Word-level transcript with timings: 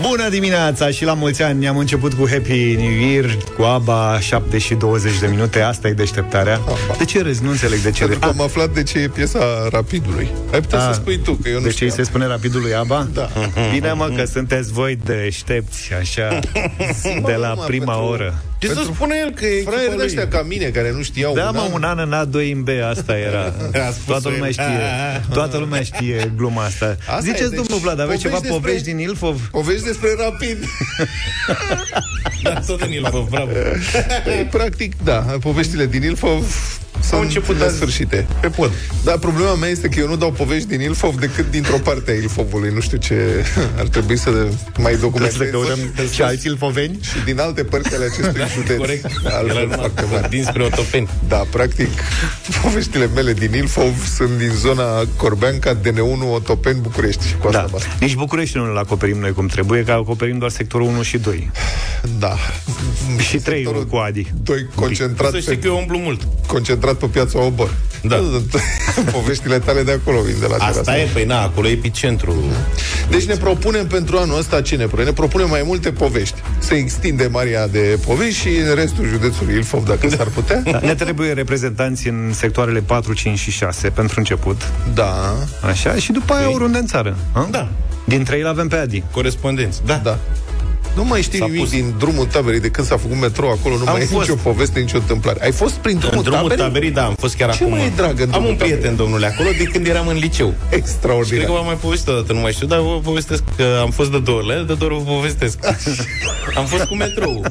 Bună 0.00 0.28
dimineața 0.28 0.90
și 0.90 1.04
la 1.04 1.12
mulți 1.14 1.42
ani 1.42 1.68
Am 1.68 1.76
început 1.76 2.12
cu 2.14 2.28
Happy 2.28 2.74
New 2.74 2.90
Year 3.10 3.36
Cu 3.56 3.62
ABBA 3.62 4.18
7 4.20 4.58
și 4.58 4.74
20 4.74 5.18
de 5.18 5.26
minute 5.26 5.60
Asta 5.60 5.88
e 5.88 5.92
deșteptarea 5.92 6.54
Aba. 6.54 6.76
De 6.98 7.04
ce 7.04 7.22
râzi? 7.22 7.42
Nu 7.42 7.50
înțeleg 7.50 7.78
de 7.78 7.90
ce 7.90 7.98
Pentru 8.04 8.08
râzi 8.08 8.20
că 8.20 8.40
am 8.40 8.40
aflat 8.46 8.70
de 8.70 8.82
ce 8.82 8.98
e 8.98 9.08
piesa 9.08 9.38
Rapidului. 9.70 10.28
Ai 10.52 10.60
putea 10.60 10.78
Ah. 10.78 10.84
să 10.88 10.92
spui 11.00 11.18
tu, 11.18 11.32
că 11.32 11.48
eu 11.48 11.54
nu 11.58 11.60
De 11.66 11.70
ce 11.72 11.84
îi 11.84 11.90
știam. 11.90 12.04
se 12.04 12.10
spune 12.10 12.26
rapidului 12.26 12.74
ABBA? 12.74 13.08
Da. 13.12 13.28
Bine 13.72 13.92
mă 13.92 14.12
că 14.16 14.24
sunteți 14.24 14.72
voi 14.72 14.98
deștepți 15.04 15.90
Așa 16.00 16.38
De 17.26 17.32
la 17.32 17.48
numai 17.48 17.66
prima 17.66 17.92
pentru- 17.92 18.10
oră 18.12 18.42
Ce 18.66 18.72
să 18.74 18.82
spune 18.94 19.14
el 19.24 19.30
că 19.30 19.46
e 19.46 19.62
Fraierii 19.62 19.78
echipa 19.86 19.94
lui? 19.96 20.04
ăștia 20.04 20.28
ca 20.28 20.42
mine, 20.42 20.64
care 20.68 20.92
nu 20.92 21.02
știau 21.02 21.34
Da, 21.34 21.48
un 21.48 21.54
mă, 21.54 21.60
an, 21.60 21.72
un 21.72 21.82
an 21.82 21.98
în 21.98 22.12
A, 22.12 22.24
doi 22.24 22.50
în 22.50 22.62
B, 22.62 22.68
asta 22.90 23.18
era. 23.18 23.40
A 23.88 23.90
spus-o 23.90 24.04
Toată 24.06 24.28
lumea 24.28 24.46
el. 24.46 24.52
știe. 24.52 24.80
Toată 25.32 25.56
lumea 25.58 25.82
știe 25.82 26.32
gluma 26.36 26.64
asta. 26.64 26.96
Asta 27.06 27.20
Ziceți, 27.20 27.42
e, 27.42 27.46
deci, 27.48 27.56
domnul 27.56 27.78
Vlad, 27.78 28.00
aveți 28.00 28.20
ceva 28.20 28.34
povești 28.34 28.52
despre- 28.52 28.68
povești 28.70 28.86
din 28.92 28.98
Ilfov? 28.98 29.48
Povești 29.50 29.84
despre 29.84 30.08
Rapid. 30.18 30.58
Da, 32.42 32.60
tot 32.66 32.80
în 32.80 32.92
Ilfov, 32.92 33.28
bravo. 33.28 33.50
Ei, 34.36 34.44
practic, 34.50 34.92
da, 35.04 35.14
poveștile 35.18 35.86
din 35.86 36.02
Ilfov 36.02 36.44
sunt 37.02 37.22
început 37.22 37.58
la 37.58 37.64
azi. 37.64 37.76
sfârșite. 37.76 38.26
Pe 38.40 38.48
pod. 38.48 38.70
Dar 39.04 39.18
problema 39.18 39.54
mea 39.54 39.68
este 39.68 39.88
că 39.88 40.00
eu 40.00 40.08
nu 40.08 40.16
dau 40.16 40.32
povești 40.32 40.68
din 40.68 40.80
Ilfov 40.80 41.14
decât 41.20 41.50
dintr-o 41.50 41.76
parte 41.78 42.10
a 42.10 42.14
Ilfovului. 42.14 42.70
Nu 42.74 42.80
știu 42.80 42.98
ce 42.98 43.44
ar 43.78 43.86
trebui 43.86 44.16
să 44.16 44.30
mai 44.30 44.48
Trebuie 44.72 44.96
documentez. 45.00 45.36
să 45.36 45.44
căutăm 45.44 45.78
și 46.12 46.22
alți 46.22 46.46
ilfoveni? 46.46 46.98
Și 47.02 47.14
din 47.24 47.38
alte 47.40 47.64
părți 47.64 47.94
ale 47.94 48.04
acestui 48.04 48.40
județ. 48.56 48.76
Corect. 48.78 49.04
Altfel 49.24 49.56
Era 49.56 49.74
foarte 49.76 50.00
numai 50.00 50.16
mare. 50.16 50.28
dinspre 50.30 50.62
Otopeni. 50.62 51.08
Da, 51.28 51.36
practic, 51.50 51.88
poveștile 52.62 53.08
mele 53.14 53.32
din 53.32 53.52
Ilfov 53.54 54.06
sunt 54.16 54.30
din 54.38 54.50
zona 54.56 54.84
Corbeanca, 55.16 55.76
DN1, 55.82 56.32
Otopeni, 56.34 56.78
București 56.80 57.26
și 57.26 57.34
Coasta 57.36 57.60
Da. 57.60 57.66
Bască. 57.70 57.88
Nici 58.00 58.14
București 58.14 58.56
nu 58.56 58.64
îl 58.64 58.78
acoperim 58.78 59.18
noi 59.18 59.32
cum 59.32 59.46
trebuie, 59.46 59.82
că 59.84 59.92
acoperim 59.92 60.38
doar 60.38 60.50
sectorul 60.50 60.86
1 60.86 61.02
și 61.02 61.18
2. 61.18 61.50
Da. 62.18 62.36
Și 63.28 63.36
3 63.36 63.56
Sectorul 63.56 63.86
cu 63.86 63.96
Adi. 63.96 64.26
Doi 64.42 64.66
concentrat 64.74 65.30
Să 65.30 65.38
știi 65.38 65.54
pe, 65.54 65.58
că 65.60 65.66
eu 65.66 65.76
umblu 65.78 65.98
mult. 65.98 66.20
concentrat 66.46 66.94
pe 66.94 67.06
piața 67.06 67.38
Obor. 67.44 67.70
Da. 68.02 68.16
Poveștile 69.12 69.58
tale 69.58 69.82
de 69.82 69.92
acolo 69.92 70.20
vin 70.20 70.34
de 70.40 70.46
la 70.46 70.54
Asta 70.54 70.70
terasa. 70.70 70.98
e, 70.98 71.08
păi 71.12 71.24
na, 71.24 71.42
acolo 71.42 71.68
e 71.68 71.70
epicentru. 71.70 72.34
Deci 73.10 73.24
ne 73.24 73.34
propunem 73.36 73.86
pentru 73.86 74.16
anul 74.18 74.38
ăsta 74.38 74.60
ce 74.60 74.74
ne 74.76 74.82
propunem? 74.82 75.04
Ne 75.06 75.12
propunem 75.12 75.48
mai 75.48 75.62
multe 75.64 75.92
povești. 75.92 76.34
Să 76.58 76.74
extindem 76.74 77.36
aria 77.36 77.66
de 77.66 77.98
povești 78.06 78.35
și 78.40 78.48
în 78.68 78.74
restul 78.74 79.04
județului 79.08 79.54
Ilfov, 79.54 79.84
dacă 79.86 80.08
s-ar 80.08 80.26
putea. 80.26 80.62
Da, 80.70 80.78
ne 80.82 80.94
trebuie 80.94 81.32
reprezentanți 81.32 82.08
în 82.08 82.30
sectoarele 82.34 82.80
4, 82.80 83.12
5 83.12 83.38
și 83.38 83.50
6 83.50 83.88
pentru 83.90 84.14
început. 84.18 84.70
Da, 84.94 85.34
Așa, 85.68 85.94
și 85.94 86.12
după 86.12 86.32
aia 86.32 86.50
oriunde 86.52 86.78
în 86.78 86.86
țară. 86.86 87.16
A? 87.32 87.48
Da. 87.50 87.68
Din 88.04 88.24
trei 88.24 88.40
îl 88.40 88.46
avem 88.46 88.68
pe 88.68 88.76
Adi. 88.76 89.02
Corespondenți. 89.10 89.80
Da. 89.86 90.00
da. 90.02 90.18
Nu 90.96 91.04
mai 91.04 91.22
știi 91.22 91.38
S-a 91.38 91.44
nimic 91.44 91.60
pus. 91.60 91.70
din 91.70 91.94
drumul 91.98 92.24
taberei 92.24 92.60
de 92.60 92.68
când 92.68 92.86
s-a 92.86 92.96
făcut 92.96 93.20
metrou 93.20 93.50
acolo, 93.50 93.74
nu 93.76 93.80
Am 93.86 93.92
mai 93.92 94.02
e 94.02 94.04
fost. 94.04 94.28
nicio 94.28 94.40
poveste, 94.42 94.80
nicio 94.80 94.96
întâmplare. 94.96 95.42
Ai 95.42 95.52
fost 95.52 95.74
prin 95.74 95.98
drumul, 95.98 96.16
În 96.16 96.22
drumul 96.22 96.40
taberei? 96.48 96.64
taberii, 96.64 96.90
da, 96.90 97.04
am 97.04 97.14
fost 97.18 97.36
chiar 97.36 97.50
Ce 97.54 97.62
acum. 97.62 97.74
mai 97.76 97.84
e 97.86 97.92
drag 97.96 98.18
în 98.20 98.24
Am 98.24 98.30
drumul 98.30 98.48
un 98.48 98.56
prieten, 98.56 98.78
taberei? 98.80 98.96
domnule, 98.96 99.26
acolo, 99.26 99.48
de 99.58 99.64
când 99.64 99.86
eram 99.86 100.06
în 100.06 100.16
liceu. 100.16 100.54
Cred 100.68 100.78
Extraordinar. 100.80 101.44
că 101.44 101.52
v-am 101.52 101.64
mai 101.64 101.74
povestit 101.80 102.08
odată, 102.08 102.32
nu 102.32 102.40
mai 102.40 102.52
știu, 102.52 102.66
dar 102.66 102.78
vă 102.78 103.00
povestesc 103.02 103.42
că 103.56 103.78
am 103.80 103.90
fost 103.90 104.10
de 104.10 104.18
două 104.18 104.38
ori, 104.38 104.46
la 104.46 104.54
el 104.54 104.64
de 104.66 104.74
două 104.74 104.90
ori 104.90 105.02
vă 105.04 105.10
povestesc. 105.10 105.58
am 106.56 106.64
fost 106.66 106.84
cu 106.84 106.94
metrou. 106.94 107.44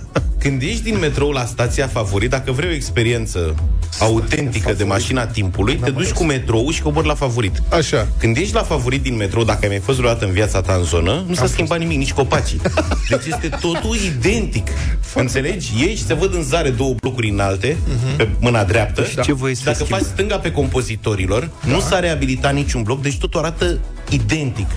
Când 0.45 0.61
ești 0.61 0.83
din 0.83 0.97
metrou 0.99 1.31
la 1.31 1.45
stația 1.45 1.87
favorit, 1.87 2.29
dacă 2.29 2.51
vrei 2.51 2.69
o 2.69 2.73
experiență 2.73 3.55
autentică 3.99 4.73
de 4.73 4.83
mașina 4.83 5.25
timpului, 5.25 5.75
te 5.75 5.89
duci 5.91 6.11
cu 6.11 6.23
metrou 6.23 6.69
și 6.69 6.81
cobori 6.81 7.07
la 7.07 7.13
favorit. 7.13 7.61
Așa. 7.69 8.07
Când 8.17 8.37
ești 8.37 8.53
la 8.53 8.63
favorit 8.63 9.01
din 9.01 9.15
metrou, 9.15 9.43
dacă 9.43 9.59
ai 9.61 9.67
mai 9.67 9.79
fost 9.79 9.97
vreodată 9.97 10.25
în 10.25 10.31
viața 10.31 10.61
ta 10.61 10.73
în 10.73 10.83
zonă, 10.83 11.23
nu 11.27 11.33
s-a 11.33 11.45
schimbat 11.47 11.79
nimic, 11.79 11.97
nici 11.97 12.13
copacii. 12.13 12.61
Deci 13.09 13.25
este 13.25 13.49
totul 13.61 13.95
identic. 14.15 14.67
Înțelegi? 15.15 15.71
Ieși, 15.79 16.05
se 16.05 16.13
văd 16.13 16.33
în 16.33 16.43
zare 16.43 16.69
două 16.69 16.93
blocuri 16.93 17.29
înalte, 17.29 17.77
pe 18.17 18.29
mâna 18.39 18.63
dreaptă. 18.63 19.05
ce 19.23 19.33
voie 19.33 19.55
să 19.55 19.61
Dacă 19.65 19.75
schimbe? 19.77 19.95
faci 19.95 20.11
stânga 20.11 20.37
pe 20.37 20.51
compozitorilor, 20.51 21.49
nu 21.67 21.79
s-a 21.79 21.99
reabilitat 21.99 22.53
niciun 22.53 22.83
bloc, 22.83 23.01
deci 23.01 23.17
totul 23.17 23.39
arată 23.39 23.79
identic. 24.09 24.67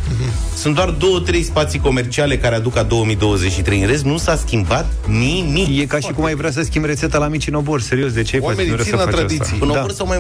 Sunt 0.57 0.75
doar 0.75 0.89
două, 0.89 1.21
trei 1.21 1.43
spații 1.43 1.79
comerciale 1.79 2.39
care 2.39 2.55
aduc 2.55 2.77
a 2.77 2.83
2023. 2.83 3.81
În 3.81 3.87
rest, 3.87 4.05
nu 4.05 4.17
s-a 4.17 4.37
schimbat 4.37 4.87
nimic. 5.07 5.81
E 5.81 5.85
ca 5.87 5.99
și 5.99 6.13
cum 6.13 6.25
ai 6.25 6.35
vrea 6.35 6.51
să 6.51 6.63
schimbi 6.63 6.87
rețeta 6.89 7.19
la 7.19 7.29
mici 7.29 7.47
în 7.47 7.55
obor. 7.55 7.81
Serios, 7.81 8.13
de 8.13 8.23
ce 8.23 8.37
ai 8.37 8.43
Oamenii 8.45 8.71
nu 8.71 8.73
vrei 8.73 8.85
țin 8.87 8.95
să 8.95 8.99
la 8.99 9.05
faci 9.11 9.15
tradiții. 9.15 9.43
Asta? 9.43 9.57
Până 9.59 9.73
Da. 9.73 9.81
da. 9.87 9.93
s-au 9.95 10.07
mai 10.07 10.19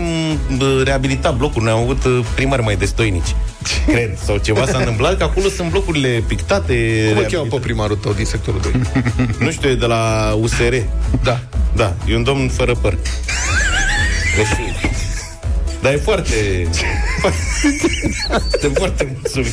m, 0.48 0.82
reabilitat 0.84 1.36
blocuri. 1.36 1.64
Noi 1.64 1.72
am 1.72 1.78
avut 1.78 2.04
uh, 2.04 2.24
primari 2.34 2.62
mai 2.62 2.76
destoinici. 2.76 3.34
Cred. 3.86 4.18
Sau 4.24 4.36
ceva 4.36 4.66
s-a 4.66 4.78
întâmplat, 4.78 5.16
că 5.16 5.22
acolo 5.24 5.48
sunt 5.48 5.70
blocurile 5.70 6.22
pictate. 6.26 6.74
Cum 6.74 6.78
îl 6.82 7.04
cheamă 7.06 7.18
reabilitate. 7.20 7.56
pe 7.56 7.60
primarul 7.62 7.96
tău 7.96 8.12
din 8.12 8.24
sectorul 8.24 8.60
2? 8.60 8.72
Nu 9.44 9.50
știu, 9.50 9.68
e 9.68 9.74
de 9.74 9.86
la 9.86 10.34
USR. 10.40 10.74
da. 11.22 11.40
Da, 11.76 11.94
e 12.06 12.16
un 12.16 12.22
domn 12.22 12.48
fără 12.48 12.74
păr. 12.74 12.98
Deci, 14.36 14.67
dar 15.82 15.92
e 15.92 15.96
foarte... 15.96 16.68
Foarte, 18.28 18.68
foarte 18.80 19.12
mulțumit. 19.14 19.52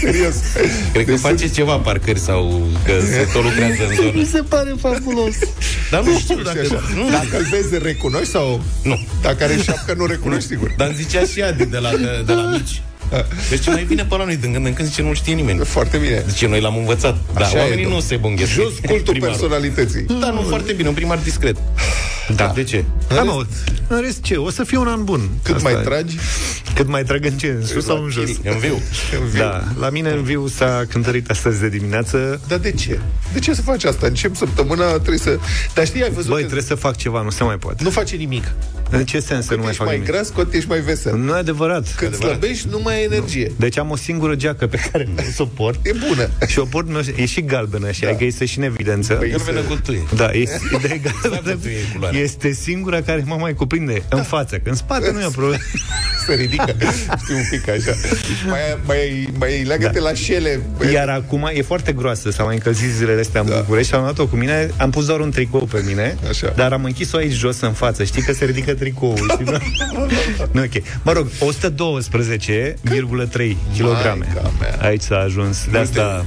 Serios. 0.00 0.34
Cred 0.92 1.06
că 1.06 1.16
face 1.16 1.48
ceva 1.48 1.76
parcări 1.76 2.18
sau 2.18 2.68
că 2.84 2.92
se 3.10 3.28
tot 3.32 3.42
lucrează 3.42 3.82
în 3.88 3.94
zonă. 3.94 4.24
se 4.24 4.42
pare 4.48 4.74
fabulos. 4.80 5.34
Dar 5.90 6.02
nu 6.02 6.18
știu 6.18 6.36
Și 6.38 6.42
dacă... 6.44 6.60
așa. 6.60 6.80
Nu, 6.96 7.10
Dacă 7.10 7.36
îl 7.38 7.46
vezi, 7.50 7.74
îl 7.74 7.80
recunoști 7.82 8.28
sau... 8.28 8.62
nu. 8.82 8.98
Dacă 9.22 9.44
are 9.44 9.56
șapcă, 9.62 9.94
nu 9.96 10.06
recunoști, 10.06 10.48
sigur. 10.48 10.74
Dar 10.76 10.86
îmi 10.86 10.96
zicea 10.96 11.24
și 11.32 11.42
Adi 11.42 11.64
de 11.66 11.78
la, 11.78 11.90
de, 11.90 12.22
de 12.26 12.32
la 12.32 12.42
mici. 12.50 12.82
Deci 13.50 13.66
mai 13.66 13.84
vine 13.84 14.04
pe 14.04 14.16
la 14.16 14.24
noi 14.24 14.36
din 14.36 14.52
când 14.52 14.66
în 14.66 14.72
când 14.72 14.88
zice 14.88 15.02
nu 15.02 15.14
știe 15.14 15.34
nimeni. 15.34 15.64
Foarte 15.64 15.96
bine. 15.96 16.24
Zice, 16.28 16.46
noi 16.46 16.60
l-am 16.60 16.76
învățat. 16.76 17.16
Dar 17.34 17.42
Așa 17.42 17.56
e, 17.56 17.60
oamenii 17.60 17.82
domn. 17.82 17.94
nu 17.94 18.00
se 18.00 18.16
bunghesc. 18.16 18.50
Jos 18.50 18.72
cultul 18.86 19.12
Primarul. 19.12 19.36
personalității. 19.38 20.06
Da, 20.20 20.30
nu, 20.30 20.40
foarte 20.48 20.72
bine, 20.72 20.88
un 20.88 20.94
primar 20.94 21.18
discret. 21.18 21.56
Da. 22.36 22.52
De 22.54 22.62
ce? 22.64 22.84
Da, 23.08 23.22
mă, 23.22 23.44
în 23.88 24.00
rest 24.00 24.20
ce? 24.22 24.36
O 24.36 24.50
să 24.50 24.64
fie 24.64 24.78
un 24.78 24.86
an 24.86 25.04
bun. 25.04 25.28
Cât 25.42 25.54
Asta 25.54 25.70
mai 25.70 25.80
e. 25.80 25.84
tragi, 25.84 26.16
Cât 26.74 26.88
mai 26.88 27.02
trag 27.04 27.24
în 27.24 27.36
ce? 27.38 27.56
În 27.60 27.66
sus 27.66 27.84
sau 27.84 28.02
în 28.04 28.10
jos? 28.10 28.28
În 28.44 28.58
viu. 28.58 28.80
în 29.20 29.26
viu. 29.28 29.38
Da, 29.38 29.64
la 29.78 29.90
mine 29.90 30.10
în 30.10 30.22
viu 30.22 30.46
s-a 30.46 30.84
cântărit 30.88 31.30
astăzi 31.30 31.60
de 31.60 31.68
dimineață 31.68 32.40
Dar 32.48 32.58
de 32.58 32.70
ce? 32.72 32.98
De 33.32 33.38
ce 33.38 33.54
să 33.54 33.62
faci 33.62 33.84
asta? 33.84 34.06
Încep 34.06 34.36
săptămâna, 34.36 34.84
trebuie 34.84 35.18
să... 35.18 35.38
Dar 35.74 35.86
știi, 35.86 36.02
ai 36.02 36.10
văzut 36.10 36.30
Băi, 36.30 36.40
că 36.40 36.46
trebuie 36.46 36.68
să 36.68 36.74
fac 36.74 36.96
ceva, 36.96 37.22
nu 37.22 37.30
se 37.30 37.44
mai 37.44 37.56
poate 37.56 37.82
nu 37.82 37.90
face 37.90 38.16
nimic. 38.16 38.52
În 38.92 39.04
ce 39.04 39.20
sens 39.20 39.42
să 39.44 39.48
Cât 39.48 39.56
nu 39.56 39.62
mai 39.62 39.70
ești 39.70 39.76
fac 39.82 39.86
mai 39.86 39.96
nimic? 39.98 40.12
gras, 40.12 40.28
cât 40.28 40.52
ești 40.52 40.68
mai 40.68 40.80
vesel. 40.80 41.16
Nu 41.16 41.34
e 41.34 41.38
adevărat 41.38 41.94
Când 41.96 42.14
slăbești, 42.14 42.66
nu 42.70 42.80
mai 42.84 42.94
ai 42.94 43.04
energie. 43.04 43.52
Deci 43.56 43.78
am 43.78 43.90
o 43.90 43.96
singură 43.96 44.34
geacă 44.34 44.66
pe 44.66 44.80
care 44.92 45.08
nu 45.14 45.22
o 45.28 45.30
suport 45.34 45.86
E 45.86 45.92
bună. 46.08 46.30
Și 46.46 46.58
o 46.58 46.64
port, 46.64 46.88
nu, 46.88 47.00
e 47.16 47.24
și 47.26 47.42
galbenă 47.44 47.86
așa, 47.86 48.06
da. 48.06 48.14
că 48.16 48.24
este 48.24 48.44
și 48.44 48.58
în 48.58 48.64
evidență 48.64 49.14
Păi, 49.14 49.30
Galbenă 49.30 49.60
cu 49.60 49.74
tuie. 49.84 50.02
Da, 50.14 50.30
este 50.30 50.60
de 50.82 51.00
galbenă 51.02 51.40
Exact, 51.50 51.64
e 51.64 51.70
culoarea. 51.94 52.19
Este 52.22 52.52
singura 52.52 53.00
care 53.02 53.22
mă 53.26 53.36
mai 53.40 53.54
cuprinde 53.54 54.02
Da. 54.08 54.16
În 54.16 54.22
față, 54.22 54.56
că 54.56 54.68
în 54.70 54.76
spate 54.76 55.10
nu 55.10 55.20
e 55.20 55.24
o 55.26 55.30
problemă 55.30 55.62
Se 56.26 56.34
ridică. 56.34 56.74
Știi, 57.22 57.34
un 57.34 57.42
pic 57.50 57.68
așa. 57.68 57.92
Mai, 58.48 58.58
mai, 58.86 59.28
mai 59.38 59.62
leagă-te 59.62 59.98
Da. 59.98 60.04
la 60.04 60.14
șele. 60.14 60.60
băiat. 60.76 60.92
Iar 60.92 61.08
acum 61.08 61.50
e 61.54 61.62
foarte 61.62 61.92
groasă 61.92 62.30
S-a 62.30 62.42
mai 62.42 62.54
încălzit 62.54 62.90
zilele 62.90 63.20
astea 63.20 63.40
în 63.40 63.48
Da. 63.48 63.56
București 63.58 63.94
Am 63.94 64.00
luat-o 64.02 64.26
cu 64.26 64.36
mine, 64.36 64.70
am 64.76 64.90
pus 64.90 65.06
doar 65.06 65.20
un 65.20 65.30
tricou 65.30 65.60
pe 65.70 65.82
mine 65.86 66.16
Așa. 66.28 66.52
Dar 66.56 66.72
am 66.72 66.84
închis-o 66.84 67.16
aici 67.16 67.32
jos 67.32 67.60
în 67.60 67.72
față 67.72 68.04
Știi 68.04 68.22
că 68.22 68.32
se 68.32 68.44
ridică 68.44 68.74
tricoul 68.74 69.16
știi, 69.30 69.44
nu? 69.44 69.58
nu, 70.52 70.62
ok 70.62 70.82
Mă 71.02 71.12
rog, 71.12 71.26
112,3 71.28 71.32
kg 72.84 73.82
Maica 73.82 74.16
mea. 74.60 74.76
Aici 74.80 75.02
s-a 75.02 75.16
ajuns 75.18 75.58
De 75.70 75.78
asta 75.78 76.24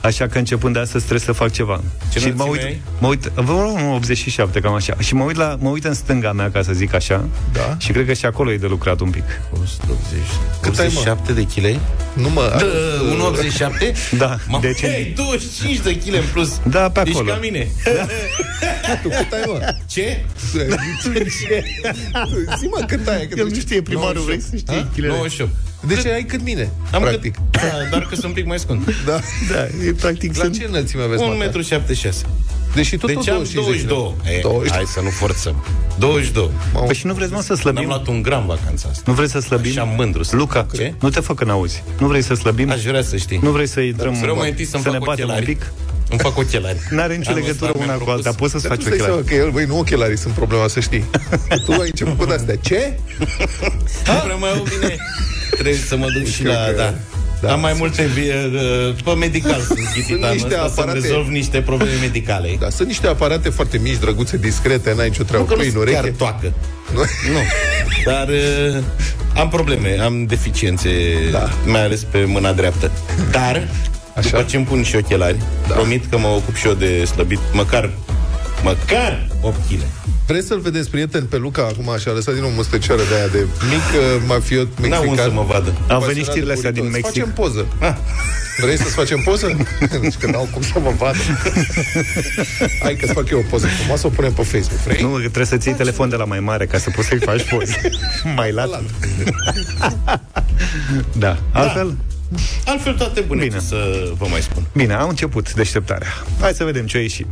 Așa 0.00 0.26
că 0.26 0.38
începând 0.38 0.74
de 0.74 0.80
astăzi 0.80 1.04
trebuie 1.04 1.26
să 1.26 1.32
fac 1.32 1.50
ceva 1.52 1.80
Ce 2.12 2.18
Și 2.18 2.24
mă 2.26 2.42
înălțime 2.42 2.50
uit, 2.50 2.62
ai? 2.64 2.80
mă 3.00 3.08
uit 3.08 3.24
Vă 3.34 3.52
rog, 3.62 3.94
87, 3.94 4.60
cam 4.60 4.74
așa 4.74 4.94
Și 4.98 5.14
mă 5.14 5.23
uit, 5.24 5.36
la, 5.36 5.56
mă 5.60 5.68
uit 5.68 5.84
în 5.84 5.94
stânga 5.94 6.32
mea, 6.32 6.50
ca 6.50 6.62
să 6.62 6.72
zic 6.72 6.94
așa 6.94 7.28
Da. 7.52 7.76
Și 7.78 7.92
cred 7.92 8.06
că 8.06 8.12
și 8.12 8.26
acolo 8.26 8.52
e 8.52 8.56
de 8.56 8.66
lucrat 8.66 9.00
un 9.00 9.10
pic 9.10 9.22
180. 9.62 10.18
Cât 10.60 10.78
ai, 10.78 10.90
mă? 10.94 11.00
87 11.00 11.32
de 11.32 11.42
kg? 11.42 11.78
Nu 12.12 12.28
mă... 12.30 12.54
Da, 12.58 13.32
1,87? 14.12 14.16
Da, 14.18 14.38
Mă, 14.48 14.58
de 14.60 14.72
ce? 14.72 14.86
Hei, 14.86 15.12
25 15.16 15.78
de 15.78 15.98
kg 15.98 16.14
în 16.14 16.22
plus. 16.32 16.60
Da, 16.68 16.90
pe 16.90 17.00
Ești 17.04 17.10
acolo. 17.16 17.32
ca 17.32 17.38
mine. 17.40 17.68
Tu 19.02 19.08
cât 19.08 19.32
ai, 19.32 19.42
mă? 19.46 19.74
Ce? 19.86 20.24
Zi, 22.58 22.66
mă, 22.66 22.84
cât 22.86 23.08
ai? 23.08 23.26
Cât 23.26 23.38
El 23.38 23.46
nu 23.48 23.54
știe 23.58 23.82
primarul, 23.82 24.14
98. 24.14 24.26
vrei 24.26 24.40
să 24.40 24.56
știi 24.56 24.74
Ha? 24.82 24.88
kilele? 24.94 25.12
98. 25.12 25.50
Deci 25.86 26.06
ai 26.06 26.22
cât 26.24 26.42
mine, 26.42 26.70
Am 26.92 27.00
practic. 27.02 27.34
Cât, 27.34 27.60
da, 27.60 27.88
dar 27.90 28.02
că 28.08 28.14
sunt 28.14 28.24
un 28.24 28.32
pic 28.32 28.46
mai 28.46 28.58
scund. 28.58 28.94
Da. 29.06 29.18
Da, 29.52 29.62
e 29.86 29.92
practic 30.00 30.36
La 30.36 30.42
sunt... 30.42 30.58
ce 30.58 30.64
înălțime 30.68 31.02
aveți, 31.02 31.22
mă? 31.22 31.50
1,76 31.52 32.14
m. 32.26 32.30
Deși 32.74 32.96
tot 32.96 33.08
Deci 33.08 33.28
am 33.28 33.34
22. 33.34 34.14
E, 34.36 34.40
22. 34.42 34.70
hai 34.70 34.84
să 34.86 35.00
nu 35.00 35.08
forțăm. 35.10 35.64
22. 35.98 36.50
Mamă. 36.72 36.86
Păi 36.86 36.94
și 36.94 37.06
nu 37.06 37.14
vreți, 37.14 37.32
mă, 37.32 37.40
să 37.40 37.52
N-am 37.52 37.60
slăbim? 37.60 37.86
luat 37.86 38.06
un 38.06 38.22
gram 38.22 38.46
vacanța 38.46 38.88
asta. 38.90 39.02
Nu 39.06 39.12
vrei 39.12 39.28
să 39.28 39.40
slăbim? 39.40 39.70
Așa 39.70 39.82
mândru 39.96 40.22
sunt. 40.22 40.40
Luca, 40.40 40.66
Ce? 40.74 40.94
nu 41.00 41.10
te 41.10 41.20
fă 41.20 41.34
că 41.34 41.44
n-auzi. 41.44 41.82
Nu 41.98 42.06
vrei 42.06 42.22
să 42.22 42.34
slăbim? 42.34 42.70
Aș 42.70 42.82
vrea 42.82 43.02
să 43.02 43.16
știi. 43.16 43.38
Nu 43.42 43.50
vrei 43.50 43.66
să 43.66 43.80
intrăm 43.80 44.12
Vreau 44.12 44.36
mai 44.36 44.48
întâi 44.48 44.64
să-mi 44.64 44.82
să 44.82 44.90
ne 44.90 44.96
fac 44.98 45.06
batem 45.06 45.24
un 45.24 45.30
ochelari. 45.30 45.54
pic? 45.58 45.72
Îmi 46.10 46.20
fac 46.20 46.36
ochelari. 46.38 46.78
N-are 46.94 47.16
nicio 47.16 47.30
Anul 47.30 47.42
legătură 47.42 47.70
ăsta 47.70 47.82
una 47.84 47.92
mi-am 47.92 48.04
cu 48.04 48.10
alta. 48.10 48.22
propus. 48.22 48.38
Poți 48.40 48.52
să-ți 48.52 48.62
Dar 48.68 48.72
faci 48.76 48.84
tu 48.84 48.86
stai 48.94 48.98
seama 48.98 49.14
ochelari. 49.20 49.36
că 49.40 49.44
el, 49.44 49.50
băi, 49.50 49.64
nu 49.64 49.78
ochelarii 49.78 50.18
sunt 50.18 50.34
problema, 50.34 50.68
să 50.68 50.80
știi. 50.80 51.04
Tu 51.64 51.72
ai 51.72 51.86
început 51.86 52.26
cu 52.26 52.32
astea. 52.32 52.56
Ce? 52.56 52.98
Nu 54.06 54.14
prea 54.24 54.34
mai 54.34 54.50
au 54.50 54.62
bine. 54.78 54.96
Trebuie 55.50 55.74
să 55.74 55.96
mă 55.96 56.06
duc 56.10 56.24
și 56.26 56.42
Cred 56.42 56.54
la... 56.54 56.64
că- 56.64 56.72
Da. 56.76 56.94
Da. 57.44 57.52
Am 57.52 57.60
mai 57.60 57.74
multe 57.78 58.08
uh, 58.16 58.94
pe 59.04 59.10
medical 59.10 59.60
sunt 59.60 59.78
ghitit 59.94 60.24
niște 60.32 60.58
ăsta 60.64 60.80
aparate... 60.80 61.00
să 61.00 61.06
rezolv 61.06 61.28
niște 61.28 61.60
probleme 61.60 61.92
medicale. 62.00 62.56
Da, 62.60 62.70
sunt 62.70 62.88
niște 62.88 63.06
aparate 63.06 63.48
foarte 63.48 63.78
mici, 63.78 63.98
drăguțe, 63.98 64.36
discrete, 64.36 64.94
n-ai 64.96 65.08
nicio 65.08 65.22
treabă 65.22 65.44
cu 65.44 65.62
ei 65.62 65.68
în 65.68 65.76
ureche. 65.76 66.00
Chiar 66.00 66.12
toacă. 66.16 66.52
Nu? 66.94 67.00
nu. 67.32 67.40
Dar 68.04 68.28
uh, 68.28 68.82
am 69.34 69.48
probleme, 69.48 69.98
am 70.00 70.26
deficiențe, 70.26 70.90
da. 71.30 71.48
mai 71.66 71.84
ales 71.84 72.02
pe 72.02 72.24
mâna 72.24 72.52
dreaptă. 72.52 72.90
Dar, 73.30 73.68
Așa? 74.14 74.28
după 74.28 74.42
ce 74.42 74.56
îmi 74.56 74.64
pun 74.64 74.82
și 74.82 74.96
ochelari, 74.96 75.36
da. 75.68 75.74
promit 75.74 76.04
că 76.10 76.18
mă 76.18 76.26
ocup 76.26 76.54
și 76.54 76.66
eu 76.66 76.72
de 76.72 77.04
slăbit, 77.04 77.40
măcar, 77.52 77.90
măcar 78.64 79.26
8 79.40 79.56
kg. 79.68 79.80
Vreți 80.26 80.46
să-l 80.46 80.60
vedeți, 80.60 80.90
prieten, 80.90 81.26
pe 81.26 81.36
Luca 81.36 81.62
acum 81.62 81.88
așa, 81.88 82.10
a 82.10 82.14
lăsat 82.14 82.34
din 82.34 82.42
nou 82.42 82.50
mustăcioară 82.50 83.02
de 83.08 83.14
aia 83.14 83.26
de 83.26 83.46
mic 83.70 83.86
uh, 84.00 84.22
mafiot 84.26 84.68
mexican. 84.80 85.04
N-au 85.04 85.16
să 85.16 85.30
mă 85.32 85.42
vadă. 85.42 85.72
Am 85.88 86.02
venit 86.06 86.24
știrile 86.24 86.52
astea 86.52 86.70
din 86.70 86.84
Mexic. 86.84 87.04
Facem 87.04 87.32
poză. 87.32 87.66
Ah. 87.78 87.94
Vrei 88.60 88.76
să-ți 88.76 88.94
facem 88.94 89.20
poză? 89.24 89.56
Nici 90.00 90.14
că 90.20 90.26
n-au 90.26 90.48
cum 90.52 90.62
să 90.62 90.78
mă 90.78 90.92
vadă. 90.98 91.18
Hai 92.82 92.94
că-ți 92.94 93.12
fac 93.12 93.30
eu 93.30 93.38
o 93.38 93.42
poză 93.50 93.66
frumoasă, 93.66 94.06
o 94.06 94.10
punem 94.10 94.32
pe 94.32 94.42
Facebook. 94.42 94.80
Vrei? 94.80 95.02
Nu, 95.02 95.18
trebuie 95.18 95.44
să-ți 95.46 95.68
iei 95.68 95.76
telefon 95.76 96.08
de 96.08 96.16
la 96.16 96.24
mai 96.24 96.40
mare 96.40 96.66
ca 96.66 96.78
să 96.78 96.90
poți 96.90 97.08
să-i 97.08 97.18
faci 97.18 97.48
poze. 97.48 97.90
mai 98.36 98.52
lat. 98.52 98.82
da. 101.24 101.38
Altfel? 101.52 101.86
Da. 102.28 102.40
Altfel 102.70 102.94
toate 102.94 103.20
bune, 103.20 103.44
Bine. 103.44 103.58
să 103.58 104.10
vă 104.18 104.26
mai 104.30 104.40
spun. 104.40 104.62
Bine, 104.72 104.94
am 104.94 105.08
început 105.08 105.54
deșteptarea. 105.54 106.08
Hai 106.40 106.52
să 106.52 106.64
vedem 106.64 106.86
ce 106.86 106.96
a 106.96 107.00
ieșit. 107.00 107.26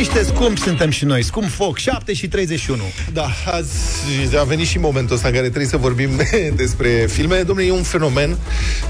Niște 0.00 0.22
scump 0.22 0.58
suntem 0.58 0.90
și 0.90 1.04
noi, 1.04 1.22
scump 1.22 1.50
foc, 1.50 1.78
7 1.78 2.12
și 2.12 2.28
31. 2.28 2.82
Da, 3.12 3.26
azi 3.44 4.36
a 4.36 4.42
venit 4.42 4.66
și 4.66 4.78
momentul 4.78 5.14
ăsta 5.14 5.28
în 5.28 5.34
care 5.34 5.46
trebuie 5.46 5.66
să 5.66 5.76
vorbim 5.76 6.10
despre 6.62 6.88
filme. 6.88 7.36
Domnule, 7.36 7.68
e 7.68 7.72
un 7.72 7.82
fenomen 7.82 8.36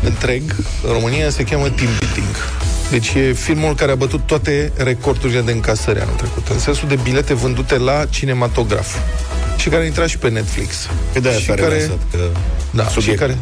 întreg. 0.03 0.43
În 0.87 0.93
România 0.93 1.31
se 1.31 1.45
cheamă 1.45 1.69
team 1.69 1.91
building. 1.99 2.37
Deci 2.91 3.13
e 3.15 3.33
filmul 3.33 3.75
care 3.75 3.93
a 3.93 3.95
bătut 3.95 4.27
toate 4.27 4.73
recordurile 4.77 5.41
de 5.41 5.53
încasări 5.53 6.01
anul 6.01 6.15
trecut, 6.15 6.49
în 6.49 6.59
sensul 6.59 6.89
de 6.89 6.99
bilete 7.03 7.35
vândute 7.35 7.79
la 7.79 8.05
cinematograf 8.11 8.97
și 9.61 9.69
care 9.69 9.83
a 9.83 9.87
intrat 9.87 10.09
și 10.09 10.19
pe 10.19 10.29
Netflix. 10.29 10.89
Pe 11.13 11.21
de-aia 11.21 11.39
și 11.39 11.47
care, 11.47 11.63
lansat, 11.63 11.99
că 12.11 12.31
da, 12.71 12.89
și 12.89 13.11
care 13.11 13.39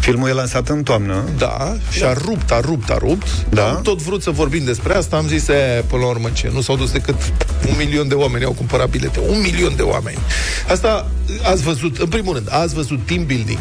Filmul 0.00 0.28
e 0.28 0.32
lansat 0.32 0.68
în 0.68 0.82
toamnă. 0.82 1.24
Da, 1.38 1.76
și 1.90 2.00
da. 2.00 2.08
a 2.08 2.12
rupt, 2.12 2.50
a 2.50 2.60
rupt, 2.60 2.90
a 2.90 2.96
rupt. 2.98 3.26
Da. 3.48 3.68
Am 3.68 3.82
tot 3.82 4.02
vrut 4.02 4.22
să 4.22 4.30
vorbim 4.30 4.64
despre 4.64 4.94
asta, 4.94 5.16
am 5.16 5.26
zis, 5.26 5.48
e, 5.48 5.84
până 5.86 6.02
la 6.02 6.08
urmă 6.08 6.28
ce, 6.32 6.50
nu 6.52 6.60
s-au 6.60 6.76
dus 6.76 6.90
decât 6.90 7.14
un 7.68 7.74
milion 7.78 8.08
de 8.08 8.14
oameni 8.14 8.44
au 8.44 8.52
cumpărat 8.52 8.90
bilete. 8.90 9.20
Un 9.28 9.40
milion 9.40 9.76
de 9.76 9.82
oameni. 9.82 10.18
Asta 10.68 11.10
ați 11.42 11.62
văzut, 11.62 11.98
în 11.98 12.08
primul 12.08 12.34
rând, 12.34 12.48
ați 12.50 12.74
văzut 12.74 13.06
team 13.06 13.24
building. 13.26 13.58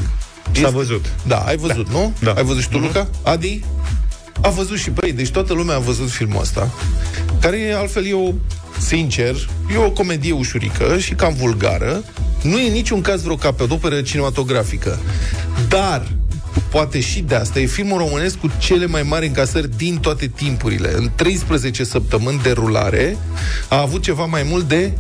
S-a 0.51 0.69
văzut. 0.69 1.05
Da, 1.27 1.37
ai 1.37 1.57
văzut, 1.57 1.85
da. 1.85 1.97
nu? 1.97 2.13
Da. 2.19 2.31
Ai 2.31 2.43
văzut 2.43 2.61
și 2.61 2.69
tu, 2.69 2.77
uh-huh. 2.77 2.81
Luca? 2.81 3.07
Adi? 3.23 3.63
A 4.41 4.49
văzut 4.49 4.77
și 4.77 4.89
băi, 4.89 5.11
deci 5.11 5.29
toată 5.29 5.53
lumea 5.53 5.75
a 5.75 5.79
văzut 5.79 6.09
filmul 6.09 6.41
ăsta, 6.41 6.71
care 7.41 7.73
altfel 7.77 8.05
e 8.05 8.13
o, 8.13 8.31
sincer, 8.79 9.35
e 9.73 9.77
o 9.77 9.91
comedie 9.91 10.31
ușurică 10.31 10.97
și 10.97 11.13
cam 11.13 11.33
vulgară. 11.33 12.03
Nu 12.41 12.59
e 12.59 12.69
niciun 12.69 13.01
caz 13.01 13.21
vreo 13.21 13.35
capodoperă 13.35 14.01
cinematografică. 14.01 14.99
Dar 15.67 16.07
poate 16.71 16.99
și 16.99 17.19
de 17.21 17.35
asta, 17.35 17.59
e 17.59 17.65
filmul 17.65 17.97
românesc 17.97 18.37
cu 18.37 18.51
cele 18.57 18.85
mai 18.85 19.03
mari 19.03 19.27
încasări 19.27 19.77
din 19.77 19.97
toate 19.97 20.27
timpurile. 20.27 20.93
În 20.95 21.09
13 21.15 21.83
săptămâni 21.83 22.39
de 22.43 22.51
rulare 22.51 23.17
a 23.69 23.81
avut 23.81 24.01
ceva 24.01 24.25
mai 24.25 24.43
mult 24.49 24.67
de 24.67 24.91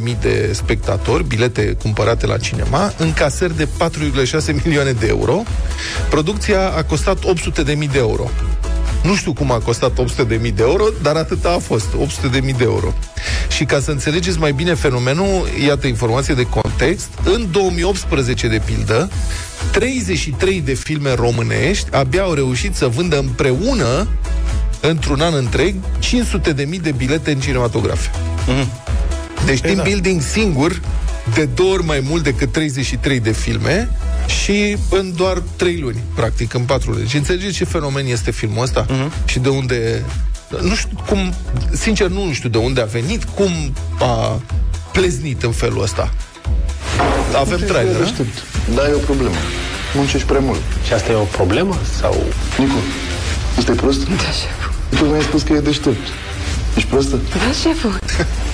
980.000 0.00 0.20
de 0.20 0.50
spectatori, 0.52 1.26
bilete 1.26 1.76
cumpărate 1.82 2.26
la 2.26 2.36
cinema, 2.36 2.92
încasări 2.98 3.56
de 3.56 3.68
4,6 3.78 4.64
milioane 4.64 4.92
de 4.92 5.06
euro. 5.06 5.42
Producția 6.10 6.68
a 6.68 6.84
costat 6.84 7.18
800.000 7.18 7.64
de 7.64 7.98
euro. 7.98 8.30
Nu 9.02 9.14
știu 9.14 9.32
cum 9.32 9.52
a 9.52 9.58
costat 9.58 9.98
800 9.98 10.24
de 10.24 10.38
mii 10.42 10.52
de 10.52 10.62
euro, 10.62 10.84
dar 11.02 11.16
atât 11.16 11.44
a 11.44 11.58
fost, 11.62 11.86
800 12.00 12.28
de 12.28 12.40
mii 12.40 12.52
de 12.52 12.64
euro. 12.64 12.94
Și 13.48 13.64
ca 13.64 13.80
să 13.80 13.90
înțelegeți 13.90 14.38
mai 14.38 14.52
bine 14.52 14.74
fenomenul, 14.74 15.48
iată 15.66 15.86
informație 15.86 16.34
de 16.34 16.46
context, 16.46 17.08
în 17.24 17.46
2018, 17.50 18.48
de 18.48 18.60
pildă, 18.64 19.10
33 19.72 20.60
de 20.60 20.74
filme 20.74 21.14
românești 21.14 21.94
abia 21.94 22.22
au 22.22 22.32
reușit 22.32 22.74
să 22.74 22.86
vândă 22.86 23.18
împreună, 23.18 24.08
într-un 24.80 25.20
an 25.20 25.34
întreg, 25.34 25.74
500 25.98 26.52
de 26.52 26.64
mii 26.64 26.80
de 26.80 26.92
bilete 26.92 27.30
în 27.30 27.40
cinematografe. 27.40 28.10
Mm. 28.46 28.68
Deci, 29.46 29.60
team 29.60 29.76
da. 29.76 29.82
building 29.82 30.20
singur, 30.22 30.80
de 31.34 31.44
două 31.44 31.72
ori 31.72 31.84
mai 31.84 32.02
mult 32.08 32.22
decât 32.22 32.52
33 32.52 33.20
de 33.20 33.32
filme, 33.32 33.90
și 34.28 34.76
în 34.90 35.12
doar 35.16 35.42
3 35.56 35.78
luni, 35.78 36.02
practic, 36.14 36.54
în 36.54 36.62
4 36.62 36.90
luni. 36.90 37.08
Și 37.08 37.16
înțelegeți 37.16 37.56
ce 37.56 37.64
fenomen 37.64 38.06
este 38.06 38.30
filmul 38.30 38.62
ăsta? 38.62 38.86
Uh-huh. 38.86 39.24
Și 39.24 39.38
de 39.38 39.48
unde... 39.48 40.04
Nu 40.60 40.74
știu 40.74 41.02
cum... 41.08 41.34
Sincer, 41.72 42.08
nu 42.08 42.32
știu 42.32 42.48
de 42.48 42.58
unde 42.58 42.80
a 42.80 42.84
venit, 42.84 43.24
cum 43.24 43.72
a 43.98 44.40
pleznit 44.92 45.42
în 45.42 45.52
felul 45.52 45.82
ăsta. 45.82 46.12
Avem 47.36 47.58
trailer, 47.58 48.14
Da, 48.74 48.88
e 48.88 48.92
o 48.92 48.98
problemă. 48.98 49.34
Muncești 49.94 50.26
prea 50.26 50.40
mult. 50.40 50.60
Și 50.86 50.92
asta 50.92 51.12
e 51.12 51.14
o 51.14 51.22
problemă? 51.22 51.78
Sau... 52.00 52.24
Nicu, 52.58 52.74
ăsta 53.58 53.72
e 53.72 53.74
prost? 53.74 54.04
Da, 54.04 54.14
șeful. 54.14 54.72
Tu 54.98 55.04
mi-ai 55.04 55.22
spus 55.22 55.42
că 55.42 55.52
e 55.52 55.60
deștept. 55.60 56.06
Ești 56.76 56.88
prostă? 56.88 57.16
Da, 57.16 57.68
șeful. 57.68 57.98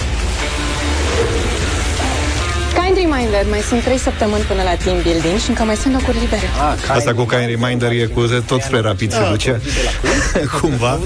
Reminder, 3.24 3.50
mai 3.50 3.60
sunt 3.60 3.82
3 3.82 3.98
săptămâni 3.98 4.42
până 4.42 4.62
la 4.62 4.74
team 4.74 5.02
building 5.02 5.38
și 5.38 5.48
încă 5.48 5.62
mai 5.62 5.76
sunt 5.76 5.92
locuri 5.92 6.18
libere. 6.18 6.42
Ah, 6.42 6.96
Asta 6.96 7.14
cu 7.14 7.24
Kind 7.24 7.46
Reminder 7.46 7.90
e 7.90 8.04
cu 8.04 8.20
tot 8.46 8.60
spre 8.60 8.80
rapid 8.80 9.12
se 9.12 9.18
duce. 9.30 9.60
Cumva. 10.60 10.98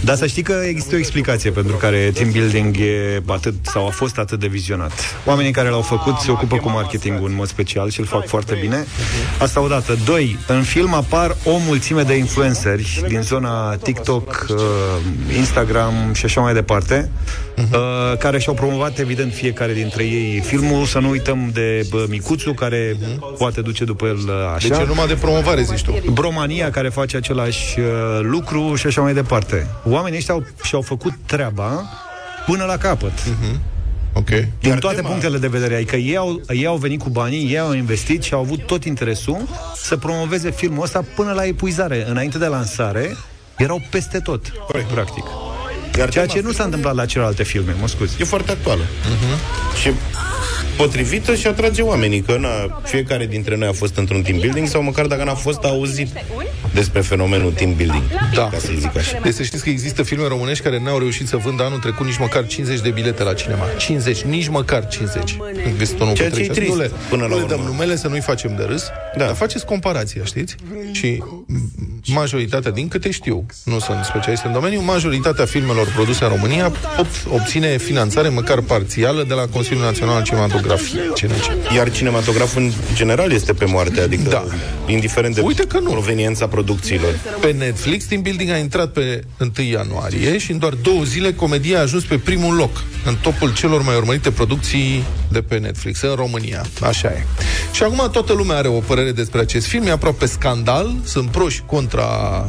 Dar 0.00 0.16
să 0.16 0.26
știi 0.26 0.42
că 0.42 0.62
există 0.66 0.94
o 0.94 0.98
explicație 0.98 1.50
pentru 1.50 1.76
care 1.76 2.10
team 2.14 2.30
building 2.30 2.76
e 2.76 3.22
atât, 3.26 3.54
sau 3.62 3.86
a 3.86 3.90
fost 3.90 4.18
atât 4.18 4.40
de 4.40 4.46
vizionat. 4.46 4.92
Oamenii 5.24 5.52
care 5.52 5.68
l-au 5.68 5.80
făcut 5.80 6.16
se 6.18 6.30
ocupă 6.30 6.56
cu 6.56 6.68
marketingul 6.68 7.28
în 7.28 7.34
mod 7.34 7.48
special 7.48 7.90
și 7.90 8.00
îl 8.00 8.06
fac 8.06 8.26
foarte 8.26 8.58
bine. 8.60 8.86
Asta 9.38 9.60
odată. 9.60 9.98
Doi, 10.04 10.38
în 10.46 10.62
film 10.62 10.94
apar 10.94 11.36
o 11.44 11.56
mulțime 11.66 12.02
de 12.02 12.14
influenceri 12.14 13.04
din 13.08 13.20
zona 13.22 13.76
TikTok, 13.76 14.46
uh, 14.50 14.56
Instagram 15.36 16.12
și 16.12 16.24
așa 16.24 16.40
mai 16.40 16.54
departe, 16.54 17.10
uh, 17.56 18.18
care 18.18 18.38
și-au 18.38 18.54
promovat 18.54 18.98
evident 18.98 19.32
fiecare 19.32 19.72
dintre 19.72 20.04
ei 20.04 20.40
filmul. 20.44 20.84
Să 20.84 20.98
nu 20.98 21.08
uităm 21.08 21.50
de 21.52 21.65
bă, 21.90 22.06
Micuțu, 22.08 22.52
care 22.52 22.92
mm-hmm. 22.94 23.38
poate 23.38 23.60
duce 23.60 23.84
după 23.84 24.06
el 24.06 24.16
uh, 24.16 24.32
așa. 24.54 24.68
Deci 24.68 24.78
e 24.78 24.84
numai 24.86 25.06
de 25.06 25.14
promovare, 25.14 25.62
zici 25.62 25.82
tu. 25.82 26.10
Bromania, 26.12 26.70
care 26.70 26.88
face 26.88 27.16
același 27.16 27.78
uh, 27.78 27.86
lucru 28.22 28.74
și 28.74 28.86
așa 28.86 29.00
mai 29.00 29.14
departe. 29.14 29.66
Oamenii 29.84 30.18
ăștia 30.18 30.34
au, 30.34 30.44
și-au 30.62 30.82
făcut 30.82 31.12
treaba 31.26 31.82
până 32.46 32.64
la 32.64 32.76
capăt. 32.76 33.12
Mm-hmm. 33.12 33.74
Okay. 34.12 34.52
Din 34.60 34.70
Iar 34.70 34.78
toate 34.78 34.96
tema... 34.96 35.08
punctele 35.08 35.38
de 35.38 35.46
vedere. 35.46 35.74
Adică 35.74 35.96
ei 35.96 36.16
au, 36.16 36.40
ei 36.48 36.66
au 36.66 36.76
venit 36.76 37.02
cu 37.02 37.08
banii, 37.08 37.50
ei 37.50 37.58
au 37.58 37.72
investit 37.72 38.22
și 38.22 38.34
au 38.34 38.40
avut 38.40 38.66
tot 38.66 38.84
interesul 38.84 39.48
să 39.76 39.96
promoveze 39.96 40.50
filmul 40.50 40.82
ăsta 40.82 41.04
până 41.14 41.32
la 41.32 41.46
epuizare. 41.46 42.06
Înainte 42.08 42.38
de 42.38 42.46
lansare, 42.46 43.16
erau 43.56 43.82
peste 43.90 44.18
tot, 44.18 44.52
Corect. 44.66 44.88
practic. 44.88 45.24
Iar 45.98 46.08
Ceea 46.08 46.26
ce 46.26 46.40
nu 46.40 46.52
s-a 46.52 46.64
întâmplat 46.64 46.94
la 46.94 47.06
celelalte 47.06 47.42
filme, 47.42 47.74
mă 47.80 47.88
scuzi. 47.88 48.16
E 48.20 48.24
foarte 48.24 48.50
actuală. 48.50 48.82
Uh-huh. 48.82 49.80
Și 49.80 49.90
potrivită 50.76 51.34
și 51.34 51.46
atrage 51.46 51.82
oamenii, 51.82 52.20
că 52.20 52.36
na, 52.38 52.80
fiecare 52.82 53.26
dintre 53.26 53.56
noi 53.56 53.68
a 53.68 53.72
fost 53.72 53.96
într-un 53.96 54.22
team 54.22 54.38
building 54.38 54.68
sau 54.68 54.82
măcar 54.82 55.06
dacă 55.06 55.24
n-a 55.24 55.34
fost, 55.34 55.64
a 55.64 55.68
auzit 55.68 56.08
despre 56.74 57.00
fenomenul 57.00 57.52
team 57.52 57.74
building. 57.74 58.02
Da. 58.34 58.48
Ca 58.48 58.58
să 58.58 58.70
zic 58.78 58.96
așa. 58.96 59.18
Deci 59.22 59.34
să 59.34 59.42
știți 59.42 59.62
că 59.62 59.70
există 59.70 60.02
filme 60.02 60.28
românești 60.28 60.64
care 60.64 60.80
n-au 60.80 60.98
reușit 60.98 61.28
să 61.28 61.36
vândă 61.36 61.62
anul 61.62 61.78
trecut 61.78 62.06
nici 62.06 62.18
măcar 62.18 62.46
50 62.46 62.80
de 62.80 62.90
bilete 62.90 63.22
la 63.22 63.34
cinema. 63.34 63.64
50, 63.78 64.22
nici 64.22 64.48
măcar 64.48 64.86
50. 64.86 65.36
Găsit 65.78 66.00
unul 66.00 66.14
Ceea 66.14 66.30
ce 66.30 66.40
e 66.40 66.46
trist, 66.46 66.70
nu 66.70 66.76
le, 66.76 66.90
până 67.08 67.22
la 67.22 67.28
nu 67.28 67.36
le 67.36 67.46
dăm 67.46 67.60
numele 67.60 67.96
să 67.96 68.08
nu-i 68.08 68.20
facem 68.20 68.54
de 68.56 68.62
râs, 68.62 68.84
da. 69.16 69.24
dar 69.24 69.34
faceți 69.34 69.64
comparația, 69.64 70.24
știți? 70.24 70.56
Și 70.92 71.22
majoritatea, 72.06 72.70
din 72.70 72.88
câte 72.88 73.10
știu, 73.10 73.46
nu 73.64 73.78
sunt 73.78 74.04
specialist 74.04 74.44
în 74.44 74.52
domeniu, 74.52 74.80
majoritatea 74.80 75.44
filmelor 75.44 75.92
produse 75.94 76.24
în 76.24 76.30
România 76.30 76.72
pot 76.96 77.06
obține 77.28 77.76
finanțare 77.76 78.28
măcar 78.28 78.60
parțială 78.60 79.24
de 79.28 79.34
la 79.34 79.46
Consiliul 79.46 79.84
Național 79.84 80.22
Cinematografie. 80.22 80.65
CNC. 80.74 81.72
Iar 81.74 81.90
cinematograful 81.90 82.62
în 82.62 82.72
general 82.94 83.32
este 83.32 83.52
pe 83.52 83.64
moarte, 83.64 84.00
adică 84.00 84.28
da. 84.28 84.44
indiferent 84.86 85.34
de 85.34 85.40
Uite 85.40 85.66
că 85.66 85.78
nu. 85.78 85.90
proveniența 85.90 86.46
producțiilor. 86.46 87.18
Pe 87.40 87.52
Netflix, 87.52 88.04
Team 88.04 88.22
Building 88.22 88.50
a 88.50 88.56
intrat 88.56 88.92
pe 88.92 89.24
1 89.58 89.66
ianuarie 89.68 90.38
și 90.38 90.50
în 90.50 90.58
doar 90.58 90.72
două 90.72 91.02
zile 91.02 91.32
comedia 91.32 91.78
a 91.78 91.80
ajuns 91.80 92.04
pe 92.04 92.18
primul 92.18 92.54
loc 92.54 92.82
în 93.04 93.16
topul 93.22 93.54
celor 93.54 93.82
mai 93.82 93.96
urmărite 93.96 94.30
producții 94.30 95.04
de 95.28 95.42
pe 95.42 95.58
Netflix 95.58 96.00
în 96.00 96.14
România. 96.14 96.64
Așa 96.82 97.08
e. 97.08 97.24
Și 97.72 97.82
acum 97.82 98.08
toată 98.12 98.32
lumea 98.32 98.56
are 98.56 98.68
o 98.68 98.78
părere 98.78 99.12
despre 99.12 99.40
acest 99.40 99.66
film, 99.66 99.86
e 99.86 99.90
aproape 99.90 100.26
scandal, 100.26 100.94
sunt 101.04 101.30
proști 101.30 101.62
contra 101.66 102.46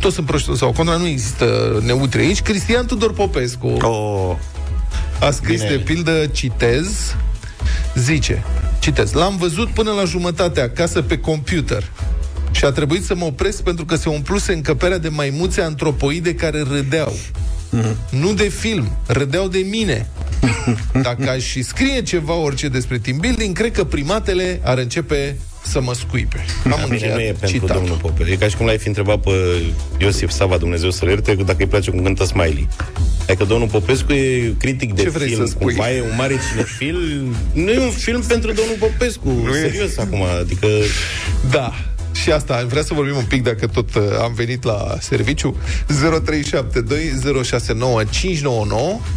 toți 0.00 0.14
sunt 0.14 0.26
proști 0.26 0.56
sau 0.56 0.72
contra, 0.72 0.96
nu 0.96 1.06
există 1.06 1.78
neutri 1.84 2.20
aici. 2.20 2.42
Cristian 2.42 2.86
Tudor 2.86 3.12
Popescu. 3.12 3.66
Oh. 3.66 4.36
A 5.22 5.30
scris 5.30 5.60
Bine. 5.60 5.76
de 5.76 5.82
pildă, 5.82 6.26
citez, 6.32 7.16
zice, 7.94 8.44
citez, 8.78 9.12
l-am 9.12 9.36
văzut 9.36 9.68
până 9.68 9.90
la 9.90 10.04
jumătate 10.04 10.60
acasă 10.60 11.02
pe 11.02 11.18
computer 11.18 11.90
și 12.50 12.64
a 12.64 12.70
trebuit 12.70 13.04
să 13.04 13.14
mă 13.14 13.24
opresc 13.24 13.62
pentru 13.62 13.84
că 13.84 13.96
se 13.96 14.08
umpluse 14.08 14.52
încăperea 14.52 14.98
de 14.98 15.08
maimuțe 15.08 15.60
antropoide 15.60 16.34
care 16.34 16.62
râdeau. 16.62 17.16
Nu 18.10 18.34
de 18.34 18.48
film, 18.48 18.96
râdeau 19.06 19.48
de 19.48 19.58
mine. 19.58 20.08
Dacă 21.02 21.30
aș 21.30 21.42
și 21.42 21.62
scrie 21.62 22.02
ceva 22.02 22.34
orice 22.34 22.68
despre 22.68 22.98
team 22.98 23.16
building, 23.18 23.56
cred 23.56 23.72
că 23.72 23.84
primatele 23.84 24.60
ar 24.64 24.78
începe 24.78 25.36
să 25.64 25.80
mă 25.80 25.94
scuipe. 25.94 26.44
Am 26.64 26.70
Bine, 26.70 26.86
încheiat 26.90 27.14
nu 27.16 27.20
e 27.22 27.24
pentru 27.26 27.46
citatul. 27.46 27.74
domnul 27.74 27.96
Popescu. 27.96 28.32
E 28.32 28.36
ca 28.36 28.48
și 28.48 28.56
cum 28.56 28.66
l-ai 28.66 28.78
fi 28.78 28.86
întrebat 28.88 29.18
pe 29.20 29.30
Iosif 29.98 30.30
Sava, 30.30 30.56
Dumnezeu 30.56 30.90
să-l 30.90 31.08
ierte, 31.08 31.34
dacă 31.34 31.56
îi 31.58 31.66
place 31.66 31.90
cum 31.90 32.02
cântă 32.02 32.24
Smiley. 32.24 32.68
Adică 33.28 33.44
domnul 33.44 33.68
Popescu 33.68 34.12
e 34.12 34.54
critic 34.58 34.94
de 34.94 35.02
Ce 35.02 35.08
vrei 35.10 35.28
film, 35.28 35.40
să 35.44 35.50
spui? 35.50 35.74
cumva 35.74 35.92
e 35.92 36.00
un 36.00 36.14
mare 36.16 36.34
cinefil. 36.50 36.96
Nu 37.52 37.70
e 37.70 37.78
un 37.78 37.90
film 37.90 38.22
pentru 38.22 38.52
domnul 38.52 38.76
Popescu, 38.78 39.28
nu 39.44 39.52
serios 39.52 39.98
acum. 39.98 40.22
Adică 40.40 40.66
Da. 41.50 41.72
Și 42.12 42.30
asta, 42.30 42.54
am 42.54 42.66
vrea 42.66 42.82
să 42.82 42.94
vorbim 42.94 43.16
un 43.16 43.24
pic 43.24 43.42
dacă 43.42 43.66
tot 43.66 43.94
uh, 43.94 44.02
am 44.22 44.32
venit 44.34 44.64
la 44.64 44.96
serviciu. 45.00 45.56
0372069599 45.86 45.94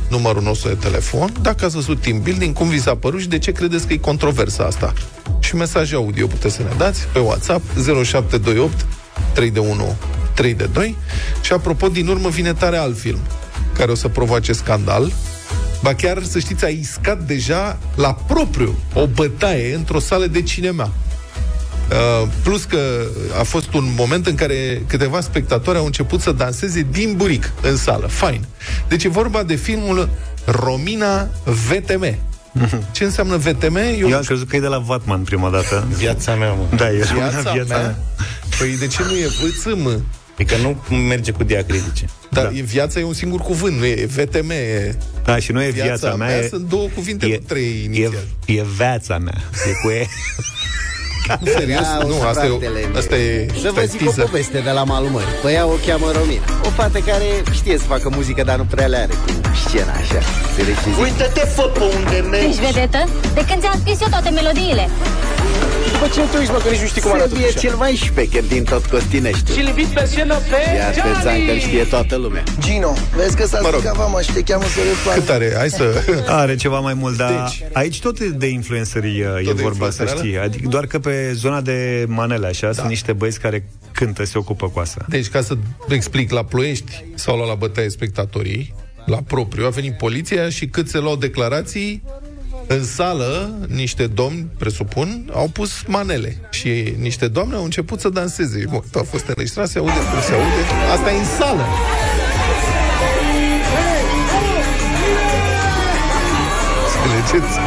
numărul 0.10 0.42
nostru 0.42 0.70
de 0.70 0.76
telefon. 0.76 1.34
Dacă 1.42 1.66
ați 1.66 1.76
văzut 1.76 2.02
team 2.02 2.22
building, 2.22 2.54
cum 2.54 2.70
vi 2.70 2.82
s-a 2.82 2.96
părut 2.96 3.20
și 3.20 3.28
de 3.28 3.38
ce 3.38 3.52
credeți 3.52 3.88
că 3.88 3.94
e 3.94 3.98
controversa 3.98 4.64
asta? 4.64 4.94
Și 5.40 5.56
mesaje 5.56 5.96
audio 5.96 6.28
puteți 6.28 6.56
să 6.56 6.62
ne 6.62 6.74
dați 6.78 7.08
pe 7.14 7.20
WhatsApp 7.20 7.64
0728 8.04 8.86
3 9.34 9.52
de 9.52 9.60
1 9.60 9.96
3 10.34 10.54
de 10.54 10.70
2 10.74 10.96
și 11.42 11.54
apropo, 11.54 11.88
din 11.88 12.08
urmă 12.08 12.30
vine 12.30 12.54
tare 12.54 12.78
alt 12.78 12.98
film 12.98 13.20
care 13.78 13.92
o 13.92 13.96
să 13.96 14.08
provoace 14.08 14.54
scandal. 14.54 15.12
Ba 15.82 15.94
chiar, 15.94 16.24
să 16.24 16.40
știți, 16.40 16.66
a 16.66 16.68
iscat 16.68 17.22
deja 17.22 17.80
la 17.96 18.14
propriu 18.14 18.76
o 18.94 19.08
bătaie 19.08 19.76
într-o 19.76 20.00
sală 20.00 20.26
de 20.26 20.42
cinema. 20.42 20.92
Uh, 21.90 22.28
plus 22.44 22.64
că 22.64 23.06
a 23.40 23.44
fost 23.44 23.74
un 23.74 23.94
moment 23.98 24.28
în 24.28 24.36
care 24.36 24.82
câteva 24.88 25.22
spectatori 25.22 25.78
au 25.78 25.86
început 25.86 26.22
să 26.22 26.32
danseze 26.32 26.88
din 26.92 27.14
buric 27.16 27.52
în 27.62 27.78
sală. 27.78 28.08
Fain. 28.08 28.46
Deci 28.88 29.04
e 29.04 29.10
vorba 29.10 29.44
de 29.44 29.56
filmul 29.56 30.10
Romina 30.46 31.30
VTM. 31.44 32.18
Ce 32.92 33.04
înseamnă 33.04 33.38
VTM? 33.38 33.76
Eu, 33.76 34.10
Eu 34.10 34.16
am 34.16 34.24
crezut 34.24 34.50
că 34.50 34.56
e 34.56 34.60
de 34.60 34.68
la 34.68 34.78
Vatman 34.78 35.22
prima 35.22 35.50
dată. 35.50 35.88
viața 35.98 36.36
mea, 36.36 36.52
mă. 36.52 36.76
Da, 36.76 36.90
e 36.90 36.96
viața, 36.96 37.14
viața, 37.14 37.52
viața 37.52 37.78
mea. 37.78 37.98
Păi 38.58 38.78
de 38.78 38.88
ce 38.88 39.04
nu 39.04 39.14
e 39.14 39.28
VTM? 39.28 40.04
E 40.38 40.44
că 40.44 40.56
nu 40.56 40.96
merge 40.96 41.32
cu 41.32 41.44
diacritice. 41.44 42.06
Da, 42.32 42.42
Da. 42.42 42.50
E, 42.54 42.62
viața 42.62 43.00
e 43.00 43.04
un 43.04 43.14
singur 43.14 43.40
cuvânt, 43.40 43.78
nu 43.78 43.86
e 43.86 44.06
VTM. 44.06 44.50
E 44.50 44.98
Da, 45.24 45.40
și 45.40 45.52
nu 45.52 45.64
e 45.64 45.70
viața, 45.70 45.88
viața 45.88 46.16
mea, 46.16 46.38
e, 46.38 46.48
sunt 46.48 46.70
două 46.70 46.88
cuvinte, 46.96 47.26
e, 47.26 47.38
nu 47.40 47.46
trei 47.48 47.80
e, 47.82 47.84
inițiali. 47.84 48.36
e 48.46 48.64
viața 48.78 49.18
mea. 49.18 49.42
E 49.68 49.72
cu 49.84 49.90
e. 49.90 50.06
Serios? 51.58 51.86
Auzi, 52.02 52.08
nu, 52.18 52.28
asta 52.28 52.46
e, 52.46 52.48
fratele 52.50 52.80
meu. 52.92 52.98
asta 53.02 53.16
e, 53.16 53.48
Să 53.50 53.56
asta 53.68 53.70
vă 53.72 53.82
e 53.82 53.86
zic 53.86 54.02
o 54.02 54.04
teaser. 54.04 54.26
poveste 54.26 54.60
de 54.60 54.72
la 54.72 54.84
malul 54.84 55.10
mării. 55.10 55.28
Pe 55.44 55.52
ea 55.52 55.66
o 55.66 55.76
cheamă 55.86 56.08
Romina. 56.18 56.46
O 56.68 56.70
fată 56.70 57.00
care 57.00 57.28
știe 57.60 57.78
să 57.78 57.84
facă 57.94 58.10
muzică, 58.16 58.44
dar 58.44 58.58
nu 58.58 58.64
prea 58.74 58.88
le 58.88 58.98
are 58.98 59.14
cu 59.26 59.32
scena 59.68 59.92
așa. 59.92 60.20
Înțelegi 60.50 60.80
ce 60.84 60.90
zic? 60.90 61.00
Uite-te 61.02 61.40
fă 61.56 61.62
pe 61.62 61.84
unde 61.98 62.18
mergi 62.30 62.48
Ești 62.48 62.62
vedetă? 62.66 63.02
De 63.34 63.44
când 63.48 63.60
ți-am 63.62 63.78
scris 63.82 64.02
eu 64.02 64.08
toate 64.10 64.30
melodiile. 64.30 64.90
După 65.96 66.08
ce 66.14 66.22
te 66.32 66.38
uiți, 66.38 66.52
mă, 66.52 66.58
că 66.58 66.70
nici 66.70 66.80
nu 66.80 66.88
știi 66.88 67.02
cum 67.02 67.12
arată 67.12 67.36
e 67.40 67.52
cel 67.60 67.76
mai 67.76 67.92
șpecher 67.96 68.44
din 68.44 68.64
tot 68.64 68.86
Costinești. 68.86 69.52
Și-l 69.54 69.68
invit 69.68 69.86
pe 69.86 70.06
scenă 70.06 70.36
pe 70.36 70.76
Iar 70.76 70.94
pe 70.94 71.20
țan 71.24 71.46
că 71.46 71.54
știe 71.58 71.84
toată 71.84 72.16
lumea. 72.16 72.44
Gino, 72.60 72.94
vezi 73.16 73.36
că 73.36 73.46
s-a 73.46 73.60
Mă 73.62 73.70
rog. 73.70 73.80
stricat 73.80 73.98
vama 73.98 74.22
și 74.22 74.32
te 74.32 74.42
cheamă 74.42 74.64
să 74.64 74.80
repari. 74.90 75.20
Cât 75.20 75.30
are? 75.30 75.54
Hai 75.58 75.70
să... 75.70 76.04
Are 76.42 76.56
ceva 76.56 76.80
mai 76.80 76.94
mult, 76.94 77.18
dar 77.18 77.32
Deci- 77.32 77.64
aici 77.74 78.00
tot 78.00 78.20
e 78.20 78.26
de 78.26 78.48
influencerii 78.48 79.20
e 79.20 79.26
Tot 79.44 79.56
de 79.56 79.62
vorba, 79.62 79.90
să 79.90 80.02
influențăreală? 80.02 80.20
știi. 80.20 80.38
Adică 80.40 80.70
doar 80.70 80.86
că 80.86 81.00
pe 81.00 81.32
zona 81.34 81.62
de 81.62 82.06
manele, 82.08 82.48
așa, 82.48 82.72
sunt 82.72 82.88
niște 82.88 83.14
băieți 83.14 83.40
care 83.40 83.68
cântă, 83.92 84.24
se 84.24 84.38
ocupă 84.38 84.70
cu 84.70 84.80
asta. 84.80 85.06
Deci, 85.10 85.28
ca 85.28 85.42
să 85.42 85.58
explic, 85.88 86.32
la 86.32 86.44
Ploiești 86.44 87.04
s-au 87.14 87.36
luat 87.36 87.48
la 87.48 87.56
bătaie 87.56 87.90
spectatorii, 87.90 88.74
la 89.06 89.18
propriu, 89.28 89.66
a 89.66 89.70
venit 89.70 89.98
poliția 89.98 90.50
și 90.50 90.66
cât 90.68 90.90
se 90.90 91.00
luau 91.00 91.16
declarații, 91.16 92.04
în 92.68 92.84
sală, 92.84 93.58
niște 93.68 94.08
domni, 94.08 94.48
presupun, 94.58 95.30
au 95.34 95.48
pus 95.48 95.72
manele 95.88 96.38
și 96.50 96.94
niște 96.98 97.28
doamne 97.28 97.56
au 97.56 97.64
început 97.64 98.00
să 98.00 98.10
danseze. 98.10 98.66
Bun, 98.70 98.84
tot 98.92 99.02
a 99.02 99.06
fost 99.10 99.28
înregistrat, 99.28 99.70
se 99.70 99.78
aude 99.78 99.92
cum 99.92 100.22
se 100.22 100.34
aude. 100.34 100.92
Asta 100.94 101.12
e 101.12 101.18
în 101.18 101.26
sală. 101.26 101.66
Înțelegeți? 107.04 107.58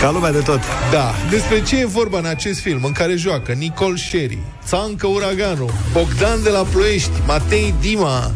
Ca 0.00 0.10
lumea 0.10 0.32
de 0.32 0.38
tot. 0.38 0.60
Da, 0.90 1.14
despre 1.30 1.62
ce 1.62 1.80
e 1.80 1.86
vorba 1.86 2.18
în 2.18 2.24
acest 2.26 2.60
film 2.60 2.84
în 2.84 2.92
care 2.92 3.16
joacă 3.16 3.52
Nicole 3.52 3.96
Sherry, 3.96 4.38
Țancă 4.66 5.06
Uraganu, 5.06 5.70
Bogdan 5.92 6.42
de 6.42 6.50
la 6.50 6.62
Ploiești, 6.62 7.22
Matei 7.26 7.74
Dima, 7.80 8.32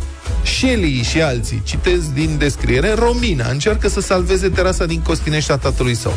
Shelly 0.56 1.02
și 1.02 1.22
alții. 1.22 1.62
Citez 1.64 2.12
din 2.14 2.38
descriere. 2.38 2.94
Romina 2.94 3.48
încearcă 3.50 3.88
să 3.88 4.00
salveze 4.00 4.48
terasa 4.48 4.84
din 4.84 5.00
Costinești 5.00 5.52
a 5.52 5.56
tatălui 5.56 5.94
său. 5.94 6.14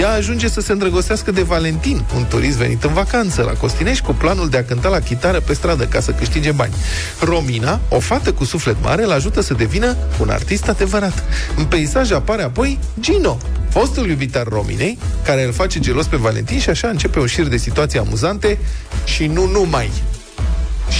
Ea 0.00 0.10
ajunge 0.10 0.48
să 0.48 0.60
se 0.60 0.72
îndrăgostească 0.72 1.30
de 1.30 1.42
Valentin, 1.42 2.04
un 2.16 2.26
turist 2.28 2.56
venit 2.56 2.84
în 2.84 2.92
vacanță 2.92 3.42
la 3.42 3.52
Costinești 3.52 4.04
cu 4.04 4.12
planul 4.12 4.48
de 4.48 4.56
a 4.56 4.64
cânta 4.64 4.88
la 4.88 4.98
chitară 4.98 5.40
pe 5.40 5.52
stradă 5.52 5.84
ca 5.84 6.00
să 6.00 6.10
câștige 6.10 6.52
bani. 6.52 6.74
Romina, 7.20 7.80
o 7.88 7.98
fată 7.98 8.32
cu 8.32 8.44
suflet 8.44 8.76
mare, 8.82 9.04
îl 9.04 9.10
ajută 9.10 9.40
să 9.40 9.54
devină 9.54 9.96
un 10.20 10.28
artist 10.28 10.68
adevărat. 10.68 11.24
În 11.56 11.64
peisaj 11.64 12.10
apare 12.10 12.42
apoi 12.42 12.78
Gino, 13.00 13.38
fostul 13.68 14.08
iubit 14.08 14.36
al 14.36 14.46
Rominei, 14.48 14.98
care 15.24 15.44
îl 15.44 15.52
face 15.52 15.78
gelos 15.78 16.06
pe 16.06 16.16
Valentin 16.16 16.58
și 16.58 16.70
așa 16.70 16.88
începe 16.88 17.18
un 17.18 17.26
șir 17.26 17.46
de 17.46 17.56
situații 17.56 17.98
amuzante 17.98 18.58
și 19.04 19.26
nu 19.26 19.46
numai 19.46 19.90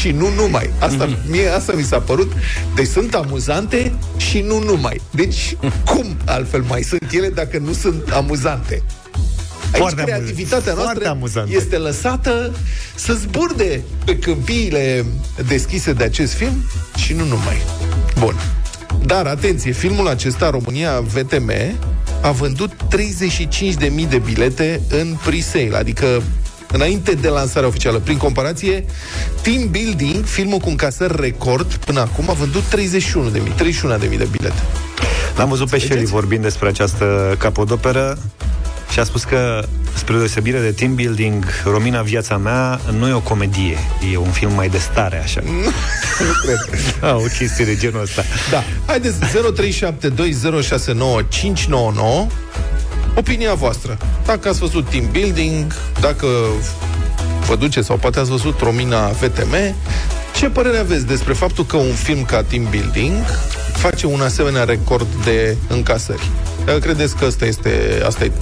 și 0.01 0.11
nu 0.11 0.29
numai. 0.35 0.71
Asta, 0.79 1.05
Mhm. 1.05 1.15
mm-hmm. 1.15 1.31
mie 1.31 1.49
asta 1.49 1.73
mi 1.77 1.83
s-a 1.83 1.99
părut. 1.99 2.33
Deci 2.75 2.87
sunt 2.87 3.15
amuzante 3.15 3.93
și 4.17 4.41
nu 4.41 4.59
numai. 4.63 5.01
Deci 5.11 5.57
cum 5.85 6.17
altfel 6.25 6.63
mai 6.69 6.83
sunt 6.83 7.11
ele 7.13 7.29
dacă 7.29 7.59
nu 7.59 7.73
sunt 7.73 8.11
amuzante? 8.11 8.83
Aici 9.73 9.77
Foarte 9.77 10.03
creativitatea 10.03 10.73
amuzant. 10.73 10.79
Foarte 10.79 11.05
noastră 11.05 11.09
amuzante. 11.09 11.53
este 11.57 11.77
lăsată 11.77 12.53
să 12.95 13.13
zburde 13.13 13.81
pe 14.05 14.19
câmpiile 14.19 15.05
deschise 15.47 15.93
de 15.93 16.05
acest 16.05 16.33
film 16.33 16.65
și 16.97 17.13
nu 17.13 17.25
numai. 17.25 17.63
Bun. 18.19 18.35
Dar, 19.05 19.27
atenție, 19.27 19.73
filmul 19.73 20.09
acesta, 20.09 20.51
România 20.51 21.01
VTM, 21.01 21.53
a 22.23 22.31
vândut 22.31 22.71
35.000 22.89 24.09
de 24.09 24.19
bilete 24.19 24.81
în 24.91 25.17
pre-sale, 25.25 25.77
adică 25.77 26.23
înainte 26.73 27.13
de 27.13 27.29
lansarea 27.29 27.69
oficială. 27.69 27.99
Prin 27.99 28.17
comparație, 28.17 28.85
Team 29.43 29.69
Building, 29.71 30.25
filmul 30.25 30.59
cu 30.59 30.69
un 30.69 30.77
casări 30.77 31.21
record, 31.21 31.75
până 31.75 32.01
acum 32.01 32.31
a 32.31 32.33
vândut 32.33 32.63
31.000, 32.63 32.69
31.000 34.01 34.19
de 34.19 34.29
bilete. 34.31 34.63
L-am 35.37 35.49
văzut 35.49 35.71
pe 35.71 35.79
Shelly 35.79 36.05
vorbind 36.05 36.43
despre 36.43 36.69
această 36.69 37.35
capodoperă 37.39 38.19
și 38.91 38.99
a 38.99 39.05
spus 39.05 39.25
că, 39.25 39.65
spre 39.95 40.17
deosebire 40.17 40.61
de 40.61 40.71
team 40.71 40.95
building, 40.95 41.45
Romina 41.65 42.03
Viața 42.03 42.37
mea 42.37 42.81
nu 42.99 43.09
e 43.09 43.13
o 43.13 43.21
comedie, 43.21 43.79
e 44.13 44.17
un 44.17 44.31
film 44.31 44.53
mai 44.53 44.69
de 44.69 44.79
stare, 44.79 45.23
așa. 45.23 45.41
Nu 45.45 45.71
cred. 46.43 46.69
Ah, 47.01 47.15
o 47.15 47.27
chestie 47.39 47.65
de 47.65 47.77
genul 47.77 48.03
ăsta. 48.03 48.25
Da. 48.51 48.63
Haideți, 48.87 49.17
0372069599 49.19 49.27
Opinia 53.19 53.55
voastră. 53.55 53.99
Dacă 54.27 54.49
ați 54.49 54.59
văzut 54.59 54.89
team 54.89 55.09
building, 55.13 55.75
dacă 56.01 56.27
vă 57.47 57.57
duceți 57.57 57.87
sau 57.87 57.97
poate 57.97 58.19
ați 58.19 58.31
văzut 58.31 58.61
Romina 58.61 59.09
VTM, 59.09 59.55
ce 60.35 60.49
părere 60.49 60.79
aveți 60.79 61.07
despre 61.07 61.33
faptul 61.33 61.65
că 61.65 61.77
un 61.77 61.93
film 61.93 62.25
ca 62.25 62.43
team 62.43 62.67
building 62.71 63.25
face 63.73 64.07
un 64.07 64.21
asemenea 64.21 64.65
record 64.65 65.07
de 65.25 65.57
încasări? 65.69 66.31
Dacă 66.65 66.79
credeți 66.79 67.17
că 67.17 67.25
asta 67.25 67.45
este, 67.45 68.03
asta 68.07 68.25
e 68.25 68.33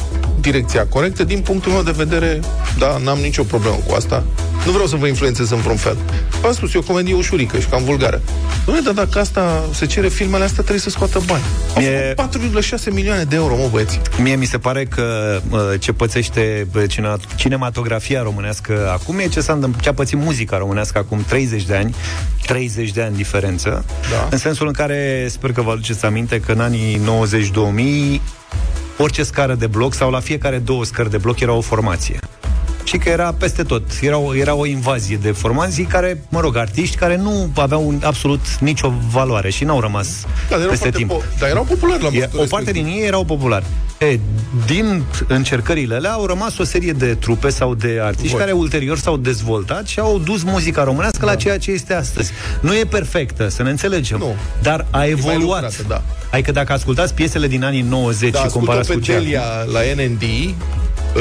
direcția 0.40 0.87
corectă, 0.87 1.25
din 1.25 1.40
punctul 1.40 1.73
meu 1.73 1.83
de 1.83 1.95
vedere, 1.97 2.40
da, 2.78 2.99
n-am 3.02 3.18
nicio 3.18 3.42
problemă 3.42 3.76
cu 3.87 3.95
asta. 3.95 4.25
Nu 4.67 4.73
vreau 4.73 4.87
să 4.87 4.97
vă 4.97 5.07
influențez 5.07 5.51
în 5.51 5.61
vreun 5.61 5.77
fel. 5.77 5.97
V-am 6.41 6.53
spus, 6.53 6.75
e 6.75 6.79
o 6.79 6.83
comedie 6.83 7.15
ușurică 7.15 7.59
și 7.59 7.67
cam 7.67 7.85
vulgară. 7.85 8.21
Nu, 8.67 8.81
dar 8.81 8.93
dacă 8.95 9.19
asta 9.19 9.65
se 9.73 9.87
cere 9.87 10.09
filmele 10.09 10.43
astea, 10.45 10.63
trebuie 10.63 10.81
să 10.81 10.91
scoată 10.91 11.21
bani. 11.27 11.43
Au 11.77 11.83
E- 11.83 12.15
făcut 12.17 12.63
4,6 12.65 12.93
milioane 12.93 13.25
de 13.25 13.37
euro, 13.37 13.57
mă, 13.57 13.69
băieți. 13.71 14.01
Mie 14.23 14.37
mi 14.37 14.45
se 14.45 14.59
pare 14.59 14.85
că 14.85 15.39
uh, 15.51 15.59
ce 15.79 15.93
pățește 15.93 16.67
uh, 16.77 16.83
cine- 16.89 17.17
cinematografia 17.37 18.23
românească 18.23 18.91
acum 18.93 19.19
e 19.19 19.29
ce, 19.29 19.41
s-a 19.41 19.53
întâmplat, 19.53 19.83
ce 19.83 19.89
a 19.89 19.95
pățit 19.95 20.19
muzica 20.19 20.57
românească 20.59 20.99
acum 20.99 21.25
30 21.29 21.63
de 21.63 21.75
ani, 21.77 21.95
30 22.47 22.91
de 22.91 23.03
ani 23.03 23.17
diferență, 23.17 23.85
Da. 24.11 24.29
în 24.31 24.39
sensul 24.39 24.67
în 24.67 24.73
care 24.73 25.27
sper 25.31 25.53
că 25.53 25.63
vă 25.63 25.71
aduceți 25.71 26.05
aminte 26.05 26.41
că 26.41 26.53
în 26.53 26.61
anii 26.61 27.01
90-2000 28.17 28.21
orice 28.99 29.23
scară 29.23 29.55
de 29.55 29.67
bloc 29.67 29.95
sau 29.95 30.11
la 30.11 30.21
fiecare 30.21 30.59
două 30.59 30.85
scări 30.85 31.11
de 31.11 31.17
bloc 31.17 31.41
era 31.41 31.53
o 31.53 31.61
formație. 31.61 32.19
Și 32.87 32.93
și 32.97 33.02
că 33.02 33.09
era 33.09 33.35
peste 33.38 33.62
tot. 33.62 33.83
Era 34.00 34.19
o, 34.19 34.35
era 34.37 34.55
o 34.55 34.66
invazie 34.66 35.16
de 35.16 35.31
formații 35.33 35.85
care, 35.85 36.23
mă 36.28 36.40
rog, 36.40 36.57
artiști 36.57 36.97
care 36.97 37.16
nu 37.16 37.50
aveau 37.55 37.87
un, 37.87 38.00
absolut 38.05 38.40
nicio 38.61 38.93
valoare 39.11 39.50
și 39.50 39.64
n-au 39.64 39.81
rămas 39.81 40.09
Da, 40.49 40.57
erau 40.57 40.69
peste 40.69 40.83
foarte 40.90 40.99
timp. 40.99 41.11
po- 41.12 41.38
dar 41.38 41.49
erau 41.49 41.62
populari 41.64 42.02
la 42.02 42.09
E, 42.09 42.11
momentul 42.12 42.38
o 42.40 42.43
parte 42.49 42.64
respectiv. 42.64 42.85
din 42.93 43.00
ei 43.02 43.07
erau 43.07 43.25
populari. 43.25 43.64
E, 43.99 44.19
din 44.66 45.02
încercările 45.28 45.95
alea 45.95 46.12
au 46.12 46.26
rămas 46.26 46.59
o 46.59 46.64
serie 46.64 46.93
de 46.93 47.14
trupe 47.14 47.49
sau 47.49 47.75
de 47.75 47.99
artiști 48.02 48.31
Vor. 48.31 48.38
care 48.40 48.52
ulterior 48.52 48.99
s-au 48.99 49.16
dezvoltat 49.16 49.87
și 49.87 49.99
au 50.00 50.19
dus 50.19 50.43
muzica 50.43 50.85
românească 50.85 51.25
la 51.25 51.35
ceea 51.35 51.59
ce 51.59 51.71
este 51.71 51.95
astăzi. 51.95 52.31
Nu 52.61 52.76
e 52.76 52.85
perfectă, 52.90 53.49
să 53.49 53.62
ne 53.62 53.71
înțelegem, 53.71 54.19
Nu. 54.19 54.35
dar 54.62 54.87
a 54.90 55.05
evoluat. 55.05 55.40
lucrată, 55.62 55.85
da. 55.88 56.02
Adică 56.31 56.52
dacă 56.52 56.73
ascultați 56.73 57.14
piesele 57.14 57.47
din 57.47 57.64
anii 57.64 57.81
90 57.83 58.31
Da, 58.31 58.38
și 58.38 58.45
ascultă 58.45 58.52
comparați 58.66 58.88
pe 58.88 58.95
cu 58.95 59.00
cea... 59.00 59.12
Delia 59.12 59.43
la 59.73 59.81
NND 59.97 60.23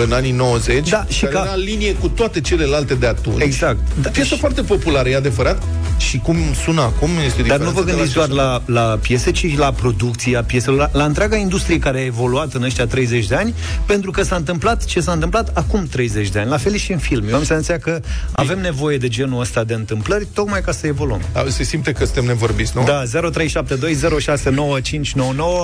în 0.04 0.12
anii 0.12 0.32
90 0.32 0.90
Da, 0.90 1.06
și 1.10 1.22
care 1.22 1.34
ca- 1.34 1.42
era 1.44 1.54
în 1.54 1.60
linie 1.64 1.94
cu 1.96 2.08
toate 2.10 2.42
celelalte 2.42 2.94
de 2.96 3.08
atunci. 3.08 3.42
Exact. 3.42 3.78
Da, 4.02 4.10
piesă 4.10 4.36
foarte 4.36 4.62
populară, 4.62 5.10
e 5.10 5.16
adevărat. 5.16 5.64
Și 5.98 6.18
cum 6.18 6.38
sună 6.64 6.82
acum 6.82 7.10
este 7.26 7.42
Dar 7.42 7.58
nu 7.60 7.66
diferență 7.66 7.72
vă 7.74 7.84
de 7.84 7.92
gândiți 7.92 8.12
ce 8.12 8.16
doar 8.18 8.28
sună. 8.28 8.42
la, 8.42 8.62
la 8.82 8.98
piese, 9.02 9.32
ci 9.32 9.38
și 9.38 9.56
la 9.58 9.72
producția 9.72 10.44
pieselor, 10.44 10.78
la, 10.80 10.90
la 10.94 11.04
întreaga 11.06 11.36
industrie 11.36 11.80
care 11.80 12.00
a 12.00 12.04
evoluat 12.06 12.54
în 12.54 12.64
ăștia 12.64 12.86
30 12.88 13.28
de 13.28 13.36
ani, 13.36 13.54
pentru 13.86 14.12
că 14.12 14.24
s-a 14.24 14.36
întâmplat 14.36 14.86
ce 14.86 15.00
s-a 15.00 15.12
întâmplat 15.12 15.52
acum 15.54 15.86
30 15.86 16.30
de 16.30 16.40
ani. 16.40 16.50
La 16.50 16.58
fel 16.58 16.76
și 16.76 16.92
în 16.92 16.98
film. 16.98 17.28
Eu 17.30 17.36
am 17.36 17.44
senzația 17.44 17.78
că 17.80 18.00
avem 18.32 18.60
nevoie 18.62 18.98
de 18.98 19.08
genul 19.08 19.40
ăsta 19.42 19.64
de 19.64 19.74
întâmplări, 19.74 20.28
tocmai 20.34 20.62
ca 20.62 20.72
să 20.72 20.88
evoluăm. 20.88 21.22
Da, 21.34 21.44
se 21.48 21.64
simte 21.64 21.92
că 21.92 22.04
suntem 22.06 22.26
nevorbiți, 22.26 22.72
nu? 22.76 22.84
Da, 22.84 23.04
0372069599 23.04 23.10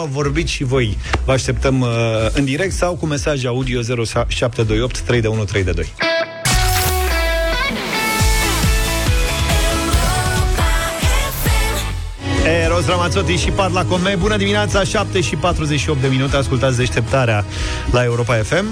Vorbiți 0.10 0.52
și 0.52 0.64
voi 0.64 0.98
Vă 1.26 1.32
așteptăm 1.32 1.82
uh, 1.82 1.88
în 2.34 2.46
direct 2.46 2.74
Sau 2.74 2.96
cu 2.96 3.06
mesaj 3.06 3.46
audio 3.46 3.82
0728 4.30 6.41
3132 12.52 12.64
Eros 12.64 12.86
Ramazzotti 12.88 13.36
și 13.36 13.50
Parla 13.50 13.86
con 13.86 14.02
me 14.02 14.16
Bună 14.20 14.38
dimineața, 14.38 14.84
7 14.84 15.22
și 15.22 15.36
48 15.36 16.02
de 16.02 16.08
minute 16.08 16.36
Ascultați 16.36 16.78
deșteptarea 16.78 17.46
la 17.92 18.04
Europa 18.04 18.34
FM 18.36 18.66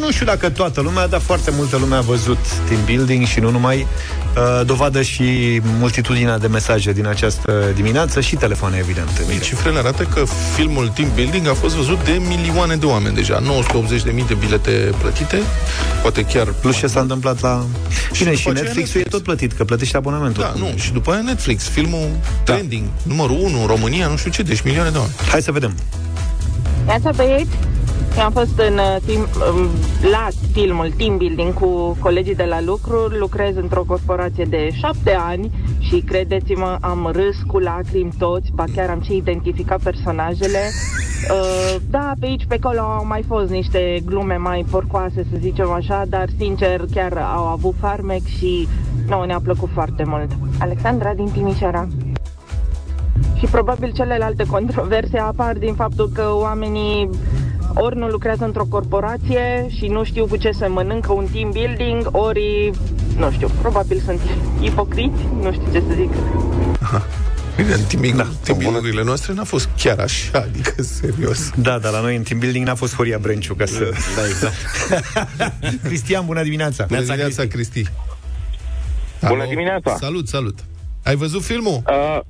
Nu 0.00 0.10
știu 0.10 0.26
dacă 0.26 0.50
toată 0.50 0.80
lumea 0.80 1.06
Dar 1.06 1.20
foarte 1.20 1.50
multă 1.56 1.76
lume 1.76 1.94
a 1.96 2.00
văzut 2.00 2.38
team 2.68 2.80
building 2.84 3.26
Și 3.26 3.40
nu 3.40 3.50
numai 3.50 3.86
uh, 4.36 4.66
Dovadă 4.66 5.02
și 5.02 5.60
multitudinea 5.78 6.38
de 6.38 6.46
mesaje 6.46 6.92
Din 6.92 7.06
această 7.06 7.72
dimineață 7.74 8.20
Și 8.20 8.36
telefoane, 8.36 8.76
evident 8.78 9.08
în 9.18 9.24
direct. 9.26 9.42
Cifrele 9.42 9.78
arată 9.78 10.02
că 10.02 10.24
filmul 10.54 10.88
Team 10.88 11.10
Building 11.14 11.48
a 11.48 11.54
fost 11.54 11.74
văzut 11.74 12.04
de 12.04 12.20
milioane 12.28 12.76
de 12.76 12.86
oameni 12.86 13.14
deja. 13.14 13.42
980.000 13.42 14.26
de 14.26 14.34
bilete 14.38 14.70
plătite, 14.98 15.38
poate 16.02 16.22
chiar... 16.22 16.46
Plus 16.60 16.76
ce 16.76 16.86
s-a 16.86 17.00
întâmplat 17.00 17.40
la... 17.40 17.64
Bine, 18.18 18.34
și, 18.34 18.42
după 18.42 18.50
aceea 18.50 18.64
Netflix-ul 18.64 19.00
e 19.00 19.02
Netflix. 19.02 19.10
tot 19.10 19.22
plătit 19.22 19.52
Că 19.52 19.64
plătește 19.64 19.96
abonamentul 19.96 20.42
Da, 20.42 20.58
nu, 20.58 20.72
și 20.76 20.92
după 20.92 21.10
aia 21.10 21.20
Netflix, 21.24 21.68
filmul 21.68 22.08
Da. 22.44 22.52
trending, 22.52 22.84
numărul 23.18 23.44
1 23.44 23.60
în 23.60 23.66
România, 23.66 24.06
nu 24.06 24.16
știu 24.16 24.30
ce, 24.30 24.42
deci 24.42 24.62
milioane 24.62 24.90
de 24.90 24.96
oameni. 24.96 25.16
Hai 25.30 25.42
să 25.42 25.52
vedem 25.52 25.72
Neața 26.86 27.10
băieți, 27.16 27.56
eu 28.16 28.24
am 28.24 28.32
fost 28.32 28.58
în 28.58 28.74
uh, 28.74 28.96
team, 29.06 29.28
um, 29.54 29.68
la 30.10 30.28
filmul 30.52 30.92
Team 30.96 31.16
Building 31.16 31.52
cu 31.54 31.96
colegii 32.00 32.34
de 32.34 32.44
la 32.44 32.60
lucru, 32.60 32.96
lucrez 33.18 33.56
într-o 33.56 33.84
corporație 33.86 34.44
de 34.44 34.68
șapte 34.72 35.14
ani 35.14 35.50
și 35.78 36.00
credeți-mă, 36.06 36.76
am 36.80 37.10
râs 37.12 37.36
cu 37.46 37.58
lacrimi 37.58 38.12
toți, 38.18 38.50
ba 38.54 38.64
chiar 38.74 38.90
am 38.90 39.02
și 39.02 39.16
identificat 39.16 39.82
personajele. 39.82 40.60
Uh, 41.18 41.76
da, 41.90 42.12
pe 42.20 42.26
aici, 42.26 42.44
pe 42.48 42.58
acolo 42.62 42.80
au 42.80 43.06
mai 43.06 43.24
fost 43.26 43.50
niște 43.50 44.00
glume 44.04 44.36
mai 44.36 44.64
porcoase, 44.70 45.26
să 45.30 45.36
zicem 45.40 45.70
așa, 45.70 46.04
dar 46.08 46.28
sincer 46.36 46.84
chiar 46.94 47.16
au 47.34 47.44
avut 47.44 47.74
farmec 47.80 48.26
și 48.26 48.68
nouă 49.08 49.26
ne-a 49.26 49.40
plăcut 49.40 49.68
foarte 49.72 50.04
mult. 50.06 50.30
Alexandra 50.58 51.14
din 51.14 51.30
Timișoara. 51.30 51.88
Și 53.38 53.46
probabil 53.46 53.92
celelalte 53.92 54.44
controverse 54.44 55.18
apar 55.18 55.56
din 55.56 55.74
faptul 55.74 56.10
că 56.14 56.30
oamenii 56.32 57.10
ori 57.74 57.96
nu 57.96 58.06
lucrează 58.08 58.44
într-o 58.44 58.64
corporație 58.64 59.66
și 59.76 59.86
nu 59.86 60.04
știu 60.04 60.26
cu 60.26 60.36
ce 60.36 60.50
se 60.50 60.66
mănâncă 60.66 61.12
un 61.12 61.26
team 61.32 61.50
building, 61.50 62.08
ori, 62.12 62.70
nu 63.16 63.30
știu, 63.30 63.48
probabil 63.60 64.02
sunt 64.04 64.20
ipocriți, 64.68 65.20
nu 65.42 65.52
știu 65.52 65.72
ce 65.72 65.82
să 65.88 65.94
zic. 65.94 66.10
Bine, 67.56 67.72
în 67.72 67.82
timing, 67.88 68.16
da, 68.16 68.26
timing 68.42 69.00
noastre 69.04 69.32
n-a 69.32 69.44
fost 69.44 69.68
chiar 69.76 69.98
așa, 69.98 70.38
adică 70.38 70.82
serios. 71.00 71.50
Da, 71.56 71.78
dar 71.78 71.92
la 71.92 72.00
noi 72.00 72.16
în 72.16 72.22
team 72.22 72.38
building 72.38 72.66
n-a 72.66 72.74
fost 72.74 72.94
Horia 72.94 73.18
Brenciu 73.18 73.54
ca 73.54 73.64
să... 73.66 73.90
Da, 74.16 74.26
exact. 74.26 74.56
Cristian, 75.86 76.26
bună 76.26 76.42
dimineața 76.42 76.84
Bună 76.88 77.00
dimineața, 77.00 77.46
Cristi. 77.46 77.82
Bună 79.20 79.40
Alo. 79.40 79.50
dimineața. 79.50 79.96
Salut, 79.96 80.28
salut. 80.28 80.58
Ai 81.02 81.16
văzut 81.16 81.42
filmul? 81.42 81.82
Uh, 81.86 82.20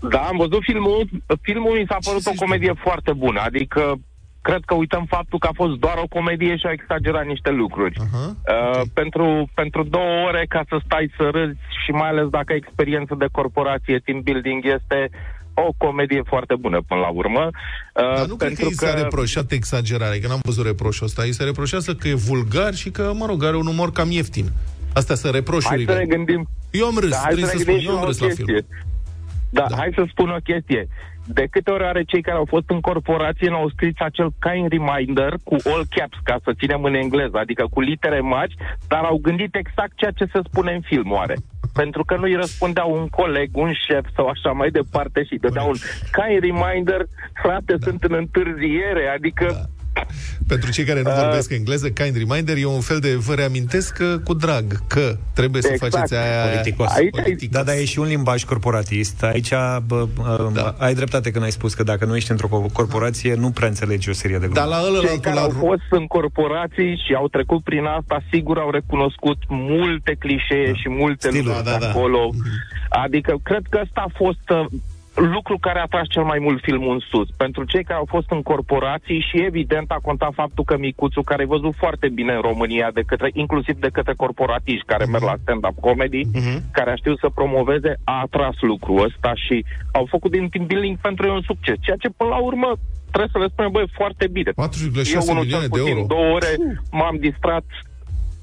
da, 0.00 0.18
am 0.18 0.36
văzut 0.36 0.62
filmul. 0.62 1.08
Filmul 1.42 1.72
mi 1.78 1.84
s-a 1.88 1.98
părut 2.04 2.26
o 2.26 2.32
comedie 2.36 2.72
foarte 2.82 3.12
bună. 3.12 3.40
Adică, 3.40 3.94
cred 4.42 4.62
că 4.66 4.74
uităm 4.74 5.04
faptul 5.08 5.38
că 5.38 5.46
a 5.46 5.54
fost 5.54 5.74
doar 5.78 5.96
o 6.02 6.06
comedie 6.16 6.56
și 6.56 6.66
a 6.66 6.72
exagerat 6.72 7.26
niște 7.26 7.50
lucruri. 7.50 8.00
Aha, 8.00 8.36
Uh, 8.54 8.82
pentru, 8.92 9.48
pentru 9.54 9.82
două 9.82 10.12
ore 10.28 10.44
ca 10.48 10.62
să 10.68 10.76
stai 10.84 11.12
să 11.16 11.28
râzi 11.32 11.58
și 11.84 11.90
mai 11.90 12.08
ales 12.08 12.28
dacă 12.28 12.52
ai 12.52 12.56
experiență 12.64 13.14
de 13.18 13.26
corporație, 13.32 14.00
team 14.04 14.20
building 14.20 14.64
este 14.64 15.10
o 15.54 15.72
comedie 15.76 16.22
foarte 16.26 16.54
bună 16.54 16.80
până 16.88 17.00
la 17.00 17.08
urmă. 17.08 17.44
Uh, 17.44 18.14
Dar 18.16 18.26
nu 18.26 18.34
cred 18.36 18.38
că 18.38 18.44
pentru 18.44 18.68
i 18.68 18.72
s-a 18.74 18.94
reproșat 19.02 19.50
exagerare, 19.50 20.18
că 20.18 20.26
n-am 20.28 20.40
văzut 20.42 20.64
reproșul 20.66 21.06
ăsta. 21.06 21.24
I 21.24 21.32
se 21.32 21.44
reproșează 21.44 21.94
că 21.94 22.08
e 22.08 22.14
vulgar 22.14 22.74
și 22.74 22.90
că, 22.90 23.12
mă 23.14 23.26
rog, 23.26 23.44
are 23.44 23.56
un 23.56 23.66
umor 23.66 23.92
cam 23.92 24.10
ieftin. 24.10 24.46
Astea 24.94 25.14
sunt 25.14 25.30
Hai 25.32 25.40
reproșurile. 25.40 25.92
să 25.92 25.98
ne 25.98 26.04
gândim 26.04 26.48
Eu 26.70 26.86
am 26.86 26.96
râs, 26.98 27.10
Da, 27.10 27.16
hai 27.16 27.24
trebuie 27.32 27.44
să 27.44 27.50
să 27.50 27.56
ne 27.56 27.62
spun, 27.62 27.74
gândim 27.74 27.90
eu 27.90 27.94
și 27.94 27.98
am 27.98 28.02
la 28.02 28.06
râs 28.08 28.20
o 28.20 28.26
la 28.26 28.32
film. 28.34 28.66
Chestie. 29.50 29.60
Da, 29.60 29.66
da, 29.68 29.76
hai 29.76 29.92
să 29.94 30.04
spun 30.08 30.30
o 30.30 30.36
chestie. 30.36 30.88
De 31.28 31.46
câte 31.50 31.70
ori 31.70 31.84
are 31.84 32.02
cei 32.02 32.22
care 32.22 32.36
au 32.36 32.44
fost 32.44 32.70
în 32.70 32.80
corporație 32.80 33.48
n-au 33.50 33.68
scris 33.68 33.94
acel 33.98 34.28
kind 34.38 34.70
reminder 34.70 35.34
cu 35.44 35.56
all 35.64 35.84
caps, 35.90 36.18
ca 36.22 36.36
să 36.44 36.52
ținem 36.58 36.82
în 36.84 36.94
engleză, 36.94 37.38
adică 37.38 37.66
cu 37.70 37.80
litere 37.80 38.20
mari, 38.20 38.54
dar 38.88 39.04
au 39.04 39.18
gândit 39.22 39.54
exact 39.54 39.92
ceea 39.96 40.10
ce 40.10 40.24
se 40.24 40.40
spune 40.48 40.72
în 40.72 40.80
film, 40.80 41.12
oare. 41.12 41.34
Pentru 41.72 42.04
că 42.04 42.16
nu-i 42.16 42.34
răspundea 42.34 42.84
un 42.84 43.08
coleg, 43.08 43.56
un 43.56 43.72
șef 43.72 44.06
sau 44.14 44.26
așa 44.26 44.50
mai 44.50 44.70
departe 44.70 45.24
și 45.24 45.36
dădea 45.36 45.62
un 45.62 45.78
kind 46.16 46.40
reminder, 46.40 47.06
frate, 47.42 47.74
da. 47.76 47.86
sunt 47.86 48.02
în 48.02 48.14
întârziere, 48.14 49.06
adică... 49.16 49.46
Da. 49.52 49.75
Pentru 50.46 50.70
cei 50.70 50.84
care 50.84 51.02
nu 51.02 51.10
Uh, 51.10 51.16
vorbesc 51.22 51.50
engleză, 51.52 51.90
kind 51.90 52.16
reminder 52.16 52.56
e 52.56 52.64
un 52.64 52.80
fel 52.80 52.98
de 52.98 53.14
vă 53.14 53.34
reamintesc 53.34 53.92
că, 53.96 54.18
cu 54.24 54.34
drag 54.34 54.86
că 54.86 55.16
trebuie 55.32 55.62
să 55.62 55.68
Exact. 55.72 55.92
faceți 55.94 56.14
aia 56.14 56.46
Politicos. 56.50 56.90
Aici 56.90 57.14
ai- 57.14 57.22
politicos. 57.22 57.48
Da, 57.58 57.62
dar 57.62 57.74
e 57.74 57.84
și 57.84 57.98
un 57.98 58.06
limbaj 58.06 58.44
corporatist. 58.44 59.22
Aici 59.22 59.50
bă, 59.86 60.06
da. 60.24 60.48
Da. 60.52 60.74
ai 60.78 60.94
dreptate 60.94 61.30
când 61.30 61.44
ai 61.44 61.50
spus 61.52 61.74
că 61.74 61.82
dacă 61.82 62.04
nu 62.04 62.16
ești 62.16 62.30
într-o 62.30 62.48
co- 62.48 62.72
corporație, 62.72 63.34
nu 63.34 63.50
prea 63.50 63.68
înțelegi 63.68 64.08
o 64.08 64.12
serie 64.12 64.38
de 64.38 64.46
Dar 64.46 64.64
glume. 64.66 64.80
la 64.82 64.88
ăla 64.88 65.08
Cei 65.08 65.20
care 65.20 65.34
la, 65.34 65.40
au 65.42 65.50
fost 65.50 65.82
în 65.90 66.06
corporații 66.06 67.02
și 67.06 67.14
au 67.14 67.28
trecut 67.28 67.62
prin 67.64 67.84
asta, 67.84 68.22
sigur 68.32 68.58
au 68.58 68.70
recunoscut 68.70 69.36
multe 69.48 70.16
clișee 70.18 70.72
și 70.74 70.88
multe 70.88 71.28
Stilul, 71.28 71.46
lucruri 71.46 71.64
da, 71.64 71.78
de 71.78 71.84
da. 71.84 71.88
acolo. 71.90 72.30
Adică, 72.88 73.36
cred 73.42 73.62
că 73.70 73.78
ăsta 73.82 74.00
a 74.06 74.10
fost 74.16 74.50
uh, 74.50 74.66
lucru 75.16 75.58
care 75.60 75.78
a 75.80 75.84
tras 75.84 76.06
cel 76.08 76.22
mai 76.22 76.38
mult 76.38 76.62
filmul 76.62 76.92
în 76.92 77.00
sus. 77.10 77.28
Pentru 77.36 77.64
cei 77.64 77.84
care 77.84 77.98
au 77.98 78.06
fost 78.08 78.30
în 78.30 78.42
corporații 78.42 79.26
și 79.30 79.42
evident 79.50 79.90
a 79.90 79.98
contat 80.02 80.32
faptul 80.34 80.64
că 80.64 80.76
Micuțu, 80.78 81.22
care 81.22 81.42
e 81.42 81.54
văzut 81.56 81.74
foarte 81.76 82.08
bine 82.08 82.32
în 82.32 82.40
România, 82.40 82.90
de 82.94 83.02
către, 83.06 83.30
inclusiv 83.32 83.76
de 83.80 83.88
către 83.92 84.14
corporatiști 84.16 84.86
care 84.86 85.04
merg 85.04 85.22
la 85.22 85.36
stand-up 85.42 85.80
comedy, 85.80 86.20
care 86.72 86.90
a 86.90 86.94
știut 86.96 87.18
să 87.18 87.28
promoveze, 87.34 87.92
a 88.04 88.20
atras 88.22 88.54
lucrul 88.60 89.04
ăsta 89.04 89.32
și 89.34 89.64
au 89.92 90.06
făcut 90.10 90.30
din 90.30 90.48
team 90.48 90.66
building 90.66 90.96
pentru 90.98 91.26
ei 91.26 91.32
un 91.34 91.42
succes. 91.50 91.76
Ceea 91.80 91.96
ce 92.00 92.08
până 92.16 92.30
la 92.30 92.36
urmă 92.36 92.70
trebuie 93.10 93.30
să 93.32 93.38
le 93.38 93.48
spunem, 93.52 93.70
băi, 93.70 93.88
foarte 93.96 94.26
bine. 94.28 94.50
4,6 94.54 95.12
Eu, 95.14 95.22
unul 95.28 95.42
milioane 95.42 95.48
cel 95.50 95.60
de 95.60 95.68
puțin, 95.78 95.96
euro. 95.96 96.06
două 96.06 96.34
ore, 96.34 96.52
m-am 96.90 97.16
distrat 97.20 97.64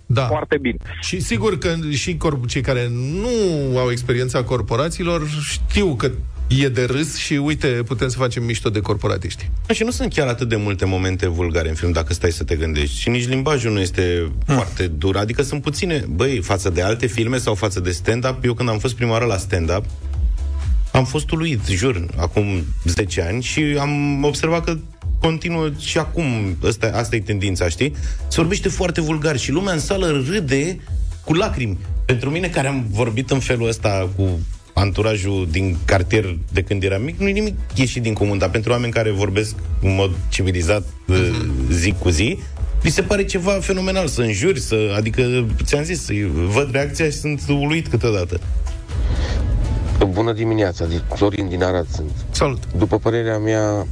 Da. 0.05 0.25
foarte 0.25 0.57
bine. 0.57 0.77
Și 1.01 1.19
sigur 1.19 1.57
că 1.57 1.69
și 1.91 2.17
cor- 2.17 2.39
cei 2.47 2.62
care 2.62 2.88
nu 3.21 3.77
au 3.79 3.91
experiența 3.91 4.43
corporațiilor 4.43 5.21
știu 5.41 5.95
că 5.95 6.12
e 6.61 6.69
de 6.69 6.83
râs 6.83 7.15
și 7.15 7.33
uite, 7.33 7.67
putem 7.67 8.07
să 8.09 8.17
facem 8.17 8.43
mișto 8.43 8.69
de 8.69 8.79
corporatiști. 8.79 9.49
Și 9.73 9.83
nu 9.83 9.91
sunt 9.91 10.13
chiar 10.13 10.27
atât 10.27 10.49
de 10.49 10.55
multe 10.55 10.85
momente 10.85 11.27
vulgare 11.27 11.69
în 11.69 11.75
film, 11.75 11.91
dacă 11.91 12.13
stai 12.13 12.31
să 12.31 12.43
te 12.43 12.55
gândești. 12.55 12.99
Și 12.99 13.09
nici 13.09 13.27
limbajul 13.27 13.71
nu 13.71 13.79
este 13.79 14.31
Hmm. 14.45 14.55
foarte 14.55 14.87
dur. 14.87 15.17
Adică 15.17 15.41
sunt 15.41 15.61
puține, 15.61 16.05
băi, 16.09 16.39
față 16.41 16.69
de 16.69 16.81
alte 16.81 17.05
filme 17.05 17.37
sau 17.37 17.55
față 17.55 17.79
de 17.79 17.91
stand-up. 17.91 18.43
Eu 18.43 18.53
când 18.53 18.69
am 18.69 18.77
fost 18.79 18.95
prima 18.95 19.11
oară 19.11 19.25
la 19.25 19.37
stand-up, 19.37 19.85
am 20.91 21.05
fost 21.05 21.31
uluit, 21.31 21.65
jur, 21.67 22.05
acum 22.15 22.45
10 22.85 23.21
ani 23.21 23.41
și 23.43 23.61
am 23.79 24.23
observat 24.23 24.63
că 24.63 24.77
continuă 25.19 25.69
și 25.79 25.97
acum, 25.97 26.57
asta, 26.67 26.91
asta 26.93 27.15
e 27.15 27.19
tendința, 27.19 27.69
știi? 27.69 27.93
Se 28.27 28.39
vorbește 28.39 28.69
foarte 28.69 29.01
vulgar 29.01 29.37
și 29.37 29.51
lumea 29.51 29.73
în 29.73 29.79
sală 29.79 30.23
râde 30.27 30.79
cu 31.25 31.33
lacrimi. 31.33 31.77
Pentru 32.05 32.29
mine, 32.29 32.47
care 32.47 32.67
am 32.67 32.85
vorbit 32.89 33.31
în 33.31 33.39
felul 33.39 33.67
ăsta 33.67 34.09
cu 34.15 34.39
anturajul 34.73 35.47
din 35.51 35.77
cartier 35.86 36.38
de 36.51 36.62
când 36.62 36.83
eram 36.83 37.01
mic, 37.01 37.19
nu 37.19 37.27
e 37.27 37.31
nimic 37.31 37.55
ieșit 37.75 38.01
din 38.01 38.13
comun, 38.13 38.38
dar 38.38 38.49
pentru 38.49 38.71
oameni 38.71 38.93
care 38.93 39.12
vorbesc 39.12 39.55
în 39.81 39.95
mod 39.95 40.12
civilizat 40.29 40.83
uh, 41.07 41.29
zi 41.71 41.93
cu 41.99 42.09
zi, 42.09 42.38
mi 42.83 42.89
se 42.89 43.01
pare 43.01 43.25
ceva 43.25 43.51
fenomenal 43.51 44.07
să 44.07 44.21
înjuri, 44.21 44.59
să, 44.59 44.93
adică, 44.95 45.45
ți-am 45.63 45.83
zis, 45.83 46.03
să 46.03 46.13
văd 46.53 46.71
reacția 46.71 47.05
și 47.05 47.12
sunt 47.12 47.41
uluit 47.47 47.88
câteodată. 47.88 48.39
Bună 50.09 50.33
dimineața, 50.33 50.86
Florin 51.15 51.49
din 51.49 51.63
Arad 51.63 51.88
sunt. 51.95 52.12
Salut! 52.31 52.63
După 52.77 52.97
părerea 52.97 53.38
mea, 53.38 53.88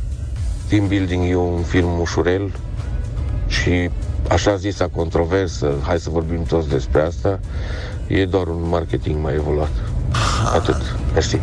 Team 0.69 0.87
Building 0.87 1.29
e 1.29 1.35
un 1.35 1.63
film 1.63 1.99
ușurel 1.99 2.51
și 3.47 3.89
așa 4.27 4.55
zisa 4.55 4.87
controversă, 4.87 5.75
hai 5.81 5.99
să 5.99 6.09
vorbim 6.09 6.43
toți 6.43 6.69
despre 6.69 7.01
asta, 7.01 7.39
e 8.07 8.25
doar 8.25 8.47
un 8.47 8.67
marketing 8.69 9.21
mai 9.21 9.33
evoluat. 9.33 9.71
Atât. 10.53 10.95
Mersi. 11.13 11.37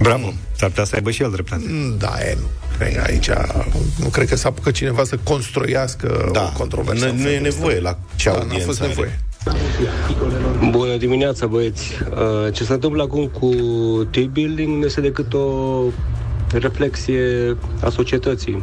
Bravo. 0.00 0.32
S-ar 0.56 0.68
putea 0.68 0.84
să 0.84 0.94
aibă 0.94 1.10
și 1.10 1.22
el 1.22 1.30
dreptate. 1.30 1.62
Da, 1.98 2.12
e, 2.20 2.36
nu. 2.40 2.46
Cred 2.78 2.94
că 2.94 3.02
aici 3.06 3.28
nu 3.98 4.08
cred 4.08 4.28
că 4.28 4.36
s-a 4.36 4.48
apucat 4.48 4.72
cineva 4.72 5.04
să 5.04 5.18
construiască 5.22 6.28
Da, 6.32 6.50
o 6.54 6.58
controversă. 6.58 7.04
nu- 7.04 7.10
în 7.10 7.16
nu 7.16 7.28
e 7.28 7.32
felul 7.32 7.46
ăsta. 7.46 7.58
nevoie 7.60 7.80
la 7.80 7.98
ce 8.16 8.28
da, 8.28 8.34
n-a 8.34 8.40
audiență 8.40 8.66
fost 8.66 8.80
are. 8.80 8.88
nevoie. 8.88 9.18
Bună 10.70 10.96
dimineața, 10.96 11.46
băieți! 11.46 11.90
Uh, 12.10 12.52
Ce 12.52 12.64
se 12.64 12.72
întâmplă 12.72 13.02
acum 13.02 13.26
cu 13.26 13.48
team 14.10 14.30
building 14.32 14.78
nu 14.78 14.84
este 14.84 15.00
decât 15.00 15.32
o 15.34 15.80
reflexie 16.52 17.56
a 17.80 17.88
societății. 17.90 18.62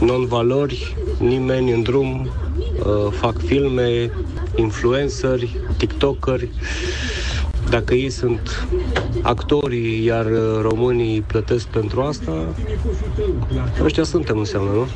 Non-valori, 0.00 0.96
nimeni 1.18 1.72
în 1.72 1.82
drum, 1.82 2.28
uh, 2.78 3.12
fac 3.20 3.44
filme, 3.46 4.10
influenceri, 4.54 5.56
tiktokeri. 5.76 6.48
Dacă 7.70 7.94
ei 7.94 8.10
sunt 8.10 8.66
actorii, 9.22 10.04
iar 10.04 10.26
uh, 10.26 10.58
românii 10.60 11.20
plătesc 11.20 11.66
pentru 11.66 12.00
asta, 12.00 12.32
ăștia 13.82 14.04
suntem 14.04 14.38
înseamnă, 14.38 14.70
nu? 14.70 14.88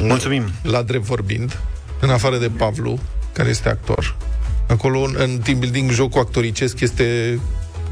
Mulțumim. 0.00 0.42
La 0.62 0.82
drept 0.82 1.04
vorbind, 1.04 1.60
în 2.00 2.10
afară 2.10 2.38
de 2.38 2.50
Pavlu, 2.56 2.98
care 3.32 3.48
este 3.48 3.68
actor, 3.68 4.16
acolo 4.68 5.00
în, 5.00 5.14
în 5.18 5.38
team 5.38 5.58
building 5.58 5.90
jocul 5.90 6.20
actoricesc 6.20 6.80
este 6.80 7.38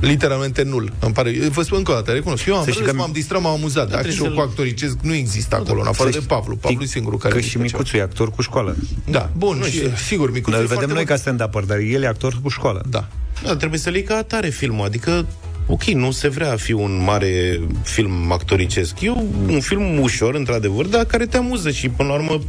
literalmente 0.01 0.63
nul. 0.63 0.93
Îmi 0.99 1.13
pare. 1.13 1.31
Vă 1.53 1.63
spun 1.63 1.79
încă 1.79 1.91
o 1.91 1.95
dată, 1.95 2.13
recunosc. 2.13 2.47
Eu 2.47 2.57
am 2.57 2.65
Să 2.65 2.71
știi 2.71 2.83
râs, 2.85 2.91
că- 2.93 2.97
m-am 2.99 3.11
distrat, 3.13 3.43
m-am 3.43 3.53
amuzat, 3.53 3.89
dar 3.89 4.01
trebuie 4.01 4.13
jocul 4.17 4.35
să-l- 4.35 4.43
actoricesc 4.49 4.97
nu 5.03 5.15
există 5.15 5.57
acolo, 5.57 5.81
în 5.81 5.87
afară 5.87 6.11
Să 6.11 6.17
de 6.19 6.25
știi- 6.25 6.37
Pavlu. 6.37 6.57
Pavlu 6.57 6.83
e 6.83 6.87
singurul 6.87 7.19
care 7.19 7.35
Că 7.35 7.39
zice 7.41 7.51
și 7.51 7.57
ceva. 7.57 7.69
Micuțu 7.71 7.97
e 7.97 8.03
actor 8.03 8.31
cu 8.31 8.43
școală. 8.43 8.77
Da, 9.11 9.31
bun, 9.37 9.63
și, 9.71 9.97
sigur, 9.97 10.31
Micuțu 10.33 10.51
Noi 10.51 10.59
e 10.59 10.63
îl 10.63 10.69
vedem 10.69 10.87
foarte 10.87 10.87
noi 10.95 11.05
bun. 11.05 11.15
ca 11.15 11.17
stand-up 11.21 11.67
dar 11.67 11.79
el 11.79 12.03
e 12.03 12.07
actor 12.07 12.39
cu 12.43 12.49
școală. 12.49 12.83
Da. 12.89 13.09
Da, 13.43 13.57
trebuie 13.57 13.79
să-l 13.81 13.95
iei 13.95 14.03
ca 14.03 14.17
atare 14.17 14.49
filmul, 14.49 14.85
adică 14.85 15.27
Ok, 15.71 15.85
nu 15.85 16.11
se 16.11 16.29
vrea 16.29 16.53
a 16.53 16.57
fi 16.57 16.73
un 16.73 17.03
mare 17.05 17.61
film 17.83 18.33
actoricesc. 18.33 19.01
E 19.01 19.11
un 19.49 19.61
film 19.61 19.99
ușor, 20.01 20.35
într-adevăr, 20.35 20.87
dar 20.87 21.05
care 21.05 21.27
te 21.27 21.37
amuză 21.37 21.71
și, 21.71 21.89
până 21.89 22.09
la 22.09 22.15
urmă, 22.15 22.41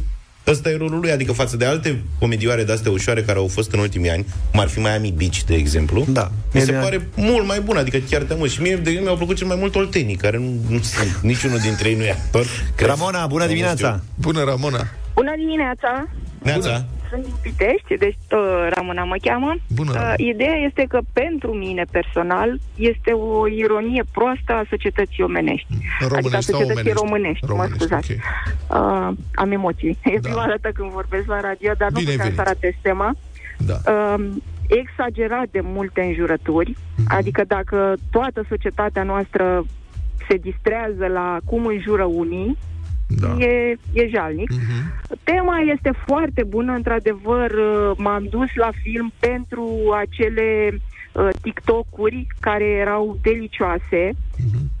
ăsta 0.46 0.70
e 0.70 0.76
rolul 0.76 1.00
lui. 1.00 1.10
Adică 1.10 1.32
față 1.32 1.56
de 1.56 1.64
alte 1.64 2.02
comedioare 2.18 2.64
de-astea 2.64 2.90
ușoare 2.90 3.22
care 3.22 3.38
au 3.38 3.46
fost 3.46 3.72
în 3.72 3.78
ultimii 3.78 4.10
ani, 4.10 4.26
cum 4.50 4.60
ar 4.60 4.68
fi 4.68 4.78
Miami 4.78 5.14
Beach, 5.16 5.38
de 5.46 5.54
exemplu, 5.54 6.06
Da. 6.08 6.30
mi 6.52 6.60
se 6.60 6.70
E 6.70 6.74
de- 6.74 6.78
pare 6.82 7.08
mult 7.14 7.46
mai 7.46 7.60
bun, 7.60 7.76
adică 7.76 7.98
chiar 8.10 8.22
te 8.22 8.32
amuză. 8.32 8.52
Și 8.52 8.60
mie, 8.60 8.70
de 8.74 8.78
exemplu, 8.80 9.02
mi-au 9.02 9.16
plăcut 9.16 9.36
cel 9.36 9.46
mai 9.46 9.56
mult 9.58 9.74
Oltenii, 9.74 10.16
care 10.16 10.36
nu, 10.38 10.52
nu 10.68 10.80
sunt, 10.82 11.18
niciunul 11.22 11.58
dintre 11.58 11.88
ei 11.88 11.94
nu 11.96 12.02
e 12.04 12.10
actor. 12.10 12.46
Ramona, 12.76 13.26
bună 13.26 13.46
dimineața! 13.46 14.02
Bună, 14.14 14.44
Ramona! 14.44 14.86
Bună 15.14 15.32
dimineața! 15.36 16.08
Neața. 16.42 16.84
Sunt 17.10 17.22
din 17.24 17.34
Pitești, 17.42 17.96
deci 17.98 18.16
uh, 18.32 18.66
Ramona 18.74 19.04
mă 19.04 19.16
cheamă. 19.22 19.54
Bună, 19.74 19.90
Uh, 19.90 19.96
Ramona. 19.96 20.14
ideea 20.16 20.54
este 20.54 20.84
că 20.88 20.98
pentru 21.12 21.50
mine 21.52 21.84
personal 21.90 22.58
este 22.74 23.10
o 23.12 23.46
ironie 23.48 24.04
proastă 24.12 24.52
a 24.52 24.64
societății 24.70 25.22
omenești. 25.22 25.66
Românești 26.00 26.16
adică 26.18 26.36
a 26.36 26.40
sau 26.40 26.52
societății 26.54 26.74
omenești? 26.74 26.98
românești, 27.02 27.46
Românești, 27.46 27.72
mă 27.72 27.78
scuzați. 27.78 28.12
ok. 28.12 28.18
Uh, 28.80 29.16
am 29.34 29.50
emoții. 29.52 29.98
E 30.04 30.18
Da. 30.18 30.28
prima 30.28 30.46
dată 30.46 30.68
când 30.74 30.90
vorbesc 30.90 31.26
la 31.26 31.40
radio, 31.40 31.72
dar 31.78 31.90
nu 31.90 31.98
Bine 31.98 32.10
ai 32.10 32.16
puteam 32.16 32.34
să 32.34 32.42
venit. 32.42 32.52
ratez 32.52 32.72
tema. 32.82 33.12
Da. 33.58 33.76
uh, 33.92 34.26
exagerat 34.68 35.46
de 35.50 35.60
multe 35.62 36.00
înjurături, 36.00 36.76
Mhm. 36.96 37.06
adică 37.16 37.44
dacă 37.46 37.94
toată 38.10 38.44
societatea 38.48 39.02
noastră 39.02 39.64
se 40.28 40.36
distrează 40.36 41.06
la 41.06 41.38
cum 41.44 41.66
înjură 41.66 42.04
unii, 42.04 42.56
Da. 43.18 43.36
e, 43.38 43.76
e 43.92 44.08
jalnic. 44.08 44.50
Tema 45.22 45.58
este 45.74 45.92
foarte 46.06 46.44
bună, 46.44 46.72
într-adevăr, 46.72 47.50
uh, 47.50 47.96
m-am 47.96 48.26
dus 48.30 48.54
la 48.54 48.70
film 48.82 49.12
pentru 49.18 49.94
acele 49.98 50.78
uh, 51.12 51.28
TikTok-uri 51.42 52.26
care 52.40 52.64
erau 52.64 53.18
delicioase. 53.22 54.10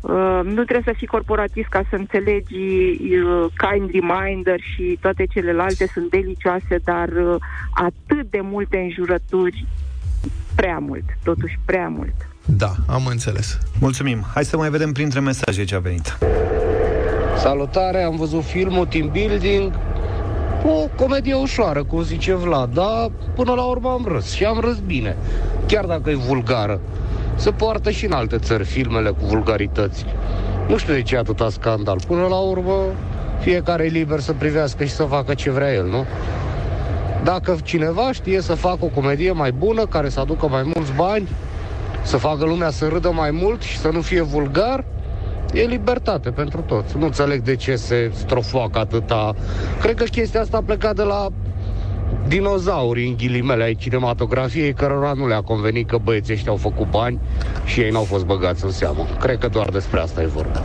Uh, 0.00 0.40
nu 0.44 0.64
trebuie 0.64 0.82
să 0.84 0.94
fii 0.96 1.06
corporatist 1.06 1.68
ca 1.68 1.82
să 1.90 1.96
înțelegi 1.96 2.54
uh, 2.54 3.44
Kind 3.56 3.90
Reminder 3.90 4.60
și 4.60 4.98
toate 5.00 5.26
celelalte 5.26 5.86
sunt 5.92 6.10
delicioase, 6.10 6.80
dar 6.84 7.08
uh, 7.08 7.34
atât 7.74 8.30
de 8.30 8.40
multe 8.42 8.76
înjurături, 8.76 9.66
prea 10.54 10.78
mult, 10.78 11.04
totuși 11.22 11.58
prea 11.64 11.88
mult. 11.88 12.14
Da, 12.46 12.72
am 12.86 13.06
înțeles. 13.06 13.58
Mulțumim. 13.80 14.24
Hai 14.34 14.44
să 14.44 14.56
mai 14.56 14.70
vedem 14.70 14.92
printre 14.92 15.20
mesaje 15.20 15.64
ce 15.64 15.74
a 15.74 15.78
venit. 15.78 16.18
Salutare, 17.40 18.02
am 18.02 18.16
văzut 18.16 18.44
filmul 18.44 18.86
Team 18.86 19.08
Building, 19.12 19.72
o 20.64 20.88
comedie 20.96 21.34
ușoară, 21.34 21.84
cum 21.84 22.02
zice 22.02 22.34
Vlad, 22.34 22.74
dar 22.74 23.10
până 23.34 23.52
la 23.52 23.62
urmă 23.62 23.88
am 23.88 24.04
râs 24.08 24.32
și 24.32 24.44
am 24.44 24.58
râs 24.60 24.78
bine, 24.78 25.16
chiar 25.66 25.84
dacă 25.84 26.10
e 26.10 26.14
vulgară. 26.14 26.80
Se 27.34 27.50
poartă 27.50 27.90
și 27.90 28.04
în 28.04 28.12
alte 28.12 28.38
țări 28.38 28.64
filmele 28.64 29.10
cu 29.10 29.24
vulgarități. 29.24 30.04
Nu 30.68 30.76
știu 30.76 30.92
de 30.92 31.02
ce 31.02 31.16
atâta 31.16 31.48
scandal. 31.50 31.98
Până 32.06 32.26
la 32.26 32.38
urmă, 32.38 32.74
fiecare 33.38 33.84
e 33.84 33.88
liber 33.88 34.20
să 34.20 34.32
privească 34.32 34.84
și 34.84 34.92
să 34.92 35.02
facă 35.02 35.34
ce 35.34 35.50
vrea 35.50 35.72
el, 35.72 35.86
nu? 35.86 36.04
Dacă 37.24 37.56
cineva 37.62 38.12
știe 38.12 38.40
să 38.40 38.54
facă 38.54 38.84
o 38.84 38.88
comedie 38.94 39.32
mai 39.32 39.52
bună, 39.52 39.86
care 39.86 40.08
să 40.08 40.20
aducă 40.20 40.48
mai 40.48 40.62
mulți 40.74 40.92
bani, 40.96 41.28
să 42.02 42.16
facă 42.16 42.44
lumea 42.44 42.70
să 42.70 42.88
râdă 42.88 43.10
mai 43.12 43.30
mult 43.30 43.62
și 43.62 43.78
să 43.78 43.88
nu 43.88 44.00
fie 44.00 44.20
vulgar, 44.20 44.84
e 45.52 45.64
libertate 45.64 46.30
pentru 46.30 46.60
toți. 46.60 46.96
Nu 46.96 47.04
înțeleg 47.04 47.42
de 47.42 47.56
ce 47.56 47.76
se 47.76 48.10
strofoacă 48.14 48.78
atâta. 48.78 49.34
Cred 49.80 49.94
că 49.94 50.04
chestia 50.04 50.40
asta 50.40 50.56
a 50.56 50.62
plecat 50.62 50.96
de 50.96 51.02
la 51.02 51.26
dinozaurii 52.28 53.08
în 53.08 53.16
ghilimele 53.16 53.62
ai 53.62 53.74
cinematografiei 53.74 54.72
cărora 54.72 55.12
nu 55.12 55.26
le-a 55.26 55.40
convenit 55.40 55.88
că 55.88 55.98
băieții 56.02 56.34
ăștia 56.34 56.50
au 56.50 56.56
făcut 56.56 56.90
bani 56.90 57.20
și 57.64 57.80
ei 57.80 57.90
n-au 57.90 58.04
fost 58.04 58.24
băgați 58.24 58.64
în 58.64 58.70
seamă. 58.70 59.06
Cred 59.20 59.38
că 59.38 59.48
doar 59.48 59.68
despre 59.68 60.00
asta 60.00 60.22
e 60.22 60.26
vorba. 60.26 60.62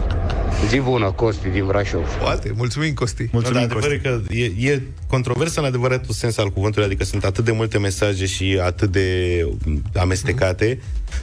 Zi 0.68 0.80
bună, 0.80 1.12
Costi 1.12 1.50
din 1.50 1.66
Brașov. 1.66 2.18
Poate, 2.22 2.52
mulțumim, 2.56 2.94
Costi. 2.94 3.30
Mulțumim, 3.32 3.68
da, 3.68 3.76
adevăr 3.76 3.92
e 3.92 3.98
că 3.98 4.20
e, 4.30 4.72
e 4.72 4.82
controversă 5.16 5.60
în 5.60 5.66
adevăratul 5.66 6.14
sens 6.14 6.38
al 6.38 6.50
cuvântului, 6.50 6.88
adică 6.88 7.04
sunt 7.04 7.24
atât 7.24 7.46
de 7.46 7.52
multe 7.52 7.78
mesaje 7.78 8.26
și 8.26 8.60
atât 8.64 8.92
de 8.92 9.08
amestecate. 9.96 10.80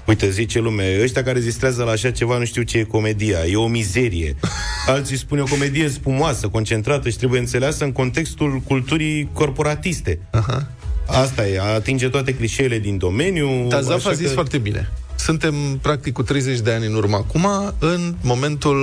Uite, 0.07 0.31
zice 0.31 0.59
lume, 0.61 0.99
ăștia 1.03 1.23
care 1.23 1.41
zistrează 1.41 1.83
la 1.83 1.91
așa 1.91 2.11
ceva 2.11 2.39
nu 2.39 2.45
știu 2.45 2.63
ce 2.63 2.79
e 2.79 2.83
comedia, 2.83 3.39
e 3.51 3.57
o 3.57 3.67
mizerie. 3.67 4.37
Alții 4.87 5.17
spun 5.17 5.39
e 5.39 5.41
o 5.41 5.45
comedie 5.45 5.89
spumoasă, 5.89 6.49
concentrată 6.49 7.09
și 7.09 7.17
trebuie 7.17 7.41
înțeleasă 7.41 7.85
în 7.85 7.93
contextul 7.93 8.63
culturii 8.67 9.29
corporatiste. 9.33 10.19
Aha. 10.31 10.71
Asta 11.07 11.47
e, 11.49 11.61
atinge 11.61 12.09
toate 12.09 12.35
clișeele 12.35 12.79
din 12.79 12.99
domeniu. 12.99 13.67
Dar 13.69 13.83
Zaf 13.83 13.97
așa 13.97 14.09
a 14.09 14.13
zis 14.13 14.27
că- 14.27 14.33
foarte 14.33 14.59
bine. 14.59 14.93
Suntem, 15.17 15.55
practic, 15.83 16.13
cu 16.13 16.23
30 16.23 16.61
de 16.61 16.73
ani 16.73 16.87
în 16.87 16.95
urmă 16.95 17.17
acum, 17.17 17.47
în 17.79 18.15
momentul 18.23 18.77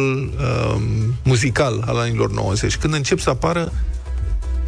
um, 0.76 1.13
muzical 1.24 1.84
al 1.86 1.98
anilor 1.98 2.32
90, 2.32 2.78
când 2.78 2.93
încep 2.93 3.19
să 3.19 3.30
apară 3.30 3.72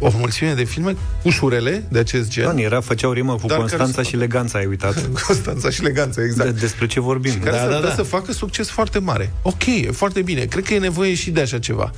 o 0.02 0.10
mulțime 0.18 0.52
de 0.54 0.64
filme 0.64 0.96
ușurele 1.22 1.84
de 1.88 1.98
acest 1.98 2.30
gen. 2.30 2.44
Dan, 2.44 2.58
era, 2.58 2.80
făceau 2.80 3.12
rimă 3.12 3.34
cu 3.34 3.46
Dar 3.46 3.58
Constanța 3.58 3.94
care- 3.94 4.06
și 4.06 4.16
Leganța, 4.16 4.58
ai 4.58 4.66
uitat? 4.66 5.08
Constanța 5.26 5.70
și 5.70 5.82
Leganța, 5.82 6.22
exact. 6.22 6.50
De, 6.50 6.60
despre 6.60 6.86
ce 6.86 7.00
vorbim? 7.00 7.32
care 7.38 7.56
da, 7.56 7.62
s-ar 7.62 7.74
putea 7.74 7.94
să 7.94 8.02
facă 8.02 8.32
succes 8.32 8.68
foarte 8.68 8.98
mare. 8.98 9.32
Ok, 9.42 9.66
e 9.66 9.90
foarte 9.92 10.22
bine. 10.22 10.44
Cred 10.44 10.64
că 10.64 10.74
e 10.74 10.78
nevoie 10.78 11.14
și 11.14 11.30
de 11.30 11.40
așa 11.40 11.58
ceva. 11.58 11.90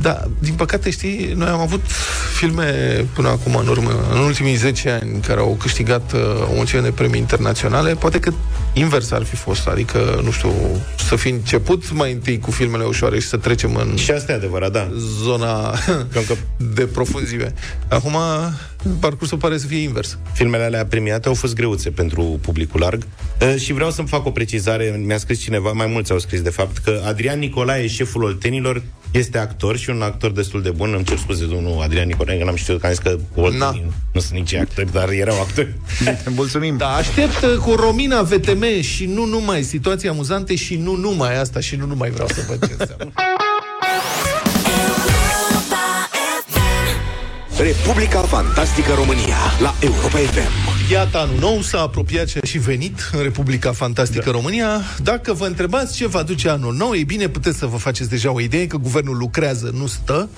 Da, 0.00 0.22
din 0.38 0.54
păcate, 0.54 0.90
știi, 0.90 1.32
noi 1.36 1.48
am 1.48 1.60
avut 1.60 1.80
filme 2.38 2.64
până 3.14 3.28
acum, 3.28 3.56
în 3.56 3.66
urmă, 3.66 3.90
în 4.12 4.18
ultimii 4.18 4.54
10 4.54 4.90
ani, 4.90 5.20
care 5.20 5.40
au 5.40 5.56
câștigat 5.60 6.12
uh, 6.12 6.20
o 6.50 6.54
mulțime 6.54 6.80
de 6.80 6.90
premii 6.90 7.20
internaționale. 7.20 7.94
Poate 7.94 8.18
că 8.18 8.32
invers 8.72 9.10
ar 9.10 9.22
fi 9.22 9.36
fost, 9.36 9.66
adică, 9.66 10.20
nu 10.24 10.30
știu, 10.30 10.52
să 11.06 11.16
fi 11.16 11.28
început 11.28 11.92
mai 11.92 12.12
întâi 12.12 12.38
cu 12.38 12.50
filmele 12.50 12.84
ușoare 12.84 13.18
și 13.18 13.26
să 13.26 13.36
trecem 13.36 13.76
în 13.76 13.96
Și 13.96 14.10
asta 14.10 14.32
e 14.32 14.34
adevărat, 14.34 14.72
da. 14.72 14.90
zona 15.22 15.74
de 16.74 16.86
profunzime. 16.86 17.54
Acum, 17.88 18.16
parcursul 19.00 19.38
pare 19.38 19.58
să 19.58 19.66
fie 19.66 19.82
invers. 19.82 20.18
Filmele 20.32 20.64
alea 20.64 20.86
premiate 20.86 21.28
au 21.28 21.34
fost 21.34 21.54
greuțe 21.54 21.90
pentru 21.90 22.38
publicul 22.42 22.80
larg 22.80 23.02
Uh, 23.42 23.54
și 23.56 23.72
vreau 23.72 23.90
să-mi 23.90 24.08
fac 24.08 24.26
o 24.26 24.30
precizare. 24.30 25.00
Mi-a 25.04 25.18
scris 25.18 25.40
cineva, 25.40 25.72
mai 25.72 25.86
mulți 25.86 26.12
au 26.12 26.18
scris 26.18 26.40
de 26.40 26.50
fapt, 26.50 26.78
că 26.78 27.02
Adrian 27.06 27.38
Nicolae, 27.38 27.86
șeful 27.86 28.22
Oltenilor, 28.22 28.82
este 29.12 29.38
actor 29.38 29.76
și 29.76 29.90
un 29.90 30.02
actor 30.02 30.30
destul 30.30 30.62
de 30.62 30.70
bun. 30.70 30.92
Îmi 30.94 31.04
cer 31.04 31.18
scuze, 31.18 31.46
domnul 31.46 31.82
Adrian 31.82 32.06
Nicolae, 32.06 32.38
că 32.38 32.44
n-am 32.44 32.54
știut 32.54 32.80
că 32.80 32.86
am 32.86 32.92
zis 32.92 33.02
că 33.02 33.18
Oltenii 33.34 33.92
nu 34.12 34.20
sunt 34.20 34.38
nici 34.38 34.54
actori, 34.54 34.92
dar 34.92 35.08
erau 35.08 35.40
actori. 35.40 35.74
Mulțumim. 36.36 36.76
Da, 36.76 36.94
aștept 36.94 37.42
uh, 37.42 37.56
cu 37.56 37.74
Romina 37.74 38.22
VTM 38.22 38.80
și 38.80 39.06
nu 39.06 39.24
numai 39.24 39.62
situații 39.62 40.08
amuzante 40.08 40.54
și 40.54 40.76
nu 40.76 40.96
numai 40.96 41.40
asta 41.40 41.60
și 41.60 41.76
nu 41.76 41.86
numai 41.86 42.10
vreau 42.10 42.28
să 42.28 42.44
văd 42.48 42.66
ce 42.66 42.74
înseamnă. 42.78 43.12
Republica 47.58 48.20
Fantastică 48.20 48.92
România 48.94 49.36
la 49.60 49.74
Europa 49.80 50.18
FM. 50.18 50.71
Iată, 50.92 51.18
anul 51.18 51.38
nou 51.38 51.60
s-a 51.60 51.80
apropiat 51.80 52.28
și 52.28 52.38
a 52.42 52.46
și 52.46 52.58
venit 52.58 53.10
în 53.12 53.22
Republica 53.22 53.72
Fantastică 53.72 54.24
da. 54.24 54.30
România. 54.30 54.80
Dacă 55.02 55.32
vă 55.32 55.46
întrebați 55.46 55.96
ce 55.96 56.06
va 56.06 56.18
aduce 56.18 56.48
anul 56.48 56.74
nou, 56.74 56.94
ei 56.94 57.04
bine, 57.04 57.28
puteți 57.28 57.58
să 57.58 57.66
vă 57.66 57.76
faceți 57.76 58.08
deja 58.08 58.32
o 58.32 58.40
idee 58.40 58.66
că 58.66 58.76
guvernul 58.76 59.16
lucrează, 59.16 59.70
nu 59.74 59.86
stă. 59.86 60.28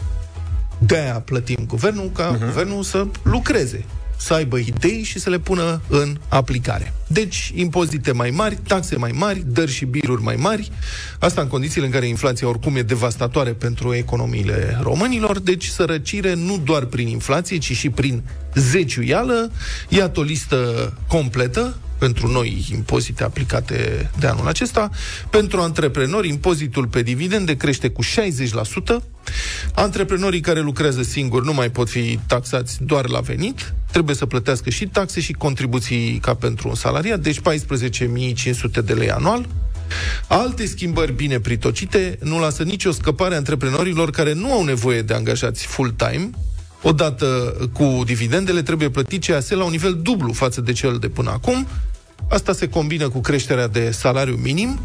De-aia 0.79 1.15
plătim 1.15 1.65
guvernul 1.67 2.11
ca 2.13 2.37
uh-huh. 2.37 2.45
guvernul 2.45 2.83
să 2.83 3.07
lucreze 3.23 3.85
să 4.25 4.35
aibă 4.35 4.59
idei 4.59 5.03
și 5.03 5.19
să 5.19 5.31
le 5.31 5.39
pună 5.39 5.81
în 5.89 6.17
aplicare. 6.29 6.93
Deci, 7.07 7.53
impozite 7.55 8.13
mai 8.13 8.31
mari, 8.31 8.59
taxe 8.67 8.97
mai 8.97 9.11
mari, 9.15 9.45
dări 9.47 9.73
și 9.73 9.85
biruri 9.85 10.23
mai 10.23 10.37
mari, 10.37 10.71
asta 11.19 11.41
în 11.41 11.49
condițiile 11.49 11.87
în 11.87 11.93
care 11.93 12.07
inflația 12.07 12.49
oricum 12.49 12.77
e 12.77 12.83
devastatoare 12.83 13.51
pentru 13.51 13.95
economiile 13.95 14.79
românilor, 14.83 15.39
deci 15.39 15.67
sărăcire 15.67 16.35
nu 16.35 16.59
doar 16.65 16.85
prin 16.85 17.09
inflație, 17.09 17.59
ci 17.59 17.73
și 17.73 17.91
prin 17.91 18.23
zeciuială. 18.55 19.51
Iată 19.89 20.21
o 20.21 20.23
listă 20.23 20.93
completă 21.07 21.77
pentru 21.99 22.27
noi 22.27 22.67
impozite 22.73 23.25
aplicate 23.25 24.11
de 24.19 24.27
anul 24.27 24.47
acesta. 24.47 24.91
Pentru 25.31 25.61
antreprenori, 25.61 26.29
impozitul 26.29 26.87
pe 26.87 27.03
dividende 27.03 27.57
crește 27.57 27.89
cu 27.89 28.03
60%. 28.03 29.14
Antreprenorii 29.75 30.41
care 30.41 30.61
lucrează 30.61 31.03
singuri 31.03 31.45
nu 31.45 31.53
mai 31.53 31.71
pot 31.71 31.89
fi 31.89 32.19
taxați 32.27 32.79
doar 32.83 33.09
la 33.09 33.21
venit, 33.21 33.75
trebuie 33.91 34.17
să 34.17 34.27
plătească 34.27 34.71
și 34.71 34.87
taxe 34.87 35.21
și 35.21 35.33
contribuții 35.33 36.19
ca 36.23 36.35
pentru 36.35 36.69
un 36.69 36.75
salariat, 36.75 37.21
deci 37.21 37.41
14.500 37.41 38.85
de 38.85 38.93
lei 38.93 39.11
anual. 39.11 39.47
Alte 40.27 40.67
schimbări 40.67 41.13
bine 41.13 41.41
pritocite 41.41 42.19
nu 42.23 42.39
lasă 42.39 42.63
nicio 42.63 42.91
scăpare 42.91 43.35
antreprenorilor 43.35 44.11
care 44.11 44.33
nu 44.33 44.53
au 44.53 44.65
nevoie 44.65 45.03
de 45.03 45.15
angajați 45.15 45.67
full-time, 45.67 46.31
odată 46.83 47.57
cu 47.73 48.03
dividendele 48.05 48.63
trebuie 48.63 48.91
plătit 48.91 49.25
CAS 49.25 49.51
la 49.51 49.65
un 49.65 49.71
nivel 49.71 49.99
dublu 50.03 50.33
față 50.33 50.61
de 50.61 50.73
cel 50.73 50.99
de 50.99 51.09
până 51.09 51.31
acum. 51.31 51.67
Asta 52.29 52.53
se 52.53 52.69
combină 52.69 53.09
cu 53.09 53.21
creșterea 53.21 53.69
de 53.69 53.91
salariu 53.91 54.35
minim, 54.35 54.81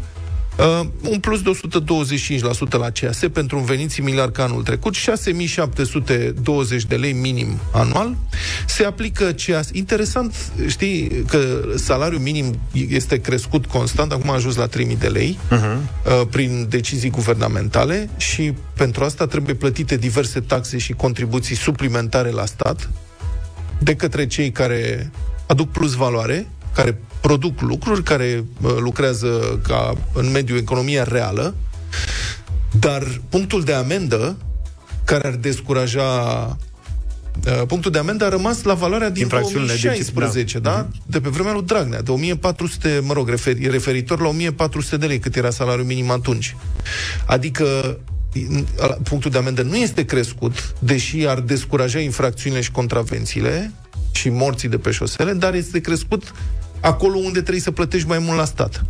Uh, 0.60 0.86
un 1.10 1.18
plus 1.18 1.42
de 1.42 1.50
125% 1.50 2.70
la 2.70 2.90
CAS 2.90 3.20
pentru 3.32 3.58
un 3.58 3.64
venit 3.64 3.90
similar 3.90 4.30
ca 4.30 4.42
anul 4.42 4.62
trecut, 4.62 4.94
6720 4.94 6.84
de 6.84 6.96
lei 6.96 7.12
minim 7.12 7.58
anual. 7.72 8.16
Se 8.66 8.84
aplică 8.84 9.34
CAS. 9.46 9.68
Interesant, 9.72 10.34
știi 10.66 11.24
că 11.28 11.60
salariul 11.74 12.20
minim 12.20 12.58
este 12.72 13.20
crescut 13.20 13.66
constant, 13.66 14.12
acum 14.12 14.30
a 14.30 14.34
ajuns 14.34 14.56
la 14.56 14.66
3000 14.66 14.96
de 14.96 15.08
lei 15.08 15.38
uh-huh. 15.50 15.76
uh, 16.06 16.26
prin 16.30 16.66
decizii 16.68 17.10
guvernamentale 17.10 18.10
și 18.16 18.52
pentru 18.76 19.04
asta 19.04 19.26
trebuie 19.26 19.54
plătite 19.54 19.96
diverse 19.96 20.40
taxe 20.40 20.78
și 20.78 20.92
contribuții 20.92 21.56
suplimentare 21.56 22.30
la 22.30 22.46
stat 22.46 22.90
de 23.78 23.94
către 23.94 24.26
cei 24.26 24.50
care 24.50 25.10
aduc 25.46 25.70
plus 25.70 25.94
valoare, 25.94 26.46
care 26.74 27.00
produc 27.20 27.60
lucruri, 27.60 28.02
care 28.02 28.44
uh, 28.62 28.70
lucrează 28.78 29.60
ca 29.62 29.94
în 30.12 30.30
mediul 30.30 30.58
economia 30.58 31.04
reală, 31.04 31.54
dar 32.78 33.20
punctul 33.28 33.62
de 33.62 33.72
amendă 33.72 34.36
care 35.04 35.26
ar 35.26 35.34
descuraja 35.34 36.02
uh, 37.46 37.62
punctul 37.66 37.90
de 37.90 37.98
amendă 37.98 38.24
a 38.24 38.28
rămas 38.28 38.62
la 38.62 38.74
valoarea 38.74 39.10
din 39.10 39.28
2016, 39.28 40.58
da? 40.58 40.70
da? 40.70 40.86
Mm-hmm. 40.86 41.06
De 41.06 41.20
pe 41.20 41.28
vremea 41.28 41.52
lui 41.52 41.62
Dragnea, 41.62 42.02
de 42.02 42.10
1400, 42.10 43.00
mă 43.02 43.12
rog, 43.12 43.28
referi, 43.28 43.68
referitor 43.68 44.20
la 44.20 44.28
1400 44.28 44.96
de 44.96 45.06
lei, 45.06 45.18
cât 45.18 45.36
era 45.36 45.50
salariul 45.50 45.86
minim 45.86 46.10
atunci. 46.10 46.56
Adică 47.26 47.98
punctul 49.02 49.30
de 49.30 49.38
amendă 49.38 49.62
nu 49.62 49.76
este 49.76 50.04
crescut, 50.04 50.74
deși 50.78 51.26
ar 51.26 51.40
descuraja 51.40 51.98
infracțiunile 51.98 52.62
și 52.62 52.70
contravențiile 52.70 53.72
și 54.12 54.28
morții 54.28 54.68
de 54.68 54.78
pe 54.78 54.90
șosele, 54.90 55.32
dar 55.32 55.54
este 55.54 55.80
crescut 55.80 56.32
acolo 56.80 57.16
unde 57.16 57.40
trebuie 57.40 57.60
să 57.60 57.70
plătești 57.70 58.08
mai 58.08 58.18
mult 58.18 58.36
la 58.36 58.44
stat. 58.44 58.84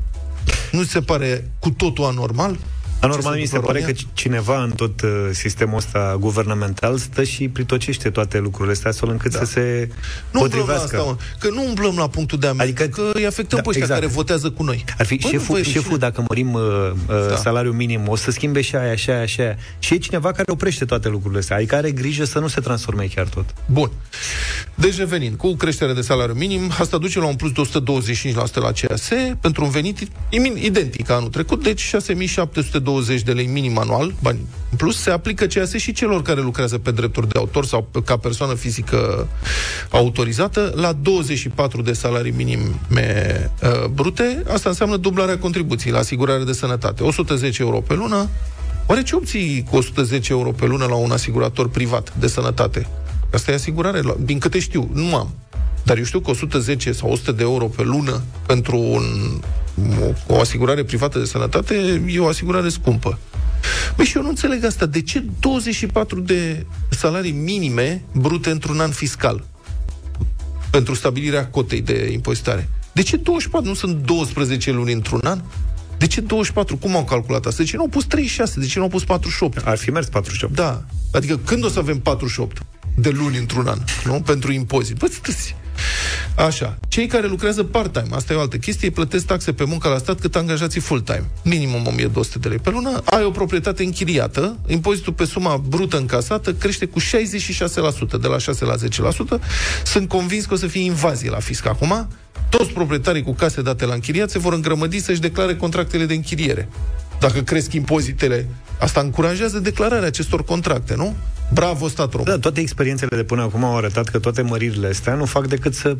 Nu 0.72 0.82
se 0.82 1.00
pare 1.00 1.50
cu 1.58 1.70
totul 1.70 2.04
anormal? 2.04 2.58
Anormal 3.00 3.38
mi 3.38 3.46
se 3.46 3.58
pare 3.58 3.80
că 3.80 3.92
cineva 4.12 4.62
în 4.62 4.70
tot 4.70 5.00
uh, 5.00 5.28
sistemul 5.32 5.76
ăsta 5.76 6.16
guvernamental 6.20 6.96
stă 6.96 7.24
și 7.24 7.48
pritocește 7.48 8.10
toate 8.10 8.38
lucrurile 8.38 8.72
astea 8.72 8.90
astfel 8.90 9.08
încât 9.08 9.32
da. 9.32 9.38
să 9.38 9.44
se 9.44 9.88
nu 10.30 10.40
potrivească. 10.40 10.96
Asta, 10.96 11.02
mă, 11.02 11.16
că 11.38 11.48
nu 11.50 11.64
umblăm 11.64 11.96
la 11.96 12.08
punctul 12.08 12.38
de 12.38 12.46
amendă, 12.46 12.82
adică, 12.82 13.02
că 13.02 13.10
îi 13.14 13.26
afectăm 13.26 13.58
da, 13.58 13.62
pe 13.62 13.68
ăștia 13.68 13.82
exact. 13.82 14.00
care 14.00 14.12
votează 14.12 14.50
cu 14.50 14.62
noi. 14.62 14.84
Ar 14.98 15.06
fi 15.06 15.16
Bă, 15.16 15.28
șeful, 15.28 15.62
șeful 15.62 15.98
dacă 15.98 16.24
mărim 16.28 16.52
uh, 16.52 16.62
uh, 16.62 17.28
da. 17.28 17.36
salariul 17.36 17.74
minim, 17.74 18.08
o 18.08 18.16
să 18.16 18.30
schimbe 18.30 18.60
și 18.60 18.76
aia, 18.76 18.96
și 18.96 19.10
aia, 19.10 19.26
și 19.26 19.40
aia. 19.40 19.56
Și 19.78 19.94
e 19.94 19.98
cineva 19.98 20.32
care 20.32 20.52
oprește 20.52 20.84
toate 20.84 21.08
lucrurile 21.08 21.40
astea, 21.40 21.56
adică 21.56 21.74
are 21.74 21.90
grijă 21.90 22.24
să 22.24 22.38
nu 22.38 22.48
se 22.48 22.60
transforme 22.60 23.08
chiar 23.14 23.26
tot. 23.26 23.54
Bun. 23.66 23.90
Deci 24.74 24.96
revenind, 24.96 25.36
cu 25.36 25.54
creșterea 25.54 25.94
de 25.94 26.00
salariu 26.00 26.34
minim, 26.34 26.72
asta 26.78 26.98
duce 26.98 27.18
la 27.18 27.26
un 27.26 27.34
plus 27.34 27.52
de 27.52 27.80
125% 28.30 28.34
la 28.54 28.72
CAS, 28.72 29.08
pentru 29.40 29.64
un 29.64 29.70
venit 29.70 30.08
identic 30.54 31.10
anul 31.10 31.28
trecut, 31.28 31.62
deci 31.62 31.80
6720 31.80 32.89
de 33.24 33.32
lei 33.32 33.46
minim 33.46 33.58
minim 33.70 33.78
anual, 33.78 34.14
bani 34.22 34.38
în 34.70 34.76
plus, 34.76 35.00
se 35.00 35.10
aplică 35.10 35.46
CAS 35.46 35.72
și 35.72 35.92
celor 35.92 36.22
care 36.22 36.40
lucrează 36.40 36.78
pe 36.78 36.90
drepturi 36.90 37.28
de 37.28 37.38
autor 37.38 37.64
sau 37.64 37.88
ca 38.04 38.16
persoană 38.16 38.54
fizică 38.54 39.28
autorizată 39.90 40.72
la 40.76 40.92
24 40.92 41.82
de 41.82 41.92
salarii 41.92 42.32
minime 42.32 43.50
uh, 43.62 43.84
brute. 43.84 44.42
Asta 44.52 44.68
înseamnă 44.68 44.96
dublarea 44.96 45.38
contribuției 45.38 45.92
la 45.92 45.98
asigurare 45.98 46.44
de 46.44 46.52
sănătate. 46.52 47.02
110 47.02 47.62
euro 47.62 47.80
pe 47.80 47.94
lună. 47.94 48.28
Oare 48.86 49.02
ce 49.02 49.16
obții 49.16 49.66
cu 49.70 49.76
110 49.76 50.32
euro 50.32 50.50
pe 50.50 50.66
lună 50.66 50.84
la 50.84 50.94
un 50.94 51.10
asigurator 51.10 51.68
privat 51.68 52.12
de 52.18 52.26
sănătate? 52.26 52.88
Asta 53.32 53.50
e 53.50 53.54
asigurare, 53.54 54.00
din 54.18 54.38
câte 54.38 54.58
știu, 54.58 54.90
nu 54.92 55.16
am. 55.16 55.34
Dar 55.82 55.96
eu 55.96 56.04
știu 56.04 56.20
că 56.20 56.30
110 56.30 56.92
sau 56.92 57.10
100 57.10 57.32
de 57.32 57.42
euro 57.42 57.64
pe 57.64 57.82
lună 57.82 58.22
pentru 58.46 58.78
un, 58.78 59.04
o, 60.00 60.34
o 60.34 60.40
asigurare 60.40 60.84
privată 60.84 61.18
de 61.18 61.24
sănătate 61.24 62.02
e 62.08 62.18
o 62.18 62.26
asigurare 62.26 62.68
scumpă. 62.68 63.18
Băi, 63.96 64.04
și 64.04 64.16
eu 64.16 64.22
nu 64.22 64.28
înțeleg 64.28 64.64
asta. 64.64 64.86
De 64.86 65.02
ce 65.02 65.24
24 65.40 66.20
de 66.20 66.66
salarii 66.88 67.32
minime 67.32 68.02
brute 68.12 68.50
într-un 68.50 68.80
an 68.80 68.90
fiscal? 68.90 69.44
Pentru 70.70 70.94
stabilirea 70.94 71.46
cotei 71.46 71.80
de 71.80 72.10
impozitare. 72.12 72.68
De 72.92 73.02
ce 73.02 73.16
24? 73.16 73.68
Nu 73.68 73.74
sunt 73.74 74.04
12 74.04 74.72
luni 74.72 74.92
într-un 74.92 75.20
an? 75.24 75.40
De 75.98 76.06
ce 76.06 76.20
24? 76.20 76.76
Cum 76.76 76.96
au 76.96 77.04
calculat 77.04 77.46
asta? 77.46 77.62
De 77.62 77.68
ce 77.68 77.76
nu 77.76 77.82
au 77.82 77.88
pus 77.88 78.04
36? 78.04 78.60
De 78.60 78.66
ce 78.66 78.78
nu 78.78 78.84
au 78.84 78.90
pus 78.90 79.04
48? 79.04 79.66
Ar 79.66 79.76
fi 79.76 79.90
mers 79.90 80.06
48. 80.06 80.54
Da. 80.54 80.84
Adică 81.12 81.40
când 81.44 81.64
o 81.64 81.68
să 81.68 81.78
avem 81.78 81.98
48 81.98 82.62
de 82.96 83.10
luni 83.10 83.36
într-un 83.36 83.66
an, 83.66 83.78
nu? 84.04 84.20
Pentru 84.20 84.52
impozit. 84.52 84.96
Bă, 84.96 85.06
stăți. 85.06 85.56
Așa. 86.46 86.78
Cei 86.88 87.06
care 87.06 87.26
lucrează 87.26 87.62
part-time, 87.62 88.14
asta 88.14 88.32
e 88.32 88.36
o 88.36 88.40
altă 88.40 88.56
chestie, 88.56 88.90
plătesc 88.90 89.26
taxe 89.26 89.52
pe 89.52 89.64
muncă 89.64 89.88
la 89.88 89.98
stat 89.98 90.20
cât 90.20 90.36
angajații 90.36 90.80
full-time. 90.80 91.30
Minimum 91.44 91.86
1200 91.86 92.38
de 92.38 92.48
lei 92.48 92.58
pe 92.58 92.70
lună. 92.70 93.02
Ai 93.04 93.24
o 93.24 93.30
proprietate 93.30 93.82
închiriată, 93.82 94.58
impozitul 94.66 95.12
pe 95.12 95.24
suma 95.24 95.56
brută 95.68 95.96
încasată 95.96 96.52
crește 96.52 96.86
cu 96.86 97.00
66%, 97.00 97.02
de 98.20 98.26
la 98.26 98.38
6 98.38 98.64
la 98.64 98.74
10%. 98.74 99.40
Sunt 99.84 100.08
convins 100.08 100.44
că 100.44 100.54
o 100.54 100.56
să 100.56 100.66
fie 100.66 100.82
invazie 100.82 101.30
la 101.30 101.38
fisc 101.38 101.66
acum. 101.66 102.08
Toți 102.48 102.70
proprietarii 102.70 103.22
cu 103.22 103.32
case 103.32 103.62
date 103.62 103.84
la 103.84 103.94
închiriat 103.94 104.30
se 104.30 104.38
vor 104.38 104.52
îngrămădi 104.52 105.00
să-și 105.00 105.20
declare 105.20 105.56
contractele 105.56 106.06
de 106.06 106.14
închiriere. 106.14 106.68
Dacă 107.20 107.40
cresc 107.40 107.72
impozitele, 107.72 108.48
asta 108.78 109.00
încurajează 109.00 109.58
declararea 109.58 110.06
acestor 110.06 110.44
contracte, 110.44 110.94
nu? 110.94 111.16
Bravo, 111.52 111.88
stat 111.88 112.12
român. 112.12 112.26
Da, 112.26 112.38
toate 112.38 112.60
experiențele 112.60 113.16
de 113.16 113.22
până 113.22 113.42
acum 113.42 113.64
au 113.64 113.76
arătat 113.76 114.08
că 114.08 114.18
toate 114.18 114.42
măririle 114.42 114.88
astea 114.88 115.14
nu 115.14 115.24
fac 115.24 115.46
decât 115.46 115.74
să 115.74 115.96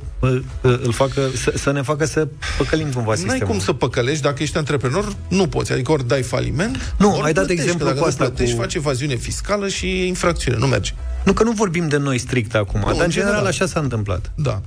îl 0.61 0.93
facă, 0.93 1.21
să, 1.35 1.53
să 1.57 1.73
ne 1.73 1.83
facă 1.83 2.05
să 2.05 2.29
păcălim 2.59 2.93
cumva 2.93 3.15
sistemul. 3.15 3.39
N-ai 3.39 3.49
cum 3.49 3.59
să 3.59 3.73
păcălești, 3.73 4.23
dacă 4.23 4.43
ești 4.43 4.57
antreprenor, 4.57 5.17
nu 5.29 5.47
poți. 5.47 5.73
Adică 5.73 5.93
ori 5.93 6.09
dai 6.09 6.23
faliment, 6.23 6.95
nu, 6.99 7.17
ori 7.17 7.27
ai 7.27 7.33
dat 7.33 7.49
exemplu 7.49 7.87
dacă 7.87 7.99
cu 7.99 8.05
asta 8.05 8.25
plătești, 8.25 8.55
cu... 8.55 8.61
faci 8.61 8.75
evaziune 8.75 9.15
fiscală 9.15 9.69
și 9.69 10.07
infracțiune. 10.07 10.59
Nu 10.59 10.67
merge. 10.67 10.93
Nu, 11.25 11.33
că 11.33 11.43
nu 11.43 11.51
vorbim 11.51 11.89
de 11.89 11.97
noi 11.97 12.19
strict 12.19 12.55
acum, 12.55 12.81
nu, 12.81 12.87
dar 12.87 13.05
în 13.05 13.11
general, 13.11 13.33
general 13.33 13.47
așa 13.47 13.67
s-a 13.67 13.81
întâmplat. 13.81 14.33
Da. 14.35 14.61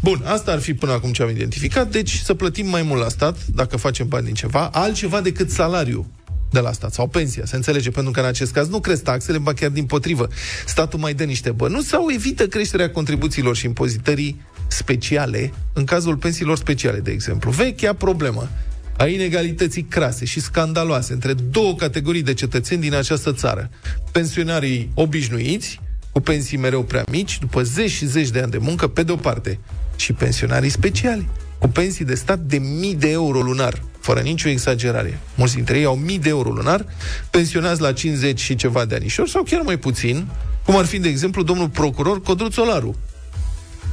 Bun, 0.00 0.22
asta 0.24 0.52
ar 0.52 0.60
fi 0.60 0.74
până 0.74 0.92
acum 0.92 1.12
ce 1.12 1.22
am 1.22 1.28
identificat, 1.28 1.90
deci 1.90 2.20
să 2.24 2.34
plătim 2.34 2.68
mai 2.68 2.82
mult 2.82 3.00
la 3.00 3.08
stat 3.08 3.36
dacă 3.46 3.76
facem 3.76 4.08
bani 4.08 4.24
din 4.24 4.34
ceva, 4.34 4.68
altceva 4.72 5.20
decât 5.20 5.50
salariu 5.50 6.06
de 6.50 6.60
la 6.60 6.72
stat 6.72 6.92
sau 6.92 7.06
pensia, 7.06 7.44
se 7.44 7.56
înțelege, 7.56 7.90
pentru 7.90 8.12
că 8.12 8.20
în 8.20 8.26
acest 8.26 8.52
caz 8.52 8.68
nu 8.68 8.80
cresc 8.80 9.02
taxele, 9.02 9.38
ba 9.38 9.52
chiar 9.52 9.70
din 9.70 9.84
potrivă. 9.84 10.28
Statul 10.66 10.98
mai 10.98 11.14
dă 11.14 11.24
niște 11.24 11.50
bănuți 11.50 11.88
sau 11.88 12.06
evită 12.10 12.46
creșterea 12.46 12.90
contribuțiilor 12.90 13.56
și 13.56 13.66
impozitării 13.66 14.40
speciale, 14.68 15.52
în 15.72 15.84
cazul 15.84 16.16
pensiilor 16.16 16.56
speciale, 16.56 16.98
de 16.98 17.10
exemplu. 17.10 17.50
Vechea 17.50 17.92
problemă 17.92 18.48
a 18.96 19.06
inegalității 19.06 19.82
crase 19.82 20.24
și 20.24 20.40
scandaloase 20.40 21.12
între 21.12 21.32
două 21.32 21.74
categorii 21.74 22.22
de 22.22 22.34
cetățeni 22.34 22.80
din 22.80 22.94
această 22.94 23.32
țară. 23.32 23.70
Pensionarii 24.12 24.90
obișnuiți, 24.94 25.80
cu 26.12 26.20
pensii 26.20 26.56
mereu 26.56 26.82
prea 26.82 27.04
mici, 27.10 27.38
după 27.38 27.62
zeci 27.62 27.90
și 27.90 28.06
zeci 28.06 28.30
de 28.30 28.40
ani 28.40 28.50
de 28.50 28.58
muncă, 28.58 28.88
pe 28.88 29.02
de-o 29.02 29.16
parte, 29.16 29.58
și 29.96 30.12
pensionarii 30.12 30.70
speciali, 30.70 31.28
cu 31.58 31.68
pensii 31.68 32.04
de 32.04 32.14
stat 32.14 32.38
de 32.38 32.58
mii 32.58 32.94
de 32.94 33.10
euro 33.10 33.40
lunar, 33.40 33.82
fără 34.00 34.20
nicio 34.20 34.48
exagerare. 34.48 35.20
Mulți 35.34 35.54
dintre 35.54 35.78
ei 35.78 35.84
au 35.84 35.96
mii 35.96 36.18
de 36.18 36.28
euro 36.28 36.50
lunar, 36.50 36.86
pensionați 37.30 37.80
la 37.80 37.92
50 37.92 38.40
și 38.40 38.54
ceva 38.54 38.84
de 38.84 38.94
anișori 38.94 39.30
sau 39.30 39.42
chiar 39.42 39.60
mai 39.60 39.78
puțin, 39.78 40.26
Cum 40.64 40.76
ar 40.76 40.84
fi, 40.84 40.98
de 40.98 41.08
exemplu, 41.08 41.42
domnul 41.42 41.68
procuror 41.68 42.22
Codruț 42.22 42.56
Olaru, 42.56 42.96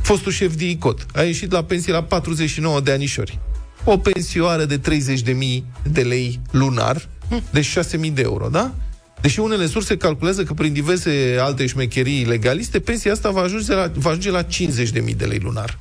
fostul 0.01 0.31
șef 0.31 0.55
de 0.55 0.69
ICOT. 0.69 1.05
A 1.13 1.21
ieșit 1.21 1.51
la 1.51 1.63
pensie 1.63 1.93
la 1.93 2.03
49 2.03 2.79
de 2.79 2.91
anișori. 2.91 3.39
O 3.83 3.97
pensioară 3.97 4.65
de 4.65 4.79
30.000 4.79 5.63
de 5.83 6.01
lei 6.01 6.39
lunar, 6.51 7.07
deci 7.49 7.77
6.000 7.79 8.13
de 8.13 8.21
euro, 8.21 8.47
da? 8.47 8.73
Deși 9.21 9.39
unele 9.39 9.67
surse 9.67 9.97
calculează 9.97 10.43
că 10.43 10.53
prin 10.53 10.73
diverse 10.73 11.37
alte 11.39 11.65
șmecherii 11.65 12.25
legaliste, 12.25 12.79
pensia 12.79 13.11
asta 13.11 13.29
va 13.29 13.41
ajunge 13.41 13.73
la, 13.73 13.91
va 13.95 14.09
ajunge 14.09 14.31
la 14.31 14.43
50.000 14.43 15.15
de 15.17 15.25
lei 15.25 15.39
lunar. 15.39 15.79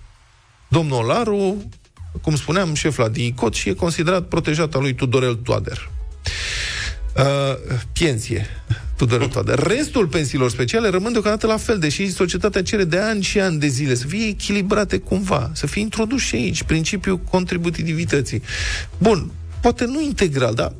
Domnul 0.69 0.99
Olaru, 0.99 1.65
cum 2.23 2.37
spuneam, 2.37 2.75
șef 2.75 2.97
la 2.97 3.09
DICOT 3.09 3.55
și 3.55 3.69
e 3.69 3.73
considerat 3.73 4.29
protejat 4.29 4.75
al 4.75 4.81
lui 4.81 4.95
Tudorel 4.95 5.35
Toader. 5.35 5.91
Uh, 7.17 7.23
pensie. 7.99 8.47
Tudorel 8.97 9.29
Toader. 9.35 9.59
Restul 9.59 10.07
pensiilor 10.07 10.51
speciale 10.51 10.89
rămân 10.89 11.13
deocamdată 11.13 11.47
la 11.47 11.57
fel, 11.57 11.79
deși 11.79 12.13
societatea 12.13 12.63
cere 12.63 12.85
de 12.85 12.99
ani 12.99 13.23
și 13.23 13.41
ani 13.41 13.59
de 13.59 13.67
zile 13.67 13.95
să 13.95 14.07
fie 14.07 14.27
echilibrate 14.27 14.99
cumva, 14.99 15.51
să 15.55 15.67
fie 15.67 15.83
introdus 15.83 16.21
și 16.21 16.35
aici 16.35 16.63
principiul 16.63 17.19
contributivității. 17.19 18.43
Bun, 18.99 19.31
poate 19.61 19.85
nu 19.85 20.01
integral, 20.01 20.55
dar 20.55 20.73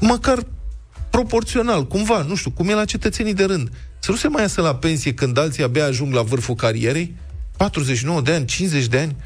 măcar 0.00 0.38
proporțional, 1.10 1.86
cumva, 1.86 2.22
nu 2.22 2.34
știu, 2.34 2.50
cum 2.50 2.68
e 2.68 2.74
la 2.74 2.84
cetățenii 2.84 3.34
de 3.34 3.44
rând. 3.44 3.70
Să 3.98 4.10
nu 4.10 4.16
se 4.16 4.28
mai 4.28 4.42
iasă 4.42 4.60
la 4.60 4.74
pensie 4.74 5.14
când 5.14 5.38
alții 5.38 5.62
abia 5.62 5.84
ajung 5.84 6.14
la 6.14 6.22
vârful 6.22 6.54
carierei, 6.54 7.14
49 7.56 8.20
de 8.20 8.32
ani, 8.32 8.44
50 8.46 8.86
de 8.86 8.98
ani, 8.98 9.16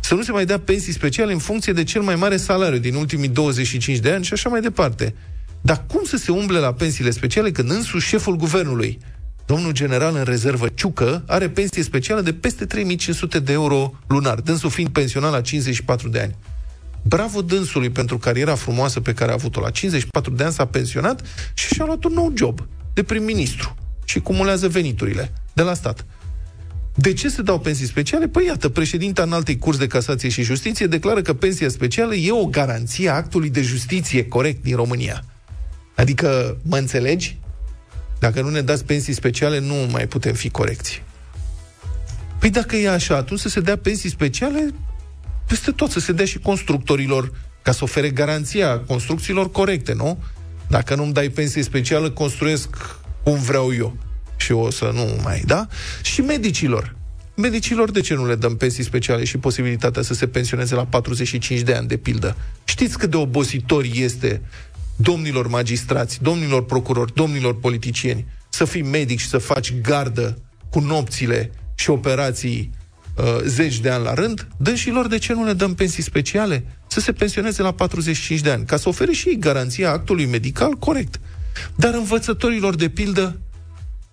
să 0.00 0.14
nu 0.14 0.22
se 0.22 0.32
mai 0.32 0.46
dea 0.46 0.58
pensii 0.58 0.92
speciale 0.92 1.32
în 1.32 1.38
funcție 1.38 1.72
de 1.72 1.84
cel 1.84 2.02
mai 2.02 2.14
mare 2.14 2.36
salariu 2.36 2.78
din 2.78 2.94
ultimii 2.94 3.28
25 3.28 3.98
de 3.98 4.10
ani 4.10 4.24
și 4.24 4.32
așa 4.32 4.48
mai 4.48 4.60
departe. 4.60 5.14
Dar 5.60 5.84
cum 5.86 6.04
să 6.04 6.16
se 6.16 6.32
umble 6.32 6.58
la 6.58 6.72
pensiile 6.72 7.10
speciale 7.10 7.50
când 7.50 7.70
însuși 7.70 8.08
șeful 8.08 8.36
guvernului, 8.36 8.98
domnul 9.46 9.72
general 9.72 10.16
în 10.16 10.24
rezervă 10.24 10.68
Ciucă, 10.68 11.22
are 11.26 11.48
pensie 11.48 11.82
specială 11.82 12.20
de 12.20 12.32
peste 12.32 12.66
3500 12.66 13.38
de 13.38 13.52
euro 13.52 13.92
lunar, 14.06 14.40
dânsul 14.40 14.70
fiind 14.70 14.90
pensionat 14.90 15.30
la 15.30 15.40
54 15.40 16.08
de 16.08 16.20
ani. 16.20 16.36
Bravo 17.02 17.42
dânsului 17.42 17.90
pentru 17.90 18.18
cariera 18.18 18.54
frumoasă 18.54 19.00
pe 19.00 19.14
care 19.14 19.30
a 19.30 19.34
avut-o. 19.34 19.60
La 19.60 19.70
54 19.70 20.32
de 20.32 20.44
ani 20.44 20.52
s-a 20.52 20.64
pensionat 20.64 21.22
și 21.54 21.74
și-a 21.74 21.84
luat 21.84 22.04
un 22.04 22.12
nou 22.12 22.32
job 22.36 22.66
de 22.94 23.02
prim-ministru 23.02 23.76
și 24.04 24.20
cumulează 24.20 24.68
veniturile 24.68 25.32
de 25.52 25.62
la 25.62 25.74
stat. 25.74 26.06
De 26.94 27.12
ce 27.12 27.28
se 27.28 27.42
dau 27.42 27.60
pensii 27.60 27.86
speciale? 27.86 28.28
Păi 28.28 28.46
iată, 28.46 28.68
președinta 28.68 29.22
înaltei 29.22 29.58
curs 29.58 29.78
de 29.78 29.86
casație 29.86 30.28
și 30.28 30.42
justiție 30.42 30.86
declară 30.86 31.22
că 31.22 31.34
pensia 31.34 31.68
specială 31.68 32.14
e 32.14 32.32
o 32.32 32.46
garanție 32.46 33.08
a 33.08 33.14
actului 33.14 33.50
de 33.50 33.62
justiție 33.62 34.28
corect 34.28 34.62
din 34.62 34.76
România. 34.76 35.24
Adică, 35.96 36.56
mă 36.62 36.76
înțelegi? 36.76 37.38
Dacă 38.18 38.40
nu 38.40 38.48
ne 38.48 38.60
dați 38.60 38.84
pensii 38.84 39.12
speciale, 39.12 39.58
nu 39.58 39.74
mai 39.90 40.06
putem 40.06 40.34
fi 40.34 40.50
corecți. 40.50 41.02
Păi 42.38 42.50
dacă 42.50 42.76
e 42.76 42.90
așa, 42.90 43.16
atunci 43.16 43.40
să 43.40 43.48
se 43.48 43.60
dea 43.60 43.76
pensii 43.76 44.10
speciale 44.10 44.74
peste 45.46 45.70
tot, 45.70 45.90
să 45.90 46.00
se 46.00 46.12
dea 46.12 46.24
și 46.24 46.38
constructorilor 46.38 47.32
ca 47.62 47.72
să 47.72 47.78
ofere 47.82 48.10
garanția 48.10 48.78
construcțiilor 48.78 49.50
corecte, 49.50 49.92
nu? 49.92 50.22
Dacă 50.68 50.94
nu-mi 50.94 51.12
dai 51.12 51.28
pensie 51.28 51.62
specială, 51.62 52.10
construiesc 52.10 52.68
cum 53.22 53.38
vreau 53.38 53.74
eu. 53.74 53.96
Și 54.40 54.52
o 54.52 54.70
să 54.70 54.90
nu 54.94 55.20
mai, 55.22 55.42
da? 55.46 55.66
Și 56.02 56.20
medicilor. 56.20 56.96
Medicilor, 57.34 57.90
de 57.90 58.00
ce 58.00 58.14
nu 58.14 58.26
le 58.26 58.34
dăm 58.34 58.56
pensii 58.56 58.84
speciale 58.84 59.24
și 59.24 59.38
posibilitatea 59.38 60.02
să 60.02 60.14
se 60.14 60.26
pensioneze 60.26 60.74
la 60.74 60.84
45 60.84 61.60
de 61.60 61.74
ani, 61.74 61.88
de 61.88 61.96
pildă? 61.96 62.36
Știți 62.64 62.98
cât 62.98 63.10
de 63.10 63.16
obositor 63.16 63.84
este 63.92 64.42
domnilor 64.96 65.48
magistrați, 65.48 66.22
domnilor 66.22 66.64
procurori, 66.64 67.14
domnilor 67.14 67.58
politicieni 67.58 68.26
să 68.48 68.64
fii 68.64 68.82
medic 68.82 69.18
și 69.18 69.28
să 69.28 69.38
faci 69.38 69.74
gardă 69.80 70.38
cu 70.70 70.80
nopțile 70.80 71.50
și 71.74 71.90
operații 71.90 72.70
uh, 73.16 73.24
zeci 73.44 73.78
de 73.78 73.90
ani 73.90 74.04
la 74.04 74.14
rând, 74.14 74.46
lor 74.84 75.06
de 75.06 75.18
ce 75.18 75.32
nu 75.32 75.44
le 75.44 75.52
dăm 75.52 75.74
pensii 75.74 76.02
speciale? 76.02 76.64
Să 76.86 77.00
se 77.00 77.12
pensioneze 77.12 77.62
la 77.62 77.72
45 77.72 78.40
de 78.40 78.50
ani, 78.50 78.64
ca 78.64 78.76
să 78.76 78.88
ofere 78.88 79.12
și 79.12 79.28
ei 79.28 79.38
garanția 79.38 79.90
actului 79.90 80.26
medical 80.26 80.72
corect. 80.72 81.20
Dar 81.76 81.94
învățătorilor, 81.94 82.74
de 82.74 82.88
pildă, 82.88 83.40